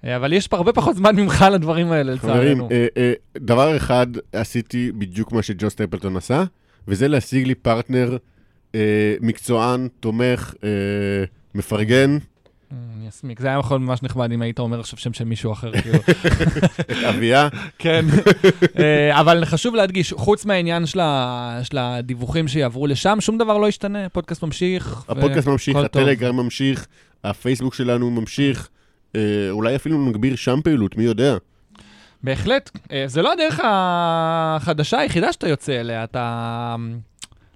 אבל 0.03 0.33
יש 0.33 0.47
פה 0.47 0.57
הרבה 0.57 0.73
פחות 0.73 0.95
זמן 0.95 1.15
ממך 1.15 1.45
לדברים 1.51 1.91
האלה, 1.91 2.17
חברים, 2.17 2.57
לצערנו. 2.57 2.69
אה, 2.71 2.87
אה, 2.97 3.13
דבר 3.37 3.77
אחד 3.77 4.07
עשיתי 4.33 4.91
בדיוק 4.91 5.31
מה 5.31 5.41
שג'ו 5.41 5.69
סטפלטון 5.69 6.17
עשה, 6.17 6.43
וזה 6.87 7.07
להשיג 7.07 7.47
לי 7.47 7.55
פרטנר 7.55 8.17
אה, 8.75 9.15
מקצוען, 9.21 9.87
תומך, 9.99 10.53
מפרגן, 11.55 12.17
אני 12.97 13.09
אסמיק, 13.09 13.39
זה 13.39 13.47
היה 13.47 13.59
יכול 13.59 13.79
ממש 13.79 14.03
נחמד 14.03 14.31
אם 14.31 14.41
היית 14.41 14.59
אומר 14.59 14.79
עכשיו 14.79 14.99
שם 14.99 15.13
של 15.13 15.23
מישהו 15.23 15.51
אחר, 15.51 15.71
כאילו. 15.81 15.97
את 16.75 17.03
אביה. 17.09 17.47
כן, 17.79 18.05
אבל 19.19 19.45
חשוב 19.45 19.75
להדגיש, 19.75 20.13
חוץ 20.13 20.45
מהעניין 20.45 20.85
של 20.85 21.77
הדיווחים 21.77 22.47
שיעברו 22.47 22.87
לשם, 22.87 23.17
שום 23.21 23.37
דבר 23.37 23.57
לא 23.57 23.67
ישתנה, 23.67 24.05
הפודקאסט 24.05 24.43
ממשיך. 24.43 25.03
הפודקאסט 25.07 25.47
ממשיך. 25.47 25.75
הטלגרם 25.75 26.35
ממשיך, 26.35 26.87
הפייסבוק 27.23 27.73
שלנו 27.73 28.11
ממשיך, 28.11 28.69
אולי 29.51 29.75
אפילו 29.75 30.05
נגביר 30.05 30.35
שם 30.35 30.59
פעילות, 30.63 30.97
מי 30.97 31.03
יודע. 31.03 31.37
בהחלט. 32.23 32.69
אה, 32.91 33.03
זה 33.07 33.21
לא 33.21 33.31
הדרך 33.33 33.59
החדשה 33.63 34.99
היחידה 34.99 35.33
שאתה 35.33 35.49
יוצא 35.49 35.79
אליה, 35.79 36.03
אתה 36.03 36.75
אמ, 36.75 36.99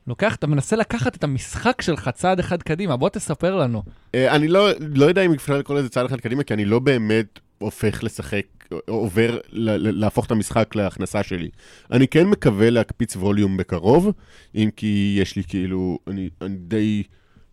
לוקח, 0.08 0.36
אתה 0.36 0.48
מנסה 0.48 0.76
לקחת 0.76 1.16
את 1.16 1.24
המשחק 1.24 1.82
שלך 1.82 2.10
צעד 2.10 2.40
אחד 2.40 2.64
קדימה, 2.64 2.98
בוא 2.98 3.10
תספר 3.10 3.56
לנו. 3.56 3.84
אה, 4.16 4.36
אני 4.36 4.48
לא, 4.48 4.70
לא 4.96 5.06
יודע 5.06 5.22
אם 5.22 5.34
אפשר 5.34 5.58
לקרוא 5.58 5.80
לזה 5.80 5.90
צעד 5.90 6.06
אחד 6.06 6.20
קדימה, 6.20 6.44
כי 6.44 6.54
אני 6.54 6.66
לא 6.66 6.80
באמת 6.80 7.40
הופך 7.58 8.04
לשחק, 8.04 8.46
עובר 8.88 9.38
להפוך 9.52 10.26
את 10.26 10.32
המשחק 10.32 10.76
להכנסה 10.76 11.24
שלי. 11.24 11.50
אני 11.92 12.08
כן 12.08 12.28
מקווה 12.28 12.70
להקפיץ 12.70 13.16
ווליום 13.16 13.58
בקרוב, 13.58 14.12
אם 14.56 14.70
כי 14.76 15.18
יש 15.22 15.36
לי 15.36 15.44
כאילו, 15.48 16.00
אני, 16.08 16.30
אני 16.42 16.56
די 16.58 17.04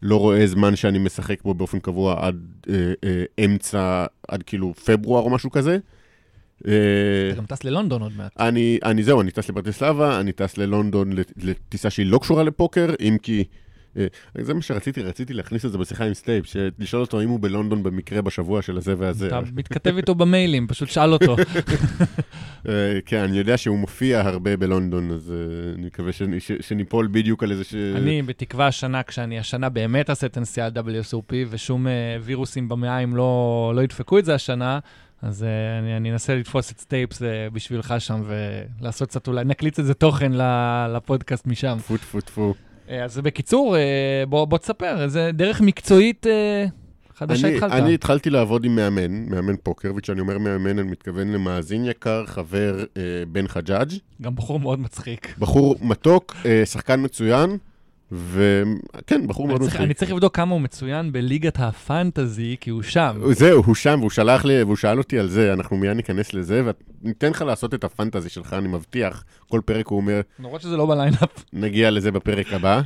לא 0.04 0.16
רואה 0.16 0.46
זמן 0.46 0.76
שאני 0.76 0.98
משחק 0.98 1.42
בו 1.42 1.54
באופן 1.54 1.78
קבוע 1.78 2.26
עד 2.26 2.36
אה, 2.68 2.74
אה, 3.04 3.44
אמצע, 3.44 4.06
עד 4.28 4.42
כאילו 4.42 4.74
פברואר 4.74 5.22
או 5.22 5.30
משהו 5.30 5.50
כזה. 5.50 5.78
אה, 6.68 6.72
אתה 7.32 7.36
גם 7.38 7.46
טס 7.46 7.64
ללונדון 7.64 8.02
עוד 8.02 8.12
מעט. 8.16 8.40
אני, 8.40 8.78
אני 8.84 9.02
זהו, 9.02 9.20
אני 9.20 9.30
טס 9.30 9.48
לברטיסלבה, 9.48 10.20
אני 10.20 10.32
טס 10.32 10.58
ללונדון 10.58 11.12
לט- 11.12 11.32
לטיסה 11.42 11.90
שהיא 11.90 12.06
לא 12.06 12.18
קשורה 12.18 12.42
לפוקר, 12.42 12.94
אם 13.00 13.16
כי... 13.22 13.44
אה, 13.96 14.06
זה 14.40 14.54
מה 14.54 14.62
שרציתי, 14.62 15.02
רציתי 15.02 15.34
להכניס 15.34 15.64
את 15.64 15.72
זה 15.72 15.78
בשיחה 15.78 16.04
עם 16.04 16.14
סטייפ, 16.14 16.44
לשאול 16.78 17.02
אותו 17.02 17.20
אם 17.22 17.28
הוא 17.28 17.40
בלונדון 17.40 17.82
במקרה 17.82 18.22
בשבוע 18.22 18.62
של 18.62 18.76
הזה 18.76 18.94
והזה. 18.98 19.26
אתה 19.26 19.40
מתכתב 19.54 19.96
איתו 19.96 20.14
במיילים, 20.14 20.66
פשוט 20.66 20.88
שאל 20.88 21.12
אותו. 21.12 21.36
אה, 22.68 22.98
כן, 23.06 23.18
אני 23.18 23.38
יודע 23.38 23.56
שהוא 23.56 23.78
מופיע 23.78 24.20
הרבה 24.20 24.56
בלונדון, 24.56 25.10
אז 25.10 25.32
אה, 25.32 25.74
אני 25.74 25.86
מקווה 25.86 26.12
שניפול 26.60 27.08
בדיוק 27.12 27.42
על 27.42 27.50
איזה 27.50 27.64
ש... 27.64 27.74
אני 27.74 28.22
בתקווה 28.22 28.66
השנה, 28.66 29.02
כשאני 29.02 29.38
השנה 29.38 29.68
באמת 29.68 30.10
אעשה 30.10 30.26
את 30.26 30.36
הנסיעה 30.36 30.68
WSOP, 30.68 31.34
ושום 31.50 31.86
וירוסים 32.22 32.68
במעיים 32.68 33.16
לא, 33.16 33.72
לא 33.76 33.80
ידפקו 33.80 34.18
את 34.18 34.24
זה 34.24 34.34
השנה, 34.34 34.78
אז 35.24 35.44
אה, 35.44 35.78
אני, 35.78 35.96
אני 35.96 36.12
אנסה 36.12 36.34
לתפוס 36.34 36.72
את 36.72 36.78
סטייפס 36.78 37.22
אה, 37.22 37.48
בשבילך 37.52 37.94
שם, 37.98 38.22
ולעשות 38.80 39.08
קצת, 39.08 39.28
אולי 39.28 39.44
נקליט 39.44 39.78
איזה 39.78 39.94
תוכן 39.94 40.32
לפודקאסט 40.94 41.46
משם. 41.46 41.76
טפו 41.78 41.96
טפו 41.96 42.20
טפו. 42.20 42.54
אה, 42.90 43.04
אז 43.04 43.18
בקיצור, 43.18 43.76
אה, 43.76 44.24
בוא, 44.28 44.44
בוא 44.44 44.58
תספר, 44.58 45.02
איזה 45.02 45.30
דרך 45.34 45.60
מקצועית 45.60 46.26
אה, 46.26 46.66
חדשה 47.14 47.46
אני, 47.46 47.54
התחלת. 47.56 47.72
אני 47.72 47.94
התחלתי 47.94 48.30
לעבוד 48.30 48.64
עם 48.64 48.76
מאמן, 48.76 49.26
מאמן 49.30 49.54
פוקר, 49.62 49.92
וכשאני 49.96 50.20
אומר 50.20 50.38
מאמן, 50.38 50.78
אני 50.78 50.90
מתכוון 50.90 51.32
למאזין 51.32 51.84
יקר, 51.84 52.26
חבר 52.26 52.84
בן 53.32 53.48
חג'אג', 53.48 53.92
גם 54.22 54.34
בחור 54.34 54.60
מאוד 54.60 54.78
מצחיק. 54.78 55.34
בחור 55.38 55.76
מתוק, 55.80 56.36
שחקן 56.64 57.04
מצוין, 57.04 57.58
וכן, 58.12 59.26
בחור 59.26 59.48
מאוד 59.48 59.62
מצחיק. 59.62 59.80
אני 59.80 59.94
צריך 59.94 60.10
לבדוק 60.10 60.36
כמה 60.36 60.52
הוא 60.52 60.60
מצוין 60.60 61.12
בליגת 61.12 61.58
הפנטזי, 61.60 62.56
כי 62.60 62.70
הוא 62.70 62.82
שם. 62.82 63.20
זהו, 63.32 63.62
הוא 63.62 63.74
שם, 63.74 63.96
והוא 63.98 64.10
שלח 64.10 64.44
לי, 64.44 64.62
והוא 64.62 64.76
שאל 64.76 64.98
אותי 64.98 65.18
על 65.18 65.28
זה, 65.28 65.52
אנחנו 65.52 65.76
מיד 65.76 65.96
ניכנס 65.96 66.34
לזה, 66.34 66.62
וניתן 67.02 67.30
לך 67.30 67.42
לעשות 67.42 67.74
את 67.74 67.84
הפנטזי 67.84 68.28
שלך, 68.28 68.52
אני 68.52 68.68
מבטיח. 68.68 69.24
כל 69.48 69.60
פרק 69.64 69.86
הוא 69.86 69.96
אומר, 69.96 70.20
למרות 70.38 70.60
שזה 70.60 70.76
לא 70.76 70.86
בליינאפ. 70.86 71.44
נגיע 71.52 71.90
לזה 71.90 72.10
בפרק 72.10 72.52
הבא. 72.52 72.80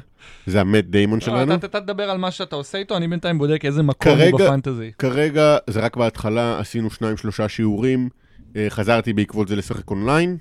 זה 0.46 0.60
המט 0.60 0.84
דיימון 0.84 1.20
שלנו. 1.20 1.50
לא, 1.50 1.54
אתה, 1.54 1.66
אתה 1.66 1.80
תדבר 1.80 2.10
על 2.10 2.18
מה 2.18 2.30
שאתה 2.30 2.56
עושה 2.56 2.78
איתו, 2.78 2.96
אני 2.96 3.08
בינתיים 3.08 3.38
בודק 3.38 3.64
איזה 3.64 3.82
מקום 3.82 4.18
הוא 4.32 4.40
בפנטזי. 4.40 4.92
כרגע 4.98 5.56
זה 5.70 5.80
רק 5.80 5.96
בהתחלה, 5.96 6.58
עשינו 6.58 6.90
שניים, 6.90 7.16
שלושה 7.16 7.48
שיעורים, 7.48 8.08
אה, 8.56 8.66
חזרתי 8.70 9.12
בעקבות 9.12 9.48
זה 9.48 9.56
לשחק 9.56 9.90
אונליין, 9.90 10.36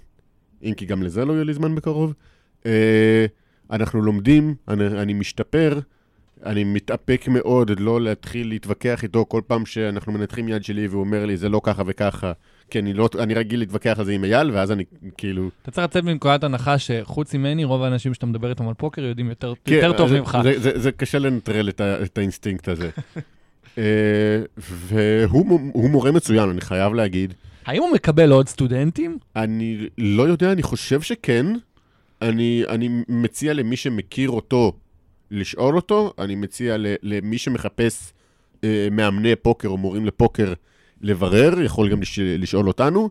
אם 0.64 0.74
כי 0.78 0.86
גם 0.86 1.04
לזה 1.04 1.26
לא 1.26 1.34
יהיה 1.34 1.44
לי 1.44 1.54
זמן 1.54 1.76
בקרוב. 1.76 2.14
אה, 2.66 3.26
אנחנו 3.72 4.01
לומדים, 4.01 4.55
אני, 4.68 4.88
אני 4.88 5.13
משתפר, 5.13 5.80
אני 6.45 6.63
מתאפק 6.63 7.26
מאוד 7.28 7.80
לא 7.80 8.01
להתחיל 8.01 8.47
להתווכח 8.47 9.03
איתו 9.03 9.26
כל 9.28 9.41
פעם 9.47 9.65
שאנחנו 9.65 10.11
מנתחים 10.13 10.49
יד 10.49 10.63
שלי 10.63 10.88
והוא 10.88 10.99
אומר 11.01 11.26
לי, 11.26 11.38
זה 11.38 11.49
לא 11.49 11.61
ככה 11.63 11.84
וככה, 11.86 12.32
כי 12.70 12.80
אני, 12.80 12.93
לא, 12.93 13.09
אני 13.20 13.34
רגיל 13.34 13.59
להתווכח 13.59 13.95
על 13.99 14.05
זה 14.05 14.11
עם 14.11 14.24
אייל, 14.24 14.51
ואז 14.51 14.72
אני 14.72 14.84
כאילו... 15.18 15.49
אתה 15.61 15.72
צריך 15.72 15.88
לצאת 15.88 16.03
מנקודת 16.03 16.43
הנחה 16.43 16.78
שחוץ 16.78 17.34
ממני, 17.36 17.63
רוב 17.63 17.84
האנשים 17.84 18.13
שאתה 18.13 18.26
מדבר 18.26 18.49
איתם 18.49 18.68
על 18.68 18.74
פוקר 18.74 19.01
יודעים 19.01 19.30
יותר, 19.30 19.53
כן, 19.65 19.74
יותר 19.74 19.97
טוב 19.97 20.09
זה, 20.09 20.20
ממך. 20.20 20.38
זה, 20.43 20.59
זה, 20.59 20.80
זה 20.80 20.91
קשה 20.91 21.20
לנטרל 21.20 21.70
את, 21.70 21.82
ה, 21.82 22.03
את 22.03 22.18
האינסטינקט 22.18 22.68
הזה. 22.68 22.89
אה, 23.78 23.84
והוא 24.57 25.45
מו- 25.45 25.72
הוא 25.74 25.89
מורה 25.89 26.11
מצוין, 26.11 26.49
אני 26.49 26.61
חייב 26.61 26.93
להגיד. 26.93 27.34
האם 27.65 27.82
הוא 27.82 27.93
מקבל 27.93 28.32
עוד 28.32 28.47
סטודנטים? 28.47 29.18
אני 29.36 29.88
לא 29.97 30.24
יודע, 30.24 30.51
אני 30.51 30.63
חושב 30.63 31.01
שכן. 31.01 31.45
אני, 32.22 32.63
אני 32.70 32.89
מציע 33.07 33.53
למי 33.53 33.76
שמכיר 33.76 34.30
אותו 34.30 34.74
לשאול 35.32 35.76
אותו, 35.76 36.13
אני 36.20 36.36
מציע 36.36 36.76
למי 37.03 37.38
שמחפש 37.38 38.13
אה, 38.63 38.88
מאמני 38.91 39.36
פוקר 39.36 39.68
או 39.68 39.78
מורים 39.78 40.05
לפוקר 40.05 40.53
לברר, 41.01 41.61
יכול 41.61 41.89
גם 41.89 42.01
לש, 42.01 42.20
לשאול 42.20 42.68
אותנו. 42.68 43.09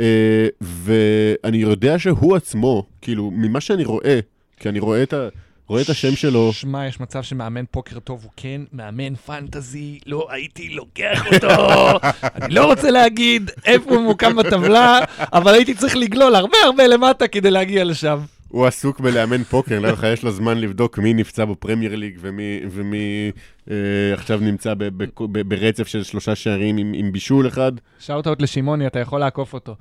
אה, 0.00 0.46
ואני 0.60 1.56
יודע 1.56 1.98
שהוא 1.98 2.36
עצמו, 2.36 2.86
כאילו, 3.00 3.30
ממה 3.30 3.60
שאני 3.60 3.84
רואה, 3.84 4.20
כי 4.56 4.68
אני 4.68 4.78
רואה 4.78 5.02
את, 5.02 5.12
ה, 5.12 5.28
רואה 5.66 5.82
את 5.82 5.88
השם 5.88 6.16
שלו, 6.16 6.52
שמע, 6.52 6.86
יש 6.86 7.00
מצב 7.00 7.22
שמאמן 7.22 7.64
פוקר 7.70 7.98
טוב 7.98 8.20
הוא 8.22 8.30
כן 8.36 8.60
מאמן 8.72 9.14
פנטזי, 9.14 9.98
לא 10.06 10.26
הייתי 10.30 10.68
לוקח 10.68 11.26
אותו. 11.26 11.48
אני 12.42 12.54
לא 12.54 12.64
רוצה 12.64 12.90
להגיד 12.90 13.50
איפה 13.64 13.90
הוא 13.90 14.00
ממוקם 14.00 14.36
בטבלה, 14.36 14.98
אבל 15.18 15.54
הייתי 15.54 15.74
צריך 15.74 15.96
לגלול 15.96 16.34
הרבה 16.34 16.58
הרבה 16.64 16.86
למטה 16.86 17.28
כדי 17.28 17.50
להגיע 17.50 17.84
לשם. 17.84 18.18
הוא 18.54 18.66
עסוק 18.66 19.00
בלאמן 19.00 19.42
פוקר, 19.44 19.80
לא 19.80 19.88
לך, 19.88 20.02
יש 20.02 20.22
לו 20.22 20.30
זמן 20.30 20.58
לבדוק 20.58 20.98
מי 20.98 21.14
נפצע 21.14 21.44
בפרמייר 21.44 21.96
ליג 21.96 22.18
ומי, 22.20 22.60
ומי 22.70 23.30
אה, 23.70 23.76
עכשיו 24.12 24.40
נמצא 24.40 24.74
ב, 24.74 24.84
ב, 24.84 25.04
ב, 25.32 25.48
ברצף 25.48 25.86
של 25.86 26.02
שלושה 26.02 26.34
שערים 26.34 26.76
עם, 26.76 26.92
עם 26.94 27.12
בישול 27.12 27.48
אחד. 27.48 27.72
שאוט-אוט 27.98 28.42
לשמעוני, 28.42 28.86
אתה 28.86 28.98
יכול 28.98 29.20
לעקוף 29.20 29.54
אותו. 29.54 29.74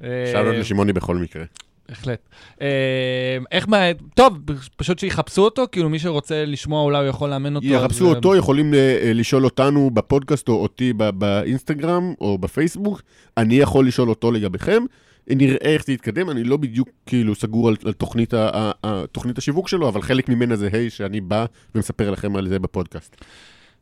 שאלות 0.00 0.54
אה, 0.54 0.60
לשמעוני 0.60 0.92
בכל 0.92 1.16
מקרה. 1.16 1.44
בהחלט. 1.88 2.28
אה, 2.62 3.38
איך 3.52 3.68
מה... 3.68 3.76
טוב, 4.14 4.38
פשוט 4.76 4.98
שיחפשו 4.98 5.42
אותו, 5.42 5.64
כאילו 5.72 5.88
מי 5.88 5.98
שרוצה 5.98 6.44
לשמוע 6.44 6.82
אולי 6.82 6.98
הוא 6.98 7.06
יכול 7.06 7.30
לאמן 7.30 7.56
אותו. 7.56 7.66
יחפשו 7.66 8.10
אז, 8.10 8.16
אותו, 8.16 8.36
יכולים 8.36 8.74
אה, 8.74 9.12
לשאול 9.14 9.44
אותנו 9.44 9.90
בפודקאסט 9.94 10.48
או 10.48 10.54
אותי 10.54 10.92
באינסטגרם 10.92 12.14
או 12.20 12.38
בפייסבוק. 12.38 13.02
אני 13.36 13.54
יכול 13.54 13.86
לשאול 13.86 14.08
אותו 14.08 14.32
לגביכם. 14.32 14.82
נראה 15.28 15.56
איך 15.60 15.84
זה 15.86 15.92
יתקדם, 15.92 16.30
אני 16.30 16.44
לא 16.44 16.56
בדיוק 16.56 16.88
כאילו 17.06 17.34
סגור 17.34 17.68
על, 17.68 17.76
על 17.84 17.92
תוכנית, 17.92 18.34
ה, 18.34 18.70
ה, 18.84 19.06
תוכנית 19.12 19.38
השיווק 19.38 19.68
שלו, 19.68 19.88
אבל 19.88 20.02
חלק 20.02 20.28
ממנה 20.28 20.56
זה 20.56 20.68
היי 20.72 20.90
שאני 20.90 21.20
בא 21.20 21.44
ומספר 21.74 22.10
לכם 22.10 22.36
על 22.36 22.48
זה 22.48 22.58
בפודקאסט. 22.58 23.24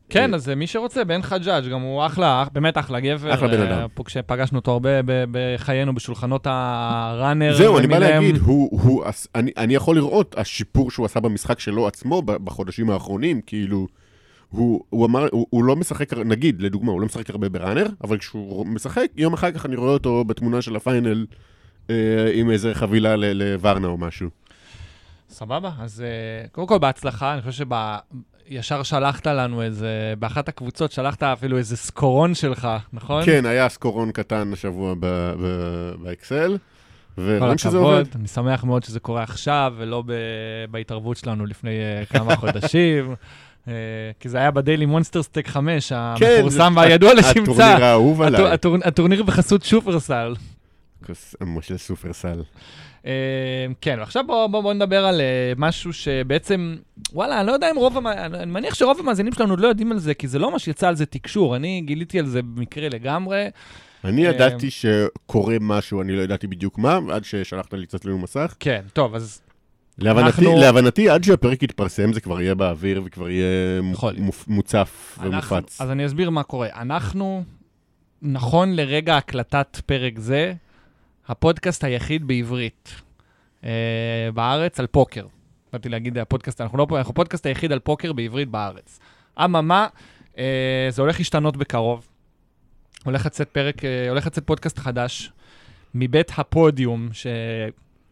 כן, 0.09 0.33
אז 0.33 0.49
מי 0.49 0.67
שרוצה, 0.67 1.03
בן 1.03 1.21
חג'אג', 1.21 1.67
גם 1.71 1.81
הוא 1.81 2.05
אחלה, 2.05 2.43
אח- 2.43 2.49
באמת 2.53 2.77
אחלה 2.77 2.99
גבר. 2.99 3.33
אחלה 3.33 3.47
בן 3.47 3.61
אה, 3.61 3.77
אדם. 3.79 3.87
כשפגשנו 4.05 4.59
אותו 4.59 4.71
הרבה 4.71 4.89
בחיינו 5.31 5.95
בשולחנות 5.95 6.47
הראנר. 6.49 7.55
זהו, 7.57 7.77
אני 7.77 7.87
בא. 7.87 7.97
להגיד, 7.97 8.35
אני, 9.57 9.73
יכול 9.73 9.95
לראות 9.95 10.35
השיפור 10.37 10.91
שהוא 10.91 11.05
עשה 11.05 11.19
במשחק 11.19 11.59
שלו 11.59 11.87
עצמו 11.87 12.21
בחודשים 12.21 12.89
האחרונים, 12.89 13.41
כאילו, 13.45 13.87
הוא, 14.51 14.83
הוא 14.89 15.05
אמר, 15.05 15.27
הוא, 15.31 15.47
הוא 15.49 15.63
לא 15.63 15.75
משחק, 15.75 16.13
נגיד, 16.13 16.61
לדוגמה, 16.61 16.91
הוא 16.91 17.01
לא 17.01 17.05
משחק 17.05 17.29
הרבה 17.29 17.49
בראנר, 17.49 17.85
אבל 18.03 18.17
כשהוא 18.17 18.65
משחק, 18.65 19.05
יום 19.17 19.33
אחר 19.33 19.51
כך 19.51 19.65
אני 19.65 19.75
רואה 19.75 19.93
אותו 19.93 20.23
בתמונה 20.23 20.61
של 20.61 20.75
הפיינל 20.75 21.25
אה, 21.89 21.95
עם 22.33 22.51
איזה 22.51 22.73
חבילה 22.73 23.15
ל- 23.15 23.33
לוורנה 23.33 23.87
או 23.87 23.97
משהו. 23.97 24.29
סבבה, 25.29 25.71
אז 25.79 26.01
אה, 26.01 26.47
קודם 26.51 26.67
כל 26.67 26.77
בהצלחה, 26.77 27.33
אני 27.33 27.41
חושב 27.41 27.65
שישר 28.47 28.83
שלחת 28.83 29.27
לנו 29.27 29.61
איזה, 29.61 30.13
באחת 30.19 30.49
הקבוצות 30.49 30.91
שלחת 30.91 31.23
אפילו 31.23 31.57
איזה 31.57 31.77
סקורון 31.77 32.33
שלך, 32.33 32.67
נכון? 32.93 33.25
כן, 33.25 33.45
היה 33.45 33.69
סקורון 33.69 34.11
קטן 34.11 34.53
השבוע 34.53 34.93
ב- 34.93 35.05
ב- 35.41 35.93
באקסל, 36.03 36.57
כל 37.15 37.21
ורואים 37.21 37.57
שזה 37.57 37.77
עובד. 37.77 37.99
הכבוד, 37.99 38.07
אני 38.15 38.27
שמח 38.27 38.63
מאוד 38.63 38.83
שזה 38.83 38.99
קורה 38.99 39.23
עכשיו, 39.23 39.73
ולא 39.77 40.03
ב- 40.05 40.11
בהתערבות 40.71 41.17
שלנו 41.17 41.45
לפני 41.45 41.69
אה, 41.79 42.05
כמה 42.05 42.35
חודשים. 42.35 43.15
אה, 43.67 43.73
כי 44.19 44.29
זה 44.29 44.37
היה 44.37 44.51
בדיילי 44.51 44.85
מונסטר 44.85 45.23
סטייק 45.23 45.47
5, 45.47 45.89
כן, 45.89 45.95
המפורסם 46.35 46.73
והידוע 46.77 47.13
לשמצה. 47.13 47.41
הטורניר 47.41 47.83
האהוב 47.85 48.21
עליי. 48.21 48.51
הטור- 48.53 48.77
הטורניר 48.83 49.23
בחסות 49.23 49.63
שופרסל. 49.63 50.35
של 51.61 51.77
סופרסל. 51.77 52.43
אה, 53.05 53.11
כן, 53.81 53.95
ועכשיו 53.99 54.23
בואו 54.27 54.49
בוא, 54.49 54.61
בוא 54.61 54.73
נדבר 54.73 55.05
על 55.05 55.21
אה, 55.21 55.53
משהו 55.57 55.93
שבעצם, 55.93 56.75
וואלה, 57.13 57.39
אני 57.39 57.47
לא 57.47 57.51
יודע 57.51 57.71
אם 57.71 57.75
רוב. 57.75 58.07
אני 58.07 58.51
מניח 58.51 58.73
שרוב 58.75 58.99
המאזינים 58.99 59.33
שלנו 59.33 59.53
עוד 59.53 59.59
לא 59.59 59.67
יודעים 59.67 59.91
על 59.91 59.99
זה, 59.99 60.13
כי 60.13 60.27
זה 60.27 60.39
לא 60.39 60.51
מה 60.51 60.59
שיצא 60.59 60.87
על 60.87 60.95
זה 60.95 61.05
תקשור. 61.05 61.55
אני 61.55 61.81
גיליתי 61.85 62.19
על 62.19 62.25
זה 62.25 62.41
במקרה 62.41 62.89
לגמרי. 62.89 63.47
אני 64.03 64.21
ידעתי 64.25 64.69
שקורה 64.69 65.55
משהו, 65.61 66.01
אני 66.01 66.15
לא 66.15 66.21
ידעתי 66.21 66.47
בדיוק 66.47 66.77
מה, 66.77 66.99
עד 67.11 67.23
ששלחת 67.23 67.73
לי 67.73 67.85
קצת 67.85 68.05
לנו 68.05 68.17
מסך. 68.19 68.55
כן, 68.59 68.81
טוב, 68.93 69.15
אז 69.15 69.41
להבנתי, 70.01 70.27
אנחנו- 70.27 70.59
להבנתי, 70.59 71.09
עד 71.09 71.23
שהפרק 71.23 71.63
יתפרסם, 71.63 72.13
זה 72.13 72.21
כבר 72.21 72.41
יהיה 72.41 72.55
באוויר 72.55 73.01
וכבר 73.05 73.29
יהיה 73.29 73.81
יכול. 73.91 74.15
מופ- 74.17 74.43
מוצף 74.47 75.15
אנחנו, 75.17 75.31
ומופץ. 75.31 75.81
אז 75.81 75.91
אני 75.91 76.05
אסביר 76.05 76.29
מה 76.29 76.43
קורה. 76.43 76.67
אנחנו, 76.75 77.43
נכון 78.21 78.73
לרגע 78.75 79.17
הקלטת 79.17 79.77
פרק 79.85 80.19
זה, 80.19 80.53
הפודקאסט 81.27 81.83
היחיד 81.83 82.27
בעברית 82.27 82.89
אה, 83.63 83.69
בארץ 84.33 84.79
על 84.79 84.87
פוקר. 84.87 85.25
באתי 85.73 85.89
להגיד 85.89 86.17
הפודקאסט, 86.17 86.61
אנחנו 86.61 86.77
לא 86.77 86.85
פה, 86.89 86.97
אנחנו 86.97 87.11
הפודקאסט 87.11 87.45
היחיד 87.45 87.71
על 87.71 87.79
פוקר 87.79 88.13
בעברית 88.13 88.49
בארץ. 88.49 88.99
אממה, 89.43 89.87
אה, 90.37 90.43
זה 90.89 91.01
הולך 91.01 91.19
להשתנות 91.19 91.57
בקרוב. 91.57 92.07
הולך 93.05 93.25
לצאת 93.25 93.49
פרק, 93.49 93.85
אה, 93.85 94.09
הולך 94.09 94.27
לצאת 94.27 94.45
פודקאסט 94.45 94.79
חדש 94.79 95.31
מבית 95.95 96.31
הפודיום, 96.37 97.09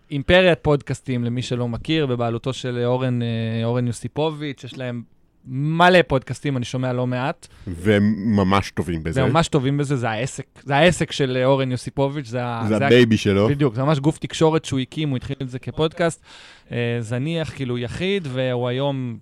שאימפריית 0.10 0.60
פודקאסטים, 0.62 1.24
למי 1.24 1.42
שלא 1.42 1.68
מכיר, 1.68 2.06
בבעלותו 2.06 2.54
של 2.54 2.82
אורן, 2.86 3.22
אה, 3.22 3.28
אורן 3.64 3.88
יוסיפוביץ', 3.88 4.64
יש 4.64 4.78
להם 4.78 5.02
מלא 5.46 6.00
פודקאסטים, 6.08 6.58
אני 6.58 6.66
שומע 6.66 6.94
לא 6.94 7.08
מעט. 7.08 7.48
והם 7.68 8.14
ממש 8.36 8.72
טובים 8.72 9.04
בזה. 9.04 9.12
זה 9.14 9.26
ממש 9.26 9.48
טובים 9.48 9.78
בזה, 9.78 9.96
זה 9.96 10.10
העסק, 10.10 10.46
זה 10.64 10.76
העסק 10.76 11.12
של 11.12 11.42
אורן 11.46 11.72
יוסיפוביץ', 11.72 12.26
זה, 12.28 12.44
ה- 12.44 12.64
זה 12.68 12.78
ה- 12.78 12.86
הבייבי 12.86 13.18
שלו. 13.18 13.48
בדיוק, 13.50 13.76
זה 13.76 13.84
ממש 13.84 14.00
גוף 14.00 14.18
תקשורת 14.18 14.66
שהוא 14.66 14.80
הקים, 14.80 15.10
הוא 15.10 15.18
התחיל 15.18 15.36
את 15.42 15.50
זה 15.50 15.60
כפודקאסט. 15.60 16.24
אה, 16.72 16.98
זניח, 17.00 17.54
כאילו 17.56 17.78
יחיד, 17.78 18.28
והוא 18.32 18.68
היום, 18.68 19.18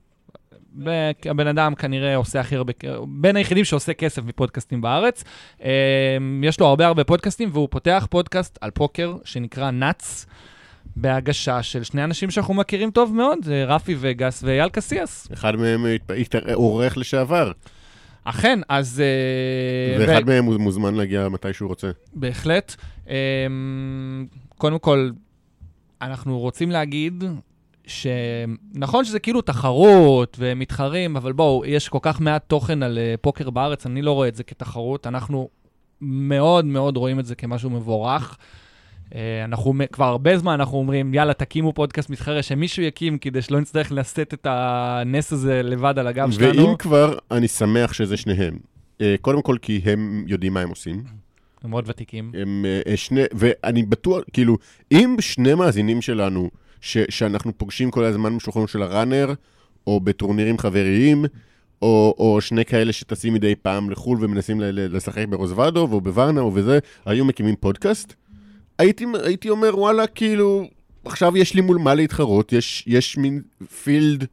הבן 1.26 1.48
אדם 1.48 1.76
כנראה 1.76 2.16
עושה 2.16 2.40
הכי 2.40 2.56
הרבה, 2.56 2.74
בין 3.08 3.36
היחידים 3.36 3.66
שעושה 3.66 3.94
כסף 3.94 4.24
מפודקאסטים 4.26 4.82
בארץ. 4.82 5.24
אה, 5.64 5.70
יש 6.44 6.60
לו 6.60 6.68
הרבה 6.68 6.88
הרבה 6.88 7.04
פודקאסטים, 7.04 7.50
והוא 7.54 7.68
פותח 7.72 8.08
פודקאסט 8.10 8.58
על 8.62 8.72
פוקר 8.72 9.16
שנקרא 9.24 9.72
נאץ. 9.72 10.26
בהגשה 11.02 11.64
של 11.64 11.84
שני 11.84 12.04
אנשים 12.04 12.32
שאנחנו 12.32 12.54
מכירים 12.54 12.92
טוב 12.92 13.14
מאוד, 13.14 13.40
זה 13.44 13.66
רפי 13.68 13.96
וגס 14.00 14.44
ואייל 14.44 14.70
קסיאס. 14.70 15.28
אחד 15.34 15.56
מהם 15.56 15.86
עורך 16.54 16.98
לשעבר, 16.98 17.52
אכן, 18.24 18.60
אז... 18.70 19.02
אה, 19.02 20.00
ו- 20.00 20.08
ואחד 20.08 20.26
מהם 20.28 20.46
הוא 20.46 20.58
מוזמן 20.60 20.96
להגיע 20.96 21.30
מתי 21.30 21.54
שהוא 21.54 21.70
רוצה. 21.70 21.92
בהחלט. 22.14 22.76
אמ, 23.08 23.14
קודם 24.58 24.80
כל, 24.80 25.10
אנחנו 26.02 26.40
רוצים 26.40 26.72
להגיד 26.72 27.24
שנכון 27.88 29.06
שזה 29.06 29.20
כאילו 29.20 29.42
תחרות 29.42 30.38
ומתחרים, 30.40 31.18
אבל 31.18 31.34
בואו, 31.34 31.66
יש 31.66 31.90
כל 31.90 32.00
כך 32.02 32.22
מעט 32.22 32.44
תוכן 32.48 32.84
על 32.84 32.98
אה, 32.98 33.16
פוקר 33.22 33.50
בארץ, 33.50 33.86
אני 33.86 34.02
לא 34.02 34.12
רואה 34.12 34.28
את 34.28 34.36
זה 34.36 34.44
כתחרות. 34.44 35.08
אנחנו 35.08 35.50
מאוד 36.02 36.66
מאוד 36.66 36.98
רואים 36.98 37.20
את 37.20 37.26
זה 37.26 37.36
כמשהו 37.36 37.70
מבורך. 37.70 38.38
אה, 39.16 39.44
אנחנו 39.44 39.74
כבר 39.92 40.06
הרבה 40.06 40.38
זמן 40.38 40.54
אנחנו 40.54 40.78
אומרים, 40.78 41.14
יאללה, 41.14 41.34
תקימו 41.34 41.74
פודקאסט 41.74 42.10
מתחרה, 42.10 42.44
שמישהו 42.44 42.84
יקים 42.84 43.18
כדי 43.18 43.42
שלא 43.42 43.62
נצטרך 43.62 43.92
לשאת 43.92 44.34
את 44.34 44.48
הנס 44.50 45.34
הזה 45.34 45.64
לבד 45.64 46.00
על 46.00 46.08
הגב 46.08 46.32
שלנו. 46.32 46.68
ואם 46.68 46.76
כבר, 46.76 47.18
אני 47.32 47.48
שמח 47.48 47.94
שזה 47.94 48.18
שניהם. 48.18 48.58
אה, 49.02 49.16
קודם 49.22 49.42
כל 49.42 49.58
כי 49.62 49.82
הם 49.86 50.24
יודעים 50.28 50.54
מה 50.54 50.60
הם 50.60 50.70
עושים. 50.70 51.04
הם 51.64 51.70
מאוד 51.70 51.84
ותיקים. 51.88 52.32
הם 52.34 52.66
אה, 52.88 52.98
שני, 52.98 53.22
ואני 53.34 53.84
בטוח, 53.84 54.22
כאילו, 54.34 54.58
אם 54.92 55.16
שני 55.20 55.54
מאזינים 55.54 56.02
שלנו, 56.02 56.50
ש, 56.82 56.98
שאנחנו 57.10 57.58
פוגשים 57.58 57.92
כל 57.92 58.04
הזמן 58.04 58.38
בשולחנו 58.38 58.68
של 58.68 58.82
הראנר, 58.82 59.34
או 59.88 60.00
בטורנירים 60.00 60.58
חבריים, 60.58 61.26
או, 61.82 62.16
או 62.18 62.42
שני 62.42 62.66
כאלה 62.66 62.94
שטסים 62.94 63.34
מדי 63.34 63.56
פעם 63.56 63.90
לחו"ל 63.90 64.18
ומנסים 64.22 64.62
לשחק 64.62 65.26
ברוזוודוב 65.30 65.94
או 65.94 66.02
בוורנה 66.02 66.42
או 66.42 66.52
בזה, 66.52 66.80
היו 67.06 67.26
מקימים 67.26 67.56
פודקאסט, 67.56 68.16
הייתי, 68.80 69.06
הייתי 69.24 69.50
אומר, 69.50 69.80
וואלה, 69.80 70.08
כאילו, 70.08 70.70
עכשיו 71.06 71.38
יש 71.38 71.54
לי 71.54 71.62
מול 71.62 71.78
מה 71.78 71.94
להתחרות, 71.96 72.54
יש, 72.54 72.84
יש 72.88 73.18
מין 73.18 73.42
פילד 73.84 74.24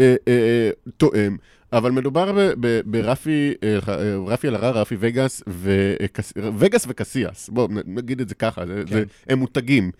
אה, 0.00 0.14
אה, 0.28 0.32
אה, 0.32 0.70
תואם. 0.96 1.36
אבל 1.72 1.90
מדובר 1.90 2.32
ב- 2.32 2.52
ב- 2.60 2.80
ברפי, 2.86 3.54
אה, 3.62 3.78
אה, 3.88 4.16
רפי 4.26 4.48
אלהרר, 4.48 4.78
רפי 4.78 4.96
וגאס, 4.98 5.42
וקס- 5.48 6.32
וגאס 6.58 6.84
וקסיאס. 6.88 7.48
בואו 7.48 7.68
נגיד 7.86 8.20
את 8.20 8.28
זה 8.28 8.34
ככה, 8.34 8.66
זה, 8.66 8.82
כן. 8.86 8.94
זה, 8.94 9.04
הם 9.28 9.38
מותגים. 9.38 9.90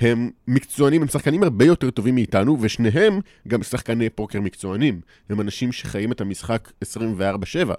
הם 0.00 0.30
מקצוענים, 0.48 1.02
הם 1.02 1.08
שחקנים 1.08 1.42
הרבה 1.42 1.64
יותר 1.64 1.90
טובים 1.90 2.14
מאיתנו, 2.14 2.56
ושניהם 2.60 3.20
גם 3.48 3.62
שחקני 3.62 4.10
פוקר 4.10 4.40
מקצוענים. 4.40 5.00
הם 5.30 5.40
אנשים 5.40 5.72
שחיים 5.72 6.12
את 6.12 6.20
המשחק 6.20 6.72
24/7. 6.84 7.74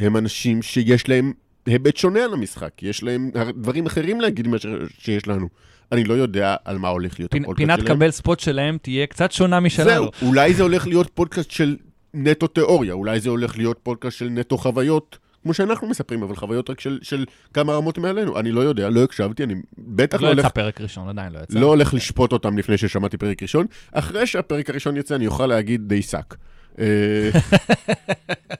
הם 0.00 0.16
אנשים 0.16 0.62
שיש 0.62 1.08
להם 1.08 1.32
היבט 1.66 1.96
שונה 1.96 2.24
על 2.24 2.32
המשחק, 2.32 2.82
יש 2.82 3.02
להם 3.02 3.30
דברים 3.56 3.86
אחרים 3.86 4.20
להגיד 4.20 4.48
ממה 4.48 4.56
שיש 4.98 5.28
לנו. 5.28 5.48
אני 5.92 6.04
לא 6.04 6.14
יודע 6.14 6.56
על 6.64 6.78
מה 6.78 6.88
הולך 6.88 7.20
להיות 7.20 7.34
הפודקאסט 7.34 7.56
פינת 7.56 7.80
שלהם. 7.80 7.96
קבל 7.96 8.10
ספוט 8.10 8.40
שלהם 8.40 8.78
תהיה 8.82 9.06
קצת 9.06 9.32
שונה 9.32 9.60
משלנו. 9.60 9.88
זהו, 9.90 10.28
אולי 10.28 10.54
זה 10.54 10.62
הולך 10.62 10.86
להיות 10.86 11.10
פודקאסט 11.14 11.50
של 11.50 11.76
נטו 12.14 12.46
תיאוריה, 12.46 12.92
אולי 12.92 13.20
זה 13.20 13.30
הולך 13.30 13.58
להיות 13.58 13.78
פודקאסט 13.82 14.18
של 14.18 14.28
נטו 14.28 14.58
חוויות, 14.58 15.18
כמו 15.42 15.54
שאנחנו 15.54 15.88
מספרים, 15.88 16.22
אבל 16.22 16.36
חוויות 16.36 16.70
רק 16.70 16.80
של, 16.80 16.98
של 17.02 17.24
כמה 17.54 17.72
רמות 17.72 17.98
מעלינו. 17.98 18.38
אני 18.38 18.52
לא 18.52 18.60
יודע, 18.60 18.88
לא 18.90 19.02
הקשבתי, 19.02 19.44
אני 19.44 19.54
בטח 19.78 20.20
לא 20.20 20.22
לא 20.22 20.32
הולך, 20.32 20.44
יצא 20.44 20.48
פרק 20.48 20.80
ראשון, 20.80 21.08
עדיין 21.08 21.32
לא 21.32 21.38
יצא. 21.38 21.58
לא 21.58 21.66
הולך 21.66 21.94
לשפוט 21.94 22.32
אותם 22.32 22.58
לפני 22.58 22.78
ששמעתי 22.78 23.16
פרק 23.16 23.42
ראשון. 23.42 23.66
אחרי 23.92 24.26
שהפרק 24.26 24.70
הראשון 24.70 24.96
יצא, 24.96 25.14
אני 25.14 25.26
אוכל 25.26 25.46
להגיד 25.46 25.88
די 25.88 26.02
סאק. 26.02 26.36
אה, 26.80 27.30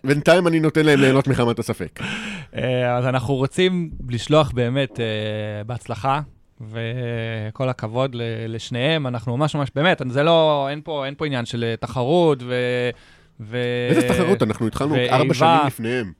בינתיים 0.04 0.46
אני 0.46 0.60
נותן 0.60 0.86
להם 0.86 1.00
ליהנות 1.00 1.28
מחמת 1.28 1.58
הספק. 1.58 2.00
אה, 2.56 2.96
אז 2.96 3.06
אנחנו 3.06 3.34
רוצים 3.34 3.90
לשלוח 4.08 4.50
באמת 4.50 5.00
אה, 5.00 5.64
בהצלחה, 5.66 6.20
וכל 6.60 7.68
הכבוד 7.68 8.16
לשניהם. 8.48 9.06
אנחנו 9.06 9.36
ממש 9.36 9.54
ממש, 9.54 9.68
באמת, 9.74 10.02
זה 10.08 10.22
לא, 10.22 10.66
אין 10.70 10.80
פה, 10.84 11.06
אין 11.06 11.14
פה 11.14 11.26
עניין 11.26 11.46
של 11.46 11.74
תחרות 11.80 12.42
ו... 12.42 12.54
ו... 13.40 13.56
איזה 13.90 14.08
תחרות, 14.08 14.42
אנחנו 14.42 14.66
התחלנו. 14.66 14.96
ארבע 15.10 15.34
שנים 15.34 15.66
לפניהם. 15.66 16.12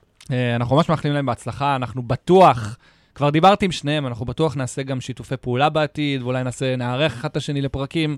אנחנו 0.56 0.76
ממש 0.76 0.88
מאחלים 0.88 1.14
להם 1.14 1.26
בהצלחה, 1.26 1.76
אנחנו 1.76 2.02
בטוח, 2.02 2.76
כבר 3.14 3.30
דיברתי 3.30 3.64
עם 3.64 3.72
שניהם, 3.72 4.06
אנחנו 4.06 4.26
בטוח 4.26 4.56
נעשה 4.56 4.82
גם 4.82 5.00
שיתופי 5.00 5.36
פעולה 5.36 5.68
בעתיד, 5.68 6.22
ואולי 6.22 6.44
נעשה, 6.44 6.76
נארח 6.76 7.14
אחד 7.14 7.28
את 7.28 7.36
השני 7.36 7.60
לפרקים. 7.60 8.16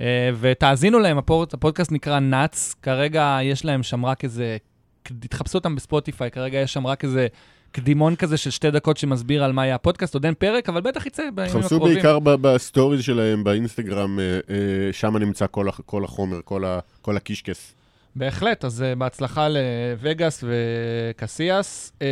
אה, 0.00 0.30
ותאזינו 0.40 0.98
להם, 0.98 1.18
הפוד, 1.18 1.48
הפודקאסט 1.52 1.92
נקרא 1.92 2.18
נאץ, 2.18 2.74
כרגע 2.82 3.38
יש 3.42 3.64
להם 3.64 3.82
שם 3.82 4.06
רק 4.06 4.24
איזה, 4.24 4.56
תחפשו 5.02 5.58
אותם 5.58 5.76
בספוטיפיי, 5.76 6.30
כרגע 6.30 6.58
יש 6.58 6.72
שם 6.72 6.86
רק 6.86 7.04
איזה 7.04 7.26
קדימון 7.72 8.16
כזה 8.16 8.36
של 8.36 8.50
שתי 8.50 8.70
דקות 8.70 8.96
שמסביר 8.96 9.44
על 9.44 9.52
מה 9.52 9.64
יהיה 9.66 9.74
הפודקאסט, 9.74 10.14
עוד 10.14 10.24
אין 10.24 10.34
פרק, 10.34 10.68
אבל 10.68 10.80
בטח 10.80 11.06
יצא 11.06 11.22
בימים 11.34 11.56
הקרובים. 11.64 11.94
בעיקר 11.94 12.18
ב- 12.18 12.30
בסטוריז 12.34 13.02
שלהם, 13.04 13.44
באינסטגרם, 13.44 14.20
אה, 14.20 14.24
אה, 14.50 14.92
שם 14.92 15.16
נמצא 15.16 15.46
כל 15.50 15.66
כל 15.86 16.04
החומר, 16.04 16.40
כל 16.44 16.64
ה- 16.64 16.78
כל 17.02 17.16
הקישקס. 17.16 17.74
בהחלט, 18.16 18.64
אז 18.64 18.84
בהצלחה 18.98 19.46
לווגאס 19.48 20.44
וקסיאס. 20.46 21.92
Uh, 21.98 22.02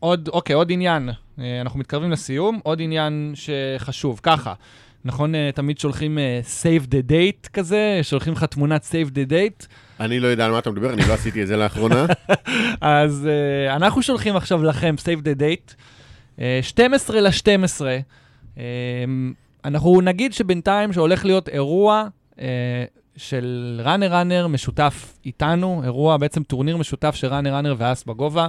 עוד, 0.00 0.28
אוקיי, 0.28 0.54
עוד 0.54 0.72
עניין, 0.72 1.08
אנחנו 1.60 1.78
מתקרבים 1.80 2.10
לסיום, 2.10 2.60
עוד 2.62 2.80
עניין 2.82 3.32
שחשוב, 3.34 4.20
ככה, 4.22 4.54
נכון, 5.04 5.34
uh, 5.34 5.38
תמיד 5.54 5.78
שולחים 5.78 6.18
uh, 6.18 6.62
save 6.62 6.86
the 6.86 7.10
date 7.10 7.48
כזה, 7.52 8.00
שולחים 8.02 8.32
לך 8.32 8.44
תמונת 8.44 8.84
save 8.84 9.10
the 9.10 9.30
date, 9.30 9.66
אני 10.00 10.20
לא 10.20 10.28
יודע 10.28 10.44
על 10.44 10.52
מה 10.52 10.58
אתה 10.58 10.70
מדבר, 10.70 10.92
אני 10.92 11.02
לא 11.08 11.12
עשיתי 11.12 11.42
את 11.42 11.46
זה 11.46 11.56
לאחרונה. 11.56 12.06
אז 12.80 13.28
uh, 13.28 13.76
אנחנו 13.76 14.02
שולחים 14.02 14.36
עכשיו 14.36 14.62
לכם 14.62 14.94
save 14.98 15.20
the 15.20 15.40
date, 15.40 15.74
uh, 16.36 16.40
12 16.62 17.20
ל-12, 17.20 17.80
uh, 18.56 18.60
אנחנו 19.64 20.00
נגיד 20.00 20.32
שבינתיים 20.32 20.92
שהולך 20.92 21.24
להיות 21.24 21.48
אירוע 21.48 22.08
uh, 22.36 22.40
של 23.16 23.80
ראנר 23.84 24.12
ראנר 24.12 24.46
משותף 24.46 25.18
איתנו, 25.26 25.80
אירוע, 25.84 26.16
בעצם 26.16 26.42
טורניר 26.42 26.76
משותף 26.76 27.14
של 27.14 27.26
ראנר 27.26 27.54
ראנר 27.54 27.74
ואס 27.78 28.04
בגובה. 28.04 28.48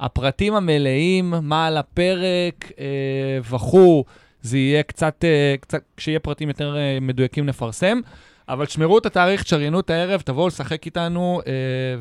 הפרטים 0.00 0.54
המלאים, 0.54 1.34
מה 1.42 1.66
על 1.66 1.76
הפרק 1.76 2.72
אה, 2.78 3.38
וכו', 3.50 4.04
זה 4.44 4.58
יהיה 4.58 4.82
קצת, 4.82 5.24
אה, 5.24 5.54
קצת, 5.60 5.82
כשיהיה 5.96 6.18
פרטים 6.20 6.48
יותר 6.48 6.76
אה, 6.76 6.98
מדויקים 7.00 7.46
נפרסם. 7.46 8.00
אבל 8.48 8.66
שמרו 8.66 8.98
את 8.98 9.06
התאריך, 9.06 9.42
תשריינו 9.42 9.80
את 9.80 9.90
הערב, 9.90 10.20
תבואו 10.20 10.46
לשחק 10.46 10.86
איתנו 10.86 11.40
אה, 11.46 11.52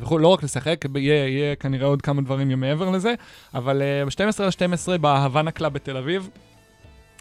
וכו', 0.02 0.18
לא 0.18 0.28
רק 0.28 0.44
לשחק, 0.44 0.86
יהיה, 0.96 1.28
יהיה 1.28 1.56
כנראה 1.56 1.88
עוד 1.88 2.02
כמה 2.02 2.22
דברים 2.22 2.60
מעבר 2.60 2.90
לזה, 2.90 3.14
אבל 3.54 3.82
אה, 3.82 4.06
ב-12 4.06 4.44
ל-12 4.44 4.98
בהוואנה 4.98 5.52
קלאב 5.52 5.74
בתל 5.74 5.98
אביב, 5.98 6.30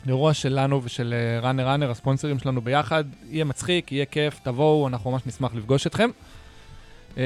אירוע 0.09 0.35
שלנו 0.35 0.81
ושל 0.85 1.15
אה, 1.17 1.49
ראנר 1.49 1.69
ראנר, 1.69 1.91
הספונסרים 1.91 2.39
שלנו 2.39 2.61
ביחד, 2.61 3.05
יהיה 3.31 3.45
מצחיק, 3.45 3.93
יהיה 3.93 4.05
כיף, 4.05 4.41
תבואו, 4.43 4.89
אנחנו 4.89 5.11
ממש 5.11 5.23
נשמח 5.27 5.55
לפגוש 5.55 5.87
אתכם. 5.87 6.11
אה, 7.19 7.23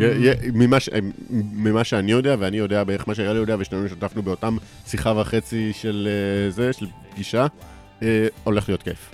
יה- 0.00 0.14
יה- 0.26 0.34
ממה 0.54 0.80
ש- 0.80 0.88
ממה 1.30 1.84
שאני 1.84 2.12
יודע, 2.12 2.36
ואני 2.38 2.56
יודע 2.56 2.84
בערך 2.84 3.08
מה 3.08 3.14
שאייל 3.14 3.36
יודע, 3.36 3.56
ושנינו 3.58 3.86
השתתפנו 3.86 4.22
באותם 4.22 4.56
שיחה 4.86 5.12
וחצי 5.16 5.72
של 5.72 6.08
אה, 6.46 6.50
זה, 6.50 6.72
של 6.72 6.86
פגישה, 7.10 7.46
אה, 8.02 8.26
הולך 8.44 8.68
להיות 8.68 8.82
כיף. 8.82 9.10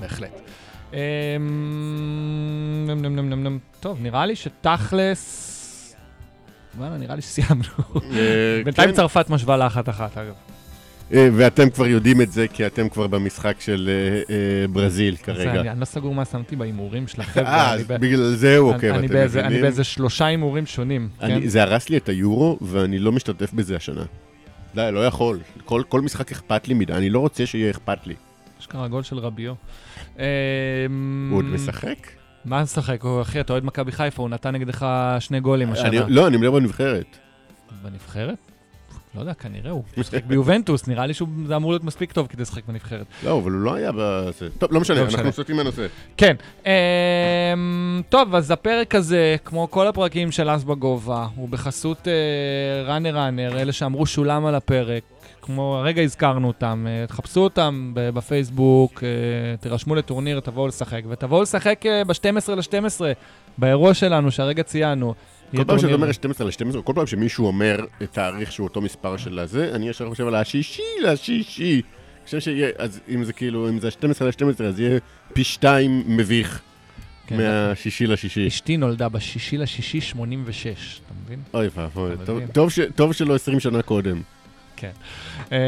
בהחלט. 0.00 0.30
אמ. 0.92 0.98
טוב, 3.80 3.98
נראה 4.02 4.26
לי 4.26 4.36
שתכלס... 4.36 5.44
וואלה, 6.78 6.96
נראה 6.96 7.14
לי 7.16 7.22
שסיימנו. 7.22 7.62
אה, 8.12 8.60
בינתיים 8.64 8.90
כן, 8.90 8.96
צרפת 8.96 9.30
משווה 9.30 9.56
לאחת-אחת, 9.56 10.18
אגב. 10.18 10.34
אה, 11.14 11.28
ואתם 11.36 11.70
כבר 11.70 11.86
יודעים 11.86 12.20
את 12.20 12.32
זה, 12.32 12.48
כי 12.48 12.66
אתם 12.66 12.88
כבר 12.88 13.06
במשחק 13.06 13.60
של 13.60 13.90
אה, 13.92 14.34
אה, 14.34 14.66
ברזיל 14.68 15.16
כרגע. 15.16 15.60
אני 15.72 15.80
לא 15.80 15.84
סגור 15.84 16.14
מה 16.14 16.24
שמתי 16.24 16.56
בהימורים 16.56 17.06
שלכם. 17.08 17.44
אה, 17.46 17.72
אני 17.74 17.80
אז 17.80 17.86
ב- 17.86 17.92
בגלל 17.96 18.34
זה 18.34 18.56
הוא 18.56 18.70
עוקב, 18.74 18.86
אתם 18.86 19.06
באיזה- 19.06 19.38
אני 19.40 19.46
מבינים? 19.46 19.62
באיזה 19.62 19.84
שלושה 19.84 20.26
הימורים 20.26 20.66
שונים. 20.66 21.08
כן? 21.20 21.48
זה 21.48 21.62
הרס 21.62 21.88
לי 21.90 21.96
את 21.96 22.08
היורו, 22.08 22.58
ואני 22.60 22.98
לא 22.98 23.12
משתתף 23.12 23.52
בזה 23.52 23.76
השנה. 23.76 24.04
די, 24.74 24.88
לא 24.92 25.06
יכול. 25.06 25.38
כל 25.88 26.00
משחק 26.00 26.32
אכפת 26.32 26.68
לי 26.68 26.74
מדי, 26.74 26.92
אני 26.92 27.10
לא 27.10 27.18
רוצה 27.18 27.46
שיהיה 27.46 27.70
אכפת 27.70 28.06
לי. 28.06 28.14
אשכרה 28.60 28.88
גול 28.88 29.02
של 29.02 29.18
רביו. 29.18 29.54
אמ, 30.18 30.22
הוא 31.30 31.38
עוד 31.38 31.44
משחק? 31.44 32.06
מה? 32.44 32.64
הוא, 33.02 33.22
אחי, 33.22 33.40
אתה 33.40 33.52
אוהד 33.52 33.64
מכבי 33.64 33.92
חיפה, 33.92 34.22
הוא 34.22 34.30
נתן 34.30 34.54
נגדך 34.54 34.86
שני 35.20 35.40
גולים 35.40 35.72
השנה. 35.72 36.08
לא, 36.08 36.26
אני 36.26 36.36
מדבר 36.36 36.50
בנבחרת. 36.50 37.16
בנבחרת? 37.82 38.38
לא 39.18 39.22
יודע, 39.22 39.34
כנראה 39.34 39.70
הוא 39.70 39.82
משחק 39.96 40.24
ביובנטוס, 40.24 40.88
נראה 40.88 41.06
לי 41.06 41.14
שזה 41.14 41.56
אמור 41.56 41.72
להיות 41.72 41.84
מספיק 41.84 42.12
טוב 42.12 42.26
כדי 42.26 42.42
לשחק 42.42 42.62
בנבחרת. 42.68 43.06
לא, 43.24 43.38
אבל 43.38 43.52
הוא 43.52 43.60
לא 43.60 43.74
היה 43.74 43.90
בזה. 43.96 44.48
טוב, 44.58 44.72
לא 44.72 44.80
משנה, 44.80 45.00
לא 45.00 45.08
אנחנו. 45.08 45.32
סוטים 45.32 45.56
מהנושא. 45.56 45.86
כן, 46.16 46.36
אמ, 46.66 48.02
טוב, 48.08 48.34
אז 48.34 48.50
הפרק 48.50 48.94
הזה, 48.94 49.36
כמו 49.44 49.70
כל 49.70 49.86
הפרקים 49.86 50.32
של 50.32 50.48
אס 50.56 50.64
בגובה, 50.64 51.26
הוא 51.36 51.48
בחסות 51.48 52.08
אה, 52.08 52.12
ראנר 52.92 53.16
ראנר, 53.18 53.60
אלה 53.60 53.72
שאמרו 53.72 54.06
שולם 54.06 54.46
על 54.46 54.54
הפרק, 54.54 55.02
כמו 55.42 55.76
הרגע 55.78 56.02
הזכרנו 56.02 56.48
אותם, 56.48 56.86
אה, 56.88 57.06
תחפשו 57.06 57.40
אותם 57.40 57.92
בפייסבוק, 57.94 59.04
אה, 59.04 59.08
תירשמו 59.56 59.94
לטורניר, 59.94 60.40
תבואו 60.40 60.68
לשחק, 60.68 61.02
ותבואו 61.08 61.42
לשחק 61.42 61.84
ב-12 62.06 62.54
ל-12, 62.54 63.00
באירוע 63.58 63.94
שלנו, 63.94 64.30
שהרגע 64.30 64.62
ציינו. 64.62 65.14
כל 65.56 65.64
פעם 65.64 65.78
שאתה. 65.78 65.94
אומר 65.94 66.12
12 66.12 66.46
ל-12, 66.46 66.82
כל 66.82 66.92
פעם 66.94 67.06
שמישהו 67.06 67.46
אומר 67.46 67.84
תאריך 68.12 68.52
שהוא 68.52 68.68
אותו 68.68 68.80
מספר 68.80 69.16
של 69.16 69.38
הזה, 69.38 69.70
אני 69.74 69.88
ישר 69.88 70.08
חושב 70.08 70.26
על 70.26 70.34
השישי 70.34 70.82
לשישי. 71.02 71.72
אני 71.72 72.24
חושב 72.24 72.40
שיהיה, 72.40 72.68
אז 72.78 73.00
אם 73.08 73.24
זה 73.24 73.32
כאילו, 73.32 73.68
אם 73.68 73.80
זה 73.80 73.90
12 73.90 74.28
ל-12, 74.28 74.64
אז 74.64 74.80
יהיה 74.80 74.98
פי 75.32 75.44
שתיים 75.44 76.02
מביך 76.06 76.60
כן, 77.26 77.36
מהשישי 77.36 78.06
לשישי. 78.06 78.48
אשתי 78.48 78.76
נולדה 78.76 79.08
בשישי 79.08 79.56
לשישי 79.56 80.00
86, 80.00 81.00
אתה 81.06 81.14
מבין? 81.24 81.40
אוי 81.54 81.68
ואבוי, 81.74 82.14
טוב 82.94 83.12
שלא 83.12 83.34
20 83.34 83.60
שנה 83.60 83.82
קודם. 83.82 84.22
אה, 85.52 85.58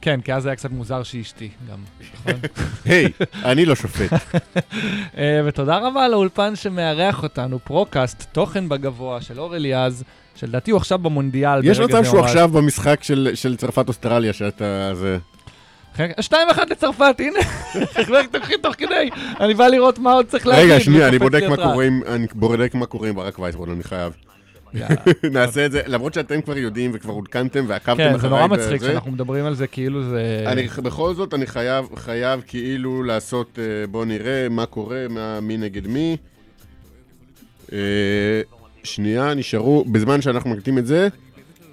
כן, 0.00 0.20
כי 0.20 0.34
אז 0.34 0.46
היה 0.46 0.56
קצת 0.56 0.70
מוזר 0.70 1.02
שהיא 1.02 1.22
אשתי 1.22 1.48
גם, 1.70 1.78
נכון? 2.14 2.40
היי, 2.84 3.08
אני 3.44 3.64
לא 3.64 3.74
שופט. 3.74 4.12
אה, 5.18 5.40
ותודה 5.44 5.78
רבה 5.78 6.08
לאולפן 6.08 6.56
שמארח 6.56 7.22
אותנו, 7.22 7.58
פרוקאסט, 7.64 8.26
תוכן 8.32 8.68
בגבוה 8.68 9.20
של 9.20 9.40
אור 9.40 9.56
אליעז, 9.56 10.04
שלדעתי 10.34 10.70
הוא 10.70 10.78
עכשיו 10.78 10.98
במונדיאל. 10.98 11.60
יש 11.64 11.80
מצב 11.80 12.04
שהוא. 12.04 12.20
עכשיו 12.20 12.48
במשחק 12.48 13.02
של 13.02 13.30
של 13.34 13.56
צרפת-אוסטרליה, 13.56 14.32
שאתה... 14.32 14.94
זה... 14.94 15.18
רגע, 15.98 16.14
שתיים 16.20 16.48
אחת 16.50 16.70
לצרפת, 16.70 17.14
הנה, 17.18 17.38
החלקת 18.00 18.34
הכי 18.34 18.58
תוך 18.62 18.74
כדי, 18.78 19.10
אני 19.40 19.54
בא 19.54 19.66
לראות 19.66 19.98
מה 19.98 20.12
עוד 20.12 20.26
צריך 20.26 20.46
להגיד. 20.46 20.64
רגע, 20.64 20.80
שנייה, 20.80 21.08
אני 21.08 21.16
וקופץ 21.16 21.32
בודק 21.32 21.42
לי 21.42 21.48
מה 21.48 21.54
התראה. 21.54 21.72
קורה 21.72 21.84
עם... 21.84 22.00
אני 22.06 22.26
בודק 22.34 22.74
מה 22.74 22.86
קורה 22.86 23.08
עם 23.08 23.14
ברק 23.14 23.38
וייסבורן, 23.38 23.70
אני 23.70 23.82
חייב. 23.82 24.12
נעשה 25.32 25.66
את 25.66 25.72
זה, 25.72 25.82
למרות 25.86 26.14
שאתם 26.14 26.40
כבר 26.40 26.58
יודעים 26.58 26.90
וכבר 26.94 27.12
עודכנתם 27.12 27.64
ועקבתם 27.68 27.96
כן, 27.96 28.10
זה 28.10 28.16
אחריי 28.16 28.30
נורא 28.30 28.46
מצחיק. 28.46 28.82
שאנחנו 28.82 29.10
מדברים 29.10 29.44
על 29.44 29.54
זה 29.54 29.66
כאילו 29.66 30.02
זה... 30.02 30.44
אני, 30.46 30.66
בכל 30.82 31.14
זאת, 31.14 31.34
אני 31.34 31.46
חייב, 31.46 31.86
חייב 31.96 32.42
כאילו 32.46 33.02
לעשות, 33.02 33.58
אה, 33.58 33.86
בוא 33.86 34.04
נראה 34.04 34.48
מה 34.50 34.66
קורה, 34.66 35.06
מה, 35.10 35.40
מי 35.40 35.56
נגד 35.56 35.86
מי. 35.86 36.16
אה, 37.72 37.78
שנייה, 38.84 39.34
נשארו, 39.34 39.84
בזמן 39.84 40.22
שאנחנו 40.22 40.50
מקליטים 40.50 40.78
את 40.78 40.86
זה, 40.86 41.08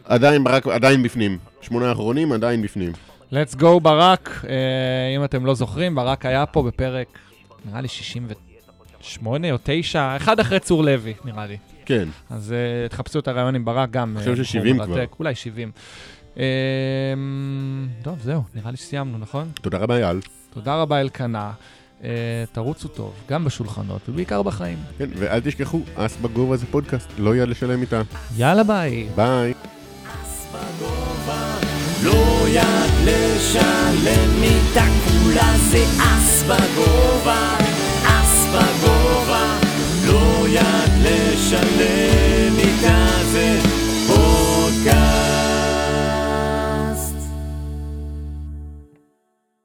עדיין 0.06 0.44
ברק, 0.44 0.68
עדיין 0.68 1.04
בפנים. 1.04 1.38
שמונה 1.62 1.90
האחרונים 1.90 2.32
עדיין 2.32 2.62
בפנים. 2.62 2.92
let's 3.32 3.56
go 3.60 3.80
ברק, 3.82 4.46
אה, 4.50 5.16
אם 5.18 5.24
אתם 5.24 5.46
לא 5.46 5.54
זוכרים, 5.54 5.96
ברק 5.96 6.26
היה 6.26 6.46
פה 6.46 6.64
בפרק, 6.64 7.08
נראה 7.66 7.82
לי 7.82 7.88
68 7.88 9.52
או 9.52 9.58
9, 9.64 10.16
אחד 10.16 10.40
אחרי 10.40 10.60
צור 10.60 10.84
לוי, 10.84 11.14
נראה 11.26 11.46
לי. 11.46 11.58
כן. 11.86 12.08
אז 12.30 12.54
uh, 12.88 12.92
תחפשו 12.92 13.20
את 13.20 13.28
הרעיון 13.28 13.56
עם 13.56 13.66
ברק 13.66 13.90
גם. 13.92 14.18
אני 14.18 14.20
חושב 14.20 14.30
אה, 14.40 14.44
ש- 14.46 14.56
בחור 14.56 14.62
70 14.62 14.78
מרתק, 14.78 15.16
אולי 15.20 15.36
70. 15.36 15.72
Uh, 16.36 16.38
טוב, 18.04 18.20
זהו, 18.24 18.44
נראה 18.56 18.72
לי 18.72 18.78
שסיימנו, 18.78 19.18
נכון? 19.18 19.52
תודה 19.62 19.78
רבה, 19.78 19.96
אייל. 19.98 20.20
תודה 20.54 20.76
רבה 20.76 21.02
אלקנה. 21.02 21.52
Uh, 22.02 22.06
תרוצו 22.52 22.88
טוב, 22.88 23.14
גם 23.30 23.46
בשולחנות 23.46 24.02
ובעיקר 24.10 24.42
בחיים. 24.44 24.78
כן, 24.98 25.10
ואל 25.16 25.40
תשכחו, 25.40 25.82
אס 25.96 26.18
בגובה 26.22 26.58
זה 26.58 26.66
פודקאסט, 26.72 27.10
לא 27.18 27.36
יד 27.36 27.50
לשלם 27.50 27.82
איתה. 27.82 28.02
יאללה 28.38 28.64
ביי. 28.64 29.08
ביי. 29.16 29.54
בגובה, 30.54 31.56
לא 32.04 32.46
יד 32.48 32.64
לשלם 33.06 34.42
מיטה 34.42 34.86
כולה 35.06 35.58
זה 35.72 35.84
אס 35.84 36.44
בגובה, 36.44 37.56
אס 38.06 38.46
בגובה, 38.50 39.58
לא 40.08 40.46
יד 40.50 40.92
לשלם 41.02 42.60
איתה 42.60 43.08
זה 43.32 43.63